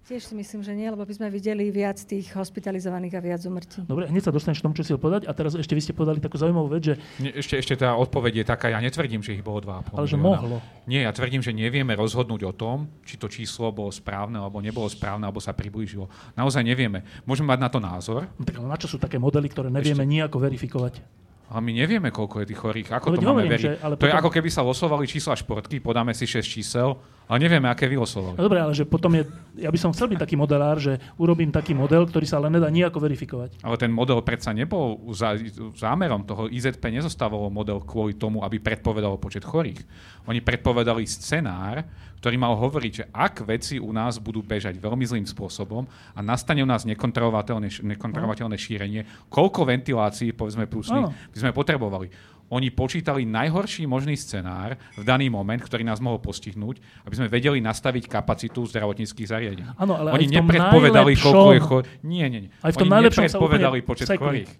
Tiež 0.04 0.20
si 0.22 0.36
myslím, 0.36 0.60
že 0.60 0.68
nie, 0.70 0.84
lebo 0.84 1.00
by 1.00 1.14
sme 1.14 1.28
videli 1.28 1.72
viac 1.72 1.96
tých 1.96 2.28
hospitalizovaných 2.30 3.14
a 3.14 3.20
viac 3.20 3.40
umrtí. 3.40 3.80
Dobre, 3.80 4.04
hneď 4.04 4.20
sa 4.20 4.28
dostaneš 4.28 4.60
k 4.60 4.64
tomu, 4.64 4.76
čo 4.76 4.84
si 4.84 4.92
povedať. 4.92 5.24
A 5.24 5.32
teraz 5.32 5.56
ešte 5.56 5.72
vy 5.72 5.80
ste 5.80 5.92
povedali 5.92 6.20
takú 6.20 6.36
zaujímavú 6.36 6.68
vec, 6.68 6.84
že 6.84 6.94
Nie, 7.16 7.32
Ešte, 7.32 7.56
ešte 7.56 7.74
tá 7.74 7.96
odpoveď 7.96 8.32
je 8.34 8.46
taká, 8.46 8.68
ja 8.68 8.78
netvrdím, 8.78 9.18
že 9.18 9.32
ich 9.32 9.40
bolo 9.40 9.64
2,5 9.64 9.96
ale 9.96 10.04
že 10.04 10.14
milióna. 10.14 10.28
mohlo. 10.36 10.56
Nie, 10.84 11.00
ja 11.00 11.10
tvrdím, 11.10 11.40
že 11.40 11.50
nevieme 11.50 11.96
rozhodnúť 11.96 12.44
o 12.44 12.52
tom, 12.52 12.76
či 13.00 13.16
to 13.16 13.26
číslo 13.26 13.72
bolo 13.72 13.88
správne, 13.88 14.36
alebo 14.36 14.60
nebolo 14.60 14.84
správne, 14.86 15.24
alebo 15.24 15.40
sa 15.40 15.50
priblížilo. 15.50 16.04
Naozaj 16.34 16.60
nevieme. 16.62 17.00
Môžeme 17.24 17.48
mať 17.48 17.60
na 17.62 17.70
to 17.70 17.80
názor, 17.80 18.28
No, 18.30 18.44
tak 18.44 18.60
ale 18.60 18.68
na 18.68 18.76
čo 18.76 18.84
sú 18.86 19.00
také 19.00 19.16
modely, 19.16 19.48
ktoré 19.48 19.68
nevieme 19.68 20.04
nejako 20.04 20.36
verifikovať? 20.38 21.00
ale 21.44 21.60
my 21.62 21.76
nevieme, 21.76 22.08
koľko 22.10 22.40
je 22.40 22.46
tých 22.46 22.58
chorých. 22.58 22.88
Ako 22.90 23.06
No 23.06 23.14
to 23.14 23.20
máme 23.22 23.30
hovorím, 23.30 23.52
veriť? 23.52 23.62
že- 23.62 23.78
ale 23.78 23.94
To 23.94 24.02
je 24.02 24.10
potom- 24.10 24.20
ako 24.20 24.30
keby 24.32 24.48
sa 24.48 24.60
losovali 24.60 25.04
čísla 25.06 25.32
športky, 25.34 25.76
podáme 25.78 26.10
si 26.10 26.24
6 26.24 26.42
čísel, 26.42 26.98
ale 27.24 27.38
nevieme, 27.40 27.72
aké 27.72 27.88
vylosovali. 27.88 28.36
No 28.36 28.44
dobre, 28.44 28.60
ale 28.60 28.76
že 28.76 28.84
potom 28.84 29.16
je, 29.16 29.24
ja 29.56 29.72
by 29.72 29.78
som 29.80 29.96
chcel 29.96 30.12
byť 30.12 30.20
taký 30.20 30.36
modelár, 30.36 30.76
že 30.76 31.00
urobím 31.16 31.48
taký 31.48 31.72
model, 31.72 32.04
ktorý 32.04 32.28
sa 32.28 32.36
ale 32.36 32.52
nedá 32.52 32.68
nejako 32.68 33.00
verifikovať. 33.00 33.64
Ale 33.64 33.80
ten 33.80 33.88
model 33.88 34.20
predsa 34.20 34.52
nebol 34.52 35.00
za, 35.16 35.32
zámerom 35.72 36.28
toho 36.28 36.52
IZP 36.52 36.92
nezostávalo 36.92 37.48
model 37.48 37.80
kvôli 37.80 38.20
tomu, 38.20 38.44
aby 38.44 38.60
predpovedalo 38.60 39.16
počet 39.16 39.40
chorých. 39.40 39.80
Oni 40.28 40.44
predpovedali 40.44 41.08
scenár, 41.08 41.80
ktorý 42.20 42.40
mal 42.40 42.56
hovoriť, 42.56 42.92
že 42.92 43.04
ak 43.12 43.44
veci 43.44 43.76
u 43.76 43.92
nás 43.92 44.16
budú 44.16 44.40
bežať 44.40 44.80
veľmi 44.80 45.04
zlým 45.04 45.28
spôsobom 45.28 45.84
a 46.16 46.20
nastane 46.24 46.64
u 46.64 46.68
nás 46.68 46.88
nekontrolovateľné, 46.88 47.68
nekontrolovateľné 47.84 48.56
šírenie, 48.56 49.04
koľko 49.28 49.68
ventilácií, 49.68 50.32
povedzme 50.32 50.64
plusných, 50.64 51.12
by 51.32 51.36
sme 51.36 51.52
potrebovali. 51.52 52.08
Oni 52.54 52.70
počítali 52.70 53.26
najhorší 53.26 53.82
možný 53.90 54.14
scenár 54.14 54.78
v 54.94 55.02
daný 55.02 55.26
moment, 55.26 55.58
ktorý 55.58 55.82
nás 55.82 55.98
mohol 55.98 56.22
postihnúť, 56.22 56.78
aby 57.02 57.14
sme 57.18 57.26
vedeli 57.26 57.58
nastaviť 57.58 58.06
kapacitu 58.06 58.62
zdravotníckých 58.70 59.26
zariadení. 59.26 59.74
Áno, 59.74 59.98
ale 59.98 60.14
Oni 60.14 60.30
nepredpovedali, 60.30 61.18
koľko 61.18 61.34
je 61.50 61.58
najlepšom- 61.58 61.66
chorých. 61.66 62.06
Nie, 62.06 62.30
nie, 62.30 62.40
nie. 62.46 62.50
Aj 62.62 62.70
v 62.70 62.76
tom 62.78 62.86
Oni 62.86 62.94
najlepšom 63.02 63.22
nepredpovedali 63.26 63.78
počet 63.82 64.06
chorých. 64.14 64.50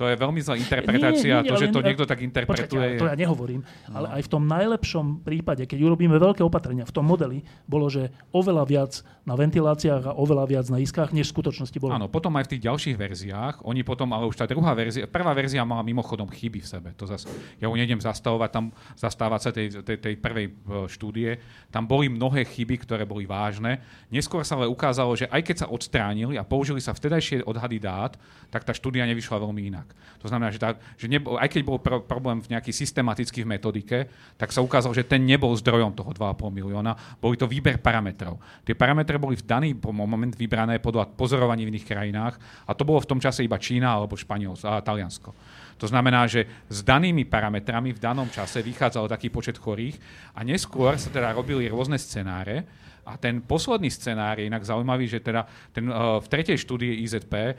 To 0.00 0.08
je 0.08 0.16
veľmi 0.16 0.40
zlá 0.40 0.56
interpretácia. 0.56 1.44
Nie, 1.44 1.44
nie, 1.44 1.50
to, 1.52 1.60
že 1.60 1.68
to 1.68 1.84
niekto 1.84 2.08
tak 2.08 2.24
Počkajte, 2.24 2.32
interpretuje... 2.32 2.80
ale 2.80 2.96
to 2.96 3.10
ja 3.12 3.16
nehovorím, 3.20 3.60
ale 3.92 4.08
aj 4.16 4.22
v 4.24 4.30
tom 4.32 4.48
najlepšom 4.48 5.20
prípade, 5.20 5.68
keď 5.68 5.76
urobíme 5.76 6.16
veľké 6.16 6.40
opatrenia, 6.40 6.88
v 6.88 6.94
tom 6.96 7.04
modeli 7.04 7.44
bolo, 7.68 7.92
že 7.92 8.08
oveľa 8.32 8.64
viac 8.64 8.92
na 9.28 9.36
ventiláciách 9.36 10.08
a 10.08 10.12
oveľa 10.16 10.44
viac 10.48 10.66
na 10.72 10.80
iskách, 10.80 11.12
než 11.12 11.28
v 11.28 11.36
skutočnosti 11.36 11.76
bolo. 11.76 11.92
Áno, 11.92 12.08
potom 12.08 12.32
aj 12.40 12.48
v 12.48 12.50
tých 12.56 12.64
ďalších 12.64 12.96
verziách, 12.96 13.54
oni 13.60 13.84
potom, 13.84 14.08
ale 14.16 14.24
už 14.24 14.40
tá 14.40 14.48
druhá 14.48 14.72
verzia, 14.72 15.04
prvá 15.04 15.36
verzia 15.36 15.68
mala 15.68 15.84
mimochodom 15.84 16.32
chyby 16.32 16.64
v 16.64 16.68
sebe. 16.68 16.88
To 16.96 17.04
zas, 17.04 17.28
ja 17.60 17.68
ju 17.68 17.76
nejdem 17.76 18.00
zastavovať, 18.00 18.48
tam 18.48 18.72
zastávať 18.96 19.40
sa 19.44 19.50
tej, 19.52 19.84
tej, 19.84 19.96
tej 20.00 20.14
prvej 20.16 20.46
e, 20.48 20.52
štúdie. 20.88 21.36
Tam 21.68 21.84
boli 21.84 22.08
mnohé 22.08 22.48
chyby, 22.48 22.88
ktoré 22.88 23.04
boli 23.04 23.28
vážne. 23.28 23.84
Neskôr 24.08 24.40
sa 24.48 24.56
ale 24.56 24.64
ukázalo, 24.64 25.12
že 25.12 25.28
aj 25.28 25.44
keď 25.44 25.56
sa 25.60 25.66
odstránili 25.68 26.40
a 26.40 26.42
použili 26.42 26.80
sa 26.80 26.96
vtedajšie 26.96 27.44
odhady 27.44 27.76
dát, 27.76 28.16
tak 28.48 28.64
tá 28.64 28.72
štúdia 28.72 29.04
nevyšla 29.04 29.36
veľmi 29.36 29.62
inak. 29.68 29.89
To 30.20 30.28
znamená, 30.28 30.52
že, 30.52 30.60
tá, 30.60 30.76
že 31.00 31.08
nebo, 31.08 31.40
aj 31.40 31.48
keď 31.48 31.62
bol 31.64 31.80
pro, 31.80 32.04
problém 32.04 32.44
v 32.44 32.52
nejaký 32.52 32.76
systematický 32.76 33.48
metodike, 33.48 34.08
tak 34.36 34.52
sa 34.52 34.60
ukázalo, 34.60 34.92
že 34.92 35.08
ten 35.08 35.24
nebol 35.24 35.56
zdrojom 35.56 35.96
toho 35.96 36.12
2,5 36.12 36.52
milióna, 36.52 36.92
boli 37.16 37.40
to 37.40 37.48
výber 37.48 37.80
parametrov. 37.80 38.36
Tie 38.62 38.76
parametre 38.76 39.16
boli 39.16 39.40
v 39.40 39.44
daný 39.48 39.70
moment 39.88 40.34
vybrané 40.36 40.76
podľa 40.76 41.08
pozorovaní 41.16 41.64
v 41.64 41.72
iných 41.72 41.88
krajinách 41.88 42.34
a 42.68 42.76
to 42.76 42.84
bolo 42.84 43.00
v 43.00 43.08
tom 43.08 43.20
čase 43.20 43.40
iba 43.44 43.56
Čína 43.56 43.96
alebo 43.96 44.18
Španielsko 44.18 44.68
a 44.68 44.84
Taliansko. 44.84 45.32
To 45.80 45.88
znamená, 45.88 46.28
že 46.28 46.44
s 46.68 46.84
danými 46.84 47.24
parametrami 47.24 47.96
v 47.96 48.02
danom 48.04 48.28
čase 48.28 48.60
vychádzal 48.60 49.08
taký 49.08 49.32
počet 49.32 49.56
chorých 49.56 49.96
a 50.36 50.44
neskôr 50.44 50.92
sa 51.00 51.08
teda 51.08 51.32
robili 51.32 51.64
rôzne 51.72 51.96
scenáre 51.96 52.68
a 53.08 53.16
ten 53.16 53.40
posledný 53.40 53.88
scenár 53.88 54.36
je 54.38 54.46
inak 54.46 54.60
zaujímavý, 54.60 55.08
že 55.08 55.24
teda 55.24 55.48
ten, 55.72 55.88
uh, 55.88 56.20
v 56.20 56.26
tretej 56.28 56.60
štúdii 56.60 57.00
IZP 57.08 57.56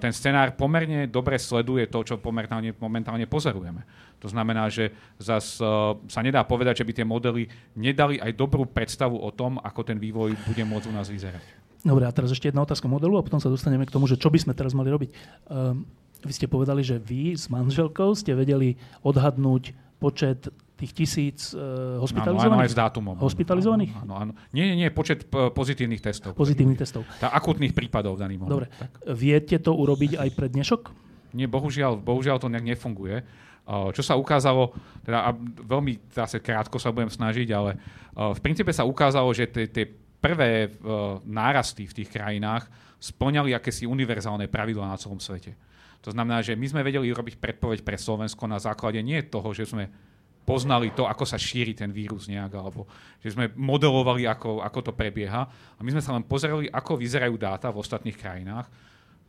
ten 0.00 0.12
scenár 0.12 0.52
pomerne 0.52 1.08
dobre 1.08 1.40
sleduje 1.40 1.88
to, 1.88 2.04
čo 2.04 2.20
momentálne, 2.20 2.76
momentálne 2.76 3.24
pozorujeme. 3.24 3.82
To 4.20 4.28
znamená, 4.30 4.70
že 4.70 4.92
zas, 5.18 5.58
sa 6.06 6.20
nedá 6.22 6.46
povedať, 6.46 6.84
že 6.84 6.86
by 6.86 6.92
tie 6.94 7.06
modely 7.08 7.48
nedali 7.74 8.22
aj 8.22 8.36
dobrú 8.38 8.68
predstavu 8.68 9.18
o 9.18 9.30
tom, 9.34 9.58
ako 9.58 9.80
ten 9.82 9.98
vývoj 9.98 10.36
bude 10.46 10.62
môcť 10.62 10.86
u 10.86 10.94
nás 10.94 11.08
vyzerať. 11.08 11.42
Dobre, 11.82 12.06
a 12.06 12.14
teraz 12.14 12.30
ešte 12.30 12.46
jedna 12.46 12.62
otázka 12.62 12.86
modelu 12.86 13.18
a 13.18 13.26
potom 13.26 13.42
sa 13.42 13.50
dostaneme 13.50 13.82
k 13.82 13.90
tomu, 13.90 14.06
že 14.06 14.14
čo 14.14 14.30
by 14.30 14.38
sme 14.38 14.54
teraz 14.54 14.70
mali 14.70 14.86
robiť. 14.86 15.10
Um, 15.50 15.82
vy 16.22 16.30
ste 16.30 16.46
povedali, 16.46 16.86
že 16.86 17.02
vy 17.02 17.34
s 17.34 17.50
manželkou 17.50 18.14
ste 18.14 18.38
vedeli 18.38 18.78
odhadnúť 19.02 19.74
počet 19.98 20.46
tých 20.82 20.92
tisíc 20.92 21.54
uh, 21.54 21.58
Áno, 21.58 21.62
áno, 21.62 21.94
aj 21.94 22.02
hospitalizovaných? 22.02 22.70
s 22.70 22.76
dátumom. 22.76 23.14
Hospitalizovaných? 23.16 23.92
Áno, 24.02 24.14
áno. 24.18 24.32
Nie, 24.50 24.66
nie, 24.68 24.82
nie, 24.82 24.88
počet 24.90 25.30
p- 25.30 25.48
pozitívnych 25.48 26.02
testov. 26.02 26.34
Pozitívnych 26.34 26.76
testov. 26.76 27.06
Tá 27.16 27.30
akutných 27.30 27.70
prípadov 27.70 28.18
v 28.18 28.26
daný 28.26 28.36
moment. 28.36 28.52
Dobre. 28.52 28.66
Tak. 28.74 28.90
Viete 29.14 29.56
to 29.58 29.72
urobiť 29.72 30.18
aj 30.18 30.28
pre 30.34 30.50
dnešok? 30.50 30.80
Nie, 31.32 31.46
bohužiaľ, 31.46 31.96
bohužiaľ 31.96 32.36
to 32.36 32.50
nejak 32.50 32.74
nefunguje. 32.74 33.22
Uh, 33.62 33.94
Čo 33.94 34.02
sa 34.02 34.18
ukázalo, 34.18 34.74
teda 35.06 35.22
a 35.22 35.30
veľmi 35.38 36.10
zase 36.10 36.42
krátko 36.42 36.82
sa 36.82 36.90
budem 36.90 37.08
snažiť, 37.08 37.48
ale 37.54 37.78
v 38.12 38.40
princípe 38.42 38.74
sa 38.74 38.82
ukázalo, 38.82 39.30
že 39.30 39.46
tie- 39.46 39.88
prvé 40.22 40.70
nárasty 41.26 41.82
v 41.82 41.96
tých 41.98 42.06
krajinách 42.06 42.70
splňali 43.02 43.58
akési 43.58 43.90
univerzálne 43.90 44.46
pravidlá 44.46 44.86
na 44.86 44.94
celom 44.94 45.18
svete. 45.18 45.58
To 46.02 46.14
znamená, 46.14 46.42
že 46.42 46.54
my 46.54 46.66
sme 46.66 46.86
vedeli 46.86 47.10
robiť 47.10 47.42
predpoveď 47.42 47.82
pre 47.82 47.98
Slovensko 47.98 48.46
na 48.46 48.62
základe 48.62 49.02
nie 49.02 49.18
toho, 49.22 49.50
že 49.50 49.66
sme 49.66 49.90
poznali 50.42 50.90
to, 50.90 51.06
ako 51.06 51.22
sa 51.22 51.38
šíri 51.38 51.72
ten 51.72 51.94
vírus 51.94 52.26
nejak, 52.26 52.52
alebo 52.54 52.86
že 53.22 53.34
sme 53.34 53.50
modelovali, 53.54 54.26
ako, 54.26 54.62
ako 54.62 54.90
to 54.90 54.92
prebieha. 54.92 55.46
A 55.48 55.80
my 55.80 55.90
sme 55.94 56.02
sa 56.02 56.14
len 56.14 56.26
pozerali, 56.26 56.66
ako 56.66 56.98
vyzerajú 56.98 57.34
dáta 57.38 57.70
v 57.70 57.78
ostatných 57.78 58.18
krajinách. 58.18 58.66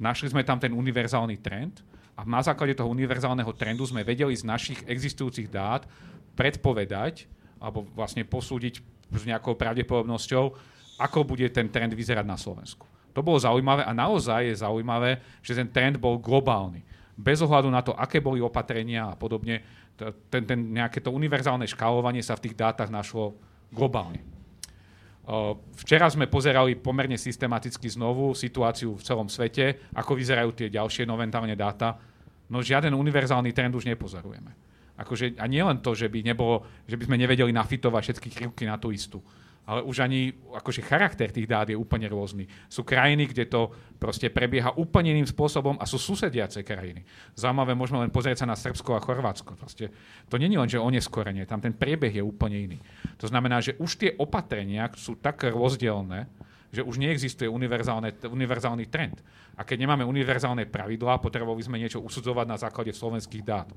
Našli 0.01 0.33
sme 0.33 0.41
tam 0.41 0.57
ten 0.57 0.73
univerzálny 0.73 1.37
trend 1.37 1.85
a 2.17 2.25
na 2.25 2.41
základe 2.41 2.73
toho 2.73 2.89
univerzálneho 2.89 3.53
trendu 3.53 3.85
sme 3.85 4.01
vedeli 4.01 4.33
z 4.33 4.45
našich 4.45 4.81
existujúcich 4.89 5.49
dát 5.49 5.85
predpovedať, 6.33 7.29
alebo 7.61 7.85
vlastne 7.93 8.25
posúdiť 8.25 8.81
s 9.13 9.23
nejakou 9.23 9.53
pravdepodobnosťou, 9.53 10.45
ako 10.97 11.19
bude 11.25 11.45
ten 11.53 11.69
trend 11.69 11.93
vyzerať 11.93 12.25
na 12.25 12.37
Slovensku. 12.37 12.89
To 13.13 13.21
bolo 13.21 13.37
zaujímavé 13.37 13.85
a 13.85 13.93
naozaj 13.93 14.49
je 14.49 14.61
zaujímavé, 14.65 15.21
že 15.45 15.53
ten 15.53 15.69
trend 15.69 16.01
bol 16.01 16.17
globálny. 16.17 16.81
Bez 17.13 17.45
ohľadu 17.45 17.69
na 17.69 17.85
to, 17.85 17.93
aké 17.93 18.17
boli 18.17 18.41
opatrenia 18.41 19.13
a 19.13 19.17
podobne, 19.17 19.61
ten, 19.97 20.43
ten 20.43 20.59
nejaké 20.73 20.99
to 20.99 21.13
univerzálne 21.13 21.69
škálovanie 21.69 22.25
sa 22.25 22.33
v 22.37 22.49
tých 22.49 22.55
dátach 22.57 22.89
našlo 22.89 23.37
globálne. 23.69 24.21
Včera 25.79 26.11
sme 26.11 26.27
pozerali 26.27 26.75
pomerne 26.75 27.15
systematicky 27.15 27.87
znovu 27.87 28.35
situáciu 28.35 28.99
v 28.99 29.05
celom 29.05 29.31
svete, 29.31 29.87
ako 29.95 30.19
vyzerajú 30.19 30.51
tie 30.51 30.67
ďalšie 30.67 31.07
noventálne 31.07 31.55
dáta. 31.55 31.95
No 32.51 32.59
žiaden 32.59 32.91
univerzálny 32.91 33.55
trend 33.55 33.71
už 33.71 33.87
nepozorujeme. 33.87 34.51
Akože, 34.99 35.39
a 35.39 35.47
nie 35.47 35.63
len 35.63 35.79
to, 35.79 35.95
že 35.95 36.11
by, 36.11 36.21
nebolo, 36.21 36.67
že 36.85 36.99
by 36.99 37.07
sme 37.07 37.17
nevedeli 37.17 37.49
nafitovať 37.55 38.01
všetky 38.03 38.29
krivky 38.29 38.63
na 38.67 38.75
tú 38.75 38.91
istú 38.91 39.23
ale 39.63 39.79
už 39.79 40.03
ani 40.03 40.35
akože 40.59 40.83
charakter 40.83 41.31
tých 41.31 41.47
dát 41.47 41.71
je 41.71 41.79
úplne 41.79 42.11
rôzny. 42.11 42.51
Sú 42.67 42.83
krajiny, 42.83 43.31
kde 43.31 43.47
to 43.47 43.71
proste 43.95 44.27
prebieha 44.27 44.75
úplne 44.75 45.15
iným 45.15 45.27
spôsobom 45.27 45.79
a 45.79 45.87
sú 45.87 45.95
susediace 45.95 46.67
krajiny. 46.67 47.07
Zaujímavé, 47.39 47.71
môžeme 47.71 48.03
len 48.03 48.11
pozrieť 48.11 48.43
sa 48.43 48.47
na 48.51 48.59
Srbsko 48.59 48.99
a 48.99 49.03
Chorvátsko. 49.03 49.55
Proste, 49.55 49.87
to 50.27 50.35
je 50.35 50.51
len, 50.51 50.67
že 50.67 50.83
oneskorenie, 50.83 51.47
tam 51.47 51.63
ten 51.63 51.71
priebeh 51.71 52.11
je 52.11 52.23
úplne 52.23 52.59
iný. 52.59 52.77
To 53.23 53.31
znamená, 53.31 53.63
že 53.63 53.79
už 53.79 53.95
tie 53.95 54.11
opatrenia 54.19 54.91
sú 54.99 55.15
tak 55.15 55.47
rozdielne, 55.47 56.27
že 56.73 56.83
už 56.83 56.99
neexistuje 56.99 57.47
univerzálny 57.47 58.85
trend. 58.91 59.21
A 59.55 59.63
keď 59.63 59.85
nemáme 59.85 60.03
univerzálne 60.03 60.67
pravidlá, 60.67 61.23
potrebovali 61.23 61.63
sme 61.63 61.79
niečo 61.79 62.03
usudzovať 62.03 62.45
na 62.49 62.57
základe 62.59 62.91
slovenských 62.91 63.45
dát. 63.45 63.69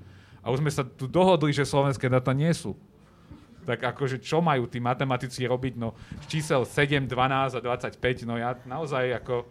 A 0.42 0.50
už 0.50 0.64
sme 0.64 0.72
sa 0.72 0.82
tu 0.82 1.06
dohodli, 1.06 1.54
že 1.54 1.68
slovenské 1.68 2.10
dáta 2.10 2.34
nie 2.34 2.50
sú 2.50 2.74
tak 3.66 3.82
akože 3.82 4.22
čo 4.22 4.38
majú 4.38 4.70
tí 4.70 4.78
matematici 4.78 5.42
robiť, 5.44 5.74
no 5.74 5.98
čísel 6.30 6.62
7, 6.62 7.10
12 7.10 7.58
a 7.58 7.60
25, 7.60 7.98
no 8.22 8.38
ja 8.38 8.54
naozaj 8.62 9.18
ako 9.18 9.50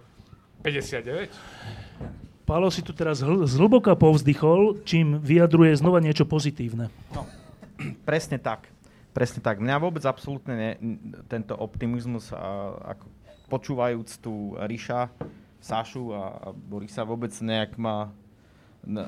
59. 0.64 1.30
Pálo 2.46 2.70
si 2.70 2.86
tu 2.86 2.94
teraz 2.94 3.26
hl- 3.26 3.44
zhlboka 3.44 3.98
povzdychol, 3.98 4.86
čím 4.86 5.18
vyjadruje 5.20 5.76
znova 5.76 6.00
niečo 6.00 6.24
pozitívne. 6.24 6.88
No, 7.12 7.28
presne 8.10 8.40
tak. 8.40 8.72
Presne 9.12 9.42
tak. 9.44 9.60
Mňa 9.60 9.76
vôbec 9.82 10.04
absolútne 10.08 10.54
ne, 10.56 10.72
tento 11.28 11.58
optimizmus, 11.58 12.32
a, 12.32 12.96
ako 12.96 13.06
počúvajúc 13.50 14.10
tu 14.22 14.54
Ríša, 14.56 15.12
Sašu 15.66 16.14
a, 16.14 16.24
a 16.38 16.48
Borisa 16.54 17.02
vôbec 17.02 17.34
nejak 17.42 17.82
ma 17.82 18.14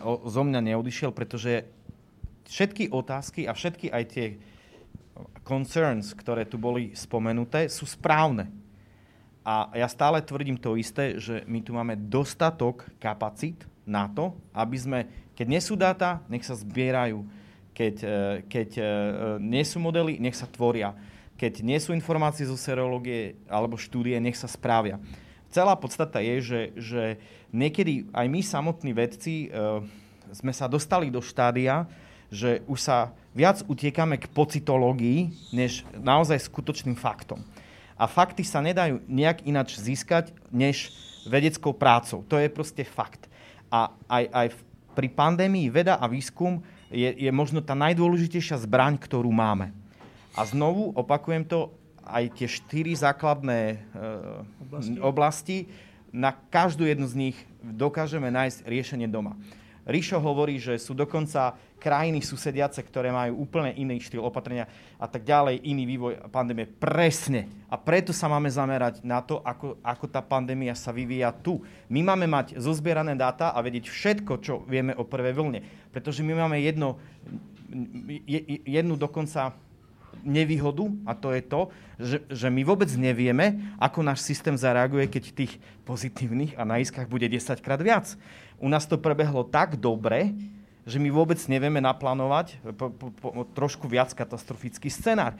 o, 0.01 0.25
zo 0.25 0.41
mňa 0.41 0.73
neodišiel, 0.73 1.13
pretože 1.13 1.69
všetky 2.49 2.89
otázky 2.89 3.45
a 3.45 3.53
všetky 3.53 3.93
aj 3.93 4.03
tie 4.09 4.25
concerns, 5.43 6.11
ktoré 6.13 6.43
tu 6.43 6.59
boli 6.59 6.93
spomenuté, 6.93 7.71
sú 7.71 7.87
správne. 7.87 8.49
A 9.47 9.71
ja 9.71 9.87
stále 9.87 10.19
tvrdím 10.19 10.59
to 10.59 10.75
isté, 10.75 11.15
že 11.17 11.47
my 11.47 11.63
tu 11.63 11.71
máme 11.71 11.95
dostatok 11.95 12.83
kapacít 12.99 13.63
na 13.87 14.11
to, 14.11 14.35
aby 14.51 14.75
sme, 14.75 14.99
keď 15.31 15.47
nie 15.47 15.61
sú 15.63 15.79
dáta, 15.79 16.19
nech 16.27 16.43
sa 16.43 16.59
zbierajú. 16.59 17.23
Keď, 17.71 17.95
e, 18.03 18.19
keď 18.51 18.69
nie 19.39 19.63
sú 19.63 19.79
modely, 19.79 20.19
nech 20.19 20.35
sa 20.35 20.49
tvoria. 20.49 20.91
Keď 21.39 21.63
nie 21.63 21.79
sú 21.79 21.95
informácie 21.95 22.43
zo 22.43 22.59
serológie 22.59 23.39
alebo 23.47 23.79
štúdie, 23.79 24.19
nech 24.19 24.35
sa 24.35 24.51
správia. 24.51 24.99
Celá 25.47 25.79
podstata 25.79 26.19
je, 26.19 26.35
že, 26.43 26.61
že 26.75 27.03
niekedy 27.55 28.11
aj 28.11 28.27
my 28.27 28.41
samotní 28.43 28.91
vedci 28.91 29.47
e, 29.47 29.49
sme 30.35 30.51
sa 30.51 30.67
dostali 30.67 31.07
do 31.07 31.23
štádia, 31.23 31.87
že 32.27 32.59
už 32.67 32.79
sa 32.83 33.15
viac 33.37 33.61
utiekame 33.69 34.17
k 34.17 34.25
pocitológii, 34.33 35.53
než 35.53 35.85
naozaj 35.93 36.49
skutočným 36.49 36.97
faktom. 36.97 37.45
A 37.93 38.09
fakty 38.09 38.41
sa 38.41 38.65
nedajú 38.65 39.05
nejak 39.05 39.45
inač 39.45 39.77
získať, 39.77 40.33
než 40.49 40.89
vedeckou 41.29 41.77
prácou. 41.77 42.25
To 42.25 42.41
je 42.41 42.49
proste 42.49 42.81
fakt. 42.81 43.29
A 43.69 43.93
aj, 44.09 44.23
aj 44.33 44.47
pri 44.97 45.13
pandémii 45.13 45.69
veda 45.69 46.01
a 46.01 46.09
výskum 46.09 46.65
je, 46.89 47.13
je 47.13 47.29
možno 47.29 47.61
tá 47.61 47.77
najdôležitejšia 47.77 48.57
zbraň, 48.65 48.97
ktorú 48.97 49.29
máme. 49.29 49.69
A 50.33 50.41
znovu 50.49 50.93
opakujem 50.97 51.45
to, 51.45 51.69
aj 52.07 52.39
tie 52.39 52.47
štyri 52.47 52.95
základné 52.95 53.59
e, 53.59 53.77
oblasti. 54.63 54.97
oblasti, 55.03 55.57
na 56.07 56.31
každú 56.31 56.87
jednu 56.87 57.03
z 57.03 57.15
nich 57.19 57.37
dokážeme 57.59 58.31
nájsť 58.31 58.63
riešenie 58.63 59.11
doma. 59.11 59.35
Ríšo 59.87 60.19
hovorí, 60.19 60.59
že 60.59 60.75
sú 60.75 60.91
dokonca 60.91 61.55
krajiny 61.79 62.19
susediace, 62.19 62.83
ktoré 62.83 63.07
majú 63.07 63.47
úplne 63.47 63.71
iný 63.79 64.03
štýl 64.03 64.19
opatrenia 64.19 64.67
a 64.99 65.07
tak 65.07 65.23
ďalej, 65.23 65.63
iný 65.63 65.87
vývoj 65.95 66.27
pandémie. 66.27 66.67
Presne. 66.67 67.47
A 67.71 67.79
preto 67.79 68.11
sa 68.11 68.27
máme 68.27 68.51
zamerať 68.51 68.99
na 69.07 69.23
to, 69.23 69.39
ako, 69.39 69.79
ako 69.79 70.05
tá 70.11 70.19
pandémia 70.19 70.75
sa 70.75 70.91
vyvíja 70.91 71.31
tu. 71.31 71.63
My 71.87 72.03
máme 72.03 72.27
mať 72.27 72.59
zozbierané 72.59 73.15
dáta 73.15 73.55
a 73.55 73.63
vedieť 73.63 73.87
všetko, 73.87 74.33
čo 74.43 74.59
vieme 74.67 74.91
o 74.91 75.07
prvej 75.07 75.31
vlne. 75.31 75.59
Pretože 75.95 76.19
my 76.19 76.35
máme 76.35 76.59
jedno, 76.59 76.99
jednu 78.67 78.99
dokonca 78.99 79.55
nevýhodu 80.23 80.89
a 81.05 81.17
to 81.17 81.33
je 81.33 81.41
to, 81.43 81.61
že, 81.97 82.17
že 82.29 82.47
my 82.47 82.61
vôbec 82.61 82.89
nevieme, 82.93 83.73
ako 83.81 84.05
náš 84.05 84.25
systém 84.25 84.53
zareaguje, 84.53 85.09
keď 85.09 85.23
tých 85.33 85.53
pozitívnych 85.83 86.55
a 86.55 86.63
na 86.65 86.77
iskách 86.77 87.09
bude 87.09 87.25
10 87.25 87.57
krát 87.59 87.81
viac. 87.81 88.13
U 88.57 88.69
nás 88.69 88.85
to 88.85 88.97
prebehlo 88.97 89.45
tak 89.45 89.77
dobre, 89.77 90.33
že 90.87 90.97
my 91.03 91.11
vôbec 91.11 91.37
nevieme 91.51 91.83
naplánovať 91.83 92.57
po, 92.79 92.87
po, 92.89 93.07
po, 93.11 93.29
trošku 93.51 93.91
viac 93.91 94.15
katastrofický 94.15 94.87
scenár. 94.87 95.35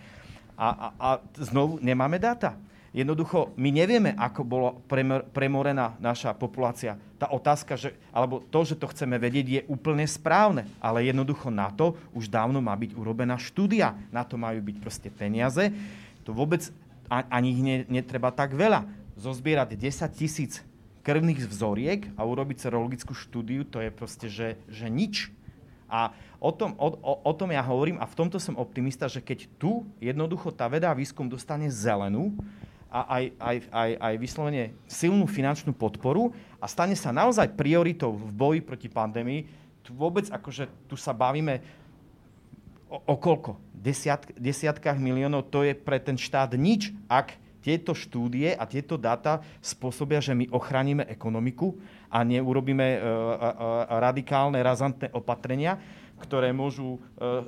A, 0.60 0.68
a, 0.68 0.88
a 1.00 1.10
znovu 1.40 1.80
nemáme 1.80 2.20
dáta. 2.20 2.60
Jednoducho, 2.96 3.52
my 3.60 3.70
nevieme, 3.70 4.16
ako 4.16 4.42
bola 4.48 4.72
premorená 5.34 6.00
naša 6.00 6.32
populácia. 6.32 6.96
Tá 7.20 7.28
otázka, 7.30 7.76
že, 7.76 7.94
alebo 8.16 8.40
to, 8.40 8.60
že 8.64 8.80
to 8.80 8.88
chceme 8.90 9.20
vedieť, 9.20 9.46
je 9.46 9.62
úplne 9.68 10.08
správne. 10.08 10.66
Ale 10.80 11.04
jednoducho 11.06 11.52
na 11.52 11.68
to 11.70 12.00
už 12.16 12.32
dávno 12.32 12.64
má 12.64 12.74
byť 12.74 12.96
urobená 12.96 13.36
štúdia. 13.36 13.94
Na 14.10 14.24
to 14.24 14.40
majú 14.40 14.64
byť 14.64 14.78
proste 14.80 15.10
peniaze. 15.12 15.70
To 16.24 16.32
vôbec 16.32 16.64
ani 17.10 17.48
ich 17.56 17.62
ne, 17.64 17.78
netreba 17.88 18.32
tak 18.32 18.56
veľa. 18.56 18.88
Zozbierať 19.20 19.76
10 19.76 20.08
tisíc 20.14 20.64
krvných 21.08 21.48
vzoriek 21.48 22.12
a 22.20 22.28
urobiť 22.28 22.68
serologickú 22.68 23.16
štúdiu, 23.16 23.64
to 23.64 23.80
je 23.80 23.90
proste, 23.96 24.28
že, 24.28 24.60
že 24.68 24.92
nič. 24.92 25.32
A 25.88 26.12
o 26.44 26.52
tom, 26.52 26.76
o, 26.76 26.92
o, 27.00 27.14
o 27.24 27.32
tom 27.32 27.48
ja 27.48 27.64
hovorím 27.64 27.96
a 28.04 28.06
v 28.06 28.18
tomto 28.20 28.44
som 28.44 28.60
optimista, 28.60 29.08
že 29.08 29.24
keď 29.24 29.48
tu 29.56 29.88
jednoducho 30.04 30.52
tá 30.52 30.68
veda 30.68 30.92
a 30.92 30.98
výskum 31.00 31.32
dostane 31.32 31.72
zelenú, 31.72 32.36
a 32.88 33.20
aj, 33.20 33.24
aj, 33.36 33.58
aj, 33.72 33.92
aj 34.00 34.14
vyslovene 34.16 34.64
silnú 34.88 35.28
finančnú 35.28 35.76
podporu 35.76 36.32
a 36.58 36.66
stane 36.72 36.96
sa 36.96 37.12
naozaj 37.12 37.54
prioritou 37.60 38.16
v 38.16 38.32
boji 38.32 38.60
proti 38.64 38.88
pandémii. 38.88 39.44
Tu 39.84 39.92
vôbec 39.92 40.28
akože 40.32 40.72
tu 40.88 40.96
sa 40.96 41.12
bavíme 41.12 41.60
o, 42.88 42.98
o 43.12 43.16
koľko? 43.20 43.60
Desiat, 43.76 44.28
desiatkách 44.36 44.98
miliónov, 44.98 45.52
to 45.52 45.68
je 45.68 45.76
pre 45.76 46.00
ten 46.00 46.16
štát 46.16 46.56
nič, 46.56 46.96
ak 47.12 47.36
tieto 47.68 47.92
štúdie 47.92 48.56
a 48.56 48.64
tieto 48.64 48.96
dáta 48.96 49.44
spôsobia, 49.60 50.24
že 50.24 50.32
my 50.32 50.48
ochránime 50.56 51.04
ekonomiku 51.04 51.76
a 52.08 52.24
neurobíme 52.24 52.88
uh, 52.96 53.02
uh, 53.04 54.00
radikálne, 54.00 54.64
razantné 54.64 55.12
opatrenia, 55.12 55.76
ktoré 56.18 56.50
môžu 56.50 56.98
uh, 56.98 56.98
uh, 56.98 57.42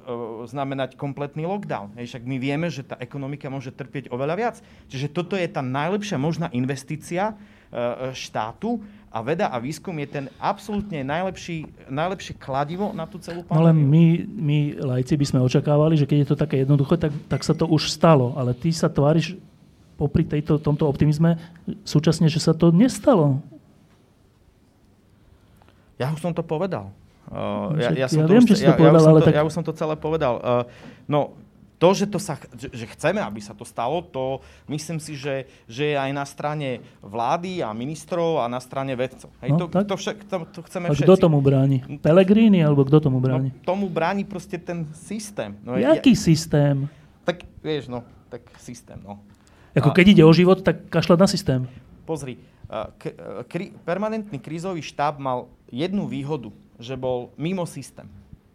znamenať 0.46 0.94
kompletný 0.96 1.50
lockdown. 1.50 1.94
Hej, 1.98 2.16
však 2.16 2.24
my 2.24 2.38
vieme, 2.38 2.68
že 2.70 2.86
tá 2.86 2.96
ekonomika 3.02 3.50
môže 3.50 3.74
trpieť 3.74 4.14
oveľa 4.14 4.36
viac. 4.38 4.56
Čiže 4.88 5.10
toto 5.10 5.34
je 5.34 5.50
tá 5.50 5.66
najlepšia 5.66 6.22
možná 6.22 6.48
investícia 6.54 7.34
uh, 7.34 8.14
štátu 8.14 8.82
a 9.10 9.26
veda 9.26 9.50
a 9.50 9.58
výskum 9.58 9.98
je 10.06 10.08
ten 10.22 10.26
absolútne 10.38 11.02
najlepší, 11.02 11.66
najlepšie 11.90 12.38
kladivo 12.38 12.94
na 12.94 13.10
tú 13.10 13.18
celú 13.18 13.42
pandémiu. 13.42 13.58
No 13.58 13.66
len 13.66 13.78
my, 13.82 14.06
my 14.38 14.58
lajci 14.86 15.18
by 15.18 15.26
sme 15.26 15.40
očakávali, 15.42 15.98
že 15.98 16.06
keď 16.06 16.18
je 16.22 16.30
to 16.30 16.38
také 16.38 16.62
jednoduché, 16.62 17.02
tak, 17.02 17.14
tak 17.26 17.42
sa 17.42 17.58
to 17.58 17.66
už 17.66 17.90
stalo. 17.90 18.38
Ale 18.38 18.54
ty 18.54 18.70
sa 18.70 18.86
tváriš 18.86 19.34
popri 19.98 20.24
tejto, 20.24 20.62
tomto 20.62 20.86
optimizme 20.86 21.42
súčasne, 21.82 22.30
že 22.30 22.38
sa 22.38 22.54
to 22.54 22.70
nestalo. 22.70 23.42
Ja 26.00 26.14
už 26.14 26.22
som 26.22 26.32
to 26.32 26.46
povedal. 26.46 26.94
Uh, 27.30 27.78
ja, 27.78 27.94
ja, 27.94 28.08
som 28.10 28.22
ja 28.22 28.26
to 28.26 28.34
viem, 28.34 28.42
už, 28.42 28.50
že 28.50 28.56
si 28.58 28.66
to 28.66 28.74
ja, 28.74 28.80
povedal, 28.80 29.04
ja, 29.06 29.10
ale 29.14 29.20
to, 29.22 29.28
tak... 29.30 29.36
ja 29.38 29.44
už 29.46 29.54
som 29.54 29.62
to 29.62 29.74
celé 29.78 29.94
povedal. 29.94 30.34
Uh, 30.42 30.66
no, 31.06 31.38
to, 31.80 31.96
že, 31.96 32.12
to 32.12 32.20
sa, 32.20 32.36
že 32.58 32.86
chceme, 32.92 33.24
aby 33.24 33.40
sa 33.40 33.56
to 33.56 33.64
stalo, 33.64 34.04
to 34.04 34.44
myslím 34.68 35.00
si, 35.00 35.16
že, 35.16 35.48
že 35.64 35.94
je 35.94 35.96
aj 35.96 36.12
na 36.12 36.28
strane 36.28 36.84
vlády 37.00 37.64
a 37.64 37.72
ministrov 37.72 38.44
a 38.44 38.52
na 38.52 38.60
strane 38.60 38.92
vedcov. 39.00 39.32
Hej, 39.40 39.56
No, 39.56 39.58
to, 39.64 39.66
tak. 39.72 39.88
to, 39.88 39.96
však, 39.96 40.18
to, 40.28 40.38
to 40.52 40.60
chceme 40.68 40.86
A 40.90 40.92
všetci. 40.92 41.08
kto 41.08 41.16
tomu 41.16 41.40
bráni? 41.40 41.80
Pelegrini 42.04 42.60
alebo 42.60 42.84
kto 42.84 43.00
tomu 43.00 43.24
bráni? 43.24 43.56
No, 43.56 43.64
tomu 43.64 43.88
bráni 43.88 44.28
proste 44.28 44.60
ten 44.60 44.92
systém. 44.92 45.56
No, 45.64 45.80
Jaký 45.80 46.20
systém? 46.20 46.92
tak 47.24 47.48
vieš, 47.64 47.88
no, 47.88 48.04
tak 48.28 48.44
systém, 48.60 49.00
no. 49.00 49.24
Ako 49.72 49.94
A- 49.94 49.96
keď 49.96 50.06
ide 50.20 50.24
o 50.26 50.34
život, 50.36 50.60
tak 50.66 50.90
kašľať 50.92 51.18
na 51.22 51.28
systém. 51.32 51.62
Pozri, 52.04 52.42
uh, 52.68 52.90
k, 53.00 53.14
uh, 53.16 53.46
kri, 53.48 53.72
permanentný 53.86 54.42
krízový 54.42 54.82
štáb 54.84 55.22
mal 55.22 55.48
jednu 55.70 56.10
výhodu, 56.10 56.50
že 56.80 56.96
bol 56.96 57.30
mimo 57.36 57.68
systém. 57.68 58.08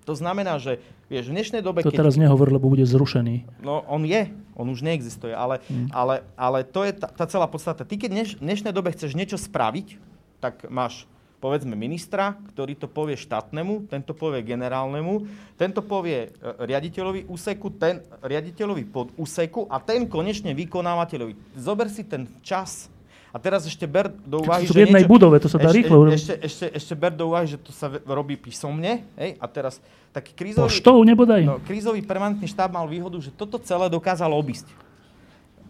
To 0.05 0.13
znamená, 0.13 0.61
že 0.61 0.85
vieš, 1.09 1.33
v 1.33 1.41
dnešnej 1.41 1.63
dobe, 1.65 1.81
To 1.81 1.89
keď... 1.89 2.05
teraz 2.05 2.21
nehovor, 2.21 2.53
lebo 2.53 2.69
bude 2.69 2.85
zrušený. 2.85 3.65
No, 3.65 3.85
on 3.89 4.05
je, 4.05 4.29
on 4.53 4.69
už 4.69 4.85
neexistuje, 4.85 5.33
ale, 5.33 5.65
Mm. 5.73 5.89
ale, 5.93 6.15
ale 6.37 6.59
to 6.65 6.85
je 6.85 6.93
tá, 6.93 7.09
tá 7.09 7.25
celá 7.25 7.49
podstata. 7.49 7.89
Ty, 7.89 7.97
keď 7.97 8.11
dneš, 8.13 8.29
v 8.37 8.45
dnešnej 8.45 8.73
dobe 8.77 8.93
chceš 8.93 9.17
niečo 9.17 9.41
spraviť, 9.41 9.97
tak 10.45 10.69
máš, 10.69 11.09
povedzme, 11.41 11.73
ministra, 11.73 12.37
ktorý 12.53 12.77
to 12.77 12.85
povie 12.85 13.17
štátnemu, 13.17 13.89
tento 13.89 14.13
povie 14.13 14.45
generálnemu, 14.45 15.25
tento 15.57 15.81
povie 15.81 16.29
e, 16.29 16.29
riaditeľovi 16.69 17.25
úseku, 17.25 17.73
ten 17.73 18.05
riaditeľovi 18.21 18.85
pod 18.85 19.09
úseku 19.17 19.65
a 19.73 19.81
ten 19.81 20.05
konečne 20.05 20.53
vykonávateľovi. 20.53 21.57
Zober 21.57 21.89
si 21.89 22.05
ten 22.05 22.29
čas. 22.45 22.93
A 23.35 23.43
teraz 23.43 23.67
ešte 23.67 23.83
ber 23.91 24.15
do 24.15 24.47
úvahy, 24.47 24.63
to 24.63 24.71
sú 24.71 24.79
v 24.79 24.87
jednej 24.87 25.03
budove, 25.11 25.43
to 25.43 25.51
sa 25.51 25.59
dá 25.59 25.75
ešte, 25.75 25.83
rýchlo 25.83 26.07
urobiť. 26.07 26.19
Ešte, 26.23 26.35
ešte, 26.39 26.67
ešte 26.71 26.95
ber 26.95 27.11
do 27.19 27.35
úvahy, 27.35 27.51
že 27.51 27.59
to 27.59 27.75
sa 27.75 27.91
robí 28.07 28.39
písomne. 28.39 29.03
Hej? 29.19 29.35
A 29.43 29.51
teraz 29.51 29.83
taký 30.15 30.31
krízový... 30.39 30.71
Poštou 30.71 31.03
nebodaj. 31.03 31.43
No, 31.43 31.59
krízový 31.59 31.99
permanentný 32.07 32.47
štáb 32.47 32.71
mal 32.71 32.87
výhodu, 32.87 33.19
že 33.19 33.35
toto 33.35 33.59
celé 33.59 33.91
dokázal 33.91 34.31
obísť. 34.31 34.71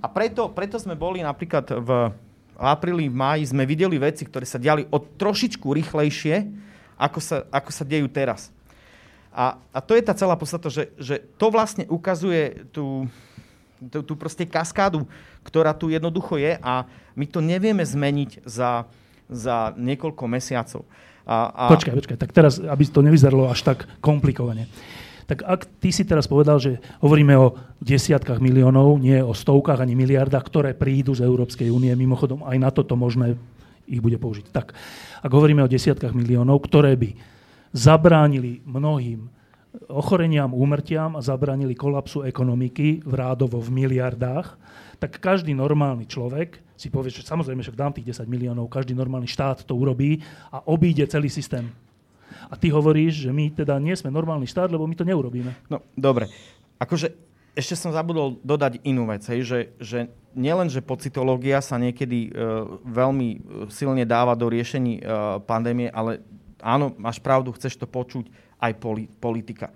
A 0.04 0.12
preto, 0.12 0.52
preto 0.52 0.76
sme 0.76 0.92
boli 0.92 1.24
napríklad 1.24 1.64
v 1.80 2.12
apríli, 2.60 3.08
v 3.08 3.16
máji, 3.16 3.48
sme 3.48 3.64
videli 3.64 3.96
veci, 3.96 4.28
ktoré 4.28 4.44
sa 4.44 4.60
diali 4.60 4.84
o 4.92 5.00
trošičku 5.00 5.64
rýchlejšie, 5.64 6.44
ako 7.00 7.18
sa, 7.18 7.48
ako 7.48 7.70
sa 7.72 7.84
dejú 7.88 8.12
teraz. 8.12 8.52
A, 9.32 9.58
a 9.72 9.78
to 9.80 9.96
je 9.96 10.04
tá 10.04 10.12
celá 10.12 10.36
podstata, 10.36 10.68
že, 10.68 10.92
že 11.00 11.18
to 11.40 11.50
vlastne 11.50 11.88
ukazuje 11.88 12.68
tú, 12.70 13.10
tú, 13.90 14.02
tú 14.02 14.14
proste 14.14 14.44
kaskádu, 14.46 15.06
ktorá 15.42 15.74
tu 15.74 15.90
jednoducho 15.90 16.40
je 16.40 16.56
a 16.60 16.86
my 17.14 17.26
to 17.28 17.38
nevieme 17.38 17.82
zmeniť 17.82 18.44
za, 18.46 18.88
za 19.30 19.72
niekoľko 19.76 20.24
mesiacov. 20.26 20.82
A, 21.24 21.36
a, 21.48 21.64
Počkaj, 21.72 21.94
počkaj, 21.96 22.18
tak 22.20 22.30
teraz, 22.36 22.60
aby 22.60 22.82
to 22.84 23.00
nevyzeralo 23.00 23.48
až 23.48 23.64
tak 23.64 23.88
komplikovane. 24.04 24.68
Tak 25.24 25.40
ak 25.40 25.60
ty 25.80 25.88
si 25.88 26.04
teraz 26.04 26.28
povedal, 26.28 26.60
že 26.60 26.76
hovoríme 27.00 27.32
o 27.40 27.56
desiatkách 27.80 28.44
miliónov, 28.44 29.00
nie 29.00 29.24
o 29.24 29.32
stovkách 29.32 29.80
ani 29.80 29.96
miliardách, 29.96 30.44
ktoré 30.44 30.76
prídu 30.76 31.16
z 31.16 31.24
Európskej 31.24 31.72
únie, 31.72 31.96
mimochodom 31.96 32.44
aj 32.44 32.56
na 32.60 32.68
toto 32.68 32.92
možné 32.92 33.32
ich 33.88 34.04
bude 34.04 34.20
použiť. 34.20 34.52
Tak, 34.52 34.76
ak 35.24 35.30
hovoríme 35.32 35.64
o 35.64 35.68
desiatkách 35.68 36.12
miliónov, 36.12 36.60
ktoré 36.68 36.92
by 37.00 37.16
zabránili 37.72 38.60
mnohým 38.68 39.32
ochoreniam, 39.90 40.54
úmrtiam 40.54 41.18
a 41.18 41.24
zabránili 41.24 41.74
kolapsu 41.74 42.22
ekonomiky 42.22 43.02
v 43.02 43.12
rádovo 43.14 43.58
v 43.58 43.84
miliardách, 43.84 44.54
tak 45.02 45.18
každý 45.18 45.52
normálny 45.52 46.06
človek 46.06 46.62
si 46.74 46.90
povie, 46.90 47.10
že 47.10 47.26
samozrejme, 47.26 47.62
však 47.62 47.78
dám 47.78 47.94
tých 47.94 48.14
10 48.14 48.26
miliónov, 48.26 48.70
každý 48.70 48.94
normálny 48.94 49.30
štát 49.30 49.62
to 49.62 49.74
urobí 49.78 50.22
a 50.50 50.62
obíde 50.66 51.06
celý 51.06 51.30
systém. 51.30 51.70
A 52.50 52.58
ty 52.58 52.70
hovoríš, 52.70 53.26
že 53.26 53.30
my 53.30 53.50
teda 53.54 53.78
nie 53.78 53.94
sme 53.94 54.10
normálny 54.10 54.46
štát, 54.46 54.70
lebo 54.70 54.86
my 54.86 54.94
to 54.98 55.06
neurobíme. 55.06 55.54
No, 55.70 55.82
dobre. 55.94 56.30
Akože 56.82 57.14
ešte 57.54 57.78
som 57.78 57.94
zabudol 57.94 58.42
dodať 58.42 58.82
inú 58.82 59.06
vec, 59.06 59.22
hej, 59.30 59.46
že, 59.46 59.58
že 59.78 59.98
nielen, 60.34 60.66
že 60.66 60.82
pocitológia 60.82 61.62
sa 61.62 61.78
niekedy 61.78 62.34
uh, 62.34 62.66
veľmi 62.82 63.28
e, 63.30 63.38
silne 63.70 64.02
dáva 64.02 64.34
do 64.34 64.50
riešení 64.50 64.98
uh, 64.98 65.38
pandémie, 65.38 65.86
ale 65.94 66.18
áno, 66.58 66.90
máš 66.98 67.22
pravdu, 67.22 67.54
chceš 67.54 67.78
to 67.78 67.86
počuť 67.86 68.26
aj 68.64 68.72
poli- 68.80 69.10
politika. 69.20 69.68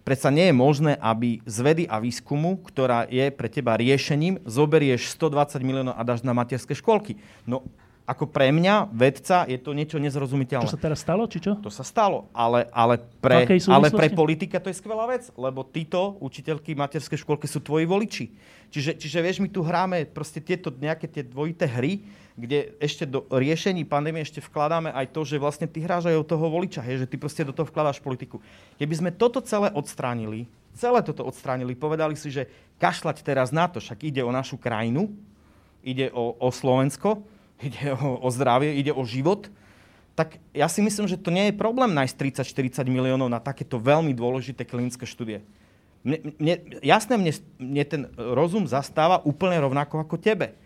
Predsa 0.00 0.32
nie 0.32 0.48
je 0.48 0.54
možné, 0.56 0.92
aby 0.98 1.44
z 1.44 1.58
vedy 1.60 1.84
a 1.86 2.00
výskumu, 2.00 2.58
ktorá 2.66 3.06
je 3.06 3.30
pre 3.30 3.46
teba 3.46 3.76
riešením, 3.76 4.42
zoberieš 4.48 5.12
120 5.14 5.60
miliónov 5.62 5.94
a 5.94 6.02
dáš 6.02 6.24
na 6.26 6.34
materské 6.34 6.72
školky. 6.74 7.20
No, 7.44 7.62
ako 8.10 8.26
pre 8.26 8.50
mňa, 8.50 8.90
vedca, 8.90 9.46
je 9.46 9.54
to 9.54 9.70
niečo 9.70 10.02
nezrozumiteľné. 10.02 10.66
Čo 10.66 10.74
sa 10.74 10.82
teraz 10.82 10.98
stalo, 10.98 11.30
či 11.30 11.38
čo? 11.38 11.54
To 11.62 11.70
sa 11.70 11.86
stalo, 11.86 12.26
ale, 12.34 12.66
ale, 12.74 12.98
pre, 13.22 13.46
ale 13.70 13.86
pre 13.94 14.10
politika 14.10 14.58
to 14.58 14.66
je 14.66 14.82
skvelá 14.82 15.06
vec, 15.06 15.30
lebo 15.38 15.62
títo 15.62 16.18
učiteľky 16.18 16.74
materskej 16.74 17.22
škôlke 17.22 17.46
sú 17.46 17.62
tvoji 17.62 17.86
voliči. 17.86 18.26
Čiže, 18.74 18.98
čiže 18.98 19.18
vieš, 19.22 19.38
my 19.38 19.48
tu 19.50 19.62
hráme 19.62 20.10
proste 20.10 20.42
tieto 20.42 20.74
nejaké 20.74 21.06
tie 21.06 21.22
dvojité 21.22 21.70
hry, 21.70 22.02
kde 22.34 22.74
ešte 22.82 23.06
do 23.06 23.26
riešení 23.30 23.86
pandémie 23.86 24.26
ešte 24.26 24.42
vkladáme 24.42 24.90
aj 24.90 25.14
to, 25.14 25.22
že 25.22 25.38
vlastne 25.38 25.70
ty 25.70 25.78
hráš 25.78 26.10
aj 26.10 26.18
od 26.18 26.26
toho 26.26 26.46
voliča, 26.50 26.82
hej, 26.82 27.06
že 27.06 27.10
ty 27.10 27.14
proste 27.14 27.46
do 27.46 27.54
toho 27.54 27.70
vkladáš 27.70 28.02
politiku. 28.02 28.42
Keby 28.74 28.94
sme 28.98 29.10
toto 29.14 29.38
celé 29.38 29.70
odstránili, 29.70 30.50
celé 30.74 30.98
toto 31.06 31.22
odstránili, 31.22 31.78
povedali 31.78 32.18
si, 32.18 32.30
že 32.30 32.50
kašľať 32.82 33.22
teraz 33.22 33.54
na 33.54 33.70
to, 33.70 33.78
však 33.78 34.02
ide 34.02 34.22
o 34.26 34.34
našu 34.34 34.58
krajinu, 34.58 35.14
ide 35.84 36.10
o, 36.10 36.34
o 36.38 36.48
Slovensko, 36.50 37.22
ide 37.66 37.92
o, 37.96 38.20
o 38.20 38.28
zdravie, 38.32 38.76
ide 38.76 38.92
o 38.92 39.02
život, 39.04 39.48
tak 40.18 40.36
ja 40.52 40.68
si 40.68 40.84
myslím, 40.84 41.08
že 41.08 41.16
to 41.16 41.32
nie 41.32 41.48
je 41.48 41.56
problém 41.56 41.92
nájsť 41.96 42.44
30-40 42.44 42.84
miliónov 42.92 43.32
na 43.32 43.40
takéto 43.40 43.80
veľmi 43.80 44.12
dôležité 44.12 44.68
klinické 44.68 45.08
štúdie. 45.08 45.40
Mne, 46.04 46.32
mne, 46.40 46.54
jasné, 46.80 47.14
mne, 47.16 47.32
mne 47.60 47.84
ten 47.84 48.02
rozum 48.16 48.64
zastáva 48.64 49.20
úplne 49.24 49.60
rovnako 49.60 50.00
ako 50.00 50.16
tebe. 50.16 50.56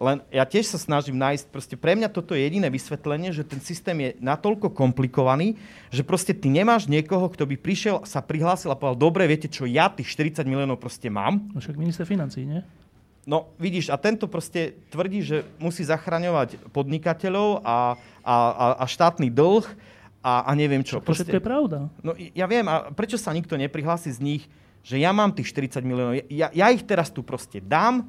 Len 0.00 0.24
ja 0.32 0.48
tiež 0.48 0.64
sa 0.64 0.80
snažím 0.80 1.20
nájsť, 1.20 1.52
proste 1.52 1.76
pre 1.76 1.92
mňa 1.92 2.08
toto 2.08 2.32
je 2.32 2.40
jediné 2.40 2.72
vysvetlenie, 2.72 3.36
že 3.36 3.44
ten 3.44 3.60
systém 3.60 3.96
je 4.00 4.10
natoľko 4.16 4.72
komplikovaný, 4.72 5.60
že 5.92 6.00
proste 6.00 6.32
ty 6.32 6.48
nemáš 6.48 6.88
niekoho, 6.88 7.28
kto 7.28 7.44
by 7.44 7.60
prišiel, 7.60 8.08
sa 8.08 8.24
prihlásil 8.24 8.72
a 8.72 8.80
povedal, 8.80 8.96
dobre, 8.96 9.28
viete 9.28 9.52
čo, 9.52 9.68
ja 9.68 9.92
tých 9.92 10.08
40 10.16 10.48
miliónov 10.48 10.80
proste 10.80 11.12
mám, 11.12 11.52
No 11.52 11.60
však 11.60 11.76
minister 11.76 12.08
financí, 12.08 12.48
nie? 12.48 12.64
No, 13.30 13.54
vidíš, 13.62 13.94
a 13.94 13.96
tento 13.96 14.26
proste 14.26 14.74
tvrdí, 14.90 15.22
že 15.22 15.46
musí 15.62 15.86
zachraňovať 15.86 16.58
podnikateľov 16.74 17.62
a, 17.62 17.94
a, 18.26 18.34
a, 18.74 18.84
štátny 18.90 19.30
dlh 19.30 19.62
a, 20.18 20.50
a 20.50 20.58
neviem 20.58 20.82
čo. 20.82 20.98
To 20.98 21.14
všetko 21.14 21.38
je 21.38 21.44
pravda. 21.44 21.78
No, 22.02 22.18
ja 22.18 22.50
viem, 22.50 22.66
a 22.66 22.90
prečo 22.90 23.14
sa 23.14 23.30
nikto 23.30 23.54
neprihlási 23.54 24.10
z 24.10 24.18
nich, 24.18 24.42
že 24.82 24.98
ja 24.98 25.14
mám 25.14 25.30
tých 25.30 25.46
40 25.54 25.78
miliónov, 25.86 26.26
ja, 26.26 26.50
ja 26.50 26.66
ich 26.74 26.82
teraz 26.82 27.06
tu 27.14 27.22
proste 27.22 27.62
dám, 27.62 28.02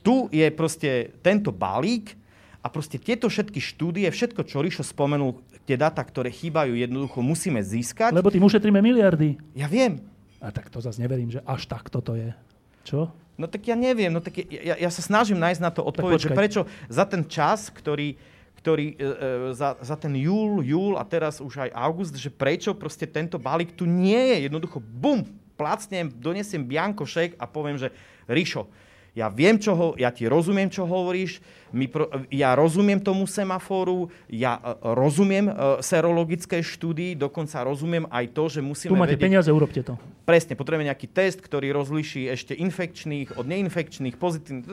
tu 0.00 0.32
je 0.32 0.48
proste 0.48 1.12
tento 1.20 1.52
balík 1.52 2.16
a 2.64 2.72
proste 2.72 2.96
tieto 2.96 3.28
všetky 3.28 3.60
štúdie, 3.60 4.08
všetko, 4.08 4.48
čo 4.48 4.64
Rišo 4.64 4.80
spomenul, 4.80 5.44
tie 5.68 5.76
dáta, 5.76 6.00
ktoré 6.00 6.32
chýbajú, 6.32 6.72
jednoducho 6.72 7.20
musíme 7.20 7.60
získať. 7.60 8.16
Lebo 8.16 8.32
tým 8.32 8.48
ušetríme 8.48 8.80
miliardy. 8.80 9.36
Ja 9.52 9.68
viem, 9.68 10.00
A 10.44 10.52
tak 10.52 10.68
to 10.68 10.76
zase 10.80 11.00
neverím, 11.00 11.32
že 11.32 11.40
až 11.48 11.64
tak 11.64 11.88
toto 11.88 12.12
je. 12.12 12.36
Čo? 12.84 13.08
No 13.34 13.50
tak 13.50 13.66
ja 13.66 13.74
neviem, 13.74 14.14
no 14.14 14.22
tak 14.22 14.46
ja, 14.46 14.78
ja 14.78 14.90
sa 14.90 15.02
snažím 15.02 15.42
nájsť 15.42 15.60
na 15.62 15.70
to 15.74 15.82
odpoveď, 15.82 16.30
že 16.30 16.30
prečo 16.30 16.60
za 16.86 17.02
ten 17.02 17.26
čas, 17.26 17.66
ktorý, 17.66 18.14
ktorý 18.62 18.94
e, 18.94 18.96
e, 18.96 19.14
za, 19.50 19.74
za 19.82 19.96
ten 19.98 20.14
júl, 20.14 20.62
júl 20.62 20.94
a 20.94 21.02
teraz 21.02 21.42
už 21.42 21.66
aj 21.66 21.74
august, 21.74 22.14
že 22.14 22.30
prečo 22.30 22.78
proste 22.78 23.10
tento 23.10 23.34
balík 23.42 23.74
tu 23.74 23.90
nie 23.90 24.18
je. 24.34 24.46
Jednoducho, 24.46 24.78
bum, 24.78 25.26
placnem, 25.58 26.14
donesiem 26.14 26.62
bianko 26.62 27.02
šek 27.02 27.34
a 27.34 27.44
poviem, 27.50 27.74
že 27.74 27.90
Rišo, 28.30 28.70
ja 29.14 29.30
viem, 29.30 29.54
čo 29.54 29.78
ho, 29.78 29.86
ja 29.94 30.10
ti 30.10 30.26
rozumiem, 30.26 30.66
čo 30.66 30.90
hovoríš, 30.90 31.38
my 31.70 31.86
pro, 31.86 32.10
ja 32.34 32.58
rozumiem 32.58 32.98
tomu 32.98 33.30
semafóru, 33.30 34.10
ja 34.26 34.58
e, 34.58 34.74
rozumiem 34.90 35.46
e, 35.46 35.52
serologickej 35.78 36.62
štúdii, 36.66 37.12
dokonca 37.14 37.62
rozumiem 37.62 38.10
aj 38.10 38.34
to, 38.34 38.44
že 38.50 38.60
musíme 38.60 38.90
Tu 38.90 38.98
máte 38.98 39.14
vedieť... 39.14 39.26
peniaze, 39.30 39.50
urobte 39.54 39.86
to. 39.86 39.94
Presne, 40.26 40.58
potrebujeme 40.58 40.90
nejaký 40.90 41.06
test, 41.14 41.38
ktorý 41.38 41.70
rozlíši 41.70 42.26
ešte 42.26 42.58
infekčných 42.58 43.38
od 43.38 43.46
neinfekčných, 43.46 44.18
pozitívnych. 44.18 44.66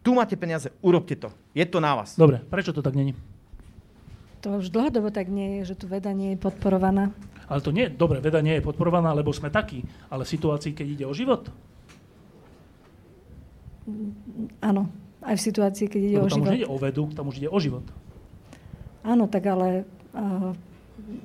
Tu 0.00 0.10
máte 0.16 0.40
peniaze, 0.40 0.72
urobte 0.80 1.20
to. 1.20 1.28
Je 1.52 1.68
to 1.68 1.84
na 1.84 1.92
vás. 1.92 2.16
Dobre, 2.16 2.40
prečo 2.48 2.72
to 2.72 2.80
tak 2.80 2.96
není? 2.96 3.12
To 4.40 4.64
už 4.64 4.72
dlhodobo 4.72 5.12
tak 5.12 5.28
nie 5.28 5.60
je, 5.60 5.74
že 5.74 5.84
tu 5.84 5.90
veda 5.90 6.14
nie 6.16 6.32
je 6.32 6.38
podporovaná. 6.40 7.12
Ale 7.52 7.60
to 7.60 7.68
nie, 7.68 7.92
dobre, 7.92 8.24
veda 8.24 8.40
nie 8.40 8.56
je 8.56 8.64
podporovaná, 8.64 9.12
lebo 9.12 9.28
sme 9.34 9.52
takí, 9.52 9.84
ale 10.08 10.24
v 10.24 10.32
situácii, 10.32 10.72
keď 10.72 10.86
ide 10.88 11.04
o 11.04 11.12
život, 11.12 11.52
Áno, 14.60 14.88
aj 15.22 15.34
v 15.36 15.42
situácii, 15.42 15.86
keď 15.90 16.00
ide 16.00 16.16
lebo 16.18 16.26
o 16.26 16.30
tam 16.30 16.40
už 16.40 16.44
život. 16.44 16.52
nejde 16.52 16.68
o 16.68 16.76
vedu, 16.78 17.04
tam 17.12 17.26
už 17.28 17.36
ide 17.42 17.48
o 17.50 17.58
život. 17.58 17.86
Áno, 19.02 19.24
tak 19.26 19.46
ale 19.48 19.88
uh, 20.12 20.52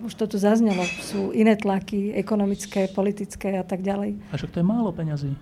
už 0.07 0.13
to 0.15 0.25
tu 0.25 0.37
zaznelo. 0.39 0.83
Sú 1.03 1.35
iné 1.35 1.57
tlaky, 1.59 2.15
ekonomické, 2.15 2.87
politické 2.87 3.59
a 3.59 3.65
tak 3.65 3.83
ďalej. 3.83 4.19
A 4.31 4.35
však 4.39 4.51
to 4.53 4.59
je 4.61 4.65
málo 4.65 4.89
peňazí. 4.95 5.33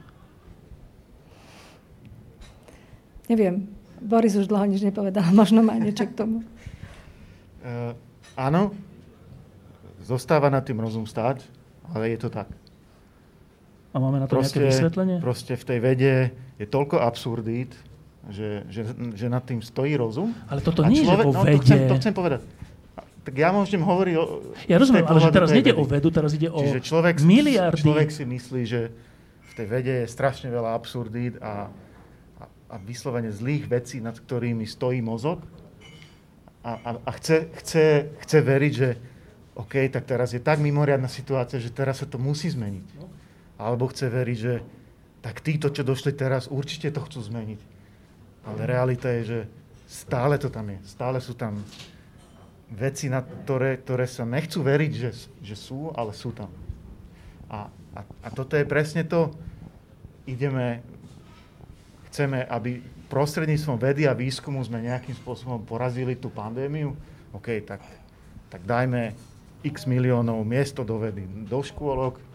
Neviem, 3.30 3.70
Boris 4.02 4.36
už 4.36 4.52
dlho 4.52 4.66
nič 4.68 4.84
nepovedal, 4.84 5.24
možno 5.38 5.62
má 5.64 5.78
niečo 5.78 6.10
k 6.10 6.18
tomu. 6.18 6.44
Uh, 7.62 7.94
áno, 8.34 8.74
zostáva 10.02 10.50
nad 10.50 10.66
tým 10.66 10.82
rozum 10.82 11.06
stáť, 11.06 11.46
ale 11.94 12.12
je 12.12 12.20
to 12.20 12.30
tak. 12.34 12.61
A 13.92 14.00
máme 14.00 14.24
na 14.24 14.28
to 14.28 14.40
proste, 14.40 14.64
nejaké 14.64 14.72
vysvetlenie? 14.72 15.16
Proste 15.20 15.54
v 15.60 15.64
tej 15.68 15.80
vede 15.84 16.14
je 16.56 16.66
toľko 16.68 17.04
absurdít, 17.04 17.76
že, 18.32 18.64
že, 18.72 18.88
že 19.18 19.28
nad 19.28 19.44
tým 19.44 19.60
stojí 19.60 20.00
rozum. 20.00 20.32
Ale 20.48 20.64
toto 20.64 20.88
nie 20.88 21.04
je, 21.04 21.12
vo 21.12 21.36
no, 21.36 21.44
vede. 21.44 21.60
To 21.60 21.64
chcem, 21.66 21.80
to 21.92 21.96
chcem 22.00 22.14
povedať. 22.16 22.42
Tak 23.22 23.38
ja 23.38 23.54
môžem 23.54 23.84
hovoriť 23.84 24.16
o... 24.18 24.24
Ja 24.66 24.82
rozumiem, 24.82 25.06
ale 25.06 25.20
že 25.22 25.30
teraz 25.30 25.50
nejde 25.54 25.78
o 25.78 25.86
vedu, 25.86 26.10
teraz 26.10 26.34
ide 26.34 26.50
o 26.50 26.58
človek, 26.82 27.22
miliardy. 27.22 27.86
Človek 27.86 28.10
si 28.10 28.24
myslí, 28.26 28.62
že 28.66 28.82
v 29.46 29.52
tej 29.54 29.68
vede 29.68 29.94
je 30.02 30.08
strašne 30.10 30.50
veľa 30.50 30.74
absurdít 30.74 31.38
a, 31.38 31.70
a, 32.40 32.44
a 32.72 32.76
vyslovene 32.82 33.30
zlých 33.30 33.70
vecí, 33.70 34.02
nad 34.02 34.18
ktorými 34.18 34.66
stojí 34.66 35.04
mozog. 35.06 35.44
A, 36.66 36.78
a, 36.82 36.90
a 36.98 37.12
chce, 37.20 37.52
chce, 37.62 37.86
chce 38.26 38.38
veriť, 38.42 38.74
že 38.74 38.90
OK, 39.54 39.92
tak 39.92 40.08
teraz 40.08 40.34
je 40.34 40.42
tak 40.42 40.58
mimoriadná 40.58 41.12
situácia, 41.12 41.60
že 41.60 41.70
teraz 41.70 42.02
sa 42.02 42.08
to 42.08 42.18
musí 42.18 42.50
zmeniť. 42.50 42.86
Alebo 43.62 43.86
chce 43.94 44.10
veriť, 44.10 44.38
že 44.42 44.54
tak 45.22 45.46
títo, 45.46 45.70
čo 45.70 45.86
došli 45.86 46.18
teraz, 46.18 46.50
určite 46.50 46.90
to 46.90 47.06
chcú 47.06 47.22
zmeniť. 47.22 47.62
Ale 48.42 48.66
realita 48.66 49.06
je, 49.22 49.22
že 49.22 49.40
stále 49.86 50.42
to 50.42 50.50
tam 50.50 50.66
je. 50.74 50.82
Stále 50.90 51.22
sú 51.22 51.38
tam 51.38 51.62
veci, 52.74 53.06
na 53.06 53.22
ktoré, 53.22 53.78
ktoré 53.78 54.10
sa 54.10 54.26
nechcú 54.26 54.66
veriť, 54.66 54.92
že, 54.98 55.12
že 55.46 55.56
sú, 55.60 55.94
ale 55.94 56.18
sú 56.18 56.34
tam. 56.34 56.50
A, 57.54 57.70
a, 57.94 58.02
a 58.02 58.28
toto 58.34 58.58
je 58.58 58.66
presne 58.66 59.06
to, 59.06 59.30
ideme, 60.26 60.82
chceme, 62.10 62.42
aby 62.50 62.82
prostredníctvom 63.12 63.78
vedy 63.78 64.08
a 64.08 64.16
výskumu 64.16 64.64
sme 64.64 64.88
nejakým 64.88 65.14
spôsobom 65.20 65.62
porazili 65.68 66.16
tú 66.16 66.32
pandémiu. 66.32 66.96
OK, 67.36 67.62
tak, 67.68 67.84
tak 68.48 68.64
dajme 68.64 69.12
x 69.62 69.86
miliónov 69.86 70.42
miesto 70.48 70.82
do 70.82 70.98
vedy, 70.98 71.28
do 71.46 71.60
škôlok, 71.60 72.31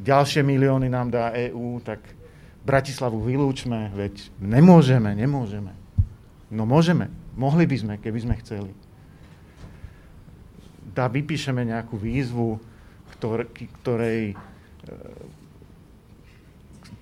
ďalšie 0.00 0.40
milióny 0.40 0.88
nám 0.88 1.12
dá 1.12 1.34
EÚ, 1.36 1.84
tak 1.84 2.00
Bratislavu 2.62 3.18
vylúčme, 3.20 3.90
veď 3.92 4.30
nemôžeme, 4.38 5.12
nemôžeme. 5.12 5.74
No 6.48 6.62
môžeme, 6.64 7.10
mohli 7.34 7.66
by 7.66 7.76
sme, 7.76 7.94
keby 7.98 8.18
sme 8.22 8.34
chceli. 8.40 8.72
Dá, 10.92 11.08
vypíšeme 11.08 11.64
nejakú 11.66 11.96
výzvu, 11.96 12.60
ktor, 13.16 13.48
ktorej 13.82 14.32
e, 14.32 14.36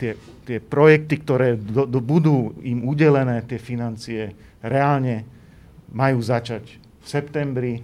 tie, 0.00 0.12
tie 0.48 0.58
projekty, 0.62 1.20
ktoré 1.20 1.58
do, 1.58 1.84
do, 1.84 2.00
budú 2.00 2.56
im 2.64 2.86
udelené, 2.88 3.44
tie 3.44 3.60
financie, 3.60 4.32
reálne 4.64 5.26
majú 5.92 6.22
začať 6.22 6.78
v 7.02 7.06
septembri, 7.06 7.74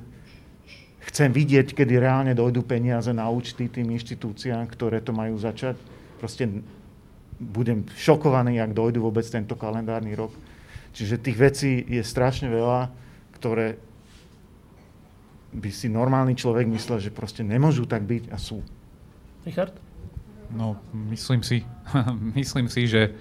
chcem 1.11 1.31
vidieť, 1.31 1.73
kedy 1.73 2.03
reálne 2.03 2.35
dojdú 2.35 2.67
peniaze 2.67 3.11
na 3.15 3.31
účty 3.31 3.71
tým 3.71 3.95
inštitúciám, 3.95 4.67
ktoré 4.67 4.99
to 4.99 5.15
majú 5.15 5.39
začať. 5.39 5.79
Proste 6.19 6.49
budem 7.39 7.85
šokovaný, 7.95 8.59
ak 8.59 8.73
dojdu 8.73 9.05
vôbec 9.05 9.25
tento 9.29 9.55
kalendárny 9.55 10.17
rok. 10.17 10.33
Čiže 10.97 11.21
tých 11.21 11.37
vecí 11.37 11.73
je 11.85 12.01
strašne 12.01 12.49
veľa, 12.49 12.89
ktoré 13.37 13.77
by 15.53 15.71
si 15.73 15.93
normálny 15.93 16.37
človek 16.37 16.65
myslel, 16.69 17.01
že 17.01 17.15
proste 17.15 17.45
nemôžu 17.45 17.85
tak 17.85 18.05
byť 18.05 18.33
a 18.33 18.37
sú. 18.41 18.65
Richard? 19.45 19.77
No, 20.53 20.81
myslím 21.13 21.45
si, 21.45 21.63
myslím 22.39 22.67
si, 22.73 22.89
že, 22.89 23.13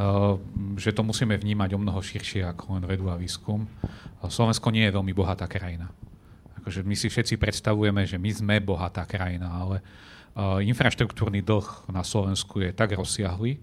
uh, 0.00 0.36
že 0.80 0.90
to 0.96 1.04
musíme 1.04 1.36
vnímať 1.36 1.70
o 1.76 1.78
mnoho 1.80 2.00
širšie 2.00 2.44
ako 2.48 2.80
len 2.80 2.84
vedu 2.88 3.08
a 3.12 3.16
výskum. 3.20 3.68
Slovensko 4.24 4.72
nie 4.72 4.88
je 4.88 4.94
veľmi 4.96 5.12
bohatá 5.12 5.44
krajina. 5.44 5.92
Akože 6.62 6.86
my 6.86 6.94
si 6.94 7.10
všetci 7.10 7.42
predstavujeme, 7.42 8.06
že 8.06 8.22
my 8.22 8.30
sme 8.30 8.54
bohatá 8.62 9.02
krajina, 9.02 9.50
ale 9.50 9.82
uh, 10.38 10.62
infraštruktúrny 10.62 11.42
dlh 11.42 11.90
na 11.90 12.06
Slovensku 12.06 12.62
je 12.62 12.70
tak 12.70 12.94
rozsiahly, 12.94 13.58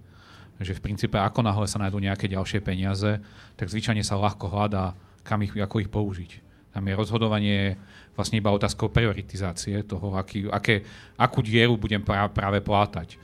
že 0.59 0.75
v 0.75 0.83
princípe 0.83 1.15
ako 1.15 1.39
náhle 1.39 1.63
sa 1.63 1.79
nájdú 1.79 1.95
nejaké 2.03 2.27
ďalšie 2.27 2.59
peniaze, 2.59 3.23
tak 3.55 3.71
zvyčajne 3.71 4.03
sa 4.03 4.19
ľahko 4.19 4.51
hľadá, 4.51 4.99
kam 5.23 5.39
ich, 5.47 5.55
ako 5.55 5.79
ich 5.79 5.87
použiť. 5.87 6.31
Tam 6.75 6.83
je 6.83 6.99
rozhodovanie 6.99 7.79
vlastne 8.19 8.43
iba 8.43 8.51
otázkou 8.51 8.91
prioritizácie 8.91 9.79
toho, 9.87 10.19
aký, 10.19 10.51
aké, 10.51 10.83
akú 11.15 11.39
dieru 11.39 11.79
budem 11.79 12.03
práve 12.03 12.59
plátať. 12.59 13.15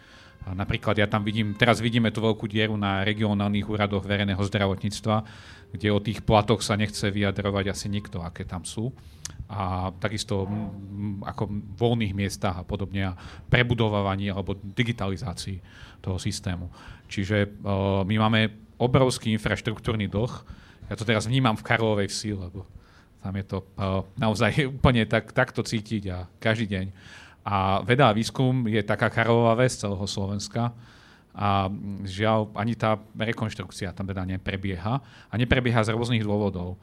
A 0.47 0.55
napríklad 0.55 0.95
ja 0.95 1.11
tam 1.11 1.27
vidím, 1.27 1.51
teraz 1.51 1.83
vidíme 1.83 2.15
tú 2.15 2.23
veľkú 2.23 2.47
dieru 2.47 2.79
na 2.79 3.03
regionálnych 3.03 3.67
úradoch 3.67 4.07
verejného 4.07 4.39
zdravotníctva, 4.39 5.15
kde 5.75 5.87
o 5.91 5.99
tých 5.99 6.23
platoch 6.23 6.63
sa 6.63 6.79
nechce 6.79 7.11
vyjadrovať 7.11 7.75
asi 7.75 7.91
nikto, 7.91 8.23
aké 8.23 8.47
tam 8.47 8.63
sú 8.63 8.95
a 9.45 9.93
takisto 10.01 10.49
ako 11.21 11.49
voľných 11.77 12.17
miestach 12.17 12.61
a 12.61 12.67
podobne 12.67 13.13
a 13.13 13.17
prebudovávaní 13.45 14.33
alebo 14.33 14.57
digitalizácii 14.57 15.61
toho 16.01 16.17
systému. 16.17 16.69
Čiže 17.05 17.61
uh, 17.61 18.01
my 18.01 18.15
máme 18.17 18.41
obrovský 18.81 19.31
infraštruktúrny 19.37 20.09
dlh. 20.09 20.33
Ja 20.89 20.97
to 20.97 21.05
teraz 21.05 21.29
vnímam 21.29 21.53
v 21.53 21.65
Karlovej 21.65 22.09
vsi, 22.09 22.33
lebo 22.33 22.65
tam 23.21 23.33
je 23.37 23.45
to 23.45 23.57
uh, 23.77 24.01
naozaj 24.17 24.51
úplne 24.77 25.05
tak, 25.05 25.29
takto 25.33 25.61
cítiť 25.61 26.03
a 26.09 26.25
každý 26.41 26.65
deň. 26.69 26.85
A 27.45 27.85
veda 27.85 28.09
a 28.09 28.17
výskum 28.17 28.65
je 28.65 28.81
taká 28.81 29.13
Karlová 29.13 29.53
ves 29.53 29.77
celého 29.77 30.05
Slovenska 30.09 30.73
a 31.35 31.67
žiaľ 32.07 32.47
ani 32.55 32.79
tá 32.79 32.95
rekonštrukcia 33.11 33.91
tam 33.91 34.07
teda 34.07 34.23
neprebieha 34.23 35.03
a 35.03 35.33
neprebieha 35.35 35.83
z 35.83 35.91
rôznych 35.91 36.23
dôvodov. 36.23 36.79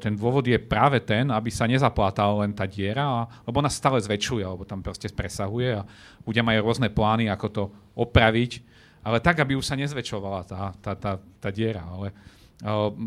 Ten 0.00 0.16
dôvod 0.16 0.48
je 0.48 0.56
práve 0.56 1.04
ten, 1.04 1.28
aby 1.28 1.52
sa 1.52 1.68
nezaplátala 1.68 2.44
len 2.44 2.56
tá 2.56 2.64
diera, 2.64 3.28
lebo 3.44 3.60
ona 3.60 3.68
stále 3.68 4.00
zväčšuje, 4.00 4.44
alebo 4.48 4.64
tam 4.64 4.80
proste 4.80 5.12
presahuje 5.12 5.76
a 5.76 5.84
ľudia 6.24 6.40
majú 6.40 6.64
rôzne 6.64 6.88
plány, 6.88 7.28
ako 7.28 7.46
to 7.52 7.64
opraviť, 7.92 8.64
ale 9.04 9.20
tak, 9.20 9.44
aby 9.44 9.52
už 9.60 9.68
sa 9.68 9.76
nezväčšovala 9.76 10.40
tá, 10.48 10.72
tá, 10.80 10.92
tá, 10.96 11.12
tá 11.20 11.48
diera. 11.52 11.84
Ale 11.84 12.16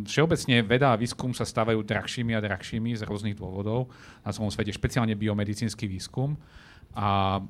všeobecne 0.05 0.61
veda 0.61 0.93
a 0.93 0.99
výskum 1.01 1.33
sa 1.33 1.49
stávajú 1.49 1.81
drahšími 1.81 2.37
a 2.37 2.45
drahšími 2.45 2.93
z 2.93 3.09
rôznych 3.09 3.33
dôvodov 3.33 3.89
na 4.21 4.29
celom 4.29 4.53
svete, 4.53 4.69
špeciálne 4.69 5.17
biomedicínsky 5.17 5.89
výskum 5.89 6.37
a 6.93 7.41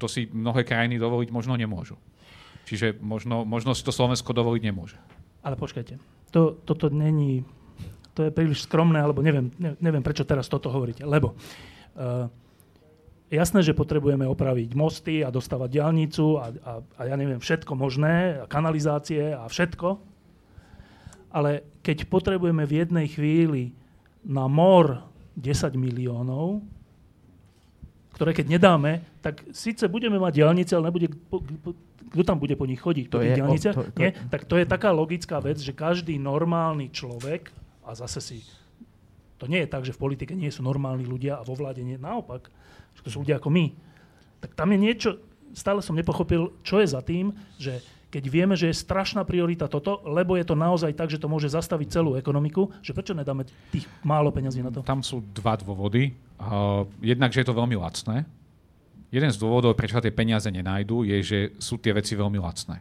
to 0.00 0.08
si 0.08 0.28
mnohé 0.32 0.64
krajiny 0.64 0.96
dovoliť 0.96 1.28
možno 1.28 1.56
nemôžu. 1.56 2.00
Čiže 2.68 3.00
možno, 3.00 3.48
možno 3.48 3.72
si 3.72 3.80
to 3.80 3.90
Slovensko 3.90 4.36
dovoliť 4.36 4.62
nemôže. 4.62 5.00
Ale 5.40 5.56
počkajte, 5.56 5.96
to, 6.28 6.60
toto 6.68 6.92
není 6.92 7.48
to 8.18 8.26
je 8.26 8.34
príliš 8.34 8.66
skromné, 8.66 8.98
alebo 8.98 9.22
neviem, 9.22 9.54
neviem 9.78 10.02
prečo 10.02 10.26
teraz 10.26 10.50
toto 10.50 10.74
hovoríte. 10.74 11.06
Lebo 11.06 11.38
uh, 11.38 12.26
jasné, 13.30 13.62
že 13.62 13.78
potrebujeme 13.78 14.26
opraviť 14.26 14.74
mosty 14.74 15.22
a 15.22 15.30
dostávať 15.30 15.78
diálnicu 15.78 16.34
a, 16.34 16.50
a, 16.50 16.72
a 16.98 17.00
ja 17.06 17.14
neviem, 17.14 17.38
všetko 17.38 17.78
možné, 17.78 18.42
a 18.42 18.50
kanalizácie 18.50 19.30
a 19.30 19.46
všetko. 19.46 20.02
Ale 21.30 21.62
keď 21.86 22.10
potrebujeme 22.10 22.66
v 22.66 22.82
jednej 22.82 23.06
chvíli 23.06 23.70
na 24.26 24.50
mor 24.50 25.06
10 25.38 25.78
miliónov, 25.78 26.58
ktoré 28.18 28.34
keď 28.34 28.58
nedáme, 28.58 29.06
tak 29.22 29.46
síce 29.54 29.86
budeme 29.86 30.18
mať 30.18 30.42
diálnice, 30.42 30.74
ale 30.74 30.90
nebude, 30.90 31.06
kto 32.10 32.22
tam 32.26 32.42
bude 32.42 32.58
po 32.58 32.66
nich 32.66 32.82
chodiť? 32.82 33.06
To 33.14 33.22
po 33.22 33.22
tých 33.22 33.38
diálniciach? 33.38 33.76
To, 33.78 33.82
to, 33.94 33.98
Nie? 34.02 34.10
Tak 34.26 34.42
to 34.50 34.58
je 34.58 34.66
taká 34.66 34.90
logická 34.90 35.38
vec, 35.38 35.62
že 35.62 35.70
každý 35.70 36.18
normálny 36.18 36.90
človek 36.90 37.54
a 37.86 37.94
zase 37.94 38.18
si... 38.18 38.38
To 39.38 39.46
nie 39.46 39.62
je 39.62 39.70
tak, 39.70 39.86
že 39.86 39.94
v 39.94 40.02
politike 40.02 40.34
nie 40.34 40.50
sú 40.50 40.66
normálni 40.66 41.06
ľudia 41.06 41.38
a 41.38 41.46
vo 41.46 41.54
vláde 41.54 41.78
nie. 41.86 41.94
Naopak, 41.94 42.50
že 42.98 43.06
to 43.06 43.08
sú 43.14 43.22
ľudia 43.22 43.38
ako 43.38 43.54
my. 43.54 43.70
Tak 44.42 44.58
tam 44.58 44.74
je 44.74 44.78
niečo, 44.82 45.22
stále 45.54 45.78
som 45.78 45.94
nepochopil, 45.94 46.58
čo 46.66 46.82
je 46.82 46.90
za 46.90 46.98
tým, 47.06 47.30
že 47.54 47.78
keď 48.08 48.24
vieme, 48.32 48.56
že 48.56 48.72
je 48.72 48.80
strašná 48.80 49.20
priorita 49.28 49.68
toto, 49.68 50.00
lebo 50.08 50.32
je 50.40 50.44
to 50.48 50.56
naozaj 50.56 50.96
tak, 50.96 51.12
že 51.12 51.20
to 51.20 51.28
môže 51.28 51.52
zastaviť 51.52 51.88
celú 51.92 52.16
ekonomiku, 52.16 52.72
že 52.80 52.96
prečo 52.96 53.12
nedáme 53.12 53.44
tých 53.68 53.84
málo 54.00 54.32
peňazí 54.32 54.64
na 54.64 54.72
to? 54.72 54.80
Tam 54.80 55.04
sú 55.04 55.20
dva 55.36 55.60
dôvody. 55.60 56.16
Uh, 56.40 56.88
jednak, 57.04 57.28
že 57.28 57.44
je 57.44 57.48
to 57.52 57.58
veľmi 57.58 57.76
lacné. 57.76 58.24
Jeden 59.12 59.28
z 59.28 59.40
dôvodov, 59.40 59.76
prečo 59.76 60.00
tie 60.00 60.12
peniaze 60.12 60.48
nenájdú, 60.48 61.04
je, 61.04 61.16
že 61.20 61.38
sú 61.60 61.76
tie 61.76 61.92
veci 61.92 62.16
veľmi 62.16 62.40
lacné. 62.40 62.80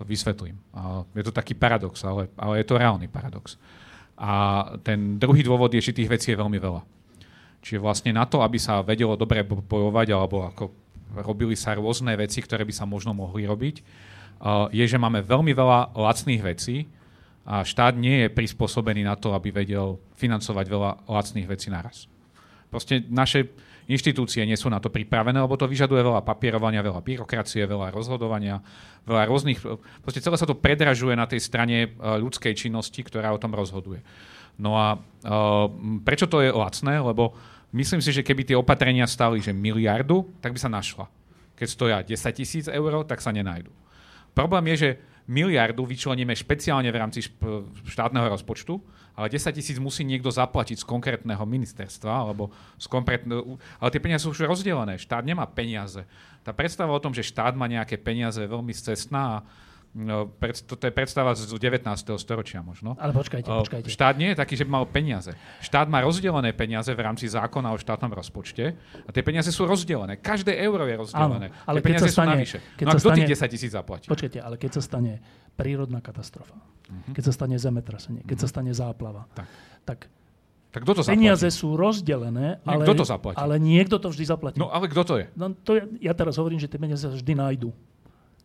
To 0.00 0.08
vysvetlím. 0.08 0.56
Uh, 0.72 1.04
je 1.12 1.24
to 1.24 1.36
taký 1.36 1.52
paradox, 1.52 2.00
ale, 2.04 2.32
ale 2.40 2.64
je 2.64 2.66
to 2.68 2.80
reálny 2.80 3.12
paradox. 3.12 3.60
A 4.16 4.64
ten 4.80 5.20
druhý 5.20 5.44
dôvod 5.44 5.68
je, 5.76 5.84
že 5.84 5.92
tých 5.92 6.08
vecí 6.08 6.32
je 6.32 6.40
veľmi 6.40 6.56
veľa. 6.56 6.80
Čiže 7.60 7.82
vlastne 7.82 8.16
na 8.16 8.24
to, 8.24 8.40
aby 8.40 8.56
sa 8.56 8.80
vedelo 8.80 9.20
dobre 9.20 9.44
bojovať, 9.44 10.08
alebo 10.16 10.48
ako 10.48 10.72
robili 11.20 11.52
sa 11.52 11.76
rôzne 11.76 12.16
veci, 12.16 12.40
ktoré 12.40 12.64
by 12.64 12.72
sa 12.72 12.88
možno 12.88 13.12
mohli 13.12 13.44
robiť, 13.44 13.84
je, 14.72 14.84
že 14.84 15.00
máme 15.00 15.24
veľmi 15.24 15.52
veľa 15.56 15.96
lacných 15.96 16.42
vecí 16.44 16.86
a 17.46 17.62
štát 17.62 17.94
nie 17.94 18.26
je 18.26 18.34
prispôsobený 18.34 19.06
na 19.06 19.14
to, 19.14 19.32
aby 19.32 19.54
vedel 19.54 20.02
financovať 20.18 20.66
veľa 20.66 20.90
lacných 21.06 21.46
vecí 21.46 21.70
naraz. 21.70 22.10
Proste 22.66 23.06
naše 23.06 23.48
inštitúcie 23.86 24.42
nie 24.42 24.58
sú 24.58 24.66
na 24.66 24.82
to 24.82 24.90
pripravené, 24.90 25.38
lebo 25.38 25.54
to 25.54 25.70
vyžaduje 25.70 26.02
veľa 26.02 26.26
papierovania, 26.26 26.82
veľa 26.82 27.00
byrokracie, 27.06 27.62
veľa 27.62 27.94
rozhodovania, 27.94 28.58
veľa 29.06 29.30
rôznych... 29.30 29.62
Proste 30.02 30.18
celé 30.18 30.36
sa 30.36 30.48
to 30.50 30.58
predražuje 30.58 31.14
na 31.14 31.30
tej 31.30 31.38
strane 31.38 31.76
e, 31.86 31.88
ľudskej 31.94 32.50
činnosti, 32.58 32.98
ktorá 33.06 33.30
o 33.30 33.38
tom 33.38 33.54
rozhoduje. 33.54 34.02
No 34.56 34.72
a 34.72 34.96
uh, 34.96 35.68
prečo 36.00 36.24
to 36.24 36.40
je 36.40 36.48
lacné? 36.48 36.96
Lebo 36.96 37.36
myslím 37.76 38.00
si, 38.00 38.08
že 38.08 38.24
keby 38.24 38.48
tie 38.48 38.56
opatrenia 38.56 39.04
stali 39.04 39.44
že 39.44 39.52
miliardu, 39.52 40.24
tak 40.40 40.56
by 40.56 40.60
sa 40.60 40.72
našla. 40.72 41.06
Keď 41.56 41.68
stoja 41.68 41.96
10 42.00 42.16
tisíc 42.32 42.64
eur, 42.64 43.04
tak 43.04 43.20
sa 43.20 43.32
nenajdu. 43.36 43.68
Problém 44.36 44.76
je, 44.76 44.76
že 44.76 44.90
miliardu 45.26 45.82
vyčleníme 45.88 46.36
špeciálne 46.36 46.92
v 46.92 47.00
rámci 47.00 47.24
šp- 47.24 47.72
štátneho 47.88 48.28
rozpočtu, 48.28 48.78
ale 49.16 49.32
10 49.32 49.48
tisíc 49.56 49.80
musí 49.80 50.04
niekto 50.04 50.28
zaplatiť 50.28 50.84
z 50.84 50.86
konkrétneho 50.86 51.40
ministerstva, 51.48 52.12
alebo 52.12 52.52
z 52.76 52.86
konkrétne, 52.86 53.32
ale 53.80 53.88
tie 53.88 54.02
peniaze 54.04 54.28
sú 54.28 54.36
už 54.36 54.44
rozdelené. 54.44 55.00
Štát 55.00 55.24
nemá 55.24 55.48
peniaze. 55.48 56.04
Tá 56.44 56.52
predstava 56.52 56.92
o 56.92 57.02
tom, 57.02 57.16
že 57.16 57.26
štát 57.26 57.56
má 57.56 57.64
nejaké 57.66 57.96
peniaze, 57.96 58.38
je 58.38 58.46
veľmi 58.46 58.70
cestná 58.76 59.40
a 59.40 59.42
No, 59.96 60.28
to, 60.68 60.76
to 60.76 60.84
je 60.84 60.92
predstava 60.92 61.32
z 61.32 61.48
19. 61.48 61.80
storočia 62.20 62.60
možno. 62.60 63.00
Ale 63.00 63.16
počkajte, 63.16 63.48
počkajte. 63.48 63.88
Štát 63.88 64.20
nie 64.20 64.36
je 64.36 64.36
taký, 64.36 64.52
že 64.52 64.68
by 64.68 64.70
mal 64.76 64.84
peniaze. 64.84 65.32
Štát 65.64 65.88
má 65.88 66.04
rozdelené 66.04 66.52
peniaze 66.52 66.92
v 66.92 67.00
rámci 67.00 67.24
zákona 67.32 67.72
o 67.72 67.80
štátnom 67.80 68.12
rozpočte 68.12 68.76
a 68.76 69.08
tie 69.08 69.24
peniaze 69.24 69.48
sú 69.48 69.64
rozdelené. 69.64 70.20
Každé 70.20 70.52
euro 70.60 70.84
je 70.84 71.00
rozdelené. 71.00 71.48
Áno, 71.48 71.64
ale 71.64 71.80
tie 71.80 71.96
peniaze 71.96 72.12
stane, 72.12 72.28
sú 72.28 72.36
navyše. 72.36 72.58
Keď 72.76 72.84
no 72.84 72.90
a 72.92 72.94
kto 73.00 73.08
stane, 73.08 73.16
tých 73.24 73.32
10 73.40 73.54
tisíc 73.56 73.72
zaplatí? 73.72 74.06
Počkajte, 74.12 74.38
ale 74.44 74.60
keď 74.60 74.70
sa 74.76 74.82
stane 74.84 75.12
prírodná 75.56 76.04
katastrofa, 76.04 76.60
uh-huh. 76.60 77.16
keď 77.16 77.22
sa 77.24 77.32
stane 77.32 77.56
zemetrasenie, 77.56 78.20
keď 78.28 78.36
uh-huh. 78.36 78.44
sa 78.44 78.52
stane 78.52 78.72
záplava, 78.76 79.24
tak, 79.32 79.48
tak 79.88 79.98
tak 80.76 80.84
kto 80.84 81.00
to 81.00 81.02
zaplatí? 81.08 81.24
Peniaze 81.24 81.48
sú 81.56 81.72
rozdelené, 81.72 82.60
ale, 82.68 82.84
kto 82.84 83.00
to 83.00 83.04
zaplatí? 83.08 83.40
ale 83.40 83.56
niekto 83.56 83.96
to 83.96 84.12
vždy 84.12 84.28
zaplatí. 84.28 84.60
No 84.60 84.68
ale 84.68 84.92
kto 84.92 85.02
to 85.08 85.14
je? 85.16 85.32
No, 85.32 85.56
to 85.56 85.72
ja, 85.72 85.88
ja 86.04 86.12
teraz 86.12 86.36
hovorím, 86.36 86.60
že 86.60 86.68
tie 86.68 86.76
peniaze 86.76 87.00
sa 87.00 87.08
vždy 87.08 87.32
nájdú 87.32 87.72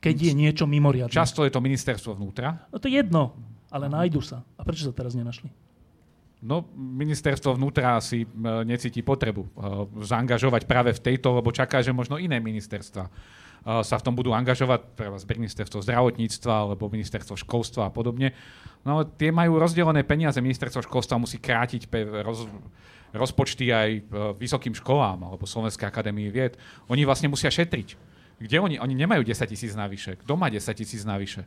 keď 0.01 0.15
je 0.17 0.33
niečo 0.33 0.65
mimoriadne. 0.65 1.13
Často 1.13 1.45
je 1.45 1.53
to 1.53 1.61
ministerstvo 1.61 2.17
vnútra. 2.17 2.65
No 2.73 2.81
to 2.81 2.89
je 2.89 2.97
jedno, 3.05 3.37
ale 3.69 3.85
nájdu 3.85 4.19
sa. 4.25 4.41
A 4.57 4.65
prečo 4.65 4.89
sa 4.89 4.93
teraz 4.97 5.13
nenašli? 5.13 5.47
No, 6.41 6.65
ministerstvo 6.73 7.53
vnútra 7.53 8.01
si 8.01 8.25
e, 8.25 8.27
necíti 8.65 9.05
potrebu 9.05 9.45
e, 9.45 9.49
zaangažovať 10.01 10.65
práve 10.65 10.89
v 10.89 11.13
tejto, 11.13 11.37
lebo 11.37 11.53
čaká, 11.53 11.85
že 11.85 11.93
možno 11.93 12.17
iné 12.17 12.41
ministerstva 12.41 13.05
e, 13.05 13.11
sa 13.85 14.01
v 14.01 14.05
tom 14.09 14.17
budú 14.17 14.33
angažovať, 14.33 14.81
pre 14.97 15.13
vás 15.13 15.21
ministerstvo 15.21 15.85
zdravotníctva 15.85 16.65
alebo 16.65 16.89
ministerstvo 16.89 17.37
školstva 17.37 17.87
a 17.87 17.93
podobne. 17.93 18.33
No 18.81 19.05
tie 19.05 19.29
majú 19.29 19.61
rozdelené 19.61 20.01
peniaze. 20.01 20.41
Ministerstvo 20.41 20.81
školstva 20.81 21.21
musí 21.21 21.37
krátiť 21.37 21.85
roz, 22.25 22.49
rozpočty 23.13 23.69
aj 23.69 23.89
vysokým 24.41 24.73
školám 24.73 25.21
alebo 25.21 25.45
Slovenskej 25.45 25.85
akadémii 25.85 26.33
vied. 26.33 26.57
Oni 26.89 27.05
vlastne 27.05 27.29
musia 27.29 27.53
šetriť. 27.53 28.10
Kde 28.41 28.57
oni? 28.57 28.75
Oni 28.81 28.97
nemajú 28.97 29.21
10 29.21 29.45
tisíc 29.45 29.77
navyše. 29.77 30.17
Kto 30.17 30.33
má 30.33 30.49
10 30.49 30.65
tisíc 30.73 31.05
navyše? 31.05 31.45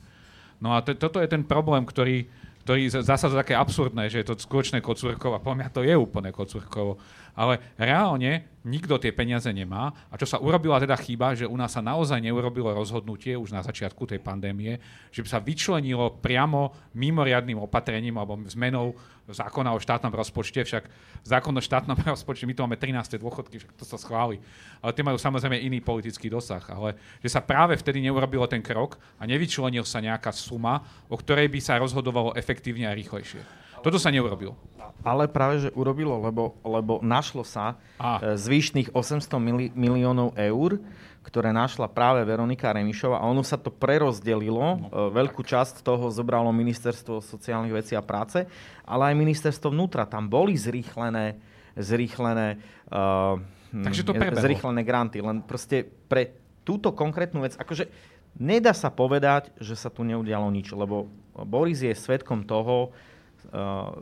No 0.62 0.78
a 0.78 0.80
to, 0.80 0.94
toto 0.94 1.18
je 1.18 1.26
ten 1.26 1.42
problém, 1.42 1.82
ktorý, 1.82 2.30
ktorý 2.62 2.88
zasa 3.02 3.26
také 3.28 3.58
absurdné, 3.58 4.06
že 4.06 4.22
je 4.22 4.26
to 4.30 4.38
skutočné 4.38 4.78
kocúrkovo 4.78 5.36
a 5.36 5.42
podľa 5.42 5.74
to 5.74 5.82
je 5.82 5.94
úplne 5.98 6.30
kocúrkovo. 6.30 7.02
Ale 7.34 7.58
reálne 7.74 8.54
nikto 8.64 8.96
tie 8.96 9.12
peniaze 9.12 9.50
nemá. 9.52 9.92
A 10.08 10.16
čo 10.16 10.24
sa 10.24 10.40
urobila 10.40 10.80
teda 10.80 10.96
chyba, 10.96 11.36
že 11.36 11.44
u 11.44 11.54
nás 11.54 11.74
sa 11.74 11.84
naozaj 11.84 12.22
neurobilo 12.22 12.72
rozhodnutie 12.72 13.36
už 13.36 13.52
na 13.52 13.60
začiatku 13.60 14.08
tej 14.08 14.22
pandémie, 14.22 14.80
že 15.12 15.20
by 15.20 15.28
sa 15.28 15.42
vyčlenilo 15.42 16.22
priamo 16.22 16.72
mimoriadným 16.96 17.60
opatrením 17.60 18.16
alebo 18.16 18.40
zmenou 18.48 18.96
zákona 19.28 19.72
o 19.72 19.80
štátnom 19.80 20.12
rozpočte, 20.12 20.64
však 20.64 20.84
zákon 21.24 21.52
o 21.56 21.62
štátnom 21.62 21.96
rozpočte, 22.16 22.48
my 22.48 22.54
tu 22.56 22.64
máme 22.64 22.80
13. 22.80 23.20
dôchodky, 23.20 23.60
však 23.60 23.72
to 23.76 23.84
sa 23.84 24.00
schváli. 24.00 24.40
Ale 24.80 24.94
tie 24.96 25.04
majú 25.04 25.20
samozrejme 25.20 25.60
iný 25.60 25.84
politický 25.84 26.32
dosah. 26.32 26.64
Ale 26.72 26.96
že 27.20 27.34
sa 27.34 27.44
práve 27.44 27.76
vtedy 27.76 28.00
neurobilo 28.00 28.48
ten 28.48 28.64
krok 28.64 28.96
a 29.20 29.28
nevyčlenil 29.28 29.84
sa 29.84 30.00
nejaká 30.00 30.32
suma, 30.32 30.80
o 31.10 31.16
ktorej 31.20 31.52
by 31.52 31.60
sa 31.60 31.82
rozhodovalo 31.82 32.32
efektívne 32.38 32.88
a 32.88 32.96
rýchlejšie. 32.96 33.63
Toto 33.84 34.00
sa 34.00 34.08
neurobilo. 34.08 34.56
Ale 35.04 35.28
práve, 35.28 35.68
že 35.68 35.70
urobilo, 35.76 36.16
lebo, 36.16 36.56
lebo 36.64 37.04
našlo 37.04 37.44
sa 37.44 37.76
a. 38.00 38.32
E, 38.32 38.40
zvyšných 38.40 38.96
800 38.96 39.28
mili, 39.36 39.68
miliónov 39.76 40.32
eur, 40.32 40.80
ktoré 41.20 41.52
našla 41.52 41.92
práve 41.92 42.24
Veronika 42.24 42.72
Remišová 42.72 43.20
a 43.20 43.28
ono 43.28 43.44
sa 43.44 43.60
to 43.60 43.68
prerozdelilo. 43.68 44.80
No, 44.80 44.88
e, 44.88 45.12
Veľkú 45.12 45.44
tak. 45.44 45.60
časť 45.60 45.84
toho 45.84 46.08
zobralo 46.08 46.48
Ministerstvo 46.56 47.20
sociálnych 47.20 47.84
vecí 47.84 47.92
a 47.92 48.00
práce, 48.00 48.48
ale 48.88 49.12
aj 49.12 49.20
Ministerstvo 49.20 49.68
vnútra. 49.68 50.08
Tam 50.08 50.32
boli 50.32 50.56
zrýchlené, 50.56 51.36
zrýchlené, 51.76 52.56
uh, 52.88 53.36
Takže 53.74 54.06
to 54.06 54.14
zrýchlené 54.14 54.86
granty. 54.86 55.18
Len 55.18 55.42
proste 55.42 55.82
pre 56.06 56.38
túto 56.62 56.94
konkrétnu 56.94 57.42
vec, 57.42 57.58
akože 57.58 57.90
nedá 58.38 58.70
sa 58.70 58.88
povedať, 58.88 59.50
že 59.58 59.74
sa 59.74 59.90
tu 59.90 60.06
neudialo 60.06 60.46
nič, 60.54 60.70
lebo 60.70 61.10
Boris 61.42 61.82
je 61.82 61.90
svetkom 61.90 62.46
toho, 62.46 62.94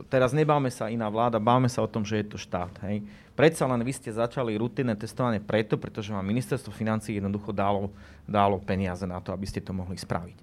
teraz 0.07 0.31
nebáme 0.31 0.71
sa 0.71 0.89
iná 0.89 1.07
vláda, 1.11 1.41
báme 1.41 1.69
sa 1.69 1.83
o 1.83 1.89
tom, 1.89 2.01
že 2.01 2.21
je 2.21 2.25
to 2.33 2.37
štát. 2.39 2.73
Hej. 2.87 3.05
Predsa 3.33 3.65
len 3.65 3.81
vy 3.81 3.93
ste 3.93 4.13
začali 4.13 4.53
rutinné 4.53 4.93
testovanie 4.93 5.41
preto, 5.41 5.77
pretože 5.77 6.13
vám 6.13 6.25
ministerstvo 6.25 6.69
financí 6.69 7.17
jednoducho 7.17 7.49
dalo, 7.49 7.89
dalo 8.29 8.61
peniaze 8.61 9.09
na 9.09 9.17
to, 9.17 9.33
aby 9.33 9.49
ste 9.49 9.61
to 9.61 9.73
mohli 9.73 9.97
spraviť. 9.97 10.37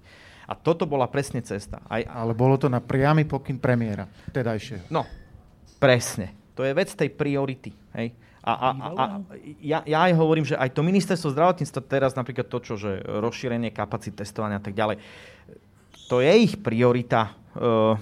A 0.51 0.53
toto 0.59 0.83
bola 0.83 1.07
presne 1.07 1.39
cesta. 1.39 1.79
Aj, 1.87 2.03
Ale 2.03 2.35
bolo 2.35 2.59
to 2.59 2.67
na 2.67 2.83
priamy 2.83 3.23
pokyn 3.23 3.55
premiéra, 3.55 4.11
tedajšieho. 4.35 4.91
No, 4.91 5.07
presne. 5.79 6.35
To 6.59 6.67
je 6.67 6.75
vec 6.75 6.91
tej 6.91 7.07
priority. 7.15 7.71
Hej. 7.95 8.11
A, 8.41 8.51
a, 8.51 8.69
a, 8.73 8.87
a 8.97 9.03
ja, 9.61 9.85
ja 9.85 10.09
aj 10.09 10.17
hovorím, 10.17 10.43
že 10.49 10.57
aj 10.57 10.73
to 10.73 10.81
ministerstvo 10.81 11.29
zdravotníctva 11.31 11.81
teraz 11.85 12.17
napríklad 12.17 12.49
to, 12.49 12.57
čo, 12.59 12.73
že 12.73 12.99
rozšírenie 13.05 13.69
kapacít 13.69 14.17
testovania 14.17 14.57
a 14.57 14.65
tak 14.65 14.73
ďalej, 14.73 14.97
to 16.09 16.19
je 16.19 16.33
ich 16.43 16.59
priorita. 16.59 17.37
Uh, 17.55 17.95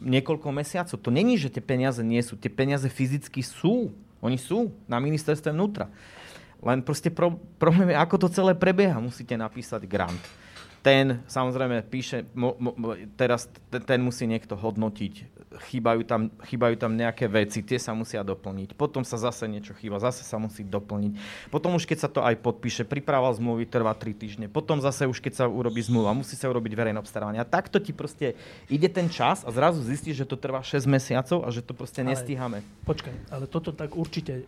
niekoľko 0.00 0.48
mesiacov. 0.52 0.96
To 0.96 1.10
není, 1.12 1.40
že 1.40 1.52
tie 1.52 1.64
peniaze 1.64 2.00
nie 2.04 2.20
sú. 2.20 2.36
Tie 2.36 2.52
peniaze 2.52 2.86
fyzicky 2.86 3.40
sú. 3.40 3.92
Oni 4.20 4.36
sú 4.40 4.72
na 4.88 5.00
ministerstve 5.00 5.52
vnútra. 5.52 5.92
Len 6.64 6.80
proste 6.80 7.12
pro, 7.12 7.36
problém 7.60 7.92
je, 7.92 7.96
ako 8.00 8.26
to 8.26 8.28
celé 8.32 8.56
prebieha. 8.56 8.96
Musíte 8.96 9.36
napísať 9.36 9.84
grant 9.84 10.45
ten 10.86 11.18
samozrejme 11.26 11.82
píše, 11.90 12.30
mo, 12.30 12.54
mo, 12.62 12.94
teraz 13.18 13.50
ten 13.66 13.98
musí 13.98 14.22
niekto 14.30 14.54
hodnotiť, 14.54 15.34
chýbajú 15.66 16.06
tam, 16.06 16.30
chýbajú 16.46 16.78
tam 16.78 16.94
nejaké 16.94 17.26
veci, 17.26 17.66
tie 17.66 17.74
sa 17.74 17.90
musia 17.90 18.22
doplniť, 18.22 18.78
potom 18.78 19.02
sa 19.02 19.18
zase 19.18 19.50
niečo 19.50 19.74
chýba, 19.74 19.98
zase 19.98 20.22
sa 20.22 20.38
musí 20.38 20.62
doplniť. 20.62 21.18
Potom 21.50 21.74
už 21.74 21.90
keď 21.90 21.98
sa 22.06 22.06
to 22.06 22.22
aj 22.22 22.38
podpíše, 22.38 22.86
príprava 22.86 23.34
zmluvy 23.34 23.66
trvá 23.66 23.98
3 23.98 24.14
týždne, 24.14 24.46
potom 24.46 24.78
zase 24.78 25.10
už 25.10 25.18
keď 25.18 25.32
sa 25.34 25.44
urobí 25.50 25.82
zmluva, 25.82 26.14
musí 26.14 26.38
sa 26.38 26.46
urobiť 26.46 26.78
verejné 26.78 27.02
obstarávanie. 27.02 27.42
A 27.42 27.48
takto 27.48 27.82
ti 27.82 27.90
proste 27.90 28.38
ide 28.70 28.86
ten 28.86 29.10
čas 29.10 29.42
a 29.42 29.50
zrazu 29.50 29.82
zistíš, 29.82 30.22
že 30.22 30.30
to 30.30 30.38
trvá 30.38 30.62
6 30.62 30.86
mesiacov 30.86 31.42
a 31.42 31.50
že 31.50 31.66
to 31.66 31.74
proste 31.74 32.06
nestíhame. 32.06 32.62
Počkaj, 32.86 33.34
ale 33.34 33.50
toto 33.50 33.74
tak 33.74 33.98
určite, 33.98 34.46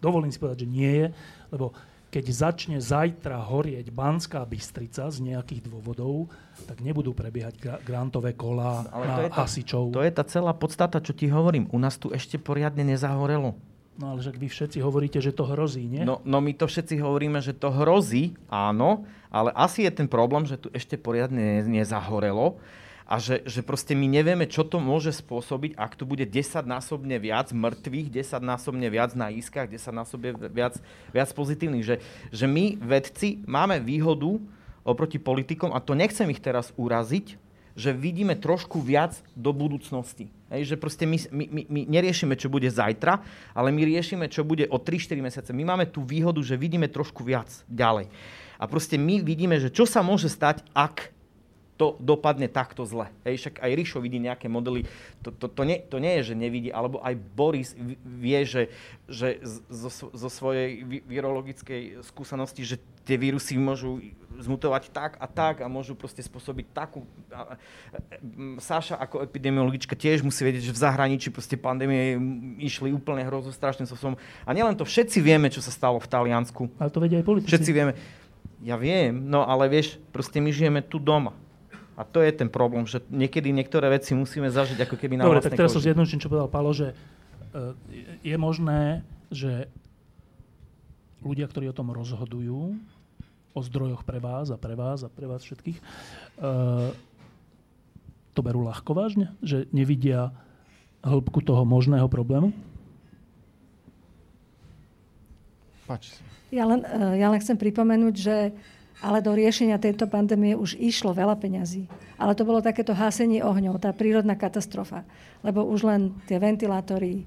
dovolím 0.00 0.32
si 0.32 0.40
povedať, 0.40 0.64
že 0.64 0.72
nie 0.72 0.92
je, 1.04 1.06
lebo 1.52 1.76
keď 2.10 2.24
začne 2.32 2.78
zajtra 2.78 3.42
horieť 3.42 3.90
Banská 3.90 4.46
Bystrica 4.46 5.10
z 5.10 5.18
nejakých 5.26 5.66
dôvodov, 5.66 6.30
tak 6.64 6.80
nebudú 6.80 7.12
prebiehať 7.12 7.82
grantové 7.82 8.32
kola 8.32 8.86
Ale 8.88 9.04
na 9.04 9.14
to 9.14 9.22
je 9.22 9.30
tá, 9.30 9.36
hasičov. 9.42 9.82
To 9.92 10.02
je 10.02 10.12
tá 10.14 10.24
celá 10.24 10.52
podstata, 10.56 11.02
čo 11.02 11.12
ti 11.12 11.28
hovorím. 11.28 11.68
U 11.74 11.78
nás 11.82 11.98
tu 11.98 12.14
ešte 12.14 12.38
poriadne 12.38 12.86
nezahorelo. 12.86 13.58
No 13.96 14.12
ale 14.12 14.20
však 14.20 14.36
vy 14.36 14.48
všetci 14.52 14.78
hovoríte, 14.84 15.18
že 15.24 15.32
to 15.32 15.48
hrozí, 15.48 15.88
nie? 15.88 16.04
No, 16.04 16.20
no 16.20 16.38
my 16.44 16.52
to 16.52 16.68
všetci 16.68 17.00
hovoríme, 17.00 17.40
že 17.40 17.56
to 17.56 17.72
hrozí, 17.72 18.36
áno, 18.52 19.08
ale 19.32 19.56
asi 19.56 19.88
je 19.88 19.92
ten 19.92 20.04
problém, 20.04 20.44
že 20.44 20.60
tu 20.60 20.68
ešte 20.76 21.00
poriadne 21.00 21.64
nezahorelo 21.64 22.60
a 23.06 23.22
že, 23.22 23.46
že 23.46 23.62
proste 23.62 23.94
my 23.94 24.10
nevieme, 24.10 24.50
čo 24.50 24.66
to 24.66 24.82
môže 24.82 25.14
spôsobiť, 25.14 25.78
ak 25.78 25.94
tu 25.94 26.02
bude 26.02 26.26
10-násobne 26.26 27.22
viac 27.22 27.54
mŕtvych, 27.54 28.10
10-násobne 28.10 28.90
viac 28.90 29.14
na 29.14 29.30
iskách, 29.30 29.70
10-násobne 29.70 30.34
viac, 30.50 30.74
viac 31.14 31.30
pozitívnych. 31.30 31.86
Že, 31.86 31.96
že 32.34 32.46
my, 32.50 32.82
vedci, 32.82 33.46
máme 33.46 33.78
výhodu 33.78 34.42
oproti 34.82 35.22
politikom, 35.22 35.70
a 35.70 35.78
to 35.78 35.94
nechcem 35.94 36.26
ich 36.34 36.42
teraz 36.42 36.74
uraziť, 36.74 37.38
že 37.78 37.94
vidíme 37.94 38.34
trošku 38.34 38.82
viac 38.82 39.14
do 39.38 39.54
budúcnosti. 39.54 40.32
Hej, 40.50 40.74
že 40.74 40.76
proste 40.80 41.06
my, 41.06 41.18
my, 41.30 41.44
my, 41.46 41.62
my 41.68 41.80
neriešime, 41.86 42.34
čo 42.34 42.50
bude 42.50 42.66
zajtra, 42.66 43.22
ale 43.54 43.68
my 43.70 43.86
riešime, 43.86 44.26
čo 44.26 44.42
bude 44.42 44.66
o 44.66 44.82
3-4 44.82 45.22
mesiace. 45.22 45.50
My 45.54 45.62
máme 45.62 45.86
tú 45.86 46.02
výhodu, 46.02 46.42
že 46.42 46.58
vidíme 46.58 46.90
trošku 46.90 47.22
viac 47.22 47.52
ďalej. 47.70 48.10
A 48.56 48.64
proste 48.64 48.96
my 48.96 49.20
vidíme, 49.20 49.60
že 49.60 49.68
čo 49.68 49.84
sa 49.84 50.00
môže 50.00 50.32
stať, 50.32 50.64
ak 50.72 51.12
to 51.76 52.00
dopadne 52.00 52.48
takto 52.48 52.88
zle. 52.88 53.12
Hej, 53.28 53.44
však 53.44 53.54
aj 53.60 53.70
Rišo 53.76 53.98
vidí 54.00 54.16
nejaké 54.16 54.48
modely, 54.48 54.88
to, 55.20 55.28
to, 55.28 55.46
to, 55.52 55.62
nie, 55.68 55.84
to 55.84 56.00
nie 56.00 56.20
je, 56.20 56.32
že 56.32 56.34
nevidí, 56.34 56.72
alebo 56.72 57.04
aj 57.04 57.14
Boris 57.36 57.76
vie, 58.00 58.40
že, 58.48 58.72
že 59.04 59.44
zo, 59.68 59.92
zo 59.92 60.28
svojej 60.32 60.80
virologickej 61.04 62.00
skúsenosti, 62.00 62.64
že 62.64 62.76
tie 63.04 63.20
vírusy 63.20 63.60
môžu 63.60 64.00
zmutovať 64.40 64.88
tak 64.90 65.12
a 65.20 65.28
tak 65.28 65.60
a 65.60 65.68
môžu 65.68 65.92
proste 65.92 66.24
spôsobiť 66.24 66.66
takú... 66.72 67.04
Sáša 68.58 68.96
ako 68.96 69.22
epidemiologička 69.28 69.92
tiež 69.92 70.24
musí 70.24 70.42
vedieť, 70.42 70.72
že 70.72 70.76
v 70.76 70.80
zahraničí 70.80 71.28
proste 71.28 71.60
pandémie 71.60 72.16
išli 72.60 72.90
úplne 72.90 73.22
hrozostrašným 73.28 73.84
spôsobom. 73.84 74.16
A 74.48 74.50
nielen 74.56 74.74
to, 74.74 74.88
všetci 74.88 75.20
vieme, 75.20 75.52
čo 75.52 75.60
sa 75.60 75.70
stalo 75.70 76.00
v 76.00 76.08
Taliansku. 76.08 76.72
Ale 76.80 76.88
to 76.88 77.04
vedia 77.04 77.20
aj 77.20 77.26
politici. 77.28 77.52
Všetci 77.52 77.70
vieme. 77.72 77.92
Ja 78.64 78.80
viem, 78.80 79.28
no 79.28 79.44
ale 79.44 79.68
vieš, 79.68 80.00
proste 80.10 80.40
my 80.40 80.48
žijeme 80.48 80.80
tu 80.80 80.96
doma 80.96 81.36
a 81.96 82.04
to 82.04 82.20
je 82.20 82.28
ten 82.28 82.52
problém, 82.52 82.84
že 82.84 83.00
niekedy 83.08 83.56
niektoré 83.56 83.88
veci 83.88 84.12
musíme 84.12 84.52
zažiť 84.52 84.84
ako 84.84 84.96
keby 85.00 85.16
na 85.16 85.24
Dobre, 85.24 85.40
tak 85.40 85.56
teraz 85.56 85.72
som 85.72 85.80
zjednoduším, 85.80 86.20
čo 86.20 86.28
povedal 86.28 86.52
Palo, 86.52 86.76
že 86.76 86.92
e, 86.92 86.96
je 88.20 88.36
možné, 88.36 89.00
že 89.32 89.72
ľudia, 91.24 91.48
ktorí 91.48 91.72
o 91.72 91.74
tom 91.74 91.90
rozhodujú, 91.90 92.76
o 93.56 93.60
zdrojoch 93.64 94.04
pre 94.04 94.20
vás 94.20 94.52
a 94.52 94.60
pre 94.60 94.76
vás 94.76 95.00
a 95.00 95.08
pre 95.08 95.24
vás 95.24 95.40
všetkých, 95.40 95.80
to 98.36 98.40
berú 98.44 98.68
ľahko 98.68 98.92
vážne? 98.92 99.32
Že 99.40 99.64
nevidia 99.72 100.28
hĺbku 101.00 101.40
toho 101.40 101.64
možného 101.64 102.04
problému? 102.04 102.52
Páči 105.88 106.20
Ja 106.52 106.68
len, 106.68 106.84
ja 107.16 107.32
len 107.32 107.40
chcem 107.40 107.56
pripomenúť, 107.56 108.14
že 108.14 108.36
ale 109.04 109.20
do 109.20 109.36
riešenia 109.36 109.76
tejto 109.76 110.08
pandémie 110.08 110.56
už 110.56 110.76
išlo 110.80 111.12
veľa 111.12 111.36
peňazí. 111.36 111.84
Ale 112.16 112.32
to 112.32 112.48
bolo 112.48 112.64
takéto 112.64 112.96
hásenie 112.96 113.44
ohňov, 113.44 113.76
tá 113.76 113.92
prírodná 113.92 114.32
katastrofa. 114.32 115.04
Lebo 115.44 115.68
už 115.68 115.84
len 115.84 116.16
tie 116.24 116.40
ventilátory, 116.40 117.22
eh, 117.22 117.26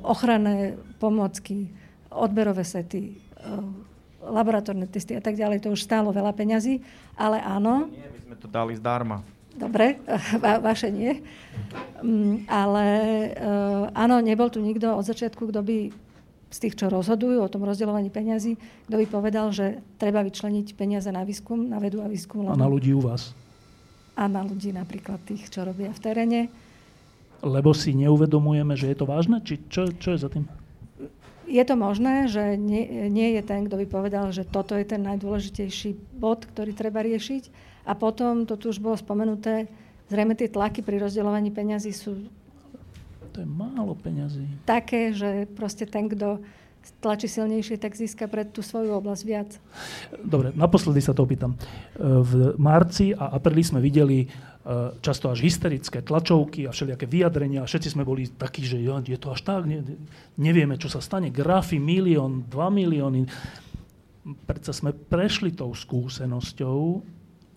ochranné 0.00 0.80
pomocky, 0.96 1.68
odberové 2.08 2.64
sety, 2.64 3.12
eh, 3.12 3.86
laboratórne 4.24 4.88
testy 4.88 5.14
a 5.14 5.22
tak 5.22 5.36
ďalej, 5.36 5.62
to 5.62 5.72
už 5.76 5.84
stálo 5.84 6.10
veľa 6.10 6.32
peňazí. 6.32 6.80
Ale 7.14 7.38
áno... 7.44 7.92
Nie, 7.92 8.08
my 8.10 8.18
sme 8.32 8.36
to 8.40 8.48
dali 8.48 8.72
zdarma. 8.74 9.20
Dobre, 9.56 10.00
va- 10.44 10.60
vaše 10.60 10.92
nie. 10.92 11.24
Mm, 12.04 12.44
ale 12.44 12.86
uh, 13.32 13.84
áno, 13.96 14.20
nebol 14.20 14.52
tu 14.52 14.60
nikto 14.60 14.92
od 14.92 15.04
začiatku, 15.06 15.48
kto 15.48 15.64
by 15.64 15.76
z 16.50 16.56
tých, 16.62 16.78
čo 16.78 16.86
rozhodujú 16.86 17.42
o 17.42 17.50
tom 17.50 17.66
rozdeľovaní 17.66 18.08
peňazí, 18.08 18.54
kto 18.86 18.96
by 18.96 19.06
povedal, 19.10 19.50
že 19.50 19.82
treba 19.98 20.22
vyčleniť 20.22 20.78
peniaze 20.78 21.10
na 21.10 21.26
výskum, 21.26 21.66
na 21.66 21.82
vedu 21.82 22.00
a 22.02 22.08
výskum. 22.08 22.46
A 22.46 22.54
na 22.54 22.70
ľudí 22.70 22.94
u 22.94 23.02
vás. 23.02 23.34
A 24.14 24.30
na 24.30 24.46
ľudí 24.46 24.70
napríklad 24.70 25.20
tých, 25.26 25.50
čo 25.50 25.66
robia 25.66 25.90
v 25.90 26.00
teréne. 26.00 26.40
Lebo 27.44 27.76
si 27.76 27.92
neuvedomujeme, 27.92 28.72
že 28.78 28.94
je 28.94 28.96
to 28.96 29.04
vážne? 29.04 29.42
Či 29.44 29.60
čo, 29.68 29.82
čo 29.92 30.16
je 30.16 30.22
za 30.22 30.30
tým? 30.32 30.48
Je 31.46 31.62
to 31.62 31.78
možné, 31.78 32.26
že 32.26 32.58
nie, 32.58 33.06
nie 33.06 33.38
je 33.38 33.42
ten, 33.46 33.70
kto 33.70 33.78
by 33.78 33.86
povedal, 33.86 34.34
že 34.34 34.42
toto 34.42 34.74
je 34.74 34.82
ten 34.82 34.98
najdôležitejší 35.06 36.18
bod, 36.18 36.42
ktorý 36.50 36.74
treba 36.74 37.06
riešiť. 37.06 37.52
A 37.86 37.94
potom, 37.94 38.48
to 38.48 38.58
tu 38.58 38.74
už 38.74 38.82
bolo 38.82 38.98
spomenuté, 38.98 39.70
zrejme 40.10 40.34
tie 40.34 40.50
tlaky 40.50 40.82
pri 40.82 40.98
rozdeľovaní 41.06 41.54
peňazí 41.54 41.94
sú 41.94 42.18
to 43.36 43.44
je 43.44 43.48
málo 43.52 43.92
peňazí. 43.92 44.48
Také, 44.64 45.12
že 45.12 45.44
proste 45.52 45.84
ten, 45.84 46.08
kto 46.08 46.40
tlačí 47.04 47.28
silnejšie, 47.28 47.76
tak 47.76 47.92
získa 47.92 48.30
pre 48.32 48.48
tú 48.48 48.64
svoju 48.64 48.96
oblasť 48.96 49.22
viac. 49.28 49.50
Dobre, 50.24 50.56
naposledy 50.56 51.04
sa 51.04 51.12
to 51.12 51.28
opýtam. 51.28 51.52
V 52.00 52.56
marci 52.56 53.12
a 53.12 53.36
apríli 53.36 53.60
sme 53.60 53.82
videli 53.84 54.24
e, 54.24 54.26
často 55.04 55.28
až 55.28 55.44
hysterické 55.44 56.00
tlačovky 56.00 56.64
a 56.64 56.72
všelijaké 56.72 57.04
vyjadrenia. 57.04 57.68
Všetci 57.68 57.92
sme 57.92 58.08
boli 58.08 58.30
takí, 58.30 58.64
že 58.64 58.80
je 58.80 59.18
to 59.20 59.34
až 59.34 59.40
tak, 59.44 59.68
ne, 59.68 59.84
nevieme, 60.40 60.80
čo 60.80 60.88
sa 60.88 61.04
stane. 61.04 61.28
Grafy, 61.28 61.76
milión, 61.76 62.46
dva 62.48 62.70
milióny. 62.72 63.28
Predsa 64.46 64.72
sme 64.72 64.94
prešli 64.94 65.52
tou 65.52 65.74
skúsenosťou 65.74 67.02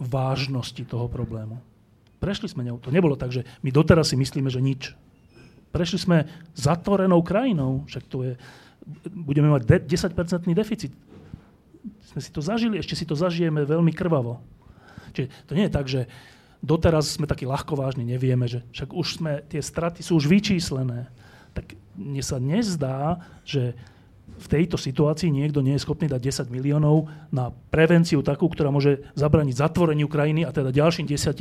vážnosti 0.02 0.84
toho 0.84 1.08
problému. 1.08 1.62
Prešli 2.20 2.52
sme 2.52 2.68
ňou. 2.68 2.84
To 2.84 2.92
nebolo 2.92 3.16
tak, 3.16 3.32
že 3.32 3.48
my 3.64 3.72
doteraz 3.72 4.12
si 4.12 4.20
myslíme, 4.20 4.52
že 4.52 4.60
nič 4.60 4.92
prešli 5.70 6.00
sme 6.02 6.18
zatvorenou 6.58 7.22
krajinou, 7.22 7.86
však 7.86 8.04
to 8.10 8.18
je, 8.26 8.34
budeme 9.10 9.50
mať 9.54 9.86
10-percentný 9.86 10.54
deficit. 10.58 10.94
Sme 12.10 12.20
si 12.22 12.34
to 12.34 12.42
zažili, 12.42 12.82
ešte 12.82 12.98
si 12.98 13.06
to 13.06 13.14
zažijeme 13.14 13.64
veľmi 13.64 13.94
krvavo. 13.94 14.42
Čiže 15.14 15.28
to 15.46 15.54
nie 15.54 15.66
je 15.70 15.74
tak, 15.74 15.86
že 15.86 16.02
doteraz 16.60 17.16
sme 17.16 17.30
takí 17.30 17.48
ľahkovážni, 17.48 18.04
nevieme, 18.04 18.46
že 18.50 18.66
však 18.76 18.90
už 18.92 19.08
sme, 19.22 19.32
tie 19.48 19.62
straty 19.64 20.04
sú 20.04 20.20
už 20.20 20.28
vyčíslené. 20.28 21.08
Tak 21.56 21.78
mne 21.98 22.24
sa 22.24 22.38
nezdá, 22.38 23.24
že 23.46 23.74
v 24.40 24.48
tejto 24.48 24.80
situácii 24.80 25.28
niekto 25.34 25.60
nie 25.60 25.76
je 25.76 25.84
schopný 25.84 26.08
dať 26.08 26.48
10 26.48 26.54
miliónov 26.54 27.12
na 27.34 27.52
prevenciu 27.74 28.24
takú, 28.24 28.48
ktorá 28.48 28.72
môže 28.72 29.04
zabraniť 29.18 29.60
zatvoreniu 29.60 30.08
krajiny 30.08 30.48
a 30.48 30.54
teda 30.56 30.72
ďalším 30.72 31.10
10% 31.10 31.36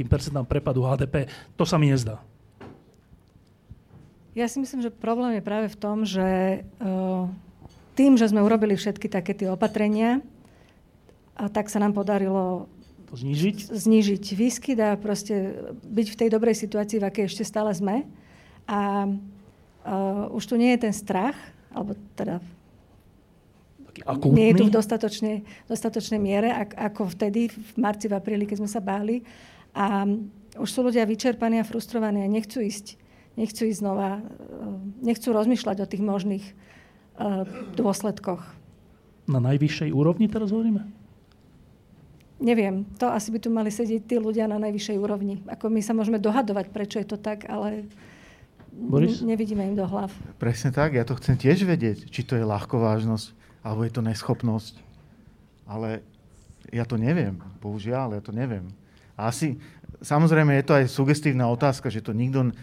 prepadu 0.51 0.83
HDP. 0.83 1.31
To 1.55 1.63
sa 1.63 1.79
mi 1.79 1.95
nezdá. 1.95 2.19
Ja 4.37 4.47
si 4.47 4.61
myslím, 4.61 4.85
že 4.85 4.93
problém 4.93 5.41
je 5.41 5.43
práve 5.45 5.69
v 5.73 5.77
tom, 5.79 6.05
že 6.05 6.61
uh, 6.81 7.29
tým, 7.97 8.15
že 8.15 8.29
sme 8.29 8.45
urobili 8.45 8.77
všetky 8.77 9.09
také 9.09 9.35
tie 9.35 9.49
opatrenia, 9.51 10.21
a 11.39 11.47
tak 11.47 11.71
sa 11.71 11.79
nám 11.79 11.95
podarilo 11.95 12.67
znížiť, 13.15 13.71
znížiť 13.71 14.25
výskyt 14.35 14.79
a 14.83 14.99
proste 14.99 15.55
byť 15.87 16.07
v 16.11 16.19
tej 16.19 16.29
dobrej 16.35 16.59
situácii, 16.59 16.99
v 16.99 17.07
akej 17.07 17.25
ešte 17.31 17.47
stále 17.47 17.71
sme. 17.71 18.05
A 18.67 19.07
uh, 19.07 20.35
už 20.35 20.45
tu 20.51 20.55
nie 20.59 20.75
je 20.75 20.83
ten 20.83 20.95
strach, 20.95 21.39
alebo 21.71 21.95
teda 22.19 22.43
Akútny? 24.03 24.35
nie 24.35 24.47
je 24.51 24.55
tu 24.61 24.65
v 24.67 24.75
dostatočnej, 24.75 25.37
dostatočnej 25.71 26.21
miere, 26.21 26.51
ako 26.75 27.15
vtedy, 27.15 27.55
v 27.55 27.73
marci, 27.79 28.11
v 28.11 28.19
apríli, 28.19 28.45
keď 28.45 28.67
sme 28.67 28.71
sa 28.71 28.83
báli. 28.83 29.23
A 29.73 30.07
už 30.59 30.69
sú 30.69 30.83
ľudia 30.83 31.07
vyčerpaní 31.07 31.63
a 31.63 31.67
frustrovaní 31.67 32.27
a 32.27 32.29
nechcú 32.29 32.59
ísť 32.59 32.99
nechcú 33.39 33.71
ísť 33.71 33.79
znova, 33.79 34.19
e, 34.19 34.23
nechcú 35.07 35.31
rozmýšľať 35.31 35.87
o 35.87 35.87
tých 35.87 36.03
možných 36.03 36.45
e, 36.45 36.53
dôsledkoch. 37.79 38.43
Na 39.31 39.39
najvyššej 39.39 39.95
úrovni 39.95 40.27
teraz 40.27 40.51
hovoríme? 40.51 40.83
Neviem, 42.39 42.87
to 42.99 43.11
asi 43.11 43.35
by 43.35 43.39
tu 43.43 43.51
mali 43.51 43.71
sedieť 43.71 44.03
tí 44.07 44.17
ľudia 44.19 44.47
na 44.47 44.63
najvyššej 44.63 44.99
úrovni. 44.99 45.43
Ako 45.51 45.71
my 45.71 45.83
sa 45.83 45.95
môžeme 45.95 46.23
dohadovať, 46.23 46.71
prečo 46.71 47.03
je 47.03 47.07
to 47.07 47.19
tak, 47.19 47.51
ale 47.51 47.91
Boris? 48.71 49.19
nevidíme 49.19 49.67
im 49.67 49.75
do 49.75 49.83
hlav. 49.83 50.15
Presne 50.39 50.71
tak, 50.71 50.95
ja 50.95 51.03
to 51.03 51.19
chcem 51.19 51.35
tiež 51.35 51.67
vedieť, 51.67 52.07
či 52.07 52.23
to 52.23 52.39
je 52.39 52.47
ľahkovážnosť, 52.47 53.35
alebo 53.67 53.83
je 53.83 53.93
to 53.93 54.03
neschopnosť. 54.07 54.75
Ale 55.67 56.07
ja 56.71 56.87
to 56.87 56.95
neviem, 56.95 57.43
bohužiaľ, 57.59 58.15
ja 58.15 58.23
to 58.23 58.31
neviem. 58.31 58.71
A 59.19 59.35
asi, 59.35 59.59
samozrejme, 59.99 60.55
je 60.63 60.65
to 60.65 60.79
aj 60.79 60.87
sugestívna 60.87 61.51
otázka, 61.51 61.91
že 61.91 62.07
to 62.07 62.15
nikto 62.15 62.55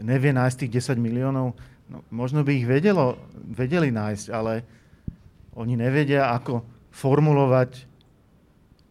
nevie 0.00 0.32
nájsť 0.34 0.56
tých 0.66 0.94
10 0.94 0.98
miliónov. 0.98 1.54
No, 1.84 2.00
možno 2.08 2.40
by 2.42 2.52
ich 2.54 2.66
vedelo, 2.66 3.20
vedeli 3.34 3.92
nájsť, 3.92 4.26
ale 4.32 4.64
oni 5.54 5.78
nevedia, 5.78 6.32
ako 6.32 6.64
formulovať 6.94 7.84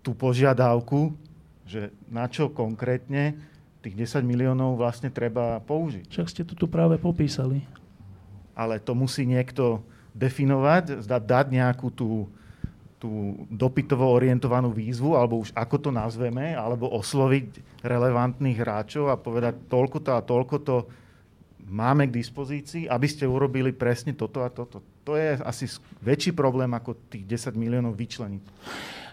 tú 0.04 0.12
požiadavku, 0.14 1.16
že 1.64 1.90
na 2.12 2.28
čo 2.28 2.52
konkrétne 2.52 3.40
tých 3.84 3.96
10 4.16 4.24
miliónov 4.24 4.80
vlastne 4.80 5.12
treba 5.12 5.60
použiť. 5.64 6.08
Však 6.12 6.28
ste 6.32 6.44
to 6.48 6.56
tu 6.56 6.68
práve 6.68 6.96
popísali. 7.00 7.64
Ale 8.54 8.80
to 8.80 8.94
musí 8.94 9.28
niekto 9.28 9.82
definovať, 10.14 11.04
dať 11.04 11.46
nejakú 11.50 11.90
tú, 11.90 12.30
tú 13.04 13.36
dopytovo 13.52 14.08
orientovanú 14.08 14.72
výzvu, 14.72 15.20
alebo 15.20 15.44
už 15.44 15.52
ako 15.52 15.76
to 15.76 15.92
nazveme, 15.92 16.56
alebo 16.56 16.88
osloviť 16.88 17.84
relevantných 17.84 18.56
hráčov 18.64 19.12
a 19.12 19.20
povedať 19.20 19.68
toľko-to 19.68 20.12
a 20.16 20.24
toľko-to 20.24 20.88
máme 21.68 22.08
k 22.08 22.16
dispozícii, 22.16 22.88
aby 22.88 23.08
ste 23.12 23.28
urobili 23.28 23.76
presne 23.76 24.16
toto 24.16 24.40
a 24.40 24.48
toto. 24.48 24.80
To 25.04 25.20
je 25.20 25.36
asi 25.44 25.68
väčší 26.00 26.32
problém, 26.32 26.72
ako 26.72 26.96
tých 27.12 27.28
10 27.52 27.60
miliónov 27.60 28.00
vyčleniť. 28.00 28.44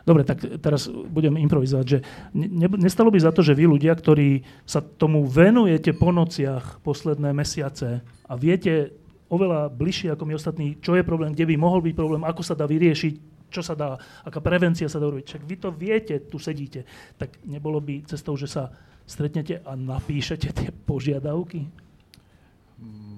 Dobre, 0.07 0.23
tak 0.23 0.39
teraz 0.63 0.87
budem 0.89 1.35
improvizovať, 1.37 1.87
že 1.87 1.99
ne, 2.33 2.71
nestalo 2.79 3.11
by 3.11 3.19
za 3.21 3.35
to, 3.35 3.43
že 3.43 3.59
vy 3.59 3.69
ľudia, 3.69 3.93
ktorí 3.93 4.47
sa 4.65 4.81
tomu 4.81 5.27
venujete 5.27 5.93
po 5.99 6.15
nociach 6.15 6.79
posledné 6.81 7.35
mesiace 7.35 8.01
a 8.25 8.33
viete 8.39 8.95
oveľa 9.31 9.71
bližšie 9.71 10.15
ako 10.15 10.25
my 10.27 10.35
ostatní, 10.35 10.67
čo 10.81 10.99
je 10.99 11.07
problém, 11.07 11.35
kde 11.37 11.47
by 11.47 11.55
mohol 11.59 11.85
byť 11.85 11.95
problém, 11.95 12.23
ako 12.27 12.43
sa 12.43 12.59
dá 12.59 12.67
vyriešiť, 12.67 13.30
čo 13.51 13.61
sa 13.61 13.75
dá, 13.75 13.99
aká 14.23 14.39
prevencia 14.39 14.87
sa 14.87 15.03
dá 15.03 15.11
urobiť. 15.11 15.27
Však 15.27 15.43
vy 15.45 15.57
to 15.59 15.69
viete, 15.75 16.15
tu 16.31 16.39
sedíte. 16.39 16.87
Tak 17.19 17.43
nebolo 17.45 17.83
by 17.83 18.07
cestou, 18.07 18.39
že 18.39 18.47
sa 18.47 18.71
stretnete 19.05 19.61
a 19.67 19.75
napíšete 19.75 20.55
tie 20.55 20.71
požiadavky? 20.71 21.67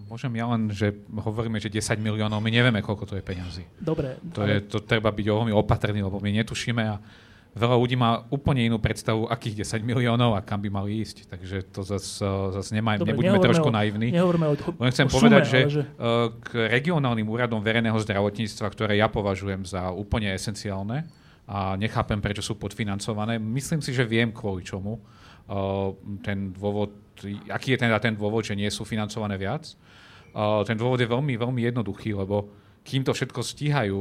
Môžem 0.09 0.33
ja 0.37 0.49
len, 0.51 0.69
že 0.73 0.93
hovoríme, 1.09 1.57
že 1.63 1.71
10 1.71 1.97
miliónov, 2.03 2.43
my 2.43 2.51
nevieme, 2.51 2.83
koľko 2.83 3.13
to 3.13 3.15
je 3.17 3.25
peňazí. 3.25 3.65
Dobre. 3.79 4.19
To, 4.35 4.43
ale... 4.43 4.59
je, 4.59 4.73
to 4.73 4.79
treba 4.83 5.09
byť 5.15 5.27
veľmi 5.29 5.53
opatrný, 5.55 6.03
lebo 6.03 6.19
my 6.19 6.43
netušíme 6.43 6.83
a 6.83 6.97
veľa 7.53 7.77
ľudí 7.77 7.97
má 8.01 8.25
úplne 8.33 8.65
inú 8.65 8.81
predstavu, 8.81 9.29
akých 9.29 9.65
10 9.69 9.85
miliónov 9.85 10.33
a 10.33 10.41
kam 10.41 10.65
by 10.65 10.73
mali 10.73 11.05
ísť. 11.05 11.29
Takže 11.29 11.57
to 11.69 11.85
zase 11.85 12.25
zas 12.25 12.73
nemá, 12.73 12.97
Dobre, 12.97 13.13
nebudeme 13.13 13.39
trošku 13.41 13.69
o, 13.69 13.75
naivní. 13.75 14.09
O, 14.17 14.33
Len 14.81 14.91
chcem 14.93 15.09
o 15.09 15.13
povedať, 15.13 15.43
sume, 15.45 15.53
že, 15.53 15.61
že 15.69 15.83
k 16.49 16.51
regionálnym 16.73 17.29
úradom 17.29 17.61
verejného 17.61 17.97
zdravotníctva, 18.01 18.67
ktoré 18.73 18.97
ja 18.97 19.13
považujem 19.13 19.69
za 19.69 19.93
úplne 19.93 20.33
esenciálne 20.33 21.05
a 21.45 21.77
nechápem, 21.77 22.23
prečo 22.25 22.41
sú 22.41 22.57
podfinancované, 22.57 23.37
myslím 23.37 23.85
si, 23.85 23.93
že 23.93 24.09
viem 24.09 24.33
kvôli 24.33 24.65
čomu. 24.65 25.03
Ten 26.25 26.57
dôvod, 26.57 26.97
aký 27.53 27.77
je 27.77 27.79
teda 27.85 28.01
ten 28.01 28.17
dôvod, 28.17 28.47
že 28.47 28.57
nie 28.57 28.71
sú 28.73 28.89
financované 28.89 29.37
viac? 29.37 29.77
Ten 30.65 30.77
dôvod 30.81 30.97
je 30.97 31.11
veľmi, 31.11 31.37
veľmi 31.37 31.61
jednoduchý, 31.69 32.17
lebo 32.17 32.49
kým 32.81 33.05
to 33.05 33.13
všetko 33.13 33.45
stíhajú, 33.45 34.01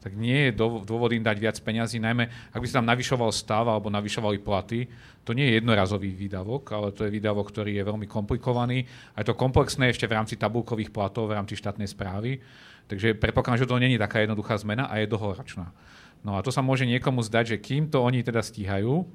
tak 0.00 0.16
nie 0.16 0.48
je 0.48 0.56
dôvod 0.60 1.12
im 1.12 1.20
dať 1.20 1.36
viac 1.36 1.56
peňazí, 1.60 2.00
najmä 2.00 2.52
ak 2.56 2.60
by 2.60 2.66
sa 2.66 2.80
tam 2.80 2.88
navyšoval 2.88 3.30
stav 3.36 3.68
alebo 3.68 3.92
navyšovali 3.92 4.40
platy. 4.40 4.88
To 5.28 5.36
nie 5.36 5.44
je 5.52 5.60
jednorazový 5.60 6.16
výdavok, 6.16 6.72
ale 6.72 6.96
to 6.96 7.04
je 7.04 7.12
výdavok, 7.12 7.52
ktorý 7.52 7.76
je 7.76 7.84
veľmi 7.84 8.08
komplikovaný 8.08 8.88
a 9.12 9.20
je 9.20 9.28
to 9.28 9.36
komplexné 9.36 9.92
ešte 9.92 10.08
v 10.08 10.16
rámci 10.16 10.40
tabulkových 10.40 10.88
platov, 10.88 11.28
v 11.28 11.36
rámci 11.36 11.54
štátnej 11.60 11.86
správy. 11.86 12.40
Takže 12.88 13.14
predpokladám, 13.20 13.62
že 13.62 13.70
to 13.70 13.78
nie 13.78 13.94
je 13.94 14.02
taká 14.02 14.24
jednoduchá 14.24 14.58
zmena 14.58 14.88
a 14.88 14.98
je 14.98 15.06
dlhoročná. 15.06 15.70
No 16.26 16.36
a 16.36 16.42
to 16.42 16.50
sa 16.52 16.60
môže 16.60 16.88
niekomu 16.88 17.24
zdať, 17.24 17.56
že 17.56 17.62
kým 17.62 17.88
to 17.88 18.02
oni 18.02 18.20
teda 18.24 18.42
stíhajú, 18.44 19.08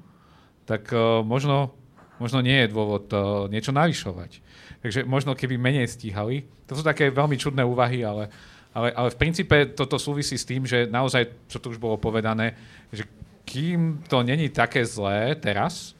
tak 0.66 0.90
uh, 0.90 1.22
možno, 1.22 1.74
možno 2.18 2.42
nie 2.42 2.66
je 2.66 2.72
dôvod 2.72 3.06
uh, 3.14 3.46
niečo 3.46 3.70
navyšovať. 3.70 4.42
Takže 4.82 5.06
možno 5.06 5.38
keby 5.38 5.58
menej 5.58 5.86
stíhali. 5.90 6.46
To 6.66 6.74
sú 6.74 6.82
také 6.82 7.10
veľmi 7.10 7.38
čudné 7.38 7.62
úvahy, 7.62 8.02
ale, 8.02 8.30
ale, 8.76 8.92
ale 8.92 9.08
v 9.08 9.16
princípe 9.16 9.56
toto 9.72 9.96
súvisí 9.96 10.36
s 10.36 10.44
tým, 10.44 10.68
že 10.68 10.84
naozaj, 10.84 11.48
čo 11.48 11.56
tu 11.56 11.72
už 11.72 11.80
bolo 11.80 11.96
povedané, 11.96 12.52
že 12.92 13.08
kým 13.48 14.04
to 14.04 14.20
není 14.20 14.52
také 14.52 14.84
zlé 14.84 15.32
teraz, 15.40 15.96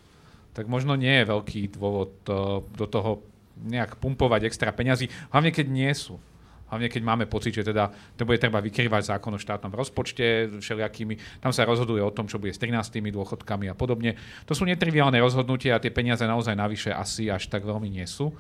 tak 0.53 0.69
možno 0.69 0.93
nie 0.93 1.25
je 1.25 1.31
veľký 1.33 1.73
dôvod 1.73 2.13
uh, 2.29 2.61
do 2.61 2.85
toho 2.85 3.25
nejak 3.57 3.97
pumpovať 3.97 4.45
extra 4.45 4.77
peňazí, 4.77 5.09
hlavne 5.33 5.57
keď 5.57 5.67
nie 5.73 5.89
sú. 5.97 6.21
Hlavne 6.67 6.91
keď 6.91 7.03
máme 7.07 7.25
pocit, 7.31 7.55
že 7.55 7.63
teda 7.63 7.95
to 8.19 8.27
bude 8.27 8.43
treba 8.43 8.59
vykrývať 8.59 9.15
zákon 9.15 9.31
o 9.31 9.39
štátnom 9.39 9.71
rozpočte 9.71 10.59
všelijakými. 10.59 11.39
Tam 11.39 11.55
sa 11.55 11.63
rozhoduje 11.63 12.03
o 12.03 12.11
tom, 12.11 12.27
čo 12.27 12.43
bude 12.43 12.51
s 12.51 12.59
13 12.59 12.91
dôchodkami 12.91 13.71
a 13.71 13.75
podobne. 13.79 14.19
To 14.51 14.53
sú 14.53 14.67
netriviálne 14.67 15.17
rozhodnutia 15.23 15.79
a 15.79 15.83
tie 15.83 15.95
peniaze 15.95 16.27
naozaj 16.27 16.59
navyše 16.59 16.91
asi 16.91 17.31
až 17.31 17.47
tak 17.47 17.63
veľmi 17.63 17.87
nie 17.87 18.03
sú. 18.03 18.35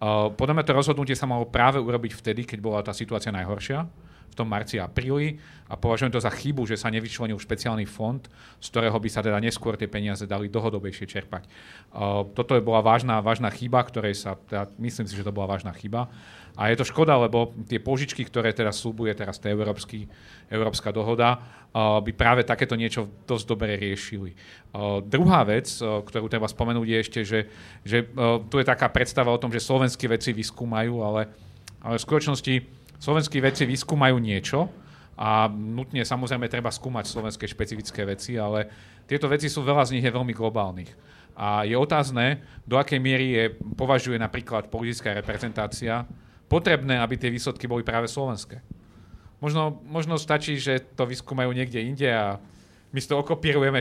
Podľa 0.00 0.54
mňa 0.56 0.64
to 0.64 0.72
rozhodnutie 0.72 1.12
sa 1.12 1.28
malo 1.28 1.44
práve 1.44 1.76
urobiť 1.76 2.16
vtedy, 2.16 2.48
keď 2.48 2.58
bola 2.64 2.80
tá 2.80 2.96
situácia 2.96 3.28
najhoršia 3.28 3.84
v 4.30 4.34
tom 4.38 4.46
marci 4.46 4.78
a 4.78 4.86
apríli 4.86 5.42
a 5.66 5.74
považujem 5.74 6.14
to 6.14 6.22
za 6.22 6.30
chybu, 6.30 6.66
že 6.66 6.78
sa 6.78 6.90
nevyčlenil 6.90 7.38
špeciálny 7.38 7.86
fond, 7.86 8.22
z 8.58 8.66
ktorého 8.70 8.98
by 8.98 9.08
sa 9.10 9.22
teda 9.22 9.38
neskôr 9.42 9.74
tie 9.74 9.90
peniaze 9.90 10.26
dali 10.26 10.50
dlhodobejšie 10.50 11.06
čerpať. 11.06 11.46
Toto 12.34 12.58
je 12.58 12.62
bola 12.62 12.82
vážna, 12.82 13.22
vážna 13.22 13.50
chyba, 13.54 13.86
ktorej 13.86 14.18
sa, 14.18 14.34
teda, 14.34 14.66
myslím 14.82 15.06
si, 15.06 15.14
že 15.14 15.22
to 15.22 15.30
bola 15.30 15.54
vážna 15.54 15.70
chyba. 15.74 16.10
A 16.58 16.74
je 16.74 16.82
to 16.82 16.90
škoda, 16.90 17.14
lebo 17.14 17.54
tie 17.70 17.78
požičky, 17.78 18.26
ktoré 18.26 18.50
teraz 18.50 18.82
súbuje 18.82 19.14
teraz 19.14 19.38
tá 19.38 19.46
európsky, 19.46 20.10
európska 20.50 20.90
dohoda, 20.90 21.38
by 21.70 22.10
práve 22.18 22.42
takéto 22.42 22.74
niečo 22.74 23.06
dosť 23.30 23.44
dobre 23.46 23.78
riešili. 23.78 24.34
Uh, 24.74 24.98
druhá 25.06 25.46
vec, 25.46 25.70
ktorú 25.78 26.26
treba 26.26 26.50
spomenúť, 26.50 26.86
je 26.90 26.98
ešte, 26.98 27.20
že, 27.22 27.40
že 27.86 28.10
tu 28.50 28.58
je 28.58 28.66
taká 28.66 28.90
predstava 28.90 29.30
o 29.30 29.38
tom, 29.38 29.54
že 29.54 29.62
slovenskí 29.62 30.10
veci 30.10 30.34
vyskúmajú, 30.34 30.98
ale, 30.98 31.30
ale 31.78 31.94
v 31.94 32.02
skutočnosti 32.02 32.54
slovenskí 33.00 33.40
vedci 33.40 33.64
vyskúmajú 33.64 34.20
niečo 34.20 34.68
a 35.16 35.48
nutne 35.48 36.04
samozrejme 36.04 36.46
treba 36.46 36.68
skúmať 36.70 37.08
slovenské 37.08 37.48
špecifické 37.48 38.04
veci, 38.04 38.36
ale 38.36 38.68
tieto 39.08 39.26
veci 39.26 39.48
sú, 39.48 39.64
veľa 39.64 39.88
z 39.88 39.98
nich 39.98 40.04
je 40.04 40.12
veľmi 40.12 40.36
globálnych. 40.36 40.92
A 41.34 41.64
je 41.64 41.72
otázne, 41.74 42.44
do 42.68 42.76
akej 42.76 43.00
miery 43.00 43.26
je, 43.32 43.44
považuje 43.74 44.20
napríklad 44.20 44.68
politická 44.68 45.16
reprezentácia 45.16 46.04
potrebné, 46.46 47.00
aby 47.00 47.16
tie 47.16 47.32
výsledky 47.32 47.64
boli 47.64 47.80
práve 47.80 48.06
slovenské. 48.06 48.60
Možno, 49.40 49.80
možno 49.88 50.20
stačí, 50.20 50.60
že 50.60 50.84
to 50.94 51.08
vyskúmajú 51.08 51.48
niekde 51.56 51.80
inde 51.80 52.08
a 52.12 52.36
my 52.92 52.98
si 53.00 53.08
to 53.08 53.16
okopírujeme, 53.16 53.80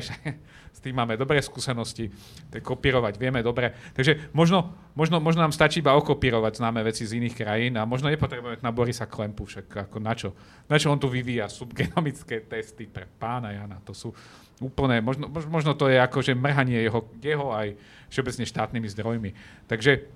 s 0.80 0.88
tým 0.88 0.96
máme 0.96 1.20
dobré 1.20 1.44
skúsenosti, 1.44 2.08
to 2.48 2.64
kopírovať 2.64 3.20
vieme 3.20 3.44
dobre. 3.44 3.76
Takže 3.92 4.32
možno, 4.32 4.72
možno, 4.96 5.20
možno 5.20 5.44
nám 5.44 5.52
stačí 5.52 5.84
iba 5.84 5.92
okopírovať 6.00 6.64
známe 6.64 6.80
veci 6.88 7.04
z 7.04 7.20
iných 7.20 7.36
krajín 7.36 7.76
a 7.76 7.84
možno 7.84 8.08
nepotrebujeme 8.08 8.64
na 8.64 8.72
Borisa 8.72 9.04
Klempu, 9.04 9.44
však 9.44 9.92
ako 9.92 10.00
na 10.00 10.16
čo? 10.16 10.32
Na 10.72 10.80
čo 10.80 10.88
on 10.88 10.96
tu 10.96 11.12
vyvíja 11.12 11.52
subgenomické 11.52 12.48
testy 12.48 12.88
pre 12.88 13.12
pána 13.12 13.52
Jana? 13.52 13.84
To 13.84 13.92
sú 13.92 14.16
úplne, 14.64 15.04
možno, 15.04 15.28
možno 15.28 15.76
to 15.76 15.92
je 15.92 16.00
ako, 16.00 16.24
že 16.24 16.32
mrhanie 16.32 16.80
jeho, 16.80 17.12
jeho 17.20 17.52
aj 17.52 17.76
všeobecne 18.08 18.48
štátnymi 18.48 18.88
zdrojmi. 18.88 19.32
Takže 19.68 20.08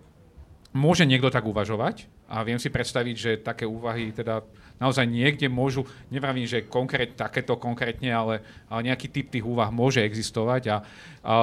môže 0.71 1.03
niekto 1.03 1.27
tak 1.27 1.43
uvažovať 1.43 2.07
a 2.31 2.39
viem 2.47 2.57
si 2.57 2.71
predstaviť, 2.71 3.15
že 3.19 3.43
také 3.43 3.67
úvahy 3.67 4.15
teda 4.15 4.47
naozaj 4.81 5.05
niekde 5.05 5.47
môžu, 5.49 5.85
nevravím, 6.09 6.45
že 6.45 6.65
konkrét, 6.65 7.13
takéto 7.17 7.57
konkrétne, 7.57 8.09
ale, 8.09 8.35
ale 8.69 8.89
nejaký 8.89 9.07
typ 9.09 9.27
tých 9.29 9.45
úvah 9.45 9.69
môže 9.69 10.01
existovať 10.01 10.63
a, 10.69 10.77
a 11.23 11.33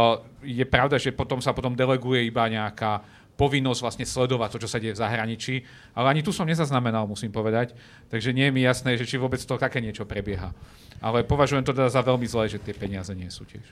je 0.42 0.64
pravda, 0.66 0.96
že 0.96 1.14
potom 1.14 1.38
sa 1.38 1.54
potom 1.54 1.74
deleguje 1.74 2.26
iba 2.26 2.46
nejaká 2.50 3.20
povinnosť 3.40 3.80
vlastne 3.80 4.04
sledovať 4.04 4.48
to, 4.52 4.62
čo 4.68 4.68
sa 4.68 4.76
deje 4.76 4.92
v 4.92 5.00
zahraničí, 5.00 5.54
ale 5.96 6.12
ani 6.12 6.20
tu 6.20 6.28
som 6.28 6.44
nezaznamenal, 6.44 7.08
musím 7.08 7.32
povedať, 7.32 7.72
takže 8.12 8.36
nie 8.36 8.44
je 8.44 8.52
mi 8.52 8.60
jasné, 8.60 9.00
že 9.00 9.08
či 9.08 9.16
vôbec 9.16 9.40
to 9.40 9.56
také 9.56 9.80
niečo 9.80 10.04
prebieha. 10.04 10.52
Ale 11.00 11.24
považujem 11.24 11.64
to 11.64 11.72
teda 11.72 11.88
za 11.88 12.04
veľmi 12.04 12.28
zlé, 12.28 12.52
že 12.52 12.60
tie 12.60 12.76
peniaze 12.76 13.08
nie 13.16 13.32
sú 13.32 13.48
tiež. 13.48 13.64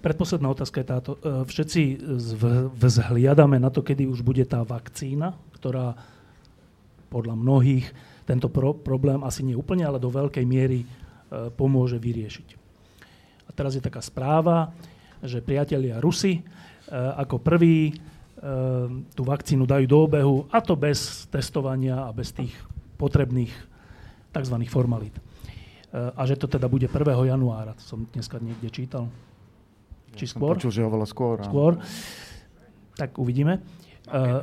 Predposledná 0.00 0.48
otázka 0.54 0.80
je 0.80 0.86
táto. 0.86 1.10
E, 1.18 1.44
všetci 1.44 2.00
vzhliadame 2.78 3.58
na 3.58 3.68
to, 3.68 3.82
kedy 3.82 4.06
už 4.06 4.22
bude 4.22 4.46
tá 4.46 4.62
vakcína, 4.62 5.34
ktorá 5.58 5.98
podľa 7.10 7.34
mnohých 7.36 7.90
tento 8.30 8.46
pro- 8.46 8.78
problém 8.78 9.26
asi 9.26 9.42
nie 9.42 9.58
úplne, 9.58 9.82
ale 9.82 9.98
do 9.98 10.06
veľkej 10.06 10.46
miery 10.46 10.86
e, 10.86 10.86
pomôže 11.50 11.98
vyriešiť. 11.98 12.48
A 13.46 13.50
teraz 13.50 13.74
je 13.74 13.82
taká 13.82 13.98
správa, 13.98 14.70
že 15.18 15.42
priatelia 15.42 15.98
Rusy 15.98 16.38
e, 16.38 16.42
ako 16.94 17.42
prví 17.42 17.90
tú 19.12 19.20
vakcínu 19.20 19.68
dajú 19.68 19.84
do 19.84 19.98
obehu 20.00 20.48
a 20.48 20.64
to 20.64 20.72
bez 20.72 21.28
testovania 21.28 22.08
a 22.08 22.10
bez 22.16 22.32
tých 22.32 22.56
potrebných 22.96 23.52
tzv. 24.32 24.56
formalít. 24.64 25.12
A 25.92 26.24
že 26.24 26.40
to 26.40 26.48
teda 26.48 26.64
bude 26.64 26.88
1. 26.88 27.04
januára, 27.04 27.76
to 27.76 27.84
som 27.84 28.08
dneska 28.08 28.40
niekde 28.40 28.72
čítal. 28.72 29.12
Či 30.16 30.24
ja 30.24 30.32
skôr? 30.32 30.56
Počul, 30.56 30.72
že 30.72 30.82
oveľa 30.88 31.06
skôr. 31.06 31.36
Skôr. 31.44 31.72
Tak 32.96 33.20
uvidíme. 33.20 33.60
Uh, 34.10 34.42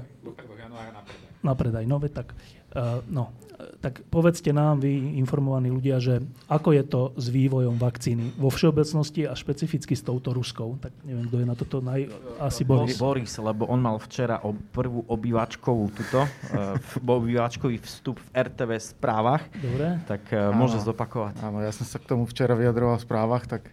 na 1.43 1.53
predaj. 1.53 1.83
No, 1.83 1.99
tak, 2.07 2.31
uh, 2.77 3.03
no, 3.11 3.35
tak 3.77 4.01
povedzte 4.09 4.49
nám, 4.49 4.81
vy 4.81 5.21
informovaní 5.21 5.69
ľudia, 5.69 6.01
že 6.01 6.25
ako 6.49 6.69
je 6.73 6.83
to 6.83 7.01
s 7.13 7.29
vývojom 7.29 7.77
vakcíny 7.77 8.33
vo 8.33 8.49
všeobecnosti 8.49 9.29
a 9.29 9.37
špecificky 9.37 9.93
s 9.93 10.01
touto 10.01 10.33
ruskou. 10.33 10.81
Tak 10.81 10.97
neviem, 11.05 11.29
kto 11.29 11.37
je 11.37 11.45
na 11.45 11.55
toto 11.55 11.77
naj... 11.85 12.09
Asi 12.41 12.65
Boris. 12.65 12.97
Boris, 12.97 13.37
lebo 13.37 13.69
on 13.69 13.77
mal 13.77 14.01
včera 14.01 14.41
o 14.41 14.57
prvú 14.57 15.05
obývačkovú 15.05 15.93
tuto, 15.93 16.25
uh, 16.25 16.73
obývačkový 17.21 17.77
vstup 17.77 18.17
v 18.17 18.27
RTV 18.33 18.71
správach. 18.81 19.45
Dobre. 19.53 20.01
Tak 20.09 20.23
uh, 20.33 20.49
môže 20.57 20.81
zopakovať. 20.81 21.37
Áno, 21.45 21.61
ja 21.61 21.69
som 21.69 21.85
sa 21.85 22.01
k 22.01 22.09
tomu 22.09 22.25
včera 22.25 22.57
vyjadroval 22.57 22.97
v 22.97 23.05
správach, 23.05 23.45
tak 23.45 23.69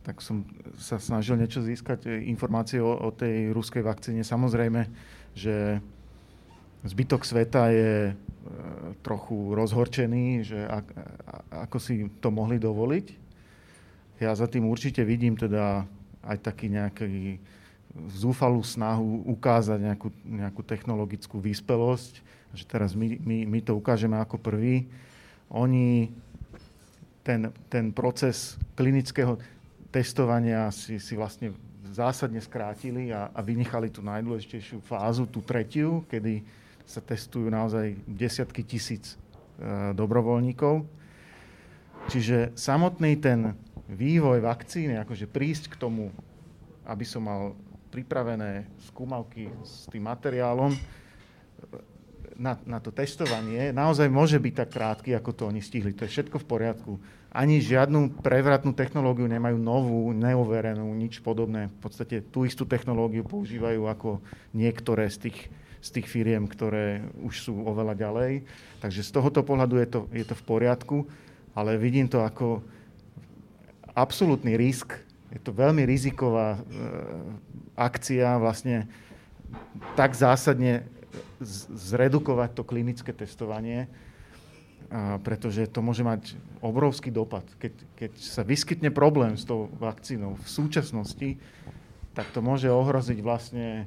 tak 0.00 0.24
som 0.24 0.48
sa 0.80 0.96
snažil 0.96 1.36
niečo 1.36 1.60
získať, 1.60 2.08
e, 2.08 2.24
informácie 2.32 2.80
o, 2.80 2.88
o 2.88 3.12
tej 3.12 3.52
ruskej 3.52 3.84
vakcíne. 3.84 4.24
Samozrejme, 4.24 4.88
že 5.36 5.84
zbytok 6.88 7.28
sveta 7.28 7.68
je 7.68 7.92
e, 8.08 8.14
trochu 9.00 9.54
rozhorčený, 9.54 10.26
že 10.44 10.60
a, 10.66 10.82
ako 11.66 11.76
si 11.78 12.08
to 12.18 12.28
mohli 12.34 12.58
dovoliť. 12.58 13.06
Ja 14.20 14.36
za 14.36 14.50
tým 14.50 14.68
určite 14.68 15.00
vidím 15.06 15.38
teda 15.38 15.88
aj 16.20 16.38
taký 16.44 16.68
nejaký 16.68 17.40
zúfalú 18.14 18.62
snahu 18.62 19.26
ukázať 19.26 19.78
nejakú, 19.80 20.08
nejakú 20.22 20.62
technologickú 20.62 21.42
vyspelosť, 21.42 22.22
že 22.54 22.64
teraz 22.66 22.94
my, 22.94 23.18
my, 23.18 23.38
my 23.46 23.58
to 23.64 23.74
ukážeme 23.74 24.14
ako 24.18 24.38
prvý. 24.38 24.86
Oni 25.50 26.10
ten, 27.26 27.50
ten 27.66 27.90
proces 27.90 28.54
klinického 28.78 29.38
testovania 29.90 30.70
si, 30.70 31.02
si 31.02 31.18
vlastne 31.18 31.50
zásadne 31.90 32.38
skrátili 32.38 33.10
a, 33.10 33.34
a 33.34 33.40
vynechali 33.42 33.90
tú 33.90 34.00
najdôležitejšiu 34.06 34.78
fázu, 34.86 35.26
tú 35.26 35.42
tretiu, 35.42 36.06
kedy 36.06 36.46
sa 36.90 36.98
testujú 36.98 37.46
naozaj 37.46 37.94
desiatky 38.10 38.66
tisíc 38.66 39.14
e, 39.14 39.94
dobrovoľníkov. 39.94 40.82
Čiže 42.10 42.58
samotný 42.58 43.22
ten 43.22 43.54
vývoj 43.86 44.42
vakcíny, 44.42 44.98
akože 44.98 45.30
prísť 45.30 45.70
k 45.70 45.78
tomu, 45.78 46.10
aby 46.90 47.06
som 47.06 47.22
mal 47.22 47.54
pripravené 47.94 48.66
skúmavky 48.90 49.46
s 49.62 49.86
tým 49.86 50.10
materiálom 50.10 50.74
na, 52.34 52.58
na 52.66 52.78
to 52.82 52.90
testovanie, 52.90 53.70
naozaj 53.70 54.10
môže 54.10 54.40
byť 54.40 54.54
tak 54.64 54.70
krátky, 54.74 55.10
ako 55.14 55.30
to 55.30 55.42
oni 55.46 55.62
stihli. 55.62 55.94
To 55.94 56.06
je 56.06 56.14
všetko 56.18 56.42
v 56.42 56.48
poriadku 56.48 56.92
ani 57.30 57.62
žiadnu 57.62 58.18
prevratnú 58.26 58.74
technológiu 58.74 59.30
nemajú 59.30 59.54
novú, 59.54 60.10
neoverenú, 60.10 60.82
nič 60.98 61.22
podobné. 61.22 61.70
V 61.78 61.78
podstate 61.78 62.26
tú 62.26 62.42
istú 62.42 62.66
technológiu 62.66 63.22
používajú 63.22 63.86
ako 63.86 64.18
niektoré 64.50 65.06
z 65.06 65.30
tých, 65.30 65.38
z 65.80 65.88
tých 65.96 66.06
firiem, 66.06 66.44
ktoré 66.44 67.00
už 67.24 67.50
sú 67.50 67.54
oveľa 67.64 67.96
ďalej. 67.96 68.44
Takže 68.84 69.00
z 69.00 69.10
tohoto 69.10 69.40
pohľadu 69.40 69.80
je 69.80 69.88
to, 69.88 70.00
je 70.12 70.24
to 70.28 70.34
v 70.36 70.46
poriadku, 70.46 71.08
ale 71.56 71.80
vidím 71.80 72.06
to 72.06 72.20
ako 72.20 72.60
absolútny 73.96 74.60
risk. 74.60 74.92
Je 75.32 75.40
to 75.40 75.56
veľmi 75.56 75.82
riziková 75.88 76.56
e, 76.56 76.60
akcia 77.78 78.36
vlastne 78.36 78.90
tak 79.96 80.12
zásadne 80.12 80.84
zredukovať 81.72 82.50
to 82.52 82.62
klinické 82.62 83.10
testovanie, 83.16 83.88
a 84.90 85.22
pretože 85.22 85.70
to 85.70 85.80
môže 85.86 86.02
mať 86.02 86.34
obrovský 86.58 87.14
dopad. 87.14 87.46
Keď, 87.62 87.72
keď 87.94 88.12
sa 88.18 88.42
vyskytne 88.42 88.90
problém 88.90 89.38
s 89.38 89.46
tou 89.46 89.70
vakcínou 89.78 90.34
v 90.34 90.48
súčasnosti, 90.50 91.38
tak 92.10 92.26
to 92.34 92.42
môže 92.42 92.66
ohroziť 92.66 93.18
vlastne 93.22 93.86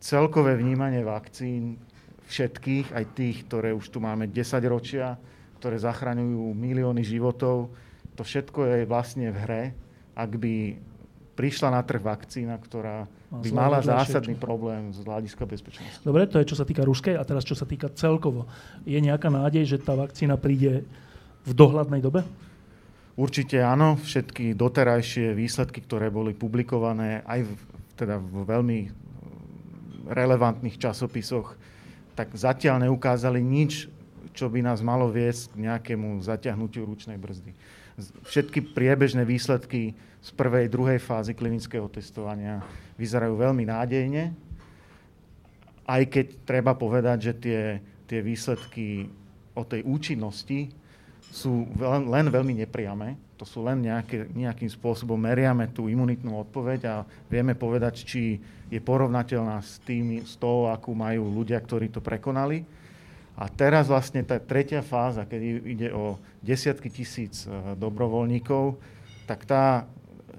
celkové 0.00 0.56
vnímanie 0.56 1.02
vakcín 1.02 1.80
všetkých, 2.26 2.92
aj 2.92 3.04
tých, 3.14 3.36
ktoré 3.46 3.70
už 3.70 3.86
tu 3.90 4.02
máme 4.02 4.26
10 4.26 4.58
ročia, 4.66 5.14
ktoré 5.62 5.78
zachraňujú 5.78 6.52
milióny 6.52 7.02
životov. 7.06 7.70
to 8.16 8.24
všetko 8.24 8.64
je 8.64 8.78
vlastne 8.88 9.28
v 9.28 9.36
hre, 9.36 9.64
ak 10.16 10.30
by 10.40 10.54
prišla 11.36 11.68
na 11.68 11.84
trh 11.84 12.00
vakcína, 12.00 12.56
ktorá 12.56 13.04
by 13.28 13.50
mala 13.52 13.84
zásadný 13.84 14.32
problém 14.38 14.88
z 14.96 15.04
hľadiska 15.04 15.44
bezpečnosti. 15.44 16.00
Dobre, 16.00 16.24
to 16.24 16.40
je 16.40 16.48
čo 16.48 16.56
sa 16.56 16.64
týka 16.64 16.80
ruskej 16.86 17.20
a 17.20 17.22
teraz 17.28 17.44
čo 17.44 17.52
sa 17.52 17.68
týka 17.68 17.92
celkovo. 17.92 18.48
Je 18.88 18.96
nejaká 18.96 19.28
nádej, 19.28 19.76
že 19.76 19.82
tá 19.82 19.92
vakcína 19.92 20.40
príde 20.40 20.88
v 21.44 21.52
dohľadnej 21.52 22.00
dobe? 22.00 22.24
Určite 23.16 23.60
áno. 23.60 24.00
Všetky 24.00 24.56
doterajšie 24.56 25.36
výsledky, 25.36 25.84
ktoré 25.84 26.08
boli 26.08 26.32
publikované 26.32 27.20
aj 27.28 27.44
v, 27.44 27.50
teda 27.96 28.16
v 28.16 28.44
veľmi 28.44 28.78
relevantných 30.06 30.78
časopisoch, 30.78 31.58
tak 32.16 32.32
zatiaľ 32.32 32.88
neukázali 32.88 33.42
nič, 33.44 33.92
čo 34.32 34.48
by 34.48 34.64
nás 34.64 34.80
malo 34.80 35.08
viesť 35.08 35.52
k 35.52 35.68
nejakému 35.68 36.20
zaťahnutiu 36.24 36.88
ručnej 36.88 37.16
brzdy. 37.20 37.52
Všetky 38.28 38.76
priebežné 38.76 39.24
výsledky 39.24 39.96
z 40.20 40.30
prvej, 40.36 40.68
druhej 40.68 41.00
fázy 41.00 41.32
klinického 41.32 41.88
testovania 41.88 42.60
vyzerajú 43.00 43.36
veľmi 43.36 43.64
nádejne, 43.64 44.36
aj 45.86 46.02
keď 46.10 46.26
treba 46.42 46.74
povedať, 46.74 47.30
že 47.30 47.32
tie, 47.38 47.60
tie 48.10 48.20
výsledky 48.20 49.06
o 49.54 49.62
tej 49.62 49.86
účinnosti 49.86 50.74
sú 51.30 51.64
len, 51.78 52.10
len 52.10 52.26
veľmi 52.28 52.58
nepriame. 52.66 53.16
To 53.38 53.44
sú 53.46 53.62
len 53.62 53.84
nejaké, 53.84 54.26
nejakým 54.32 54.68
spôsobom 54.68 55.16
meriame 55.16 55.70
tú 55.70 55.86
imunitnú 55.86 56.36
odpoveď 56.42 56.80
a 56.88 56.94
vieme 57.30 57.54
povedať, 57.54 58.02
či 58.02 58.40
je 58.66 58.80
porovnateľná 58.82 59.62
s, 59.62 59.78
tým, 59.86 60.22
s 60.26 60.34
tou, 60.34 60.66
akú 60.66 60.90
majú 60.94 61.30
ľudia, 61.30 61.58
ktorí 61.62 61.90
to 61.90 62.02
prekonali. 62.02 62.66
A 63.36 63.52
teraz 63.52 63.86
vlastne 63.86 64.24
tá 64.24 64.40
tretia 64.40 64.80
fáza, 64.80 65.28
keď 65.28 65.40
ide 65.62 65.88
o 65.92 66.16
desiatky 66.40 66.88
tisíc 66.88 67.44
eh, 67.44 67.52
dobrovoľníkov, 67.76 68.80
tak 69.28 69.44
tá 69.44 69.84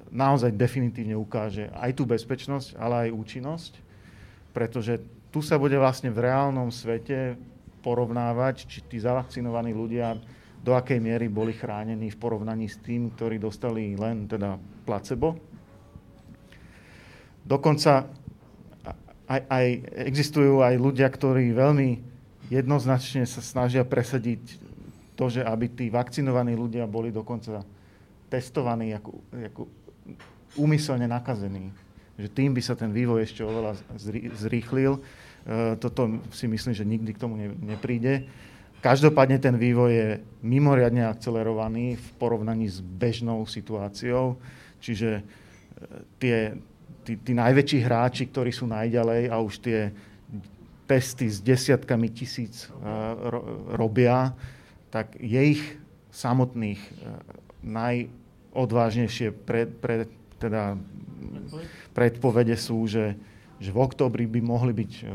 naozaj 0.09 0.55
definitívne 0.55 1.13
ukáže 1.13 1.69
aj 1.77 1.91
tú 1.93 2.07
bezpečnosť, 2.07 2.79
ale 2.79 3.07
aj 3.07 3.15
účinnosť, 3.15 3.73
pretože 4.55 5.03
tu 5.29 5.43
sa 5.43 5.59
bude 5.59 5.75
vlastne 5.75 6.09
v 6.09 6.23
reálnom 6.23 6.71
svete 6.71 7.35
porovnávať, 7.83 8.65
či 8.65 8.79
tí 8.87 8.97
zavakcinovaní 8.97 9.75
ľudia 9.75 10.17
do 10.63 10.73
akej 10.73 10.97
miery 10.97 11.29
boli 11.29 11.53
chránení 11.53 12.09
v 12.11 12.17
porovnaní 12.19 12.67
s 12.67 12.81
tým, 12.81 13.13
ktorí 13.13 13.37
dostali 13.37 13.93
len 13.93 14.25
teda 14.25 14.57
placebo. 14.83 15.37
Dokonca 17.47 18.09
aj, 19.27 19.41
aj, 19.47 19.67
existujú 20.07 20.63
aj 20.63 20.75
ľudia, 20.79 21.07
ktorí 21.11 21.51
veľmi 21.51 21.99
jednoznačne 22.47 23.27
sa 23.27 23.43
snažia 23.43 23.83
presadiť 23.83 24.39
to, 25.19 25.25
že 25.27 25.41
aby 25.43 25.67
tí 25.67 25.91
vakcinovaní 25.91 26.55
ľudia 26.55 26.87
boli 26.87 27.11
dokonca 27.11 27.65
testovaní 28.31 28.95
ako, 28.95 29.11
ako 29.35 29.61
úmyselne 30.55 31.07
nakazení. 31.11 31.75
Že 32.15 32.27
tým 32.33 32.51
by 32.55 32.61
sa 32.63 32.73
ten 32.73 32.89
vývoj 32.95 33.27
ešte 33.27 33.43
oveľa 33.43 33.77
zrýchlil. 34.39 34.97
E, 34.97 35.01
toto 35.77 36.23
si 36.31 36.47
myslím, 36.47 36.73
že 36.73 36.87
nikdy 36.87 37.11
k 37.13 37.21
tomu 37.21 37.35
nepríde. 37.61 38.25
Každopádne 38.79 39.41
ten 39.41 39.57
vývoj 39.57 39.91
je 39.91 40.07
mimoriadne 40.45 41.09
akcelerovaný 41.09 41.97
v 41.97 42.07
porovnaní 42.21 42.69
s 42.69 42.79
bežnou 42.79 43.43
situáciou. 43.49 44.37
Čiže 44.81 45.09
e, 45.19 45.23
tie, 46.21 46.35
tí, 47.07 47.15
tí 47.15 47.31
najväčší 47.31 47.79
hráči, 47.87 48.27
ktorí 48.27 48.51
sú 48.51 48.67
najďalej 48.67 49.31
a 49.31 49.39
už 49.39 49.63
tie 49.63 49.95
testy 50.83 51.31
s 51.31 51.39
desiatkami 51.39 52.11
tisíc 52.11 52.67
ro, 53.31 53.71
robia, 53.71 54.35
tak 54.91 55.15
je 55.15 55.55
ich 55.55 55.63
samotných 56.11 56.79
uh, 56.79 57.23
najodvážnejšie 57.63 59.31
pre, 59.47 59.67
pre, 59.67 60.07
teda 60.39 60.75
predpovede 61.95 62.55
sú, 62.59 62.87
že, 62.87 63.15
že 63.59 63.69
v 63.71 63.79
oktobri 63.79 64.27
by 64.27 64.39
mohli 64.43 64.71
byť 64.75 64.91
uh, 65.03 65.07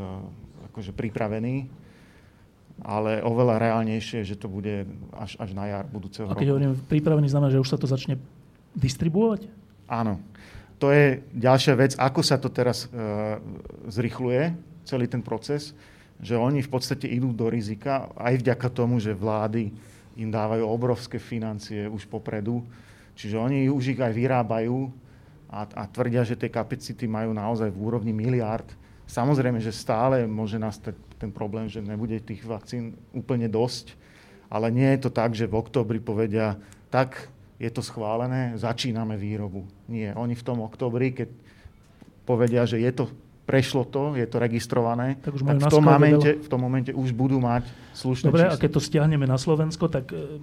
akože 0.73 0.93
pripravení, 0.97 1.69
ale 2.85 3.20
oveľa 3.20 3.60
reálnejšie, 3.60 4.24
že 4.24 4.36
to 4.36 4.48
bude 4.48 4.89
až, 5.12 5.36
až 5.36 5.51
na 5.52 5.69
jar 5.69 5.85
budúceho 5.89 6.28
roku. 6.28 6.36
A 6.36 6.40
keď 6.40 6.48
hovorím 6.56 6.73
pripravený, 6.89 7.28
znamená, 7.28 7.52
že 7.52 7.60
už 7.60 7.69
sa 7.69 7.77
to 7.81 7.89
začne 7.89 8.16
distribuovať? 8.77 9.48
Áno. 9.89 10.20
To 10.82 10.90
je 10.90 11.22
ďalšia 11.30 11.78
vec, 11.78 11.94
ako 11.94 12.26
sa 12.26 12.42
to 12.42 12.50
teraz 12.50 12.90
uh, 12.90 13.38
zrychluje, 13.86 14.50
celý 14.82 15.06
ten 15.06 15.22
proces, 15.22 15.78
že 16.18 16.34
oni 16.34 16.59
v 16.59 16.70
podstate 16.74 17.06
idú 17.06 17.30
do 17.30 17.46
rizika 17.46 18.10
aj 18.18 18.42
vďaka 18.42 18.66
tomu, 18.74 18.98
že 18.98 19.14
vlády 19.14 19.70
im 20.18 20.28
dávajú 20.34 20.66
obrovské 20.66 21.22
financie 21.22 21.86
už 21.86 22.10
popredu. 22.10 22.66
Čiže 23.14 23.38
oni 23.38 23.70
už 23.70 23.94
ich 23.94 24.00
aj 24.02 24.10
vyrábajú 24.10 24.90
a, 25.46 25.70
a 25.70 25.82
tvrdia, 25.86 26.26
že 26.26 26.34
tie 26.34 26.50
kapacity 26.50 27.06
majú 27.06 27.30
naozaj 27.30 27.70
v 27.70 27.78
úrovni 27.78 28.10
miliárd. 28.10 28.66
Samozrejme, 29.06 29.62
že 29.62 29.70
stále 29.70 30.26
môže 30.26 30.59
nastať 30.59 30.98
ten 31.20 31.30
problém, 31.30 31.70
že 31.70 31.78
nebude 31.78 32.18
tých 32.18 32.42
vakcín 32.42 32.98
úplne 33.14 33.46
dosť, 33.46 33.94
ale 34.50 34.72
nie 34.74 34.88
je 34.98 35.06
to 35.06 35.10
tak, 35.14 35.36
že 35.38 35.46
v 35.46 35.62
oktobri 35.62 36.02
povedia, 36.02 36.59
tak 36.90 37.30
je 37.62 37.70
to 37.70 37.78
schválené, 37.78 38.59
začíname 38.59 39.14
výrobu. 39.14 39.62
Nie, 39.86 40.10
oni 40.18 40.34
v 40.34 40.43
tom 40.43 40.66
oktobri, 40.66 41.14
keď 41.14 41.30
povedia, 42.26 42.66
že 42.66 42.82
je 42.82 42.90
to, 42.90 43.05
prešlo 43.47 43.86
to, 43.86 44.18
je 44.18 44.26
to 44.26 44.43
registrované, 44.43 45.14
tak, 45.22 45.39
už 45.39 45.47
tak 45.47 45.62
v, 45.62 45.70
tom 45.70 45.86
momente, 45.86 46.30
v 46.43 46.48
tom 46.51 46.60
momente 46.60 46.90
už 46.90 47.14
budú 47.14 47.39
mať 47.39 47.70
slušné 47.94 48.34
Dobre, 48.34 48.51
číslo. 48.51 48.59
a 48.59 48.62
keď 48.66 48.70
to 48.74 48.80
stiahneme 48.82 49.26
na 49.30 49.39
Slovensko, 49.39 49.86
tak 49.86 50.10
e, 50.10 50.43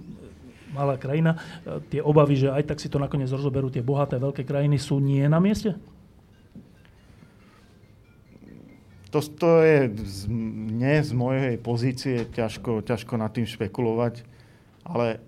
malá 0.72 0.96
krajina. 0.96 1.36
E, 1.60 1.80
tie 1.92 2.00
obavy, 2.00 2.40
že 2.40 2.48
aj 2.48 2.72
tak 2.72 2.80
si 2.80 2.88
to 2.88 2.96
nakoniec 2.96 3.28
rozoberú 3.28 3.68
tie 3.68 3.84
bohaté 3.84 4.16
veľké 4.16 4.40
krajiny, 4.48 4.80
sú 4.80 4.96
nie 4.96 5.24
na 5.28 5.44
mieste? 5.44 5.76
To, 9.12 9.20
to 9.20 9.60
je 9.60 9.90
z, 10.06 10.30
nie 10.72 11.02
z 11.04 11.12
mojej 11.12 11.58
pozície 11.60 12.24
ťažko, 12.32 12.80
ťažko 12.80 13.18
nad 13.20 13.28
tým 13.34 13.44
špekulovať, 13.44 14.22
ale 14.86 15.20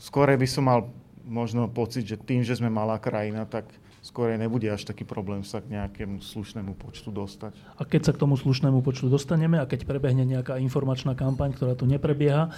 skôr 0.00 0.26
by 0.32 0.48
som 0.48 0.66
mal 0.66 0.88
možno 1.26 1.66
pocit, 1.66 2.06
že 2.06 2.16
tým, 2.16 2.46
že 2.46 2.54
sme 2.56 2.70
malá 2.70 2.96
krajina, 3.02 3.44
tak 3.44 3.66
skôr 4.00 4.30
nebude 4.38 4.70
až 4.70 4.86
taký 4.86 5.02
problém 5.02 5.42
sa 5.42 5.58
k 5.58 5.74
nejakému 5.74 6.22
slušnému 6.22 6.78
počtu 6.78 7.10
dostať. 7.10 7.58
A 7.74 7.82
keď 7.82 8.00
sa 8.06 8.12
k 8.14 8.22
tomu 8.22 8.38
slušnému 8.38 8.78
počtu 8.86 9.10
dostaneme 9.10 9.58
a 9.58 9.66
keď 9.66 9.82
prebehne 9.82 10.22
nejaká 10.22 10.62
informačná 10.62 11.18
kampaň, 11.18 11.58
ktorá 11.58 11.74
tu 11.74 11.90
neprebieha, 11.90 12.54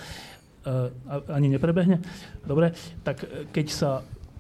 ani 1.33 1.49
neprebehne. 1.49 2.05
Dobre, 2.45 2.77
tak 3.01 3.25
keď 3.57 3.67
sa 3.73 3.91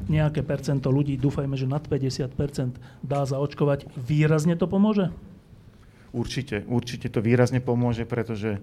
nejaké 0.06 0.44
percento 0.44 0.92
ľudí, 0.92 1.16
dúfajme, 1.16 1.56
že 1.56 1.64
nad 1.64 1.82
50% 1.82 2.76
dá 3.00 3.24
zaočkovať, 3.24 3.88
výrazne 3.96 4.55
to 4.55 4.68
pomôže? 4.68 5.09
Určite, 6.12 6.68
určite 6.68 7.09
to 7.09 7.24
výrazne 7.24 7.64
pomôže, 7.64 8.05
pretože 8.05 8.60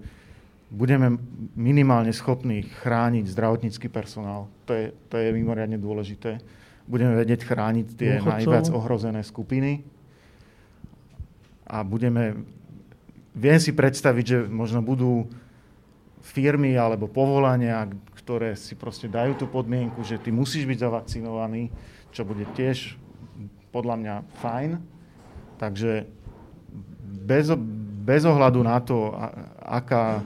budeme 0.70 1.14
minimálne 1.54 2.10
schopní 2.10 2.66
chrániť 2.82 3.30
zdravotnícky 3.30 3.86
personál. 3.86 4.50
To 4.66 4.74
je, 4.74 4.90
to 5.06 5.14
je 5.16 5.30
mimoriadne 5.30 5.78
dôležité. 5.78 6.42
Budeme 6.86 7.14
vedieť 7.18 7.46
chrániť 7.46 7.86
tie 7.94 8.18
Dôchodcov. 8.18 8.30
najviac 8.30 8.66
ohrozené 8.74 9.22
skupiny 9.22 9.82
a 11.66 11.82
budeme... 11.82 12.46
Viem 13.36 13.60
si 13.60 13.74
predstaviť, 13.74 14.24
že 14.24 14.38
možno 14.48 14.80
budú 14.80 15.28
firmy 16.24 16.72
alebo 16.74 17.04
povolania, 17.06 17.84
ktoré 18.16 18.56
si 18.56 18.74
proste 18.74 19.06
dajú 19.06 19.36
tú 19.38 19.46
podmienku, 19.46 20.00
že 20.02 20.18
ty 20.18 20.32
musíš 20.32 20.64
byť 20.64 20.78
zavakcinovaný, 20.82 21.70
čo 22.10 22.24
bude 22.24 22.48
tiež 22.56 22.96
podľa 23.70 23.94
mňa 24.00 24.14
fajn. 24.40 24.70
Takže 25.60 26.08
bez, 27.28 27.52
bez 28.02 28.22
ohľadu 28.24 28.60
na 28.64 28.78
to, 28.80 29.12
aká 29.62 30.24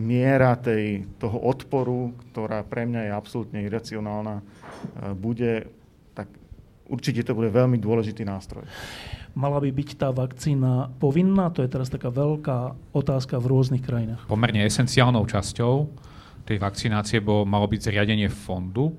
miera 0.00 0.56
tej, 0.56 1.04
toho 1.20 1.36
odporu, 1.36 2.16
ktorá 2.32 2.64
pre 2.64 2.88
mňa 2.88 3.06
je 3.06 3.12
absolútne 3.12 3.60
iracionálna, 3.60 4.40
e, 4.40 4.44
bude, 5.14 5.68
tak 6.16 6.26
určite 6.88 7.22
to 7.22 7.36
bude 7.36 7.52
veľmi 7.52 7.76
dôležitý 7.76 8.24
nástroj. 8.24 8.64
Mala 9.38 9.62
by 9.62 9.70
byť 9.70 9.90
tá 9.94 10.10
vakcína 10.10 10.90
povinná? 10.98 11.54
To 11.54 11.62
je 11.62 11.70
teraz 11.70 11.86
taká 11.86 12.10
veľká 12.10 12.74
otázka 12.90 13.38
v 13.38 13.46
rôznych 13.46 13.84
krajinách. 13.84 14.26
Pomerne 14.26 14.66
esenciálnou 14.66 15.22
časťou 15.22 15.86
tej 16.42 16.58
vakcinácie 16.58 17.22
bolo, 17.22 17.46
malo 17.46 17.70
byť 17.70 17.80
zriadenie 17.86 18.26
fondu, 18.26 18.98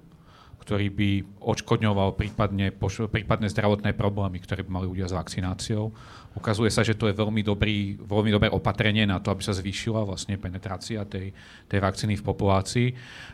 ktorý 0.62 0.88
by 0.94 1.10
odškodňoval 1.42 2.16
prípadne, 2.16 2.72
prípadne 3.12 3.50
zdravotné 3.52 3.92
problémy, 3.98 4.40
ktoré 4.40 4.64
by 4.64 4.72
mali 4.72 4.88
ľudia 4.88 5.10
s 5.10 5.18
vakcináciou. 5.18 5.92
Ukazuje 6.32 6.72
sa, 6.72 6.80
že 6.80 6.96
to 6.96 7.12
je 7.12 7.16
veľmi, 7.16 7.44
dobrý, 7.44 8.00
veľmi 8.00 8.32
dobré 8.32 8.48
opatrenie 8.48 9.04
na 9.04 9.20
to, 9.20 9.36
aby 9.36 9.44
sa 9.44 9.52
zvýšila 9.52 10.08
vlastne 10.08 10.40
penetrácia 10.40 11.04
tej, 11.04 11.36
tej 11.68 11.80
vakcíny 11.84 12.16
v 12.16 12.24
populácii. 12.24 12.88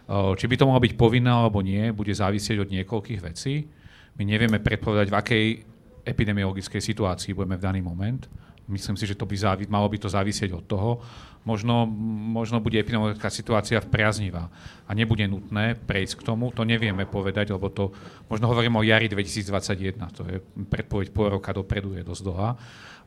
Či 0.10 0.46
by 0.50 0.56
to 0.58 0.66
mohlo 0.66 0.82
byť 0.82 0.98
povinné 0.98 1.30
alebo 1.30 1.62
nie, 1.62 1.94
bude 1.94 2.10
závisieť 2.10 2.58
od 2.58 2.74
niekoľkých 2.74 3.22
vecí. 3.22 3.70
My 4.18 4.26
nevieme 4.26 4.58
predpovedať, 4.58 5.14
v 5.14 5.20
akej 5.22 5.46
epidemiologickej 6.10 6.82
situácii 6.82 7.38
budeme 7.38 7.62
v 7.62 7.66
daný 7.70 7.82
moment. 7.86 8.26
Myslím 8.66 8.98
si, 8.98 9.06
že 9.06 9.14
to 9.14 9.30
by 9.30 9.36
závi- 9.38 9.70
malo 9.70 9.86
by 9.88 10.02
to 10.02 10.10
závisieť 10.10 10.50
od 10.58 10.66
toho. 10.66 10.98
Možno, 11.48 11.88
možno 12.36 12.60
bude 12.60 12.76
epidemiologická 12.76 13.32
situácia 13.32 13.80
priaznivá 13.80 14.52
a 14.84 14.92
nebude 14.92 15.24
nutné 15.32 15.80
prejsť 15.80 16.20
k 16.20 16.26
tomu. 16.28 16.52
To 16.52 16.68
nevieme 16.68 17.08
povedať, 17.08 17.56
lebo 17.56 17.72
to 17.72 17.96
možno 18.28 18.52
hovorím 18.52 18.76
o 18.76 18.84
jari 18.84 19.08
2021. 19.08 19.96
To 20.20 20.28
je 20.28 20.44
predpoveď 20.44 21.16
pol 21.16 21.40
roka 21.40 21.56
dopredu, 21.56 21.96
je 21.96 22.04
dosť 22.04 22.24
dlhá. 22.28 22.50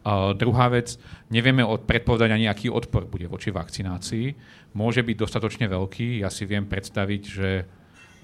Uh, 0.01 0.33
druhá 0.33 0.73
vec, 0.73 0.97
nevieme 1.29 1.61
od, 1.61 1.85
predpovedať 1.85 2.33
ani, 2.33 2.49
aký 2.49 2.73
odpor 2.73 3.05
bude 3.05 3.29
voči 3.29 3.53
vakcinácii. 3.53 4.33
Môže 4.73 5.05
byť 5.05 5.17
dostatočne 5.21 5.69
veľký. 5.69 6.25
Ja 6.25 6.33
si 6.33 6.49
viem 6.49 6.65
predstaviť, 6.65 7.23
že 7.29 7.69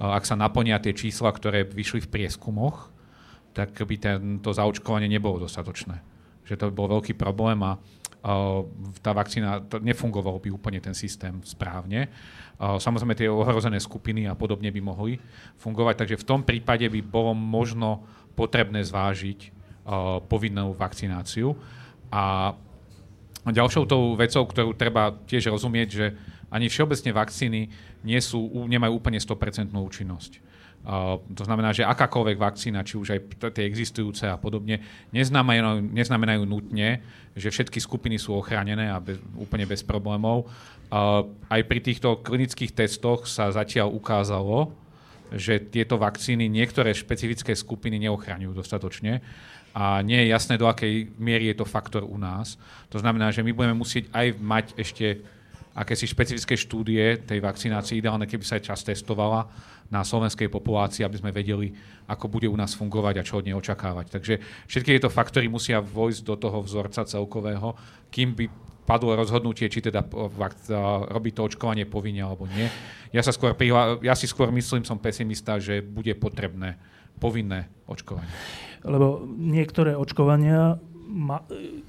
uh, 0.01 0.17
ak 0.17 0.25
sa 0.25 0.41
naplnia 0.41 0.81
tie 0.81 0.97
čísla, 0.97 1.29
ktoré 1.29 1.69
vyšli 1.69 2.09
v 2.09 2.09
prieskumoch, 2.09 2.89
tak 3.53 3.77
by 3.77 3.97
tento 4.01 4.49
zaočkovanie 4.49 5.13
nebolo 5.13 5.45
dostatočné. 5.45 6.01
Že 6.49 6.57
to 6.57 6.65
by 6.69 6.73
bol 6.73 6.89
veľký 6.97 7.13
problém 7.13 7.61
a 7.61 7.77
uh, 7.77 7.96
tá 9.07 9.15
vakcína, 9.15 9.63
nefungoval 9.79 10.43
by 10.43 10.51
úplne 10.51 10.83
ten 10.83 10.99
systém 10.99 11.39
správne. 11.47 12.11
Samozrejme 12.59 13.15
tie 13.15 13.31
ohrozené 13.31 13.79
skupiny 13.79 14.27
a 14.27 14.35
podobne 14.35 14.75
by 14.75 14.81
mohli 14.83 15.23
fungovať, 15.63 15.95
takže 16.03 16.21
v 16.21 16.27
tom 16.27 16.41
prípade 16.43 16.91
by 16.91 17.01
bolo 17.07 17.39
možno 17.39 18.03
potrebné 18.35 18.83
zvážiť 18.83 19.55
povinnú 20.27 20.75
vakcináciu. 20.75 21.55
A 22.11 22.55
ďalšou 23.47 23.87
tou 23.87 24.19
vecou, 24.19 24.43
ktorú 24.43 24.75
treba 24.75 25.15
tiež 25.31 25.55
rozumieť, 25.55 25.89
že 25.95 26.07
ani 26.51 26.67
všeobecne 26.67 27.11
vakcíny 27.15 27.61
nie 28.03 28.19
sú, 28.19 28.43
nemajú 28.67 28.99
úplne 28.99 29.23
100% 29.23 29.71
účinnosť. 29.71 30.43
To 31.27 31.43
znamená, 31.43 31.75
že 31.75 31.83
akákoľvek 31.83 32.39
vakcína, 32.39 32.87
či 32.87 32.95
už 32.95 33.09
aj 33.17 33.21
tie 33.55 33.67
existujúce 33.67 34.31
a 34.31 34.39
podobne, 34.39 34.83
neznamenajú, 35.11 35.83
neznamenajú 35.83 36.43
nutne, 36.47 37.03
že 37.35 37.51
všetky 37.51 37.83
skupiny 37.83 38.23
sú 38.23 38.39
ochránené 38.39 38.93
a 38.93 39.03
bez, 39.03 39.19
úplne 39.35 39.67
bez 39.67 39.83
problémov. 39.83 40.47
Aj 41.51 41.61
pri 41.67 41.81
týchto 41.83 42.23
klinických 42.23 42.71
testoch 42.71 43.27
sa 43.27 43.51
zatiaľ 43.51 43.91
ukázalo, 43.91 44.71
že 45.35 45.59
tieto 45.59 45.99
vakcíny 45.99 46.47
niektoré 46.47 46.95
špecifické 46.95 47.59
skupiny 47.59 47.99
neochraňujú 48.07 48.55
dostatočne 48.55 49.19
a 49.75 49.99
nie 50.07 50.23
je 50.23 50.31
jasné, 50.31 50.55
do 50.55 50.71
akej 50.71 51.11
miery 51.19 51.51
je 51.51 51.59
to 51.59 51.67
faktor 51.67 52.07
u 52.07 52.15
nás. 52.15 52.55
To 52.95 53.03
znamená, 53.03 53.35
že 53.35 53.43
my 53.43 53.51
budeme 53.51 53.75
musieť 53.75 54.07
aj 54.15 54.27
mať 54.39 54.67
ešte 54.79 55.07
akési 55.77 56.09
špecifické 56.09 56.55
štúdie 56.57 57.27
tej 57.27 57.43
vakcinácie, 57.43 58.01
ideálne, 58.01 58.25
keby 58.25 58.47
sa 58.47 58.57
aj 58.57 58.71
čas 58.71 58.81
testovala 58.87 59.51
na 59.87 60.03
slovenskej 60.03 60.51
populácii, 60.51 61.07
aby 61.07 61.17
sme 61.19 61.31
vedeli, 61.31 61.71
ako 62.11 62.27
bude 62.27 62.51
u 62.51 62.57
nás 62.59 62.75
fungovať 62.75 63.15
a 63.19 63.27
čo 63.27 63.39
od 63.39 63.47
nej 63.47 63.55
očakávať. 63.55 64.11
Takže 64.11 64.35
všetky 64.67 64.99
tieto 64.99 65.11
faktory 65.11 65.47
musia 65.47 65.79
vojsť 65.79 66.21
do 66.27 66.35
toho 66.35 66.59
vzorca 66.63 67.07
celkového, 67.07 67.79
kým 68.11 68.35
by 68.35 68.47
padlo 68.87 69.19
rozhodnutie, 69.19 69.67
či 69.67 69.83
teda 69.83 70.07
robiť 71.11 71.33
to 71.35 71.43
očkovanie 71.43 71.87
povinne 71.91 72.23
alebo 72.23 72.47
nie. 72.47 72.71
Ja, 73.11 73.23
sa 73.23 73.35
skôr 73.35 73.55
prihla- 73.55 73.99
ja 74.03 74.15
si 74.15 74.31
skôr 74.31 74.51
myslím, 74.55 74.87
som 74.87 74.99
pesimista, 74.99 75.59
že 75.59 75.83
bude 75.83 76.15
potrebné 76.15 76.79
povinné 77.19 77.67
očkovanie 77.91 78.31
lebo 78.87 79.27
niektoré 79.27 79.99
očkovania 79.99 80.79
ma, 81.07 81.43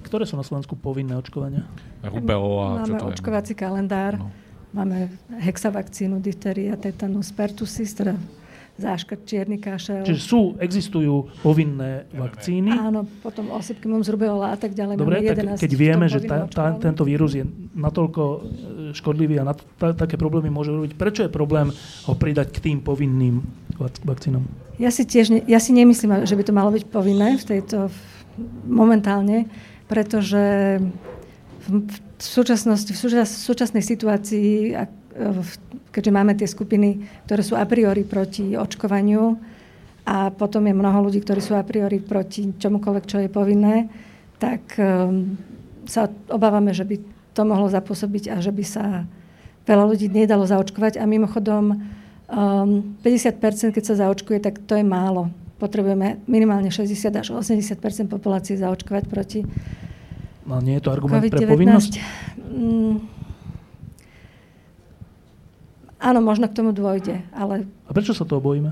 ktoré 0.06 0.26
sú 0.26 0.38
na 0.38 0.46
Slovensku 0.46 0.78
povinné 0.78 1.14
očkovania? 1.18 1.66
Rubelo 2.02 2.62
a 2.62 2.68
Máme 2.86 3.02
očkovací 3.14 3.54
kalendár, 3.54 4.22
no. 4.22 4.30
Máme 4.78 5.10
hexavakcínu, 5.42 6.22
difteria, 6.22 6.78
tetanus, 6.78 7.34
pertussis, 7.34 7.98
teda 7.98 8.14
záškrt, 8.78 9.26
čierny 9.26 9.58
kašel. 9.58 10.06
Čiže 10.06 10.22
sú, 10.22 10.42
existujú 10.62 11.34
povinné 11.42 12.06
vakcíny. 12.14 12.70
Áno, 12.70 13.10
potom 13.26 13.50
osypky 13.50 13.90
mums 13.90 14.06
rubeola 14.06 14.54
a 14.54 14.58
tak 14.58 14.78
ďalej. 14.78 15.02
Dobre, 15.02 15.18
tak 15.26 15.58
keď 15.58 15.72
vieme, 15.74 16.06
že 16.06 16.22
tá, 16.22 16.46
tá, 16.46 16.78
tento 16.78 17.02
vírus 17.02 17.34
je 17.34 17.44
natoľko 17.74 18.22
e, 18.22 18.40
škodlivý 18.94 19.42
a 19.42 19.50
na, 19.50 19.54
tá, 19.58 19.98
také 19.98 20.14
problémy 20.14 20.54
môže 20.54 20.70
robiť, 20.70 20.94
prečo 20.94 21.26
je 21.26 21.32
problém 21.34 21.74
ho 22.06 22.14
pridať 22.14 22.54
k 22.54 22.70
tým 22.70 22.78
povinným 22.86 23.42
vakcínom? 23.82 24.46
Ja 24.78 24.94
si 24.94 25.10
tiež 25.10 25.34
ne, 25.34 25.42
ja 25.50 25.58
si 25.58 25.74
nemyslím, 25.74 26.30
že 26.30 26.38
by 26.38 26.44
to 26.46 26.54
malo 26.54 26.70
byť 26.70 26.86
povinné 26.94 27.42
v 27.42 27.46
tejto 27.58 27.90
momentálne, 28.70 29.50
pretože 29.90 30.78
v, 31.66 31.82
v 31.82 31.98
súčasnosti, 32.24 32.92
v 32.94 33.00
súčasnej 33.26 33.84
situácii, 33.86 34.74
keďže 35.94 36.12
máme 36.14 36.34
tie 36.38 36.50
skupiny, 36.50 37.06
ktoré 37.26 37.42
sú 37.42 37.58
a 37.58 37.66
priori 37.66 38.06
proti 38.06 38.58
očkovaniu 38.58 39.38
a 40.08 40.32
potom 40.32 40.64
je 40.64 40.74
mnoho 40.78 41.10
ľudí, 41.10 41.20
ktorí 41.20 41.44
sú 41.44 41.58
a 41.58 41.66
priori 41.68 42.00
proti 42.00 42.56
čomukoľvek, 42.56 43.06
čo 43.06 43.18
je 43.22 43.30
povinné, 43.30 43.92
tak 44.40 44.78
um, 44.80 45.36
sa 45.84 46.08
obávame, 46.30 46.72
že 46.72 46.86
by 46.86 46.96
to 47.36 47.42
mohlo 47.44 47.68
zapôsobiť 47.68 48.32
a 48.32 48.40
že 48.40 48.54
by 48.54 48.64
sa 48.64 49.04
veľa 49.68 49.86
ľudí 49.90 50.08
nedalo 50.08 50.48
zaočkovať. 50.48 51.02
A 51.02 51.10
mimochodom, 51.10 51.76
um, 51.76 52.70
50%, 53.04 53.76
keď 53.76 53.84
sa 53.84 54.08
zaočkuje, 54.08 54.40
tak 54.40 54.64
to 54.64 54.80
je 54.80 54.86
málo. 54.86 55.28
Potrebujeme 55.58 56.22
minimálne 56.30 56.70
60 56.70 57.14
až 57.18 57.34
80% 57.34 58.08
populácie 58.08 58.56
zaočkovať 58.56 59.04
proti 59.10 59.42
No 60.48 60.64
nie 60.64 60.80
je 60.80 60.84
to 60.88 60.96
argument 60.96 61.20
COVID-19. 61.20 61.36
pre 61.36 61.46
povinnosť? 61.52 61.94
Mm, 62.40 62.96
áno, 66.00 66.20
možno 66.24 66.48
k 66.48 66.56
tomu 66.56 66.72
dôjde, 66.72 67.20
ale... 67.36 67.68
A 67.86 67.92
prečo 67.92 68.16
sa 68.16 68.24
toho 68.24 68.40
bojíme? 68.40 68.72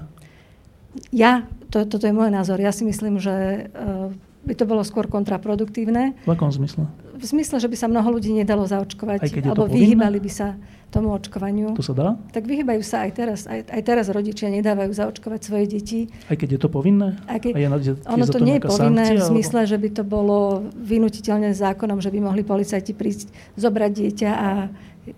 Ja, 1.12 1.44
to, 1.68 1.84
toto 1.84 2.08
je 2.08 2.16
môj 2.16 2.32
názor, 2.32 2.64
ja 2.64 2.72
si 2.72 2.88
myslím, 2.88 3.20
že 3.20 3.68
uh, 3.76 4.08
by 4.48 4.54
to 4.56 4.64
bolo 4.64 4.88
skôr 4.88 5.12
kontraproduktívne. 5.12 6.16
V 6.24 6.32
akom 6.32 6.48
zmysle? 6.48 6.88
V 7.16 7.24
zmysle, 7.24 7.64
že 7.64 7.72
by 7.72 7.78
sa 7.80 7.88
mnoho 7.88 8.20
ľudí 8.20 8.36
nedalo 8.36 8.68
zaočkovať, 8.68 9.32
alebo 9.48 9.72
vyhýbali 9.72 10.20
by 10.20 10.32
sa 10.32 10.48
tomu 10.96 11.12
očkovaniu. 11.12 11.76
To 11.76 11.84
sa 11.84 11.92
dá? 11.92 12.08
Tak 12.32 12.48
vyhýbajú 12.48 12.80
sa 12.80 13.04
aj 13.04 13.12
teraz. 13.12 13.40
Aj, 13.52 13.68
aj 13.68 13.82
teraz 13.84 14.08
rodičia 14.08 14.48
nedávajú 14.48 14.96
zaočkovať 14.96 15.40
svoje 15.44 15.66
deti. 15.68 16.00
Aj 16.32 16.40
keď 16.40 16.56
je 16.56 16.60
to 16.64 16.70
povinné? 16.72 17.20
Aj 17.28 17.36
keď, 17.36 17.52
a 17.52 17.60
je, 17.60 17.68
je 17.68 17.94
ono 18.08 18.24
to, 18.24 18.40
to 18.40 18.40
nie 18.40 18.56
je 18.56 18.64
povinné 18.64 19.06
sankcia, 19.12 19.20
v 19.20 19.30
zmysle, 19.36 19.60
alebo? 19.60 19.72
že 19.76 19.78
by 19.84 19.90
to 19.92 20.04
bolo 20.08 20.40
vynutiteľné 20.72 21.52
zákonom, 21.52 22.00
že 22.00 22.16
by 22.16 22.20
mohli 22.24 22.48
policajti 22.48 22.96
prísť, 22.96 23.28
zobrať 23.60 23.92
dieťa 23.92 24.32
a 24.32 24.50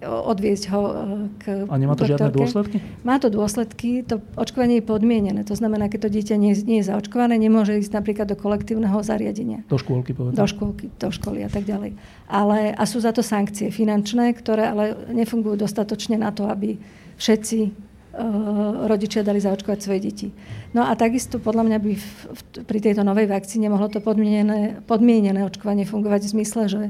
odviezť 0.04 0.64
ho 0.74 0.82
e, 0.84 0.94
k 1.40 1.44
A 1.70 1.76
nemá 1.80 1.96
to 1.96 2.04
doktorke. 2.04 2.12
žiadne 2.12 2.30
dôsledky? 2.34 2.78
Má 3.08 3.16
to 3.18 3.28
dôsledky. 3.32 3.90
To 4.08 4.20
očkovanie 4.36 4.80
je 4.80 4.86
podmienené. 4.86 5.42
To 5.48 5.56
znamená, 5.56 5.88
keď 5.88 6.08
to 6.08 6.10
dieťa 6.14 6.36
nie, 6.36 6.54
nie 6.68 6.84
je 6.84 6.90
zaočkované, 6.92 7.40
nemôže 7.40 7.80
ísť 7.80 7.96
napríklad 7.96 8.28
do 8.28 8.36
kolektívneho 8.36 9.00
zariadenia. 9.02 9.64
Do 9.72 9.80
škôlky, 9.80 10.12
povedzme. 10.12 10.36
Do 10.36 10.48
škôlky, 10.48 10.86
do 11.00 11.10
školy 11.10 11.48
a 11.48 11.50
tak 11.50 11.64
ďalej. 11.64 11.96
Ale, 12.28 12.76
a 12.76 12.84
sú 12.84 13.00
za 13.00 13.16
to 13.16 13.24
sankcie 13.24 13.72
finančné, 13.72 14.36
ktoré 14.36 14.70
ale 14.70 14.84
nefungujú 15.12 15.56
dostatočne 15.56 16.20
na 16.20 16.36
to, 16.36 16.48
aby 16.52 16.76
všetci 17.16 17.88
Eh, 18.18 18.88
rodičia 18.90 19.22
dali 19.22 19.38
zaočkovať 19.38 19.78
svoje 19.78 20.00
deti. 20.02 20.28
No 20.76 20.84
a 20.84 20.96
takisto 21.00 21.40
podľa 21.40 21.64
mňa 21.64 21.78
by 21.80 21.92
v, 21.96 22.10
v, 22.28 22.42
pri 22.68 22.80
tejto 22.84 23.04
novej 23.08 23.32
vakcíne 23.32 23.72
mohlo 23.72 23.88
to 23.88 24.04
podmienené, 24.04 24.84
podmienené 24.84 25.44
očkovanie 25.48 25.88
fungovať 25.88 26.28
v 26.28 26.34
zmysle, 26.40 26.62
že 26.68 26.82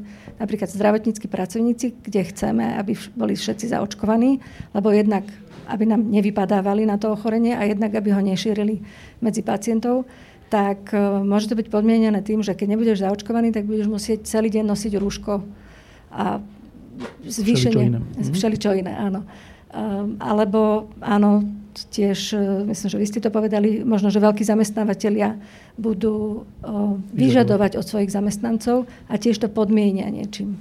napríklad 0.42 0.74
zdravotníckí 0.74 1.30
pracovníci, 1.30 2.02
kde 2.02 2.22
chceme, 2.34 2.74
aby 2.82 2.98
boli 3.14 3.38
všetci 3.38 3.74
zaočkovaní, 3.74 4.42
lebo 4.74 4.90
jednak 4.90 5.26
aby 5.68 5.84
nám 5.84 6.00
nevypadávali 6.08 6.88
na 6.88 6.96
to 6.96 7.12
ochorenie 7.12 7.52
a 7.52 7.68
jednak 7.68 7.92
aby 7.92 8.16
ho 8.16 8.24
nešírili 8.24 8.80
medzi 9.20 9.44
pacientov, 9.44 10.08
tak 10.48 10.96
uh, 10.96 11.20
môže 11.20 11.52
to 11.52 11.60
byť 11.60 11.68
podmienené 11.68 12.24
tým, 12.24 12.40
že 12.40 12.56
keď 12.56 12.68
nebudeš 12.72 13.04
zaočkovaný, 13.04 13.52
tak 13.52 13.68
budeš 13.68 13.92
musieť 13.92 14.24
celý 14.24 14.48
deň 14.48 14.64
nosiť 14.64 14.94
rúško 14.96 15.44
a 16.16 16.40
zvýšenie... 17.28 18.00
Všeličo 18.32 18.72
iné. 18.80 18.96
áno. 18.96 19.28
Ehm, 19.68 20.16
alebo 20.24 20.90
áno, 21.04 21.44
tiež, 21.94 22.34
e, 22.34 22.66
myslím, 22.66 22.88
že 22.90 22.98
vy 22.98 23.08
ste 23.08 23.20
to 23.22 23.30
povedali, 23.30 23.86
možno, 23.86 24.10
že 24.10 24.24
veľkí 24.24 24.42
zamestnávateľia 24.42 25.38
budú 25.78 26.48
vyžadovať 27.14 27.78
od 27.78 27.86
svojich 27.86 28.10
zamestnancov 28.10 28.90
a 29.08 29.14
tiež 29.22 29.38
to 29.38 29.48
podmienia 29.48 30.10
niečím. 30.10 30.58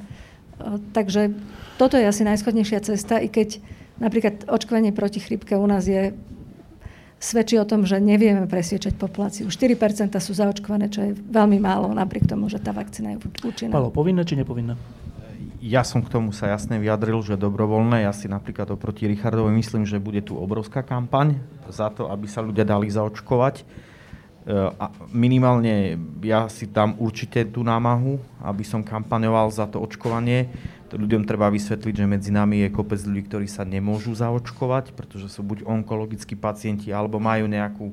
Takže 0.93 1.33
toto 1.77 1.97
je 1.97 2.09
asi 2.09 2.25
najschodnejšia 2.25 2.81
cesta, 2.85 3.21
i 3.21 3.29
keď 3.29 3.61
napríklad 4.01 4.49
očkovanie 4.49 4.93
proti 4.93 5.21
chrypke 5.21 5.57
u 5.57 5.67
nás 5.69 5.89
je 5.89 6.13
svedčí 7.17 7.57
o 7.57 7.65
tom, 7.65 7.89
že 7.89 7.97
nevieme 7.97 8.45
presviečať 8.45 8.97
populáciu. 8.97 9.49
4% 9.49 10.13
sú 10.21 10.33
zaočkované, 10.37 10.93
čo 10.93 11.01
je 11.01 11.11
veľmi 11.17 11.57
málo, 11.57 11.89
napriek 11.93 12.29
tomu, 12.29 12.53
že 12.53 12.61
tá 12.61 12.77
vakcína 12.77 13.17
je 13.17 13.19
účinná. 13.45 13.73
Palo, 13.73 13.89
povinné 13.89 14.21
či 14.29 14.37
nepovinné? 14.37 14.77
Ja 15.67 15.83
som 15.83 15.99
k 15.99 16.13
tomu 16.15 16.31
sa 16.31 16.55
jasne 16.55 16.79
vyjadril, 16.79 17.19
že 17.27 17.35
dobrovoľné. 17.35 18.07
Ja 18.07 18.15
si 18.15 18.31
napríklad 18.31 18.71
oproti 18.71 19.11
Richardovi 19.11 19.51
myslím, 19.59 19.83
že 19.83 19.99
bude 19.99 20.23
tu 20.23 20.39
obrovská 20.39 20.87
kampaň 20.87 21.43
za 21.67 21.91
to, 21.91 22.07
aby 22.07 22.31
sa 22.31 22.39
ľudia 22.39 22.63
dali 22.63 22.87
zaočkovať. 22.87 23.55
E, 23.59 23.65
a 24.55 24.87
minimálne 25.11 25.99
ja 26.23 26.47
si 26.47 26.71
dám 26.71 26.95
určite 27.03 27.43
tú 27.51 27.67
námahu, 27.67 28.23
aby 28.47 28.63
som 28.63 28.87
kampaňoval 28.87 29.51
za 29.51 29.67
to 29.67 29.83
očkovanie. 29.83 30.47
ľuďom 30.95 31.27
treba 31.27 31.51
vysvetliť, 31.51 31.95
že 31.99 32.07
medzi 32.07 32.31
nami 32.31 32.63
je 32.63 32.71
kopec 32.71 33.03
ľudí, 33.03 33.27
ktorí 33.27 33.51
sa 33.51 33.67
nemôžu 33.67 34.15
zaočkovať, 34.15 34.95
pretože 34.95 35.27
sú 35.35 35.43
buď 35.43 35.67
onkologickí 35.67 36.39
pacienti, 36.39 36.95
alebo 36.95 37.19
majú 37.19 37.51
nejakú 37.51 37.91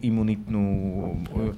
imunitnú 0.00 0.64
e, 0.72 1.52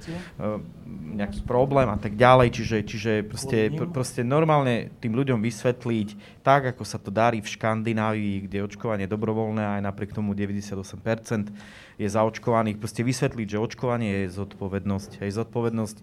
nejaký 1.15 1.47
problém 1.47 1.87
a 1.87 1.95
tak 1.95 2.19
ďalej. 2.19 2.51
Čiže, 2.51 2.77
čiže 2.83 3.11
proste, 3.23 3.71
proste 3.71 4.21
normálne 4.27 4.91
tým 4.99 5.15
ľuďom 5.15 5.39
vysvetliť 5.39 6.41
tak, 6.43 6.75
ako 6.75 6.83
sa 6.83 6.99
to 6.99 7.07
darí 7.07 7.39
v 7.39 7.47
Škandinávii, 7.47 8.47
kde 8.47 8.55
je 8.59 8.67
očkovanie 8.67 9.07
dobrovoľné 9.07 9.79
aj 9.79 9.81
napriek 9.87 10.11
tomu 10.11 10.35
98% 10.35 11.55
je 11.95 12.07
zaočkovaných. 12.09 12.75
Proste 12.83 13.07
vysvetliť, 13.07 13.47
že 13.55 13.63
očkovanie 13.63 14.27
je 14.27 14.35
zodpovednosť. 14.35 15.23
Je 15.23 15.31
zodpovednosť 15.31 15.97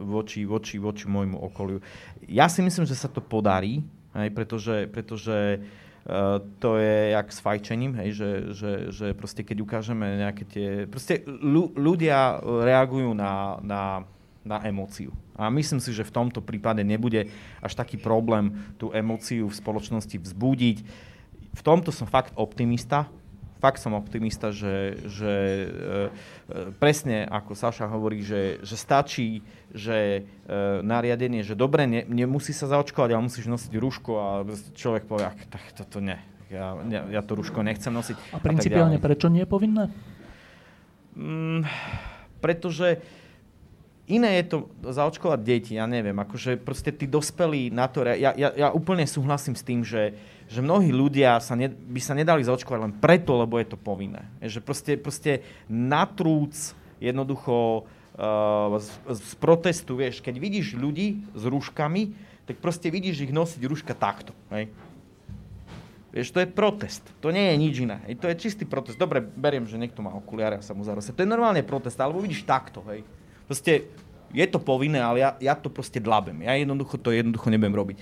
voči, 0.00 0.48
voči, 0.48 0.80
voči 0.80 1.04
môjmu 1.04 1.36
okoliu. 1.36 1.84
Ja 2.24 2.48
si 2.48 2.64
myslím, 2.64 2.88
že 2.88 2.96
sa 2.96 3.12
to 3.12 3.20
podarí, 3.20 3.84
hej, 4.16 4.32
pretože, 4.32 4.88
pretože 4.88 5.60
Uh, 5.60 5.89
to 6.58 6.70
je 6.80 7.12
jak 7.12 7.28
s 7.28 7.38
fajčením, 7.44 7.92
hej, 8.00 8.10
že, 8.16 8.30
že, 8.56 8.72
že 8.88 9.06
proste 9.12 9.44
keď 9.44 9.56
ukážeme 9.60 10.24
nejaké 10.24 10.44
tie... 10.48 10.68
Proste 10.88 11.20
ľudia 11.76 12.40
reagujú 12.40 13.12
na, 13.12 13.60
na, 13.60 13.82
na 14.40 14.58
emóciu. 14.64 15.12
A 15.36 15.52
myslím 15.52 15.80
si, 15.80 15.92
že 15.92 16.04
v 16.04 16.12
tomto 16.12 16.40
prípade 16.40 16.80
nebude 16.80 17.28
až 17.60 17.72
taký 17.76 18.00
problém 18.00 18.56
tú 18.80 18.92
emóciu 18.96 19.48
v 19.48 19.58
spoločnosti 19.60 20.16
vzbudiť. 20.16 20.76
V 21.52 21.62
tomto 21.62 21.92
som 21.92 22.08
fakt 22.08 22.32
optimista, 22.36 23.08
fakt 23.60 23.78
som 23.78 23.92
optimista, 23.92 24.50
že, 24.50 24.96
že 25.04 25.32
e, 25.36 26.72
presne 26.80 27.28
ako 27.28 27.52
Saša 27.52 27.86
hovorí, 27.92 28.24
že, 28.24 28.58
že 28.64 28.74
stačí, 28.80 29.44
že 29.70 30.24
e, 30.48 30.50
nariadenie, 30.80 31.44
že 31.44 31.52
dobre, 31.52 31.84
ne, 31.84 32.02
nemusí 32.08 32.56
sa 32.56 32.66
zaočkovať, 32.72 33.08
ale 33.12 33.28
musíš 33.28 33.46
nosiť 33.46 33.72
rúško 33.76 34.12
a 34.16 34.28
človek 34.72 35.04
povie, 35.04 35.28
tak 35.52 35.62
toto 35.76 36.00
nie, 36.00 36.16
ja, 36.48 36.74
ja 36.88 37.20
to 37.20 37.36
rúško 37.36 37.60
nechcem 37.60 37.92
nosiť. 37.92 38.16
A 38.34 38.40
principiálne 38.40 38.96
a 38.96 39.04
prečo 39.04 39.28
nie 39.28 39.44
je 39.44 39.50
povinné? 39.52 39.84
Mm, 41.14 41.68
pretože 42.40 42.98
iné 44.10 44.42
je 44.42 44.44
to 44.50 44.58
zaočkovať 44.82 45.40
deti, 45.44 45.72
ja 45.78 45.86
neviem, 45.86 46.16
akože 46.18 46.58
proste 46.58 46.90
tí 46.90 47.06
dospelí 47.06 47.70
na 47.70 47.86
to, 47.86 48.02
ja, 48.02 48.34
ja, 48.34 48.50
ja 48.50 48.68
úplne 48.74 49.06
súhlasím 49.06 49.54
s 49.54 49.62
tým, 49.62 49.86
že 49.86 50.18
že 50.50 50.58
mnohí 50.58 50.90
ľudia 50.90 51.38
sa 51.38 51.54
ne, 51.54 51.70
by 51.70 52.00
sa 52.02 52.18
nedali 52.18 52.42
zaočkovať 52.42 52.80
len 52.82 52.94
preto, 52.98 53.38
lebo 53.38 53.54
je 53.62 53.70
to 53.70 53.78
povinné. 53.78 54.26
Že 54.42 54.60
proste, 54.66 54.92
proste 54.98 55.32
natrúc 55.70 56.74
jednoducho 56.98 57.86
uh, 57.86 58.74
z, 58.82 58.90
z 59.14 59.32
protestu, 59.38 59.94
vieš, 59.94 60.18
keď 60.18 60.34
vidíš 60.42 60.74
ľudí 60.74 61.22
s 61.38 61.42
rúškami, 61.46 62.02
tak 62.50 62.58
proste 62.58 62.90
vidíš 62.90 63.30
ich 63.30 63.32
nosiť 63.32 63.62
rúška 63.62 63.94
takto. 63.94 64.34
Hej. 64.50 64.74
Vieš, 66.10 66.34
to 66.34 66.42
je 66.42 66.50
protest. 66.50 67.06
To 67.22 67.30
nie 67.30 67.46
je 67.46 67.56
nič 67.56 67.74
iné. 67.86 68.02
Hej. 68.10 68.18
To 68.18 68.26
je 68.26 68.34
čistý 68.42 68.66
protest. 68.66 68.98
Dobre, 68.98 69.22
beriem, 69.22 69.70
že 69.70 69.78
niekto 69.78 70.02
má 70.02 70.10
okuliare 70.10 70.58
a 70.58 70.66
sa 70.66 70.74
mu 70.74 70.82
zarose. 70.82 71.14
To 71.14 71.22
je 71.22 71.30
normálne 71.30 71.62
protest, 71.62 71.94
alebo 72.02 72.18
vidíš 72.18 72.42
takto. 72.42 72.82
Hej. 72.90 73.06
Proste 73.46 73.86
je 74.34 74.46
to 74.50 74.58
povinné, 74.58 74.98
ale 74.98 75.22
ja, 75.22 75.38
ja 75.38 75.54
to 75.54 75.70
proste 75.70 76.02
dlabem. 76.02 76.42
Ja 76.42 76.58
jednoducho 76.58 76.98
to 76.98 77.14
jednoducho 77.14 77.50
nebudem 77.50 77.74
robiť. 77.78 77.96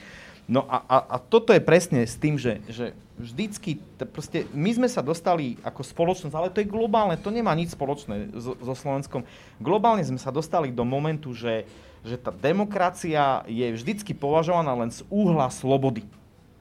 No 0.48 0.64
a, 0.64 0.80
a, 0.80 0.96
a 1.12 1.16
toto 1.20 1.52
je 1.52 1.60
presne 1.60 2.08
s 2.08 2.16
tým, 2.16 2.40
že, 2.40 2.64
že 2.72 2.96
vždycky, 3.20 3.84
proste, 4.08 4.48
my 4.56 4.80
sme 4.80 4.88
sa 4.88 5.04
dostali 5.04 5.60
ako 5.60 5.84
spoločnosť, 5.84 6.32
ale 6.32 6.48
to 6.48 6.64
je 6.64 6.72
globálne, 6.72 7.20
to 7.20 7.28
nemá 7.28 7.52
nič 7.52 7.76
spoločné 7.76 8.32
so, 8.32 8.56
so 8.56 8.72
Slovenskom. 8.72 9.28
Globálne 9.60 10.00
sme 10.08 10.16
sa 10.16 10.32
dostali 10.32 10.72
do 10.72 10.88
momentu, 10.88 11.36
že, 11.36 11.68
že 12.00 12.16
tá 12.16 12.32
demokracia 12.32 13.44
je 13.44 13.76
vždycky 13.76 14.16
považovaná 14.16 14.72
len 14.72 14.88
z 14.88 15.04
úhla 15.12 15.52
slobody, 15.52 16.08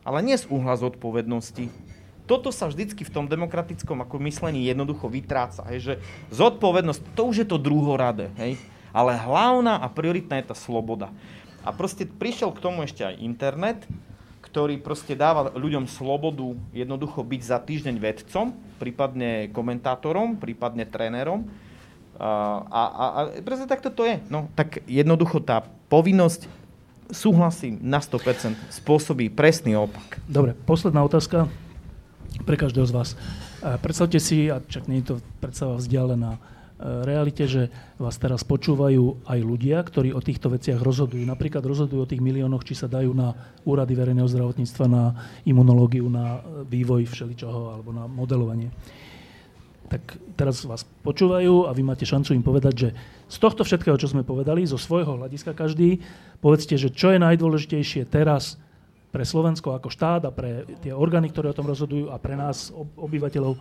ale 0.03 0.19
nie 0.19 0.35
z 0.35 0.51
úhla 0.51 0.75
zodpovednosti. 0.75 1.71
Toto 2.27 2.51
sa 2.51 2.67
vždycky 2.67 3.07
v 3.07 3.13
tom 3.15 3.23
demokratickom 3.23 4.03
ako 4.03 4.19
myslení 4.27 4.67
jednoducho 4.67 5.07
vytráca. 5.07 5.63
Hej, 5.71 5.79
že 5.79 5.93
zodpovednosť, 6.35 7.15
to 7.15 7.23
už 7.23 7.35
je 7.39 7.47
to 7.47 7.55
druhoradé, 7.55 8.35
hej, 8.35 8.59
ale 8.91 9.15
hlavná 9.15 9.79
a 9.79 9.87
prioritná 9.87 10.43
je 10.43 10.51
tá 10.51 10.55
sloboda. 10.59 11.07
A 11.67 11.75
proste 11.75 12.07
prišiel 12.07 12.55
k 12.55 12.63
tomu 12.63 12.87
ešte 12.87 13.03
aj 13.03 13.19
internet, 13.19 13.83
ktorý 14.39 14.79
proste 14.79 15.11
dáva 15.19 15.51
ľuďom 15.51 15.91
slobodu 15.91 16.55
jednoducho 16.71 17.19
byť 17.19 17.41
za 17.43 17.59
týždeň 17.59 17.95
vedcom, 17.99 18.55
prípadne 18.79 19.51
komentátorom, 19.51 20.39
prípadne 20.39 20.87
trénerom. 20.87 21.43
A, 22.17 22.63
a, 22.71 23.05
a 23.11 23.19
presne 23.43 23.67
takto 23.67 23.91
to 23.91 24.07
je. 24.07 24.23
No, 24.31 24.47
tak 24.55 24.79
jednoducho 24.87 25.43
tá 25.43 25.67
povinnosť, 25.91 26.47
súhlasím 27.11 27.83
na 27.83 27.99
100%, 27.99 28.55
spôsobí 28.71 29.27
presný 29.27 29.75
opak. 29.75 30.23
Dobre, 30.25 30.55
posledná 30.63 31.03
otázka 31.03 31.51
pre 32.47 32.55
každého 32.55 32.87
z 32.87 32.93
vás. 32.95 33.09
Predstavte 33.83 34.17
si, 34.23 34.47
a 34.47 34.63
čak 34.63 34.87
nie 34.87 35.03
je 35.03 35.11
to 35.11 35.15
predstava 35.43 35.75
vzdialená, 35.75 36.39
realite, 36.79 37.49
že 37.49 37.73
vás 37.97 38.21
teraz 38.21 38.45
počúvajú 38.45 39.25
aj 39.25 39.39
ľudia, 39.41 39.81
ktorí 39.81 40.13
o 40.13 40.21
týchto 40.21 40.53
veciach 40.53 40.77
rozhodujú. 40.77 41.25
Napríklad 41.25 41.65
rozhodujú 41.65 42.05
o 42.05 42.09
tých 42.09 42.21
miliónoch, 42.21 42.61
či 42.61 42.77
sa 42.77 42.85
dajú 42.85 43.17
na 43.17 43.33
úrady 43.65 43.97
verejného 43.97 44.29
zdravotníctva, 44.29 44.85
na 44.85 45.03
imunológiu, 45.43 46.05
na 46.05 46.45
vývoj 46.69 47.09
všeličoho 47.09 47.73
alebo 47.73 47.89
na 47.89 48.05
modelovanie. 48.05 48.69
Tak 49.87 50.19
teraz 50.35 50.67
vás 50.67 50.83
počúvajú 51.01 51.65
a 51.65 51.71
vy 51.71 51.81
máte 51.81 52.03
šancu 52.03 52.35
im 52.35 52.43
povedať, 52.43 52.73
že 52.75 52.89
z 53.31 53.37
tohto 53.39 53.63
všetkého, 53.63 53.95
čo 53.95 54.11
sme 54.11 54.27
povedali, 54.27 54.67
zo 54.67 54.75
svojho 54.75 55.15
hľadiska 55.15 55.55
každý, 55.55 56.03
povedzte, 56.43 56.75
že 56.75 56.91
čo 56.91 57.15
je 57.15 57.23
najdôležitejšie 57.23 58.05
teraz 58.11 58.59
pre 59.07 59.23
Slovensko 59.23 59.71
ako 59.71 59.87
štát 59.87 60.27
a 60.27 60.35
pre 60.35 60.67
tie 60.83 60.91
orgány, 60.91 61.31
ktoré 61.31 61.49
o 61.49 61.57
tom 61.57 61.71
rozhodujú 61.71 62.11
a 62.11 62.19
pre 62.19 62.35
nás, 62.35 62.69
obyvateľov, 62.99 63.55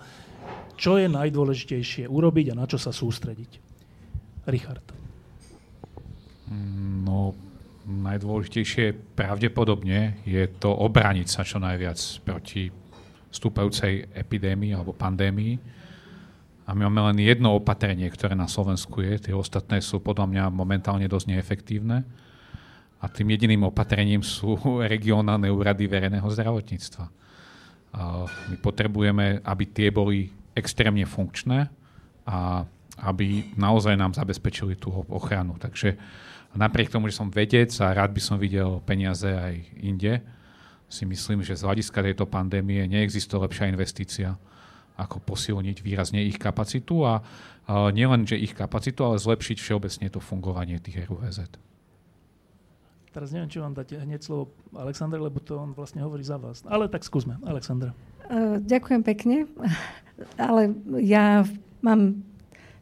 čo 0.77 1.01
je 1.01 1.09
najdôležitejšie 1.09 2.05
urobiť 2.07 2.53
a 2.53 2.59
na 2.61 2.69
čo 2.69 2.77
sa 2.77 2.93
sústrediť? 2.93 3.59
Richard. 4.47 4.85
No, 7.03 7.35
najdôležitejšie 7.89 9.17
pravdepodobne 9.19 10.23
je 10.23 10.47
to 10.61 10.71
obraniť 10.71 11.27
sa 11.27 11.43
čo 11.43 11.59
najviac 11.59 11.99
proti 12.23 12.71
stúpajúcej 13.33 14.07
epidémii 14.15 14.77
alebo 14.77 14.95
pandémii. 14.95 15.59
A 16.67 16.75
my 16.75 16.91
máme 16.91 17.15
len 17.15 17.19
jedno 17.23 17.55
opatrenie, 17.55 18.11
ktoré 18.11 18.35
na 18.35 18.51
Slovensku 18.51 18.99
je. 19.03 19.31
Tie 19.31 19.35
ostatné 19.35 19.79
sú 19.79 20.03
podľa 20.03 20.27
mňa 20.27 20.45
momentálne 20.51 21.07
dosť 21.07 21.27
neefektívne. 21.31 22.03
A 22.99 23.05
tým 23.07 23.31
jediným 23.31 23.67
opatrením 23.67 24.23
sú 24.23 24.59
regionálne 24.93 25.47
úrady 25.47 25.87
verejného 25.87 26.27
zdravotníctva. 26.27 27.07
My 28.51 28.57
potrebujeme, 28.61 29.41
aby 29.41 29.65
tie 29.73 29.89
boli 29.89 30.36
extrémne 30.57 31.05
funkčné 31.05 31.69
a 32.25 32.65
aby 32.97 33.53
naozaj 33.61 33.93
nám 33.93 34.17
zabezpečili 34.17 34.75
tú 34.81 34.89
ochranu. 35.13 35.61
Takže 35.61 36.01
napriek 36.57 36.89
tomu, 36.89 37.13
že 37.13 37.21
som 37.21 37.29
vedec 37.29 37.69
a 37.85 37.93
rád 37.93 38.17
by 38.17 38.23
som 38.25 38.41
videl 38.41 38.81
peniaze 38.89 39.29
aj 39.29 39.55
inde, 39.77 40.25
si 40.89 41.05
myslím, 41.05 41.45
že 41.45 41.59
z 41.59 41.67
hľadiska 41.67 42.01
tejto 42.01 42.25
pandémie 42.25 42.89
neexistuje 42.89 43.43
lepšia 43.43 43.69
investícia, 43.69 44.41
ako 44.97 45.21
posilniť 45.21 45.85
výrazne 45.85 46.25
ich 46.25 46.41
kapacitu 46.41 47.05
a 47.05 47.21
nielen, 47.93 48.25
že 48.25 48.41
ich 48.41 48.57
kapacitu, 48.57 49.05
ale 49.05 49.21
zlepšiť 49.21 49.61
všeobecne 49.61 50.09
to 50.09 50.25
fungovanie 50.25 50.81
tých 50.81 51.05
RUVZ. 51.05 51.61
Teraz 53.13 53.33
neviem, 53.33 53.49
či 53.49 53.61
vám 53.61 53.73
dáte 53.73 53.97
hneď 53.97 54.21
slovo 54.25 54.53
Aleksandr, 54.77 55.21
lebo 55.21 55.41
to 55.41 55.57
on 55.57 55.73
vlastne 55.73 56.05
hovorí 56.05 56.21
za 56.25 56.37
vás. 56.37 56.61
Ale 56.69 56.89
tak 56.89 57.01
skúsme. 57.01 57.41
Aleksandra. 57.45 57.97
Uh, 58.29 58.61
ďakujem 58.61 59.03
pekne 59.05 59.37
ale 60.37 60.73
ja 61.01 61.45
mám 61.85 62.23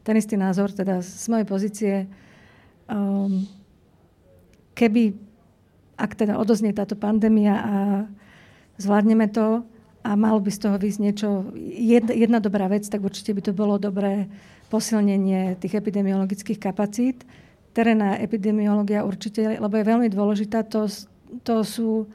ten 0.05 0.15
istý 0.15 0.37
názor, 0.37 0.71
teda 0.71 1.01
z 1.01 1.25
mojej 1.27 1.47
pozície, 1.49 1.93
um, 2.87 3.43
keby, 4.77 5.17
ak 5.97 6.13
teda 6.13 6.37
odoznie 6.37 6.71
táto 6.75 6.93
pandémia 6.93 7.55
a 7.57 7.75
zvládneme 8.77 9.27
to 9.31 9.65
a 10.05 10.13
malo 10.13 10.37
by 10.37 10.51
z 10.53 10.59
toho 10.61 10.77
výsť 10.77 10.99
niečo, 11.01 11.29
jedna, 11.73 12.13
jedna 12.13 12.39
dobrá 12.43 12.69
vec, 12.69 12.85
tak 12.85 13.01
určite 13.01 13.33
by 13.33 13.41
to 13.41 13.51
bolo 13.57 13.81
dobré 13.81 14.29
posilnenie 14.69 15.57
tých 15.57 15.81
epidemiologických 15.81 16.61
kapacít. 16.61 17.25
Terénna 17.73 18.21
epidemiológia 18.21 19.03
určite, 19.03 19.57
lebo 19.57 19.73
je 19.75 19.89
veľmi 19.89 20.07
dôležitá, 20.13 20.63
to, 20.69 20.85
to 21.41 21.65
sú 21.65 22.05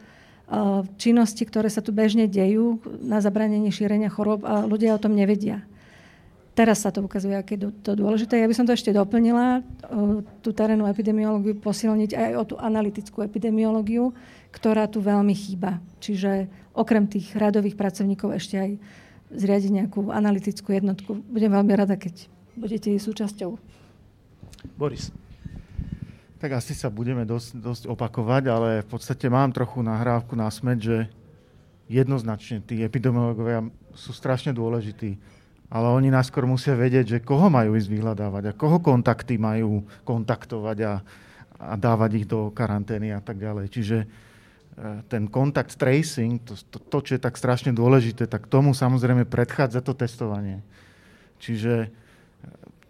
činnosti, 0.99 1.47
ktoré 1.47 1.71
sa 1.71 1.79
tu 1.79 1.95
bežne 1.95 2.27
dejú 2.27 2.83
na 2.99 3.23
zabranenie 3.23 3.71
šírenia 3.71 4.11
chorób 4.11 4.43
a 4.43 4.67
ľudia 4.67 4.99
o 4.99 5.03
tom 5.03 5.15
nevedia. 5.15 5.63
Teraz 6.51 6.83
sa 6.83 6.91
to 6.91 7.01
ukazuje, 7.07 7.39
aké 7.39 7.55
je 7.55 7.71
to 7.87 7.95
dôležité. 7.95 8.37
Ja 8.37 8.51
by 8.51 8.59
som 8.59 8.67
to 8.67 8.75
ešte 8.75 8.91
doplnila, 8.91 9.63
tú 10.43 10.51
terénnu 10.51 10.91
epidemiológiu 10.91 11.55
posilniť 11.57 12.11
aj 12.13 12.31
o 12.37 12.43
tú 12.43 12.55
analytickú 12.59 13.23
epidemiológiu, 13.23 14.11
ktorá 14.51 14.91
tu 14.91 14.99
veľmi 14.99 15.33
chýba. 15.33 15.79
Čiže 16.03 16.51
okrem 16.75 17.07
tých 17.07 17.31
radových 17.39 17.79
pracovníkov 17.79 18.35
ešte 18.35 18.59
aj 18.59 18.71
zriadiť 19.31 19.71
nejakú 19.71 20.11
analytickú 20.11 20.75
jednotku. 20.75 21.23
Budem 21.31 21.55
veľmi 21.55 21.73
rada, 21.79 21.95
keď 21.95 22.27
budete 22.59 22.91
jej 22.91 22.99
súčasťou. 22.99 23.55
Boris. 24.75 25.15
Tak 26.41 26.57
asi 26.57 26.73
sa 26.73 26.89
budeme 26.89 27.29
dosť, 27.29 27.61
dosť 27.61 27.83
opakovať, 27.93 28.43
ale 28.49 28.69
v 28.81 28.89
podstate 28.89 29.29
mám 29.29 29.53
trochu 29.53 29.85
nahrávku 29.85 30.33
na 30.33 30.49
smet, 30.49 30.81
že 30.81 31.13
jednoznačne 31.85 32.65
tí 32.65 32.81
epidemiológovia 32.81 33.69
sú 33.93 34.17
strašne 34.17 34.57
dôležití. 34.57 35.21
Ale 35.69 35.87
oni 35.93 36.09
náskôr 36.09 36.49
musia 36.49 36.73
vedieť, 36.73 37.07
že 37.07 37.19
koho 37.21 37.53
majú 37.53 37.77
ísť 37.77 37.93
vyhľadávať 37.93 38.43
a 38.51 38.57
koho 38.57 38.81
kontakty 38.81 39.37
majú 39.37 39.85
kontaktovať 40.09 40.79
a, 40.83 40.95
a 41.61 41.75
dávať 41.77 42.25
ich 42.25 42.27
do 42.27 42.49
karantény 42.57 43.13
a 43.13 43.21
tak 43.21 43.37
ďalej. 43.37 43.69
Čiže 43.69 43.99
e, 44.03 44.07
ten 45.13 45.29
kontakt 45.29 45.77
tracing, 45.77 46.41
to, 46.41 46.57
to, 46.73 46.81
to, 46.81 46.99
čo 47.05 47.13
je 47.15 47.23
tak 47.23 47.37
strašne 47.37 47.77
dôležité, 47.77 48.25
tak 48.25 48.49
tomu 48.49 48.73
samozrejme 48.73 49.29
predchádza 49.29 49.85
to 49.85 49.93
testovanie. 49.93 50.65
Čiže 51.37 51.87
e, 51.87 51.89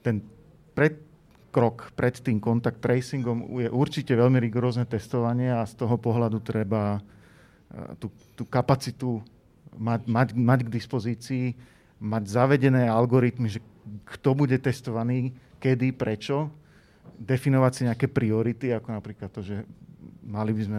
ten 0.06 0.22
predkrok 1.50 1.90
pred 1.98 2.14
tým 2.14 2.38
kontakt 2.38 2.78
tracingom 2.78 3.58
je 3.58 3.66
určite 3.66 4.14
veľmi 4.14 4.38
rigorózne 4.38 4.86
testovanie 4.86 5.50
a 5.50 5.66
z 5.66 5.74
toho 5.74 5.98
pohľadu 5.98 6.38
treba 6.38 6.94
e, 6.94 7.98
tú, 7.98 8.06
tú 8.38 8.46
kapacitu 8.46 9.18
mať, 9.74 10.06
mať, 10.06 10.28
mať 10.38 10.60
k 10.62 10.74
dispozícii, 10.78 11.46
mať 11.98 12.22
zavedené 12.30 12.86
algoritmy, 12.86 13.50
že 13.50 13.58
kto 14.14 14.38
bude 14.38 14.54
testovaný, 14.62 15.34
kedy, 15.58 15.90
prečo, 15.90 16.54
definovať 17.18 17.72
si 17.74 17.82
nejaké 17.90 18.06
priority, 18.06 18.70
ako 18.70 18.94
napríklad 18.94 19.34
to, 19.34 19.42
že 19.42 19.66
mali 20.22 20.54
by 20.54 20.62
sme 20.62 20.78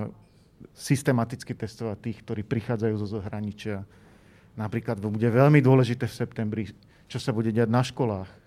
systematicky 0.72 1.52
testovať 1.52 1.98
tých, 1.99 2.18
ktorí 2.23 2.48
prichádzajú 2.48 2.95
zo 2.95 3.19
zahraničia. 3.19 3.84
Napríklad 4.56 5.03
bude 5.03 5.27
veľmi 5.27 5.60
dôležité 5.60 6.07
v 6.07 6.15
septembri, 6.15 6.64
čo 7.11 7.19
sa 7.19 7.35
bude 7.35 7.52
diať 7.52 7.68
na 7.68 7.84
školách. 7.84 8.40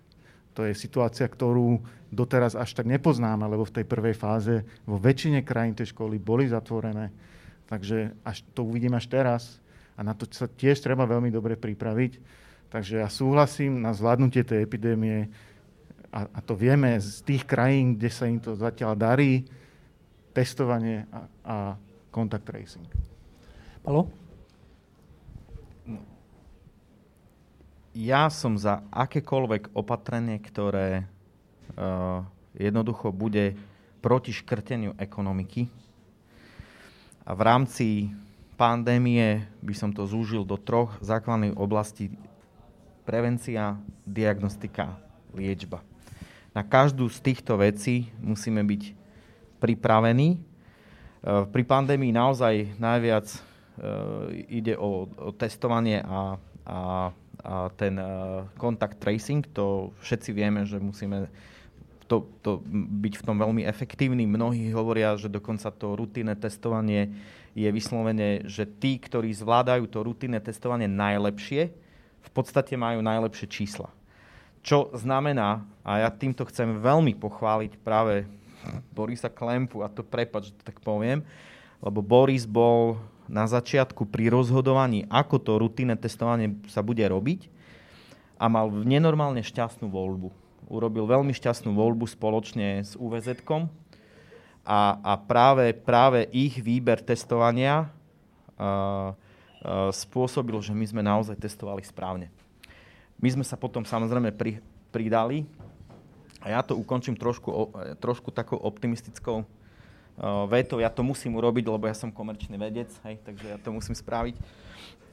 To 0.55 0.62
je 0.62 0.72
situácia, 0.74 1.26
ktorú 1.26 1.82
doteraz 2.14 2.55
až 2.55 2.78
tak 2.78 2.86
nepoznáme, 2.86 3.43
lebo 3.51 3.66
v 3.66 3.82
tej 3.82 3.86
prvej 3.90 4.14
fáze 4.14 4.62
vo 4.86 5.02
väčšine 5.02 5.43
krajín 5.43 5.74
tej 5.74 5.90
školy 5.90 6.22
boli 6.22 6.47
zatvorené. 6.47 7.10
Takže 7.66 8.14
až 8.22 8.47
to 8.55 8.62
uvidím 8.62 8.94
až 8.94 9.10
teraz 9.10 9.59
a 9.98 10.06
na 10.06 10.14
to 10.14 10.26
sa 10.31 10.47
tiež 10.47 10.78
treba 10.78 11.10
veľmi 11.10 11.35
dobre 11.35 11.59
pripraviť. 11.59 12.22
Takže 12.70 13.02
ja 13.02 13.10
súhlasím 13.10 13.82
na 13.82 13.90
zvládnutie 13.94 14.47
tej 14.47 14.62
epidémie 14.62 15.31
a, 16.14 16.31
a 16.31 16.39
to 16.39 16.55
vieme 16.55 16.94
z 17.02 17.26
tých 17.26 17.43
krajín, 17.43 17.98
kde 17.98 18.10
sa 18.10 18.31
im 18.31 18.39
to 18.39 18.55
zatiaľ 18.55 18.94
darí, 18.94 19.43
testovanie 20.31 21.06
a, 21.10 21.20
a 21.43 21.56
contact 22.14 22.47
tracing. 22.47 22.86
Palo? 23.82 24.23
Ja 27.94 28.26
som 28.26 28.58
za 28.58 28.82
akékoľvek 28.90 29.70
opatrenie, 29.70 30.42
ktoré 30.42 31.06
uh, 31.78 32.26
jednoducho 32.58 33.14
bude 33.14 33.54
proti 34.02 34.34
škrteniu 34.34 34.98
ekonomiky. 34.98 35.70
A 37.22 37.38
v 37.38 37.40
rámci 37.46 37.86
pandémie 38.58 39.46
by 39.62 39.74
som 39.78 39.94
to 39.94 40.10
zúžil 40.10 40.42
do 40.42 40.58
troch 40.58 40.90
základných 41.06 41.54
oblastí. 41.54 42.10
Prevencia, 43.06 43.78
diagnostika, 44.02 44.98
liečba. 45.30 45.78
Na 46.50 46.66
každú 46.66 47.06
z 47.06 47.22
týchto 47.22 47.62
vecí 47.62 48.10
musíme 48.18 48.66
byť 48.66 48.82
pripravení. 49.62 50.42
Uh, 51.22 51.46
pri 51.46 51.62
pandémii 51.62 52.10
naozaj 52.10 52.74
najviac 52.74 53.30
uh, 53.30 54.34
ide 54.50 54.74
o, 54.74 55.06
o 55.06 55.30
testovanie 55.30 56.02
a, 56.02 56.42
a 56.66 56.78
ten 57.76 58.00
contact 58.56 58.96
tracing, 58.98 59.44
to 59.52 59.92
všetci 60.00 60.30
vieme, 60.32 60.64
že 60.64 60.80
musíme 60.80 61.28
to, 62.08 62.28
to 62.44 62.60
byť 63.00 63.14
v 63.20 63.24
tom 63.24 63.36
veľmi 63.40 63.64
efektívny. 63.64 64.24
Mnohí 64.28 64.72
hovoria, 64.72 65.16
že 65.16 65.32
dokonca 65.32 65.72
to 65.72 65.96
rutinné 65.96 66.36
testovanie 66.36 67.12
je 67.54 67.68
vyslovene, 67.70 68.44
že 68.48 68.66
tí, 68.66 68.98
ktorí 68.98 69.32
zvládajú 69.32 69.88
to 69.88 70.04
rutinné 70.04 70.40
testovanie 70.40 70.90
najlepšie, 70.90 71.70
v 72.24 72.30
podstate 72.32 72.74
majú 72.74 73.04
najlepšie 73.04 73.46
čísla. 73.48 73.88
Čo 74.64 74.88
znamená, 74.96 75.60
a 75.84 76.04
ja 76.04 76.08
týmto 76.08 76.48
chcem 76.48 76.80
veľmi 76.80 77.12
pochváliť 77.20 77.76
práve 77.84 78.24
Borisa 78.96 79.28
Klempu, 79.28 79.84
a 79.84 79.92
to 79.92 80.00
prepač, 80.00 80.48
tak 80.64 80.80
poviem, 80.80 81.20
lebo 81.84 82.00
Boris 82.00 82.48
bol 82.48 82.96
na 83.28 83.48
začiatku 83.48 84.09
pri 84.09 84.28
rozhodovaní, 84.28 85.09
ako 85.09 85.40
to 85.40 85.52
rutinné 85.56 85.96
testovanie 85.96 86.60
sa 86.68 86.84
bude 86.84 87.05
robiť 87.05 87.48
a 88.36 88.51
mal 88.51 88.68
nenormálne 88.68 89.40
šťastnú 89.40 89.88
voľbu. 89.88 90.28
Urobil 90.68 91.05
veľmi 91.05 91.32
šťastnú 91.32 91.76
voľbu 91.76 92.09
spoločne 92.09 92.84
s 92.84 92.96
uvz 92.96 93.36
a, 94.64 94.80
a 94.96 95.12
práve, 95.20 95.76
práve 95.76 96.24
ich 96.32 96.56
výber 96.56 97.05
testovania 97.05 97.84
a, 97.84 97.84
a, 98.56 99.92
spôsobil, 99.92 100.56
že 100.64 100.72
my 100.72 100.84
sme 100.88 101.02
naozaj 101.05 101.36
testovali 101.36 101.84
správne. 101.84 102.32
My 103.20 103.28
sme 103.28 103.44
sa 103.44 103.60
potom 103.60 103.84
samozrejme 103.84 104.32
pri, 104.32 104.60
pridali 104.88 105.44
a 106.40 106.52
ja 106.52 106.60
to 106.60 106.76
ukončím 106.76 107.16
trošku, 107.16 107.72
trošku 108.01 108.28
takou 108.32 108.60
optimistickou 108.60 109.44
uh, 109.44 109.64
vetou, 110.47 110.78
ja 110.78 110.91
to 110.91 111.03
musím 111.03 111.35
urobiť, 111.35 111.65
lebo 111.66 111.85
ja 111.91 111.97
som 111.97 112.15
komerčný 112.15 112.55
vedec, 112.55 112.91
hej, 113.03 113.19
takže 113.23 113.47
ja 113.55 113.59
to 113.59 113.74
musím 113.74 113.99
spraviť. 113.99 114.39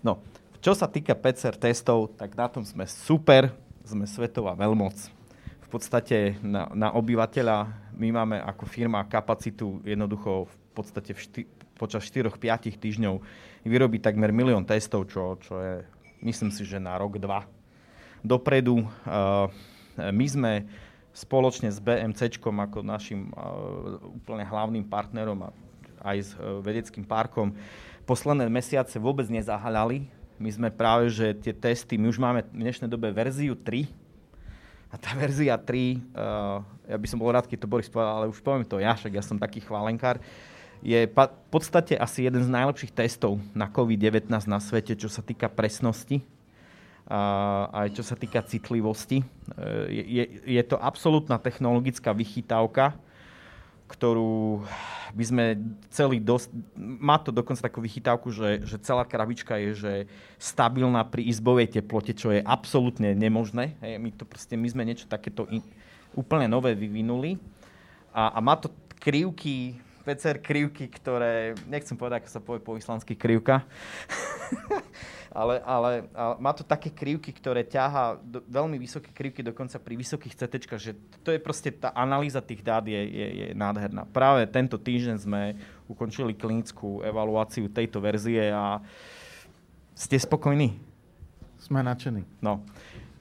No, 0.05 0.21
čo 0.61 0.77
sa 0.77 0.85
týka 0.85 1.17
PCR 1.17 1.57
testov, 1.57 2.13
tak 2.13 2.37
na 2.37 2.45
tom 2.45 2.61
sme 2.61 2.85
super, 2.85 3.49
sme 3.81 4.05
svetová 4.05 4.53
veľmoc. 4.53 4.93
V 5.65 5.67
podstate 5.73 6.37
na, 6.45 6.69
na 6.75 6.89
obyvateľa 6.93 7.65
my 7.97 8.07
máme 8.13 8.37
ako 8.45 8.69
firma 8.69 9.01
kapacitu 9.07 9.81
jednoducho 9.81 10.45
v 10.45 10.55
podstate 10.77 11.17
v 11.17 11.19
šty, 11.19 11.41
počas 11.81 12.05
4-5 12.05 12.77
týždňov 12.77 13.15
vyrobiť 13.65 14.01
takmer 14.05 14.29
milión 14.29 14.61
testov, 14.61 15.09
čo, 15.09 15.41
čo 15.41 15.57
je, 15.57 15.75
myslím 16.21 16.53
si, 16.53 16.61
že 16.61 16.77
na 16.77 16.93
rok, 16.93 17.17
dva 17.17 17.49
dopredu. 18.21 18.85
Uh, 19.05 19.49
my 19.97 20.25
sme 20.29 20.51
spoločne 21.11 21.67
s 21.67 21.79
BMC 21.83 22.39
ako 22.39 22.79
našim 22.83 23.31
úplne 24.15 24.47
hlavným 24.47 24.87
partnerom 24.87 25.47
a 25.47 25.49
aj 26.01 26.17
s 26.17 26.31
e, 26.35 26.41
vedeckým 26.61 27.05
parkom 27.05 27.53
posledné 28.09 28.49
mesiace 28.49 28.97
vôbec 28.97 29.29
nezahaľali. 29.29 30.09
My 30.41 30.49
sme 30.49 30.69
práve, 30.73 31.13
že 31.13 31.37
tie 31.37 31.53
testy, 31.53 32.01
my 32.01 32.09
už 32.09 32.17
máme 32.17 32.41
v 32.49 32.65
dnešnej 32.65 32.89
dobe 32.89 33.13
verziu 33.13 33.53
3 33.53 33.85
a 34.91 34.95
tá 34.97 35.13
verzia 35.21 35.55
3, 35.55 35.61
uh, 35.61 36.65
e, 36.89 36.91
ja 36.91 36.97
by 36.97 37.07
som 37.07 37.21
bol 37.21 37.29
rád, 37.29 37.45
keď 37.45 37.63
to 37.63 37.71
Boris 37.71 37.91
povedal, 37.91 38.25
ale 38.25 38.31
už 38.31 38.41
poviem 38.41 38.65
to 38.65 38.81
ja, 38.81 38.97
však 38.97 39.13
ja 39.13 39.23
som 39.23 39.37
taký 39.37 39.61
chválenkár, 39.61 40.17
je 40.81 41.05
v 41.05 41.45
podstate 41.53 41.93
asi 41.93 42.25
jeden 42.25 42.41
z 42.41 42.49
najlepších 42.49 42.89
testov 42.89 43.37
na 43.53 43.69
COVID-19 43.69 44.33
na 44.49 44.57
svete, 44.57 44.97
čo 44.97 45.13
sa 45.13 45.21
týka 45.21 45.45
presnosti 45.45 46.25
aj 47.11 47.87
čo 47.91 48.03
sa 48.07 48.15
týka 48.15 48.39
citlivosti. 48.45 49.19
E, 49.19 49.25
je, 49.91 50.23
je 50.47 50.63
to 50.63 50.79
absolútna 50.79 51.35
technologická 51.35 52.15
vychytávka, 52.15 52.95
ktorú 53.91 54.63
by 55.11 55.23
sme 55.27 55.45
celý 55.91 56.23
dosť... 56.23 56.55
Má 56.79 57.19
to 57.19 57.35
dokonca 57.35 57.67
takú 57.67 57.83
vychytávku, 57.83 58.31
že, 58.31 58.63
že 58.63 58.79
celá 58.79 59.03
krabička 59.03 59.59
je 59.59 59.71
že 59.75 59.93
stabilná 60.39 61.03
pri 61.03 61.27
izbovej 61.27 61.67
teplote, 61.67 62.15
čo 62.15 62.31
je 62.31 62.39
absolútne 62.39 63.11
nemožné. 63.11 63.75
Hej, 63.83 63.99
my, 63.99 64.09
to 64.15 64.23
proste, 64.23 64.55
my 64.55 64.67
sme 64.71 64.87
niečo 64.87 65.11
takéto 65.11 65.43
in, 65.51 65.59
úplne 66.15 66.47
nové 66.47 66.71
vyvinuli. 66.71 67.35
A, 68.15 68.31
a 68.35 68.39
má 68.39 68.55
to 68.55 68.71
krivky, 69.03 69.75
PCR 70.07 70.39
krivky, 70.39 70.87
ktoré... 70.87 71.59
Nechcem 71.67 71.99
povedať, 71.99 72.23
ako 72.23 72.29
sa 72.31 72.41
povie 72.41 72.61
po 72.63 72.79
islandsky 72.79 73.19
krivka. 73.19 73.67
ale, 75.31 75.63
ale, 75.63 75.91
ale 76.11 76.33
má 76.43 76.51
to 76.51 76.61
také 76.61 76.91
krivky, 76.91 77.31
ktoré 77.31 77.63
ťaha 77.63 78.19
do, 78.19 78.43
veľmi 78.51 78.75
vysoké 78.75 79.15
krivky, 79.15 79.39
dokonca 79.39 79.79
pri 79.79 79.95
vysokých 79.95 80.35
CT, 80.35 80.53
že 80.75 80.91
to 81.23 81.31
je 81.31 81.39
proste 81.39 81.71
tá 81.71 81.95
analýza 81.95 82.43
tých 82.43 82.59
dát 82.59 82.83
je, 82.83 82.99
je, 82.99 83.27
je 83.39 83.47
nádherná. 83.55 84.03
Práve 84.11 84.43
tento 84.51 84.75
týždeň 84.75 85.17
sme 85.23 85.55
ukončili 85.87 86.35
klinickú 86.35 86.99
evaluáciu 86.99 87.71
tejto 87.71 88.03
verzie 88.03 88.51
a 88.51 88.83
ste 89.95 90.19
spokojní? 90.19 90.75
Sme 91.63 91.79
nadšení. 91.79 92.27
No. 92.43 92.59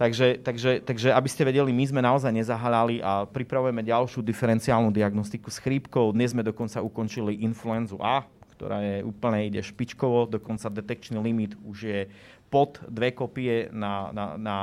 Takže, 0.01 0.41
takže, 0.41 0.81
takže, 0.81 1.13
aby 1.13 1.29
ste 1.29 1.45
vedeli, 1.45 1.77
my 1.77 1.85
sme 1.85 2.01
naozaj 2.01 2.33
nezahalali 2.33 3.05
a 3.05 3.29
pripravujeme 3.29 3.85
ďalšiu 3.85 4.25
diferenciálnu 4.25 4.89
diagnostiku 4.89 5.53
s 5.53 5.61
chrípkou. 5.61 6.11
Dnes 6.17 6.33
sme 6.33 6.41
dokonca 6.41 6.81
ukončili 6.81 7.45
influenzu 7.45 8.01
A, 8.01 8.25
ktorá 8.61 8.85
je 8.85 8.97
úplne 9.01 9.49
ide 9.49 9.65
špičkovo, 9.65 10.29
dokonca 10.29 10.69
detekčný 10.69 11.17
limit 11.17 11.57
už 11.65 11.79
je 11.81 12.01
pod 12.53 12.77
dve 12.85 13.17
kopie 13.17 13.73
na, 13.73 14.13
na, 14.13 14.37
na, 14.37 14.57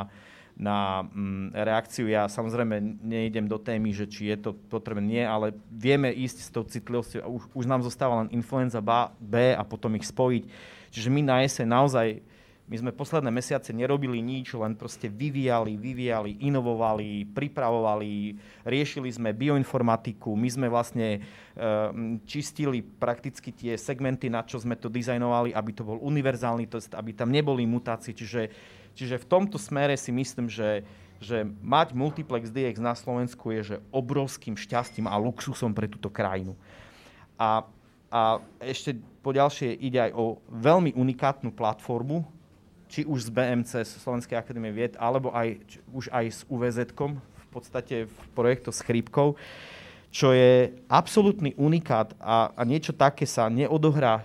na 0.53 0.77
mm, 1.09 1.57
reakciu. 1.57 2.05
Ja 2.05 2.29
samozrejme 2.29 3.01
nejdem 3.01 3.49
do 3.49 3.57
témy, 3.57 3.97
že 3.97 4.05
či 4.05 4.29
je 4.29 4.37
to 4.37 4.51
potrebné, 4.53 5.01
nie, 5.01 5.25
ale 5.25 5.57
vieme 5.73 6.13
ísť 6.13 6.37
s 6.45 6.49
tou 6.53 6.61
citlivosťou. 6.61 7.25
Už, 7.25 7.43
už 7.57 7.65
nám 7.65 7.81
zostáva 7.81 8.21
len 8.21 8.29
influenza 8.29 8.85
B 9.17 9.57
a 9.57 9.65
potom 9.65 9.97
ich 9.97 10.05
spojiť. 10.05 10.45
Čiže 10.93 11.09
my 11.09 11.21
na 11.25 11.41
jeseň 11.41 11.65
naozaj 11.65 12.21
My 12.68 12.76
sme 12.76 12.91
posledné 12.91 13.31
mesiace 13.31 13.72
nerobili 13.72 14.19
nič, 14.19 14.52
len 14.52 14.76
proste 14.76 15.07
vyvíjali, 15.07 15.80
vyvíjali, 15.80 16.44
inovovali, 16.44 17.23
pripravovali, 17.31 18.35
riešili 18.68 19.07
sme 19.07 19.31
bioinformatiku, 19.31 20.35
my 20.35 20.49
sme 20.52 20.68
vlastne 20.68 21.23
uh, 21.23 21.95
čistili 22.27 22.84
prakticky 22.84 23.56
tie 23.56 23.80
segmenty, 23.80 24.27
na 24.27 24.44
čo 24.44 24.60
sme 24.60 24.76
to 24.76 24.91
dizajnovali, 24.91 25.56
aby 25.56 25.72
to 25.72 25.88
bol 25.88 25.95
univerzálny 26.03 26.68
test, 26.68 26.91
aby 26.91 27.15
tam 27.15 27.31
neboli 27.31 27.64
mutácie. 27.64 28.11
Čiže, 28.11 28.52
čiže 28.91 29.15
v 29.15 29.30
tomto 29.31 29.56
smere 29.56 29.95
si 29.95 30.11
myslím, 30.11 30.52
že, 30.52 30.84
že 31.23 31.48
mať 31.64 31.95
Multiplex 31.95 32.52
DX 32.52 32.84
na 32.84 32.99
Slovensku 32.99 33.48
je 33.56 33.61
že 33.64 33.77
obrovským 33.95 34.60
šťastím 34.60 35.07
a 35.07 35.15
luxusom 35.15 35.72
pre 35.72 35.88
túto 35.88 36.11
krajinu. 36.11 36.52
A, 37.39 37.64
a 38.11 38.44
ešte 38.60 38.99
po 39.23 39.31
ďalšie 39.31 39.72
ide 39.72 40.03
aj 40.03 40.11
o 40.19 40.44
veľmi 40.52 40.91
unikátnu 40.99 41.56
platformu, 41.56 42.35
či 42.88 43.03
už 43.03 43.27
z 43.27 43.30
BMC, 43.31 43.72
z 43.84 43.91
Slovenskej 43.99 44.39
akadémie 44.39 44.72
vied, 44.72 44.95
alebo 44.99 45.31
aj, 45.35 45.59
už 45.91 46.07
aj 46.11 46.26
s 46.31 46.39
UVZ, 46.47 46.91
v 46.91 47.47
podstate 47.51 48.07
v 48.07 48.18
projektu 48.35 48.72
s 48.72 48.84
chrípkou, 48.84 49.35
čo 50.11 50.31
je 50.31 50.72
absolútny 50.88 51.53
unikát 51.59 52.15
a, 52.18 52.51
a 52.55 52.61
niečo 52.64 52.95
také 52.95 53.27
sa 53.27 53.51
neodohrá 53.51 54.19
e, 54.19 54.23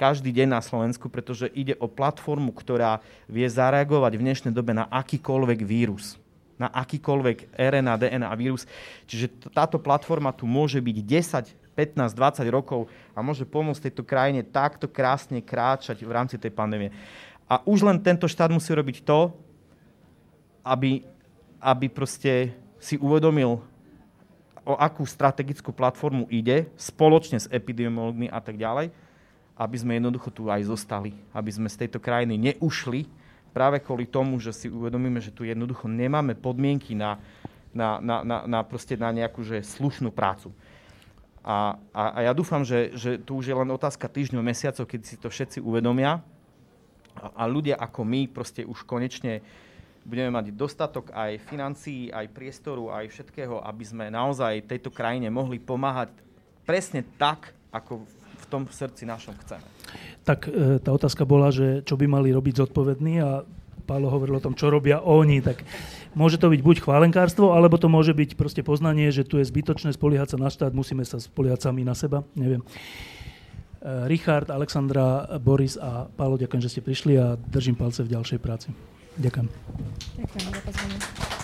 každý 0.00 0.32
deň 0.32 0.48
na 0.56 0.60
Slovensku, 0.64 1.06
pretože 1.12 1.52
ide 1.52 1.76
o 1.76 1.86
platformu, 1.86 2.50
ktorá 2.50 3.04
vie 3.28 3.44
zareagovať 3.44 4.12
v 4.16 4.24
dnešnej 4.24 4.52
dobe 4.56 4.72
na 4.72 4.88
akýkoľvek 4.88 5.60
vírus 5.62 6.16
na 6.54 6.70
akýkoľvek 6.70 7.58
RNA, 7.58 7.98
DNA 7.98 8.30
vírus. 8.38 8.62
Čiže 9.10 9.50
táto 9.50 9.82
platforma 9.82 10.30
tu 10.30 10.46
môže 10.46 10.78
byť 10.78 10.96
10, 11.02 11.74
15, 11.74 12.14
20 12.14 12.46
rokov 12.54 12.86
a 13.12 13.18
môže 13.20 13.42
pomôcť 13.42 13.90
tejto 13.90 14.06
krajine 14.06 14.46
takto 14.46 14.86
krásne 14.86 15.42
kráčať 15.42 16.06
v 16.06 16.14
rámci 16.14 16.38
tej 16.38 16.54
pandémie. 16.54 16.94
A 17.44 17.60
už 17.68 17.84
len 17.84 18.00
tento 18.00 18.24
štát 18.24 18.48
musí 18.48 18.72
robiť 18.72 19.04
to, 19.04 19.32
aby, 20.64 21.04
aby 21.60 21.86
proste 21.92 22.56
si 22.80 22.96
uvedomil, 22.96 23.60
o 24.64 24.74
akú 24.80 25.04
strategickú 25.04 25.76
platformu 25.76 26.24
ide, 26.32 26.72
spoločne 26.80 27.36
s 27.36 27.50
epidemiologmi 27.52 28.32
a 28.32 28.40
tak 28.40 28.56
ďalej, 28.56 28.88
aby 29.60 29.76
sme 29.76 30.00
jednoducho 30.00 30.32
tu 30.32 30.48
aj 30.48 30.64
zostali, 30.64 31.12
aby 31.36 31.50
sme 31.52 31.68
z 31.68 31.84
tejto 31.84 32.00
krajiny 32.00 32.40
neušli 32.40 33.04
práve 33.52 33.78
kvôli 33.84 34.08
tomu, 34.08 34.40
že 34.40 34.50
si 34.56 34.66
uvedomíme, 34.72 35.20
že 35.20 35.30
tu 35.30 35.44
jednoducho 35.44 35.86
nemáme 35.86 36.34
podmienky 36.34 36.96
na, 36.96 37.20
na, 37.76 38.00
na, 38.00 38.24
na, 38.24 38.38
na, 38.48 38.58
proste 38.64 38.96
na 38.96 39.12
nejakú 39.12 39.44
že 39.44 39.62
slušnú 39.62 40.10
prácu. 40.10 40.50
A, 41.44 41.76
a, 41.92 42.02
a 42.16 42.18
ja 42.24 42.32
dúfam, 42.32 42.64
že, 42.64 42.96
že 42.96 43.20
tu 43.20 43.36
už 43.36 43.52
je 43.52 43.54
len 43.54 43.68
otázka 43.68 44.08
týždňov, 44.08 44.40
mesiacov, 44.40 44.88
keď 44.88 45.00
si 45.04 45.20
to 45.20 45.28
všetci 45.28 45.60
uvedomia 45.60 46.24
a 47.32 47.42
ľudia 47.48 47.80
ako 47.80 48.04
my 48.04 48.28
proste 48.28 48.66
už 48.66 48.84
konečne 48.84 49.40
budeme 50.04 50.28
mať 50.28 50.52
dostatok 50.52 51.08
aj 51.16 51.40
financií, 51.48 52.12
aj 52.12 52.28
priestoru, 52.28 52.92
aj 52.92 53.08
všetkého, 53.08 53.64
aby 53.64 53.84
sme 53.88 54.12
naozaj 54.12 54.68
tejto 54.68 54.92
krajine 54.92 55.32
mohli 55.32 55.56
pomáhať 55.56 56.12
presne 56.68 57.04
tak, 57.16 57.56
ako 57.72 58.04
v 58.40 58.44
tom 58.52 58.68
srdci 58.68 59.08
našom 59.08 59.32
chceme. 59.40 59.64
Tak 60.28 60.48
e, 60.48 60.76
tá 60.84 60.92
otázka 60.92 61.24
bola, 61.24 61.48
že 61.48 61.80
čo 61.88 61.96
by 61.96 62.04
mali 62.04 62.28
robiť 62.36 62.68
zodpovední 62.68 63.24
a 63.24 63.48
Pálo 63.84 64.08
hovoril 64.08 64.40
o 64.40 64.44
tom, 64.44 64.56
čo 64.56 64.72
robia 64.72 65.04
oni, 65.04 65.44
tak 65.44 65.60
môže 66.16 66.40
to 66.40 66.48
byť 66.48 66.60
buď 66.64 66.76
chválenkárstvo, 66.88 67.52
alebo 67.52 67.76
to 67.76 67.92
môže 67.92 68.16
byť 68.16 68.32
proste 68.32 68.64
poznanie, 68.64 69.12
že 69.12 69.28
tu 69.28 69.36
je 69.36 69.44
zbytočné 69.44 69.92
spoliehať 69.92 70.34
sa 70.34 70.38
na 70.40 70.48
štát, 70.48 70.72
musíme 70.72 71.04
sa 71.04 71.20
spoliehať 71.20 71.68
sami 71.68 71.84
na 71.84 71.92
seba, 71.92 72.24
neviem. 72.32 72.64
Eh, 72.64 73.23
Richard, 74.08 74.48
Alexandra, 74.48 75.28
Boris 75.38 75.76
a 75.76 76.08
Pálo, 76.08 76.40
ďakujem, 76.40 76.62
že 76.64 76.72
ste 76.72 76.80
prišli 76.80 77.20
a 77.20 77.36
držím 77.36 77.76
palce 77.76 78.00
v 78.00 78.16
ďalšej 78.16 78.38
práci. 78.40 78.72
Ďakujem. 79.20 79.46
Ďakujem 80.24 80.44
za 80.48 80.60
pozvanie. 80.64 81.43